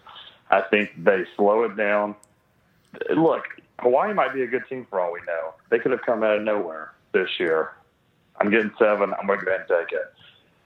I 0.50 0.62
think 0.62 0.92
they 0.98 1.26
slow 1.36 1.64
it 1.64 1.76
down. 1.76 2.16
Look, 3.16 3.44
Hawaii 3.80 4.14
might 4.14 4.34
be 4.34 4.44
a 4.44 4.48
good 4.48 4.64
team 4.70 4.86
for 4.90 5.00
all 5.00 5.12
we 5.12 5.20
know. 5.28 5.54
They 5.70 5.80
could 5.80 5.92
have 5.92 6.02
come 6.04 6.24
out 6.24 6.38
of 6.38 6.44
nowhere 6.44 6.94
this 7.14 7.30
year. 7.40 7.72
I'm 8.40 8.50
getting 8.50 8.72
seven. 8.80 9.14
I'm 9.20 9.28
going 9.28 9.40
to 9.40 9.46
go 9.46 9.52
ahead 9.52 9.66
and 9.70 9.80
take 9.80 9.94
it. 9.94 10.14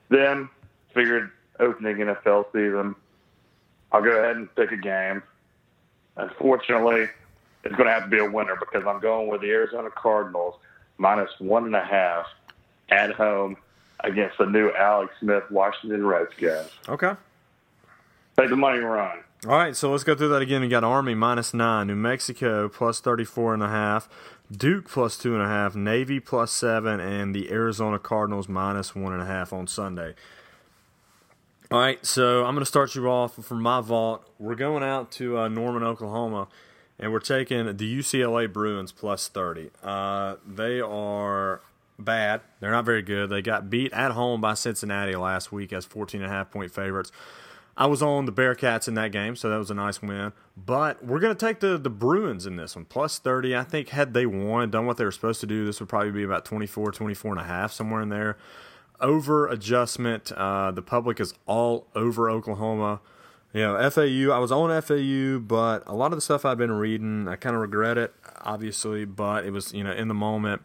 Then, 0.09 0.49
figured 0.93 1.31
opening 1.59 1.97
NFL 1.97 2.45
season, 2.53 2.95
I'll 3.95 4.03
go 4.03 4.11
ahead 4.11 4.35
and 4.35 4.53
pick 4.55 4.73
a 4.73 4.77
game. 4.77 5.23
Unfortunately, 6.17 7.07
it's 7.63 7.75
going 7.75 7.87
to 7.87 7.93
have 7.93 8.03
to 8.03 8.09
be 8.09 8.19
a 8.19 8.29
winner 8.29 8.57
because 8.59 8.85
I'm 8.85 8.99
going 8.99 9.29
with 9.29 9.39
the 9.39 9.49
Arizona 9.51 9.89
Cardinals 9.89 10.55
minus 10.97 11.29
one 11.39 11.63
and 11.65 11.75
a 11.77 11.83
half 11.83 12.25
at 12.89 13.13
home 13.13 13.55
against 14.01 14.37
the 14.37 14.47
new 14.47 14.69
Alex 14.73 15.13
Smith 15.21 15.49
Washington 15.49 16.05
Redskins. 16.05 16.71
Okay. 16.89 17.13
Take 18.37 18.49
the 18.49 18.57
money 18.57 18.79
run. 18.79 19.19
All 19.47 19.55
right, 19.55 19.77
so 19.77 19.91
let's 19.91 20.03
go 20.03 20.13
through 20.13 20.29
that 20.29 20.41
again. 20.41 20.59
We 20.59 20.67
got 20.67 20.83
Army 20.83 21.15
minus 21.15 21.53
nine, 21.53 21.87
New 21.87 21.95
Mexico 21.95 22.67
plus 22.67 22.99
34 22.99 23.53
and 23.53 23.63
a 23.63 23.69
half, 23.69 24.09
Duke 24.51 24.89
plus 24.89 25.17
two 25.17 25.35
and 25.35 25.41
a 25.41 25.47
half, 25.47 25.73
Navy 25.73 26.19
plus 26.19 26.51
seven, 26.51 26.99
and 26.99 27.33
the 27.33 27.49
Arizona 27.49 27.97
Cardinals 27.97 28.49
minus 28.49 28.93
one 28.93 29.13
and 29.13 29.21
a 29.21 29.25
half 29.25 29.53
on 29.53 29.67
Sunday. 29.67 30.15
All 31.71 31.79
right, 31.79 32.05
so 32.05 32.45
I'm 32.45 32.53
going 32.53 32.61
to 32.61 32.65
start 32.67 32.93
you 32.93 33.09
off 33.09 33.43
from 33.43 33.59
my 33.59 33.81
vault. 33.81 34.29
We're 34.37 34.53
going 34.53 34.83
out 34.83 35.11
to 35.13 35.39
uh, 35.39 35.47
Norman, 35.47 35.81
Oklahoma, 35.81 36.47
and 36.99 37.11
we're 37.11 37.19
taking 37.19 37.65
the 37.65 37.99
UCLA 37.99 38.51
Bruins 38.51 38.91
plus 38.91 39.27
30. 39.27 39.71
Uh, 39.83 40.35
they 40.45 40.79
are 40.79 41.61
bad. 41.97 42.41
They're 42.59 42.69
not 42.69 42.85
very 42.85 43.01
good. 43.01 43.31
They 43.31 43.41
got 43.41 43.71
beat 43.71 43.91
at 43.93 44.11
home 44.11 44.41
by 44.41 44.53
Cincinnati 44.53 45.15
last 45.15 45.51
week 45.51 45.73
as 45.73 45.85
14 45.85 46.21
and 46.21 46.31
a 46.31 46.33
half 46.33 46.51
point 46.51 46.71
favorites. 46.71 47.11
I 47.75 47.87
was 47.87 48.03
on 48.03 48.25
the 48.25 48.31
Bearcats 48.31 48.87
in 48.87 48.93
that 48.93 49.11
game, 49.11 49.35
so 49.35 49.49
that 49.49 49.57
was 49.57 49.71
a 49.71 49.73
nice 49.73 50.03
win. 50.03 50.33
But 50.55 51.03
we're 51.03 51.19
going 51.19 51.35
to 51.35 51.45
take 51.45 51.61
the, 51.61 51.79
the 51.79 51.89
Bruins 51.89 52.45
in 52.45 52.57
this 52.57 52.75
one, 52.75 52.85
plus 52.85 53.17
30. 53.17 53.55
I 53.55 53.63
think 53.63 53.89
had 53.89 54.13
they 54.13 54.27
won, 54.27 54.69
done 54.69 54.85
what 54.85 54.97
they 54.97 55.03
were 55.03 55.11
supposed 55.11 55.41
to 55.41 55.47
do, 55.47 55.65
this 55.65 55.79
would 55.79 55.89
probably 55.89 56.11
be 56.11 56.23
about 56.23 56.45
24, 56.45 56.91
24 56.91 57.31
and 57.31 57.41
a 57.41 57.43
half, 57.43 57.73
somewhere 57.73 58.01
in 58.01 58.09
there. 58.09 58.37
Over 58.99 59.47
adjustment. 59.47 60.31
Uh, 60.31 60.71
the 60.71 60.81
public 60.81 61.19
is 61.19 61.33
all 61.45 61.87
over 61.95 62.29
Oklahoma. 62.29 63.01
You 63.53 63.61
know, 63.61 63.89
FAU, 63.89 64.33
I 64.33 64.39
was 64.39 64.51
on 64.51 64.69
FAU, 64.81 65.39
but 65.39 65.83
a 65.87 65.95
lot 65.95 66.11
of 66.11 66.17
the 66.17 66.21
stuff 66.21 66.43
I've 66.43 66.57
been 66.57 66.73
reading, 66.73 67.27
I 67.29 67.37
kind 67.37 67.55
of 67.55 67.61
regret 67.61 67.97
it, 67.97 68.13
obviously, 68.41 69.05
but 69.05 69.45
it 69.45 69.51
was, 69.51 69.73
you 69.73 69.81
know, 69.81 69.93
in 69.93 70.09
the 70.09 70.13
moment. 70.13 70.61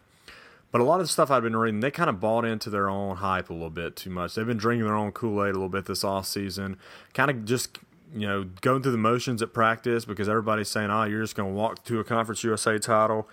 But 0.71 0.81
a 0.81 0.83
lot 0.85 0.99
of 0.99 1.05
the 1.05 1.11
stuff 1.11 1.31
I've 1.31 1.43
been 1.43 1.55
reading, 1.55 1.81
they 1.81 1.91
kind 1.91 2.09
of 2.09 2.19
bought 2.19 2.45
into 2.45 2.69
their 2.69 2.89
own 2.89 3.17
hype 3.17 3.49
a 3.49 3.53
little 3.53 3.69
bit 3.69 3.95
too 3.95 4.09
much. 4.09 4.35
They've 4.35 4.47
been 4.47 4.57
drinking 4.57 4.85
their 4.85 4.95
own 4.95 5.11
Kool 5.11 5.43
Aid 5.45 5.51
a 5.51 5.53
little 5.53 5.69
bit 5.69 5.85
this 5.85 6.03
off 6.03 6.25
season, 6.25 6.77
kind 7.13 7.29
of 7.29 7.45
just 7.45 7.79
you 8.13 8.27
know 8.27 8.45
going 8.61 8.81
through 8.81 8.91
the 8.91 8.97
motions 8.97 9.41
at 9.41 9.53
practice 9.53 10.05
because 10.05 10.29
everybody's 10.29 10.69
saying, 10.69 10.89
"Oh, 10.89 11.03
you're 11.03 11.21
just 11.21 11.35
going 11.35 11.49
to 11.49 11.55
walk 11.55 11.83
to 11.85 11.99
a 11.99 12.03
Conference 12.03 12.43
USA 12.43 12.79
title." 12.79 13.27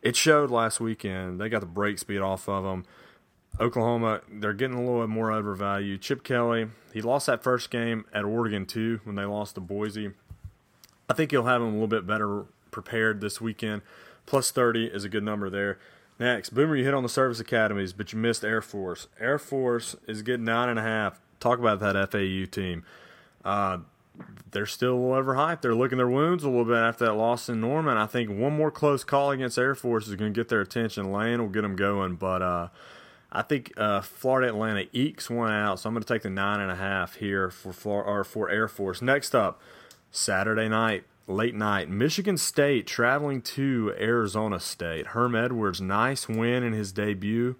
It 0.00 0.16
showed 0.16 0.50
last 0.50 0.80
weekend. 0.80 1.40
They 1.40 1.48
got 1.48 1.60
the 1.60 1.66
break 1.66 1.98
speed 1.98 2.20
off 2.20 2.48
of 2.48 2.64
them. 2.64 2.84
Oklahoma, 3.60 4.20
they're 4.30 4.52
getting 4.52 4.76
a 4.76 4.80
little 4.80 5.00
bit 5.00 5.08
more 5.08 5.32
overvalued. 5.32 6.00
Chip 6.00 6.22
Kelly, 6.22 6.68
he 6.92 7.00
lost 7.00 7.26
that 7.26 7.42
first 7.42 7.70
game 7.70 8.04
at 8.12 8.24
Oregon 8.24 8.66
too 8.66 9.00
when 9.04 9.16
they 9.16 9.24
lost 9.24 9.56
to 9.56 9.60
Boise. 9.60 10.12
I 11.08 11.14
think 11.14 11.30
he'll 11.30 11.44
have 11.44 11.60
them 11.60 11.70
a 11.70 11.72
little 11.72 11.88
bit 11.88 12.06
better 12.06 12.44
prepared 12.70 13.20
this 13.20 13.40
weekend. 13.40 13.82
Plus 14.26 14.50
30 14.50 14.86
is 14.86 15.04
a 15.04 15.08
good 15.08 15.24
number 15.24 15.48
there. 15.48 15.78
Next, 16.18 16.50
Boomer, 16.50 16.76
you 16.76 16.84
hit 16.84 16.94
on 16.94 17.02
the 17.02 17.08
service 17.08 17.40
academies, 17.40 17.92
but 17.92 18.12
you 18.12 18.18
missed 18.18 18.44
Air 18.44 18.60
Force. 18.60 19.06
Air 19.20 19.38
Force 19.38 19.96
is 20.06 20.22
getting 20.22 20.44
nine 20.44 20.68
and 20.68 20.78
a 20.78 20.82
half. 20.82 21.20
Talk 21.40 21.58
about 21.58 21.80
that 21.80 21.94
FAU 22.10 22.44
team. 22.50 22.84
Uh, 23.44 23.78
they're 24.50 24.66
still 24.66 24.94
a 24.94 24.98
little 24.98 25.22
overhyped. 25.22 25.62
They're 25.62 25.74
licking 25.74 25.98
their 25.98 26.08
wounds 26.08 26.42
a 26.42 26.48
little 26.48 26.64
bit 26.64 26.76
after 26.76 27.06
that 27.06 27.14
loss 27.14 27.48
in 27.48 27.60
Norman. 27.60 27.96
I 27.96 28.06
think 28.06 28.30
one 28.30 28.56
more 28.56 28.70
close 28.70 29.04
call 29.04 29.30
against 29.30 29.58
Air 29.58 29.76
Force 29.76 30.08
is 30.08 30.16
going 30.16 30.32
to 30.32 30.38
get 30.38 30.48
their 30.48 30.60
attention. 30.60 31.12
Lane 31.12 31.40
will 31.40 31.48
get 31.48 31.62
them 31.62 31.76
going, 31.76 32.16
but 32.16 32.42
uh, 32.42 32.68
I 33.30 33.42
think 33.42 33.72
uh, 33.76 34.00
Florida 34.00 34.48
Atlantic 34.48 34.88
ekes 34.92 35.28
one 35.28 35.52
out, 35.52 35.80
so 35.80 35.88
I'm 35.88 35.94
going 35.94 36.02
to 36.02 36.12
take 36.12 36.22
the 36.22 36.30
nine 36.30 36.60
and 36.60 36.70
a 36.70 36.76
half 36.76 37.16
here 37.16 37.50
for 37.50 37.72
Flor- 37.72 38.04
or 38.04 38.24
for 38.24 38.48
Air 38.48 38.68
Force. 38.68 39.02
Next 39.02 39.34
up, 39.34 39.60
Saturday 40.10 40.68
night, 40.68 41.04
late 41.26 41.54
night, 41.54 41.90
Michigan 41.90 42.38
State 42.38 42.86
traveling 42.86 43.42
to 43.42 43.94
Arizona 43.98 44.58
State. 44.58 45.08
Herm 45.08 45.34
Edwards, 45.34 45.80
nice 45.80 46.26
win 46.26 46.62
in 46.62 46.72
his 46.72 46.90
debut 46.90 47.56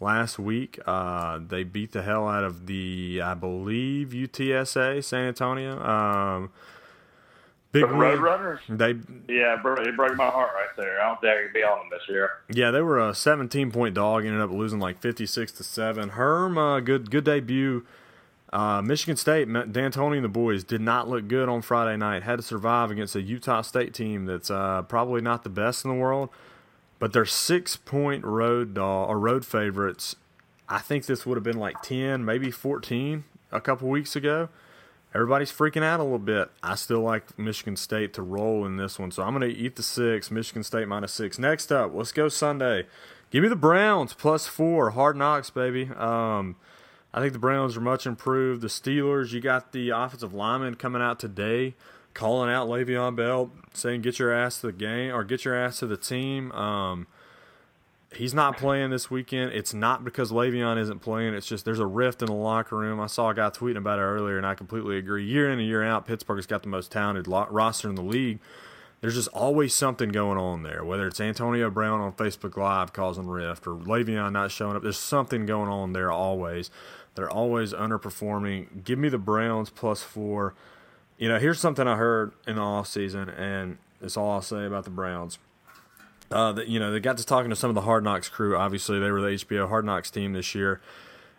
last 0.00 0.38
week. 0.38 0.78
Uh, 0.86 1.40
they 1.46 1.64
beat 1.64 1.92
the 1.92 2.02
hell 2.02 2.28
out 2.28 2.44
of 2.44 2.66
the, 2.66 3.22
I 3.24 3.32
believe, 3.32 4.08
UTSA 4.08 5.02
San 5.02 5.28
Antonio. 5.28 5.82
Um, 5.82 6.50
Big 7.72 7.84
The. 7.84 7.88
Roadrunners. 7.88 8.60
They 8.68 8.90
Yeah, 9.32 9.56
it 9.56 9.62
broke, 9.62 10.16
my 10.16 10.30
heart 10.30 10.50
right 10.54 10.74
there. 10.76 11.00
I 11.00 11.08
don't 11.08 11.20
think 11.20 11.32
I 11.32 11.42
could 11.42 11.52
be 11.52 11.62
on 11.62 11.78
them 11.78 11.88
this 11.90 12.08
year. 12.08 12.30
yeah 12.50 12.70
they 12.70 12.80
were 12.80 12.98
a 12.98 13.14
17 13.14 13.70
point 13.70 13.94
dog. 13.94 14.24
Ended 14.24 14.40
up 14.40 14.50
losing 14.50 14.78
like 14.78 15.00
56 15.00 15.52
to 15.52 15.64
seven. 15.64 16.10
Herm 16.10 16.56
uh, 16.56 16.80
good 16.80 17.10
good 17.10 17.24
debut. 17.24 17.84
Uh, 18.52 18.80
Michigan 18.80 19.16
State, 19.16 19.48
Dantonio 19.48 20.16
and 20.16 20.24
the 20.24 20.28
boys 20.28 20.62
did 20.62 20.80
not 20.80 21.08
look 21.08 21.26
good 21.28 21.48
on 21.48 21.60
Friday 21.62 21.96
night. 21.96 22.22
Had 22.22 22.36
to 22.36 22.42
survive 22.42 22.90
against 22.90 23.16
a 23.16 23.20
Utah 23.20 23.60
State 23.60 23.92
team 23.92 24.24
that's 24.24 24.50
uh, 24.50 24.82
probably 24.82 25.20
not 25.20 25.42
the 25.42 25.50
best 25.50 25.84
in 25.84 25.90
the 25.90 25.96
world, 25.96 26.30
but 26.98 27.12
they're 27.12 27.26
six 27.26 27.76
point 27.76 28.24
road 28.24 28.72
dog 28.72 29.10
or 29.10 29.18
road 29.18 29.44
favorites. 29.44 30.16
I 30.68 30.78
think 30.78 31.06
this 31.06 31.26
would 31.26 31.36
have 31.36 31.44
been 31.44 31.58
like 31.58 31.82
10, 31.82 32.24
maybe 32.24 32.50
14 32.50 33.24
a 33.52 33.60
couple 33.60 33.88
weeks 33.88 34.16
ago. 34.16 34.48
Everybody's 35.16 35.50
freaking 35.50 35.82
out 35.82 35.98
a 35.98 36.02
little 36.02 36.18
bit. 36.18 36.50
I 36.62 36.74
still 36.74 37.00
like 37.00 37.38
Michigan 37.38 37.76
State 37.76 38.12
to 38.12 38.22
roll 38.22 38.66
in 38.66 38.76
this 38.76 38.98
one, 38.98 39.10
so 39.10 39.22
I'm 39.22 39.34
going 39.34 39.50
to 39.50 39.56
eat 39.58 39.76
the 39.76 39.82
six. 39.82 40.30
Michigan 40.30 40.62
State 40.62 40.86
minus 40.88 41.10
six. 41.14 41.38
Next 41.38 41.72
up, 41.72 41.94
let's 41.94 42.12
go 42.12 42.28
Sunday. 42.28 42.84
Give 43.30 43.42
me 43.42 43.48
the 43.48 43.56
Browns 43.56 44.12
plus 44.12 44.46
four. 44.46 44.90
Hard 44.90 45.16
knocks, 45.16 45.48
baby. 45.48 45.88
Um, 45.96 46.56
I 47.14 47.20
think 47.22 47.32
the 47.32 47.38
Browns 47.38 47.78
are 47.78 47.80
much 47.80 48.04
improved. 48.04 48.60
The 48.60 48.68
Steelers, 48.68 49.32
you 49.32 49.40
got 49.40 49.72
the 49.72 49.88
offensive 49.88 50.34
lineman 50.34 50.74
coming 50.74 51.00
out 51.00 51.18
today, 51.18 51.76
calling 52.12 52.50
out 52.50 52.68
Le'Veon 52.68 53.16
Bell, 53.16 53.50
saying 53.72 54.02
get 54.02 54.18
your 54.18 54.34
ass 54.34 54.60
to 54.60 54.66
the 54.66 54.72
game 54.74 55.14
or 55.14 55.24
get 55.24 55.46
your 55.46 55.54
ass 55.54 55.78
to 55.78 55.86
the 55.86 55.96
team. 55.96 56.52
Um, 56.52 57.06
he's 58.14 58.34
not 58.34 58.56
playing 58.56 58.90
this 58.90 59.10
weekend. 59.10 59.52
It's 59.52 59.74
not 59.74 60.04
because 60.04 60.30
Le'Veon 60.30 60.78
isn't 60.78 61.00
playing. 61.00 61.34
It's 61.34 61.46
just 61.46 61.64
there's 61.64 61.80
a 61.80 61.86
rift 61.86 62.22
in 62.22 62.26
the 62.26 62.34
locker 62.34 62.76
room. 62.76 63.00
I 63.00 63.06
saw 63.06 63.30
a 63.30 63.34
guy 63.34 63.50
tweeting 63.50 63.76
about 63.76 63.98
it 63.98 64.02
earlier, 64.02 64.36
and 64.36 64.46
I 64.46 64.54
completely 64.54 64.98
agree. 64.98 65.24
Year 65.24 65.50
in 65.50 65.58
and 65.58 65.68
year 65.68 65.82
out, 65.82 66.06
Pittsburgh's 66.06 66.46
got 66.46 66.62
the 66.62 66.68
most 66.68 66.92
talented 66.92 67.26
roster 67.28 67.88
in 67.88 67.94
the 67.94 68.02
league. 68.02 68.40
There's 69.00 69.14
just 69.14 69.28
always 69.28 69.74
something 69.74 70.08
going 70.08 70.38
on 70.38 70.62
there. 70.62 70.84
Whether 70.84 71.06
it's 71.06 71.20
Antonio 71.20 71.70
Brown 71.70 72.00
on 72.00 72.12
Facebook 72.12 72.56
Live 72.56 72.92
causing 72.92 73.26
rift 73.26 73.66
or 73.66 73.74
Le'Veon 73.74 74.32
not 74.32 74.50
showing 74.50 74.76
up, 74.76 74.82
there's 74.82 74.98
something 74.98 75.44
going 75.44 75.68
on 75.68 75.92
there 75.92 76.10
always. 76.10 76.70
They're 77.14 77.30
always 77.30 77.72
underperforming. 77.72 78.84
Give 78.84 78.98
me 78.98 79.08
the 79.08 79.18
Browns 79.18 79.70
plus 79.70 80.02
four. 80.02 80.54
You 81.18 81.28
know, 81.28 81.38
here's 81.38 81.60
something 81.60 81.86
I 81.86 81.96
heard 81.96 82.32
in 82.46 82.56
the 82.56 82.62
offseason, 82.62 83.38
and 83.38 83.78
that's 84.00 84.16
all 84.16 84.30
I'll 84.30 84.42
say 84.42 84.64
about 84.66 84.84
the 84.84 84.90
Browns. 84.90 85.38
Uh, 86.30 86.52
that 86.52 86.68
you 86.68 86.80
know, 86.80 86.90
they 86.90 86.98
got 86.98 87.16
to 87.18 87.24
talking 87.24 87.50
to 87.50 87.56
some 87.56 87.70
of 87.70 87.74
the 87.74 87.82
Hard 87.82 88.02
Knocks 88.02 88.28
crew. 88.28 88.56
Obviously, 88.56 88.98
they 88.98 89.10
were 89.10 89.20
the 89.20 89.28
HBO 89.28 89.68
Hard 89.68 89.84
Knocks 89.84 90.10
team 90.10 90.32
this 90.32 90.54
year, 90.54 90.80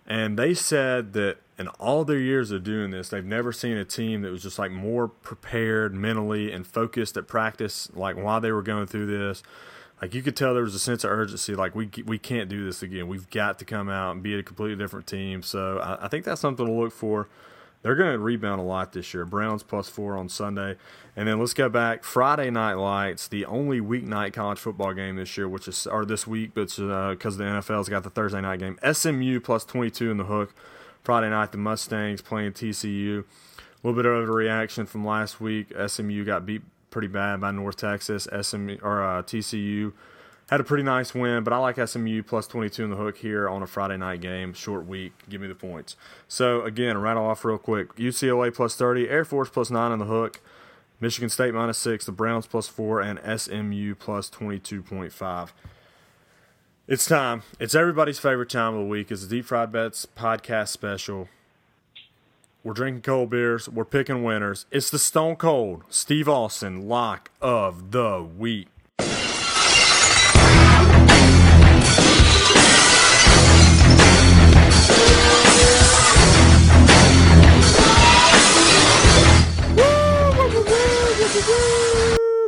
and 0.05 0.39
they 0.39 0.53
said 0.53 1.13
that 1.13 1.38
in 1.57 1.67
all 1.67 2.05
their 2.05 2.19
years 2.19 2.51
of 2.51 2.63
doing 2.63 2.91
this, 2.91 3.09
they've 3.09 3.25
never 3.25 3.51
seen 3.51 3.77
a 3.77 3.83
team 3.85 4.21
that 4.21 4.31
was 4.31 4.43
just 4.43 4.59
like 4.59 4.71
more 4.71 5.07
prepared 5.07 5.93
mentally 5.93 6.51
and 6.51 6.65
focused 6.65 7.17
at 7.17 7.27
practice, 7.27 7.89
like 7.93 8.15
while 8.15 8.39
they 8.39 8.51
were 8.51 8.61
going 8.61 8.88
through 8.88 9.07
this. 9.07 9.43
Like 10.01 10.13
you 10.13 10.21
could 10.21 10.35
tell 10.35 10.53
there 10.53 10.63
was 10.63 10.75
a 10.75 10.79
sense 10.79 11.03
of 11.03 11.09
urgency. 11.09 11.55
Like 11.55 11.73
we 11.73 11.89
we 12.05 12.19
can't 12.19 12.49
do 12.49 12.63
this 12.63 12.83
again. 12.83 13.07
We've 13.07 13.29
got 13.29 13.57
to 13.59 13.65
come 13.65 13.89
out 13.89 14.11
and 14.11 14.23
be 14.23 14.35
a 14.35 14.43
completely 14.43 14.75
different 14.75 15.07
team. 15.07 15.41
So 15.41 15.79
I, 15.79 16.05
I 16.05 16.07
think 16.07 16.23
that's 16.23 16.39
something 16.39 16.65
to 16.65 16.71
look 16.71 16.93
for. 16.93 17.27
They're 17.82 17.95
going 17.95 18.11
to 18.11 18.19
rebound 18.19 18.59
a 18.59 18.63
lot 18.63 18.93
this 18.93 19.13
year. 19.13 19.25
Browns 19.25 19.63
plus 19.63 19.88
four 19.88 20.17
on 20.17 20.30
Sunday. 20.30 20.75
And 21.15 21.28
then 21.28 21.39
let's 21.39 21.53
go 21.53 21.69
back. 21.69 22.03
Friday 22.03 22.49
Night 22.49 22.73
Lights, 22.73 23.28
the 23.28 23.45
only 23.45 23.80
weeknight 23.80 24.34
college 24.34 24.59
football 24.59 24.93
game 24.93 25.15
this 25.15 25.38
year, 25.38 25.47
which 25.47 25.67
is, 25.67 25.88
or 25.88 26.05
this 26.05 26.28
week, 26.28 26.51
but 26.53 26.67
because 26.67 26.80
uh, 26.80 27.15
the 27.38 27.43
NFL's 27.43 27.89
got 27.89 28.03
the 28.03 28.09
Thursday 28.09 28.41
night 28.41 28.59
game. 28.59 28.78
SMU 28.91 29.39
plus 29.39 29.63
22 29.65 30.11
in 30.11 30.17
the 30.17 30.25
hook. 30.25 30.53
Friday 31.03 31.30
night, 31.30 31.51
the 31.51 31.57
Mustangs 31.57 32.21
playing 32.21 32.51
TCU. 32.51 33.19
A 33.19 33.88
little 33.88 33.95
bit 33.95 34.05
of 34.05 34.28
a 34.28 34.32
reaction 34.32 34.86
from 34.86 35.05
last 35.05 35.39
week. 35.39 35.71
SMU 35.88 36.25
got 36.25 36.45
beat 36.45 36.63
pretty 36.89 37.07
bad 37.07 37.39
by 37.39 37.51
North 37.51 37.78
Texas. 37.78 38.28
SMU, 38.41 38.78
or 38.82 39.03
uh, 39.03 39.23
TCU 39.23 39.93
had 40.49 40.61
a 40.61 40.63
pretty 40.63 40.83
nice 40.83 41.13
win, 41.13 41.43
but 41.43 41.51
I 41.51 41.57
like 41.57 41.75
SMU 41.75 42.23
plus 42.23 42.47
22 42.47 42.83
in 42.85 42.89
the 42.89 42.95
hook 42.95 43.17
here 43.17 43.49
on 43.49 43.61
a 43.61 43.67
Friday 43.67 43.97
night 43.97 44.21
game, 44.21 44.53
short 44.53 44.85
week. 44.85 45.13
Give 45.29 45.41
me 45.41 45.47
the 45.47 45.55
points. 45.55 45.97
So, 46.27 46.61
again, 46.61 46.97
rattle 46.97 47.25
off 47.25 47.43
real 47.43 47.57
quick 47.57 47.95
UCLA 47.95 48.53
plus 48.53 48.75
30, 48.75 49.09
Air 49.09 49.25
Force 49.25 49.49
plus 49.49 49.69
9 49.69 49.91
in 49.91 49.99
the 49.99 50.05
hook, 50.05 50.39
Michigan 51.01 51.29
State 51.29 51.53
minus 51.53 51.77
6, 51.79 52.05
the 52.05 52.11
Browns 52.13 52.47
plus 52.47 52.67
4, 52.67 53.01
and 53.01 53.39
SMU 53.39 53.93
plus 53.95 54.29
22.5. 54.29 55.49
It's 56.87 57.05
time. 57.05 57.43
It's 57.59 57.75
everybody's 57.75 58.17
favorite 58.17 58.49
time 58.49 58.73
of 58.73 58.79
the 58.79 58.85
week. 58.85 59.11
It's 59.11 59.23
the 59.23 59.35
Deep 59.35 59.45
Fried 59.45 59.73
Bets 59.73 60.07
podcast 60.17 60.69
special. 60.69 61.27
We're 62.63 62.73
drinking 62.73 63.01
cold 63.01 63.29
beers. 63.29 63.67
We're 63.67 63.83
picking 63.83 64.23
winners. 64.23 64.65
It's 64.71 64.89
the 64.89 64.99
Stone 64.99 65.35
Cold 65.35 65.83
Steve 65.89 66.29
Austin 66.29 66.87
lock 66.87 67.31
of 67.41 67.91
the 67.91 68.23
week. 68.23 68.69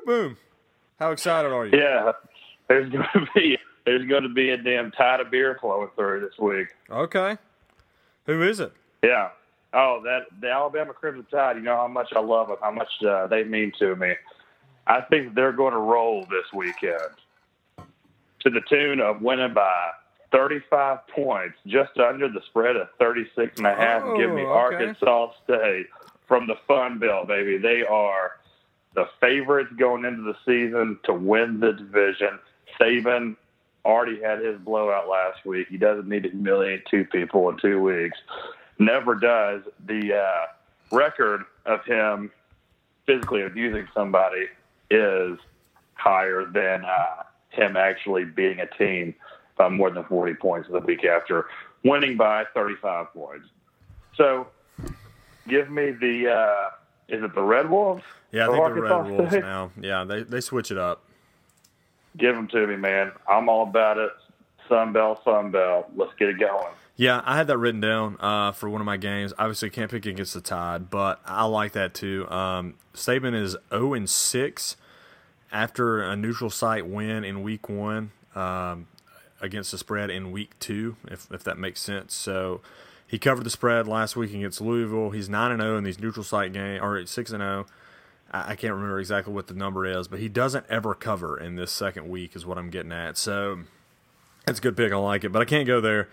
Boom. 0.05 0.37
How 0.99 1.11
excited 1.11 1.51
are 1.51 1.67
you? 1.67 1.77
Yeah, 1.77 2.13
there's 2.67 2.89
going 2.91 3.05
to 3.13 3.27
be 3.35 3.57
there's 3.85 4.07
going 4.07 4.23
to 4.23 4.29
be 4.29 4.49
a 4.49 4.57
damn 4.57 4.91
tide 4.91 5.19
of 5.19 5.29
beer 5.31 5.57
flowing 5.61 5.89
through 5.95 6.21
this 6.21 6.37
week. 6.39 6.69
Okay. 6.89 7.37
Who 8.25 8.41
is 8.43 8.59
it? 8.59 8.73
Yeah. 9.03 9.29
Oh, 9.73 10.01
that 10.03 10.23
the 10.41 10.49
Alabama 10.49 10.93
Crimson 10.93 11.25
Tide. 11.31 11.57
You 11.57 11.61
know 11.61 11.75
how 11.75 11.87
much 11.87 12.09
I 12.15 12.19
love 12.19 12.47
them, 12.47 12.57
how 12.61 12.71
much 12.71 12.89
uh, 13.07 13.27
they 13.27 13.43
mean 13.43 13.71
to 13.79 13.95
me. 13.95 14.13
I 14.87 15.01
think 15.01 15.35
they're 15.35 15.51
going 15.51 15.73
to 15.73 15.79
roll 15.79 16.21
this 16.21 16.51
weekend 16.53 16.99
to 18.41 18.49
the 18.49 18.61
tune 18.69 18.99
of 18.99 19.21
winning 19.21 19.53
by 19.53 19.91
35 20.31 21.07
points, 21.07 21.57
just 21.65 21.97
under 21.97 22.29
the 22.29 22.41
spread 22.47 22.75
of 22.75 22.87
36 22.99 23.57
and 23.57 23.67
a 23.67 23.75
half. 23.75 24.03
Oh, 24.05 24.17
Give 24.17 24.29
me 24.29 24.41
okay. 24.41 24.49
Arkansas 24.75 25.31
State 25.43 25.87
from 26.27 26.47
the 26.47 26.55
Fun 26.67 26.99
Belt, 26.99 27.27
baby. 27.27 27.57
They 27.57 27.83
are 27.83 28.33
the 28.93 29.05
favorites 29.19 29.71
going 29.77 30.05
into 30.05 30.21
the 30.21 30.35
season 30.45 30.99
to 31.05 31.13
win 31.13 31.59
the 31.59 31.73
division. 31.73 32.39
Saban 32.79 33.35
already 33.85 34.21
had 34.21 34.39
his 34.39 34.59
blowout 34.59 35.07
last 35.07 35.45
week. 35.45 35.67
He 35.69 35.77
doesn't 35.77 36.07
need 36.07 36.23
to 36.23 36.29
humiliate 36.29 36.85
two 36.85 37.05
people 37.05 37.49
in 37.49 37.57
two 37.57 37.81
weeks. 37.81 38.17
Never 38.77 39.15
does. 39.15 39.63
The 39.85 40.15
uh, 40.15 40.95
record 40.95 41.43
of 41.65 41.83
him 41.85 42.31
physically 43.05 43.43
abusing 43.43 43.87
somebody 43.93 44.47
is 44.91 45.39
higher 45.93 46.45
than 46.45 46.85
uh, 46.85 47.23
him 47.49 47.77
actually 47.77 48.25
beating 48.25 48.59
a 48.59 48.67
team 48.77 49.15
by 49.57 49.69
more 49.69 49.89
than 49.89 50.03
40 50.05 50.35
points 50.35 50.69
the 50.71 50.79
week 50.79 51.03
after 51.03 51.47
winning 51.83 52.17
by 52.17 52.45
35 52.53 53.13
points. 53.13 53.47
So 54.15 54.47
give 55.47 55.69
me 55.69 55.91
the, 55.91 56.31
uh, 56.31 56.69
is 57.07 57.23
it 57.23 57.33
the 57.35 57.41
Red 57.41 57.69
Wolves? 57.69 58.03
Yeah, 58.31 58.47
I 58.47 58.51
think 58.51 58.75
the 58.75 58.81
Red 58.81 58.91
Arkansas 58.91 59.15
Wolves 59.15 59.31
State? 59.31 59.41
now. 59.41 59.71
Yeah, 59.79 60.03
they, 60.03 60.23
they 60.23 60.41
switch 60.41 60.71
it 60.71 60.77
up. 60.77 61.03
Give 62.17 62.35
them 62.35 62.47
to 62.49 62.67
me, 62.67 62.75
man. 62.75 63.11
I'm 63.27 63.49
all 63.49 63.63
about 63.63 63.97
it. 63.97 64.11
Sun 64.67 64.93
Belt, 64.93 65.21
Sun 65.23 65.51
Belt. 65.51 65.87
Let's 65.95 66.13
get 66.17 66.29
it 66.29 66.39
going. 66.39 66.73
Yeah, 66.95 67.21
I 67.23 67.37
had 67.37 67.47
that 67.47 67.57
written 67.57 67.79
down 67.79 68.17
uh, 68.19 68.51
for 68.51 68.69
one 68.69 68.81
of 68.81 68.85
my 68.85 68.97
games. 68.97 69.33
Obviously, 69.39 69.69
can't 69.69 69.89
pick 69.89 70.05
against 70.05 70.33
the 70.33 70.41
Tide, 70.41 70.89
but 70.89 71.21
I 71.25 71.45
like 71.45 71.71
that 71.71 71.93
too. 71.93 72.29
Um, 72.29 72.75
Saban 72.93 73.33
is 73.33 73.55
0 73.69 73.93
and 73.93 74.09
6 74.09 74.75
after 75.51 76.01
a 76.01 76.15
neutral 76.15 76.49
site 76.49 76.87
win 76.87 77.23
in 77.23 77.43
Week 77.43 77.69
One 77.69 78.11
um, 78.35 78.87
against 79.41 79.71
the 79.71 79.77
spread 79.77 80.09
in 80.09 80.31
Week 80.31 80.57
Two, 80.59 80.95
if 81.09 81.27
if 81.31 81.43
that 81.43 81.57
makes 81.57 81.81
sense. 81.81 82.13
So 82.13 82.61
he 83.09 83.17
covered 83.17 83.43
the 83.43 83.49
spread 83.49 83.87
last 83.87 84.15
week 84.15 84.33
against 84.33 84.61
Louisville. 84.61 85.09
He's 85.09 85.27
9 85.27 85.51
and 85.51 85.61
0 85.61 85.77
in 85.77 85.83
these 85.83 85.99
neutral 85.99 86.23
site 86.23 86.53
games, 86.53 86.79
or 86.83 87.03
6 87.03 87.31
and 87.31 87.41
0. 87.41 87.65
I 88.31 88.51
I 88.51 88.55
can't 88.55 88.73
remember 88.73 88.99
exactly 88.99 89.33
what 89.33 89.47
the 89.47 89.55
number 89.55 89.85
is, 89.85 90.07
but 90.07 90.19
he 90.19 90.29
doesn't 90.29 90.65
ever 90.69 90.93
cover 90.93 91.37
in 91.39 91.55
this 91.55 91.71
second 91.71 92.07
week, 92.07 92.35
is 92.35 92.45
what 92.45 92.57
I'm 92.59 92.69
getting 92.69 92.91
at. 92.91 93.17
So 93.17 93.59
that's 94.45 94.59
a 94.59 94.61
good 94.61 94.77
pick. 94.77 94.93
I 94.93 94.97
like 94.97 95.23
it, 95.23 95.31
but 95.31 95.41
I 95.41 95.45
can't 95.45 95.65
go 95.65 95.81
there. 95.81 96.07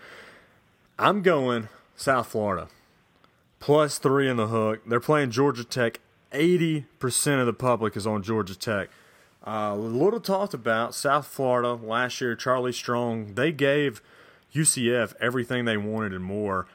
I'm 0.97 1.21
going 1.21 1.69
South 1.95 2.27
Florida. 2.27 2.67
Plus 3.59 3.97
three 3.97 4.29
in 4.29 4.37
the 4.37 4.47
hook. 4.47 4.81
They're 4.87 4.99
playing 4.99 5.31
Georgia 5.31 5.63
Tech. 5.63 5.99
80% 6.31 7.39
of 7.39 7.45
the 7.45 7.53
public 7.53 7.95
is 7.95 8.05
on 8.05 8.21
Georgia 8.21 8.57
Tech. 8.57 8.89
Uh, 9.47 9.73
little 9.75 10.19
talked 10.19 10.53
about 10.53 10.93
South 10.93 11.25
Florida 11.25 11.73
last 11.73 12.19
year. 12.19 12.35
Charlie 12.35 12.73
Strong, 12.73 13.35
they 13.35 13.51
gave 13.51 14.01
UCF 14.53 15.13
everything 15.21 15.65
they 15.65 15.77
wanted 15.77 16.13
and 16.13 16.23
more. 16.23 16.67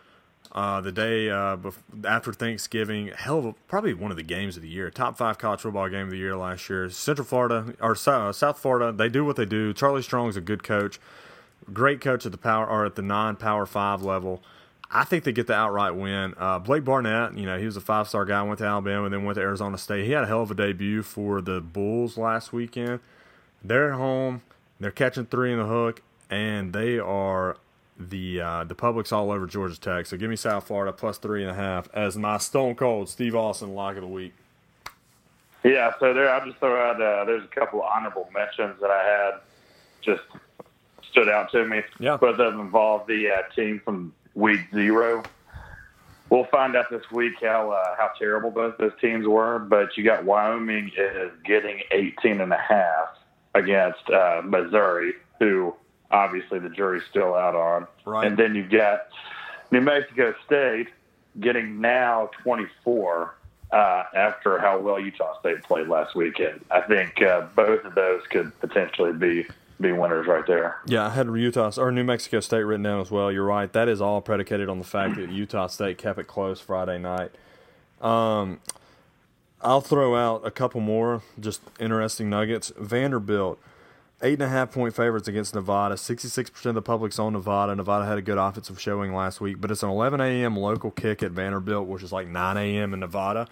Uh, 0.52 0.80
the 0.80 0.92
day 0.92 1.30
uh, 1.30 1.56
after 2.04 2.32
Thanksgiving, 2.32 3.08
hell 3.08 3.38
of 3.38 3.44
a, 3.44 3.52
probably 3.68 3.94
one 3.94 4.10
of 4.10 4.16
the 4.16 4.22
games 4.22 4.56
of 4.56 4.62
the 4.62 4.68
year, 4.68 4.90
top 4.90 5.16
five 5.16 5.38
college 5.38 5.60
football 5.60 5.88
game 5.88 6.04
of 6.04 6.10
the 6.10 6.18
year 6.18 6.36
last 6.36 6.68
year. 6.68 6.88
Central 6.90 7.26
Florida 7.26 7.74
or 7.80 7.94
Sou- 7.94 8.32
South 8.32 8.58
Florida, 8.58 8.92
they 8.92 9.08
do 9.08 9.24
what 9.24 9.36
they 9.36 9.46
do. 9.46 9.72
Charlie 9.72 10.02
Strong's 10.02 10.36
a 10.36 10.42
good 10.42 10.62
coach 10.62 10.98
great 11.72 12.00
coach 12.00 12.26
at 12.26 12.32
the 12.32 12.38
power 12.38 12.66
or 12.66 12.84
at 12.84 12.94
the 12.94 13.02
non-power 13.02 13.66
five 13.66 14.02
level. 14.02 14.42
I 14.92 15.04
think 15.04 15.24
they 15.24 15.32
get 15.32 15.46
the 15.46 15.54
outright 15.54 15.94
win. 15.94 16.34
Uh, 16.36 16.58
Blake 16.58 16.84
Barnett, 16.84 17.36
you 17.36 17.46
know, 17.46 17.58
he 17.58 17.64
was 17.64 17.76
a 17.76 17.80
five 17.80 18.08
star 18.08 18.24
guy, 18.24 18.42
went 18.42 18.58
to 18.58 18.66
Alabama, 18.66 19.04
and 19.04 19.14
then 19.14 19.24
went 19.24 19.36
to 19.36 19.42
Arizona 19.42 19.78
State. 19.78 20.04
He 20.04 20.12
had 20.12 20.24
a 20.24 20.26
hell 20.26 20.42
of 20.42 20.50
a 20.50 20.54
debut 20.54 21.02
for 21.02 21.40
the 21.40 21.60
Bulls 21.60 22.18
last 22.18 22.52
weekend. 22.52 23.00
They're 23.64 23.92
at 23.92 23.96
home, 23.96 24.42
they're 24.78 24.90
catching 24.90 25.26
three 25.26 25.52
in 25.52 25.58
the 25.58 25.64
hook, 25.64 26.02
and 26.28 26.72
they 26.72 26.98
are 26.98 27.56
the 27.98 28.40
uh, 28.40 28.64
the 28.64 28.74
public's 28.74 29.12
all 29.12 29.30
over 29.30 29.46
Georgia 29.46 29.78
Tech. 29.78 30.06
So 30.06 30.16
give 30.16 30.28
me 30.28 30.36
South 30.36 30.66
Florida 30.66 30.92
plus 30.92 31.18
three 31.18 31.42
and 31.42 31.50
a 31.50 31.54
half 31.54 31.88
as 31.94 32.16
my 32.16 32.38
Stone 32.38 32.74
Cold 32.74 33.08
Steve 33.08 33.34
Austin 33.34 33.74
lock 33.74 33.96
of 33.96 34.02
the 34.02 34.08
week. 34.08 34.34
Yeah, 35.64 35.92
so 36.00 36.12
there 36.12 36.28
I'll 36.28 36.44
just 36.44 36.58
throw 36.58 36.76
out 36.76 37.00
uh, 37.00 37.24
there's 37.24 37.44
a 37.44 37.48
couple 37.48 37.82
of 37.82 37.88
honorable 37.94 38.28
mentions 38.34 38.80
that 38.80 38.90
I 38.90 39.04
had 39.04 39.40
just 40.02 40.22
stood 41.10 41.28
out 41.28 41.52
to 41.52 41.64
me. 41.64 41.82
Yeah. 42.00 42.16
Both 42.16 42.40
of 42.40 42.52
them 42.52 42.60
involve 42.60 43.06
the 43.06 43.30
uh, 43.30 43.54
team 43.54 43.80
from 43.84 44.12
week 44.34 44.60
zero. 44.74 45.22
We'll 46.30 46.46
find 46.46 46.74
out 46.76 46.86
this 46.90 47.02
week 47.10 47.34
how 47.42 47.72
uh, 47.72 47.94
how 47.96 48.10
terrible 48.18 48.50
both 48.50 48.78
those 48.78 48.92
teams 49.00 49.26
were, 49.26 49.58
but 49.58 49.96
you 49.96 50.04
got 50.04 50.24
Wyoming 50.24 50.90
is 50.96 51.30
getting 51.44 51.82
18 51.90 52.40
and 52.40 52.52
a 52.52 52.56
half 52.56 53.18
against 53.54 54.08
uh, 54.08 54.40
Missouri, 54.42 55.14
who 55.38 55.74
obviously 56.10 56.58
the 56.58 56.70
jury's 56.70 57.02
still 57.10 57.34
out 57.34 57.54
on. 57.54 57.86
Right. 58.06 58.26
And 58.26 58.36
then 58.36 58.54
you've 58.54 58.70
got 58.70 59.08
New 59.70 59.80
Mexico 59.80 60.34
State 60.46 60.88
getting 61.40 61.80
now 61.80 62.30
24 62.42 63.34
uh, 63.72 64.04
after 64.14 64.58
how 64.58 64.78
well 64.78 65.00
Utah 65.00 65.38
State 65.40 65.62
played 65.62 65.88
last 65.88 66.14
weekend. 66.14 66.64
I 66.70 66.82
think 66.82 67.22
uh, 67.22 67.46
both 67.56 67.84
of 67.84 67.94
those 67.94 68.22
could 68.30 68.58
potentially 68.60 69.12
be 69.12 69.46
be 69.80 69.92
winners 69.92 70.26
right 70.26 70.46
there. 70.46 70.78
Yeah, 70.86 71.06
I 71.06 71.10
had 71.10 71.26
Utah 71.26 71.72
or 71.76 71.90
New 71.92 72.04
Mexico 72.04 72.40
State 72.40 72.62
written 72.62 72.82
down 72.82 73.00
as 73.00 73.10
well. 73.10 73.30
You're 73.32 73.44
right. 73.44 73.72
That 73.72 73.88
is 73.88 74.00
all 74.00 74.20
predicated 74.20 74.68
on 74.68 74.78
the 74.78 74.84
fact 74.84 75.16
that 75.16 75.30
Utah 75.30 75.66
State 75.66 75.98
kept 75.98 76.18
it 76.18 76.26
close 76.26 76.60
Friday 76.60 76.98
night. 76.98 77.32
Um, 78.00 78.60
I'll 79.60 79.80
throw 79.80 80.16
out 80.16 80.46
a 80.46 80.50
couple 80.50 80.80
more 80.80 81.22
just 81.38 81.62
interesting 81.78 82.28
nuggets. 82.28 82.72
Vanderbilt, 82.76 83.58
eight 84.22 84.34
and 84.34 84.42
a 84.42 84.48
half 84.48 84.72
point 84.72 84.94
favorites 84.94 85.28
against 85.28 85.54
Nevada. 85.54 85.96
Sixty-six 85.96 86.50
percent 86.50 86.70
of 86.70 86.74
the 86.76 86.82
public's 86.82 87.18
on 87.18 87.32
Nevada. 87.32 87.74
Nevada 87.74 88.04
had 88.04 88.18
a 88.18 88.22
good 88.22 88.38
offensive 88.38 88.80
showing 88.80 89.14
last 89.14 89.40
week, 89.40 89.60
but 89.60 89.70
it's 89.70 89.82
an 89.82 89.88
11 89.90 90.20
a.m. 90.20 90.56
local 90.56 90.90
kick 90.90 91.22
at 91.22 91.30
Vanderbilt, 91.30 91.86
which 91.86 92.02
is 92.02 92.12
like 92.12 92.26
9 92.28 92.56
a.m. 92.56 92.92
in 92.92 93.00
Nevada. 93.00 93.46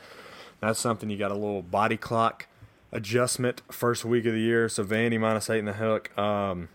That's 0.60 0.78
something 0.78 1.08
you 1.08 1.16
got 1.16 1.30
a 1.30 1.34
little 1.34 1.62
body 1.62 1.96
clock 1.96 2.46
adjustment 2.92 3.62
first 3.70 4.04
week 4.04 4.26
of 4.26 4.32
the 4.32 4.40
year. 4.40 4.68
So 4.68 4.84
Vandy 4.84 5.18
minus 5.18 5.50
eight 5.50 5.60
in 5.60 5.64
the 5.66 5.74
hook. 5.74 6.16
Um, 6.18 6.68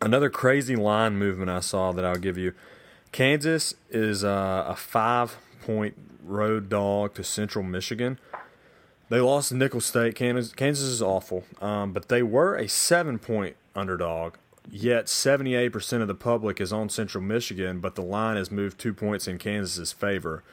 another 0.00 0.30
crazy 0.30 0.76
line 0.76 1.16
movement 1.16 1.50
I 1.50 1.60
saw 1.60 1.92
that 1.92 2.04
I'll 2.04 2.16
give 2.16 2.38
you. 2.38 2.54
Kansas 3.12 3.74
is 3.90 4.24
uh, 4.24 4.64
a 4.68 4.76
five 4.76 5.36
point 5.62 5.94
road 6.22 6.68
dog 6.68 7.14
to 7.14 7.24
Central 7.24 7.64
Michigan. 7.64 8.18
They 9.08 9.20
lost 9.20 9.48
to 9.48 9.56
Nicholls 9.56 9.86
State. 9.86 10.14
Kansas, 10.14 10.52
Kansas 10.52 10.86
is 10.86 11.02
awful, 11.02 11.44
um, 11.60 11.92
but 11.92 12.08
they 12.08 12.22
were 12.22 12.54
a 12.54 12.68
seven 12.68 13.18
point 13.18 13.56
underdog. 13.74 14.34
Yet 14.70 15.06
78% 15.06 16.00
of 16.00 16.06
the 16.06 16.14
public 16.14 16.60
is 16.60 16.72
on 16.72 16.90
Central 16.90 17.24
Michigan, 17.24 17.80
but 17.80 17.96
the 17.96 18.02
line 18.02 18.36
has 18.36 18.52
moved 18.52 18.78
two 18.78 18.94
points 18.94 19.26
in 19.26 19.38
Kansas's 19.38 19.90
favor. 19.90 20.44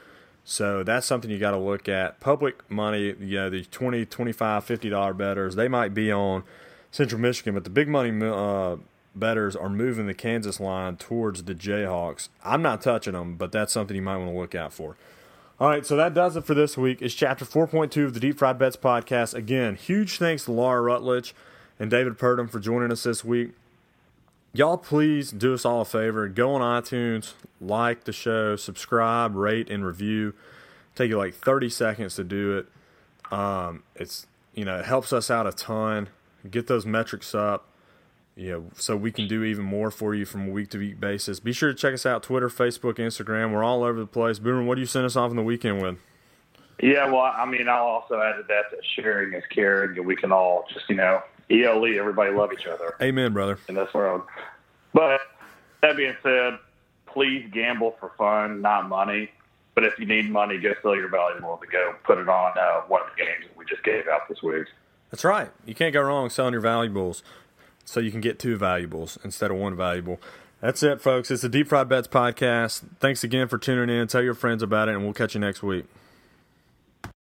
So 0.50 0.82
that's 0.82 1.06
something 1.06 1.30
you 1.30 1.40
got 1.40 1.52
to 1.52 1.58
look 1.58 1.90
at. 1.90 2.22
Public 2.22 2.72
money, 2.72 3.14
you 3.20 3.36
know, 3.36 3.50
the 3.50 3.66
20, 3.66 4.06
25, 4.06 4.64
50 4.64 4.90
dollar 4.90 5.14
betters, 5.14 5.56
they 5.56 5.68
might 5.68 5.94
be 5.94 6.10
on 6.10 6.44
Central 6.90 7.20
Michigan, 7.20 7.54
but 7.54 7.66
the 7.66 7.70
big 7.70 7.90
money 7.90 8.18
uh, 8.26 8.78
betters 9.14 9.58
are 9.58 9.68
moving 9.68 10.08
the 10.08 10.14
Kansas 10.14 10.62
line 10.62 10.96
towards 10.96 11.44
the 11.44 11.54
Jayhawks. 11.54 12.30
I'm 12.46 12.62
not 12.62 12.82
touching 12.82 13.12
them, 13.12 13.36
but 13.36 13.52
that's 13.52 13.74
something 13.74 13.94
you 13.94 14.02
might 14.02 14.16
want 14.16 14.32
to 14.32 14.38
look 14.38 14.56
out 14.56 14.72
for. 14.72 14.96
All 15.60 15.68
right, 15.68 15.86
so 15.86 15.98
that 15.98 16.14
does 16.14 16.38
it 16.38 16.46
for 16.46 16.54
this 16.54 16.78
week. 16.78 17.02
It's 17.02 17.14
chapter 17.14 17.44
4.2 17.44 18.06
of 18.06 18.14
the 18.14 18.22
Deep 18.22 18.38
Fried 18.38 18.58
Bets 18.58 18.78
podcast. 18.78 19.34
Again, 19.34 19.76
huge 19.76 20.18
thanks 20.18 20.46
to 20.46 20.54
Laura 20.54 20.82
Rutledge 20.82 21.36
and 21.78 21.92
David 21.92 22.18
Purdum 22.18 22.50
for 22.50 22.62
joining 22.62 22.94
us 22.94 23.04
this 23.04 23.26
week. 23.26 23.52
Y'all, 24.58 24.76
please 24.76 25.30
do 25.30 25.54
us 25.54 25.66
all 25.66 25.82
a 25.82 25.86
favor. 25.86 26.28
Go 26.28 26.56
on 26.56 26.62
iTunes, 26.62 27.34
like 27.62 28.06
the 28.06 28.12
show, 28.12 28.56
subscribe, 28.56 29.36
rate, 29.36 29.70
and 29.70 29.86
review. 29.86 30.34
Take 30.96 31.10
you 31.10 31.18
like 31.20 31.36
30 31.36 31.70
seconds 31.70 32.16
to 32.16 32.24
do 32.24 32.58
it. 32.58 33.32
Um, 33.32 33.84
it's 33.96 34.26
you 34.56 34.66
know 34.66 34.80
it 34.80 34.86
helps 34.86 35.14
us 35.14 35.30
out 35.30 35.46
a 35.46 35.52
ton. 35.52 36.10
Get 36.50 36.66
those 36.66 36.88
metrics 36.88 37.36
up, 37.36 37.68
you 38.36 38.52
know, 38.52 38.66
so 38.74 38.98
we 38.98 39.12
can 39.12 39.28
do 39.28 39.44
even 39.44 39.64
more 39.64 39.92
for 39.92 40.16
you 40.16 40.26
from 40.26 40.48
a 40.48 40.52
week 40.52 40.72
to 40.72 40.80
week 40.80 41.00
basis. 41.00 41.40
Be 41.40 41.54
sure 41.54 41.72
to 41.72 41.76
check 41.76 41.94
us 41.94 42.08
out 42.08 42.24
Twitter, 42.24 42.50
Facebook, 42.50 42.96
Instagram. 42.96 43.54
We're 43.54 43.64
all 43.64 43.84
over 43.84 44.00
the 44.00 44.08
place. 44.08 44.40
Boomer, 44.40 44.64
what 44.64 44.74
do 44.74 44.82
you 44.82 44.88
send 44.88 45.06
us 45.06 45.16
off 45.16 45.30
in 45.30 45.36
the 45.36 45.44
weekend 45.44 45.84
with? 45.84 46.00
Yeah, 46.82 47.06
well, 47.12 47.22
I 47.22 47.46
mean, 47.46 47.70
I'll 47.70 47.84
also 47.84 48.20
add 48.20 48.38
to 48.38 48.44
that 48.48 48.72
that 48.72 48.80
sharing 48.96 49.36
is 49.36 49.44
caring, 49.54 50.00
and 50.00 50.08
we 50.08 50.16
can 50.16 50.32
all 50.32 50.66
just, 50.74 50.90
you 50.90 50.96
know, 50.96 51.22
ELE, 51.50 51.98
everybody 52.00 52.32
love 52.32 52.52
each 52.54 52.66
other 52.68 52.96
Amen, 53.02 53.34
brother. 53.34 53.58
in 53.70 53.76
this 53.76 53.94
world. 53.94 54.24
But 54.94 55.22
that 55.82 55.96
being 55.96 56.16
said, 56.24 56.60
please 57.06 57.50
gamble 57.54 57.96
for 58.00 58.12
fun, 58.18 58.62
not 58.62 58.90
money. 58.90 59.30
But 59.76 59.84
if 59.84 60.00
you 60.00 60.06
need 60.08 60.30
money, 60.32 60.58
go 60.58 60.74
sell 60.82 60.96
your 60.96 61.08
valuables 61.10 61.60
and 61.62 61.72
go 61.72 61.94
put 62.04 62.18
it 62.18 62.28
on 62.28 62.58
uh, 62.58 62.82
one 62.88 63.02
of 63.02 63.08
the 63.16 63.24
games 63.24 63.46
that 63.48 63.56
we 63.58 63.64
just 63.66 63.84
gave 63.84 64.08
out 64.08 64.22
this 64.28 64.42
week. 64.42 64.66
That's 65.12 65.24
right. 65.24 65.52
You 65.66 65.76
can't 65.76 65.94
go 65.94 66.02
wrong 66.02 66.30
selling 66.30 66.54
your 66.54 66.62
valuables 66.62 67.22
so 67.86 68.00
you 68.00 68.12
can 68.12 68.20
get 68.20 68.40
two 68.40 68.58
valuables 68.58 69.18
instead 69.24 69.52
of 69.52 69.58
one 69.58 69.76
valuable. 69.76 70.20
That's 70.62 70.82
it, 70.82 71.00
folks. 71.00 71.30
It's 71.30 71.44
the 71.44 71.50
Deep 71.50 71.68
Fried 71.68 71.88
Bets 71.88 72.08
podcast. 72.08 72.84
Thanks 73.00 73.24
again 73.24 73.48
for 73.48 73.60
tuning 73.60 73.96
in. 73.96 74.08
Tell 74.08 74.24
your 74.24 74.34
friends 74.34 74.64
about 74.64 74.90
it, 74.90 74.96
and 74.96 75.04
we'll 75.04 75.14
catch 75.14 75.36
you 75.36 75.40
next 75.40 75.62
week. 75.62 75.86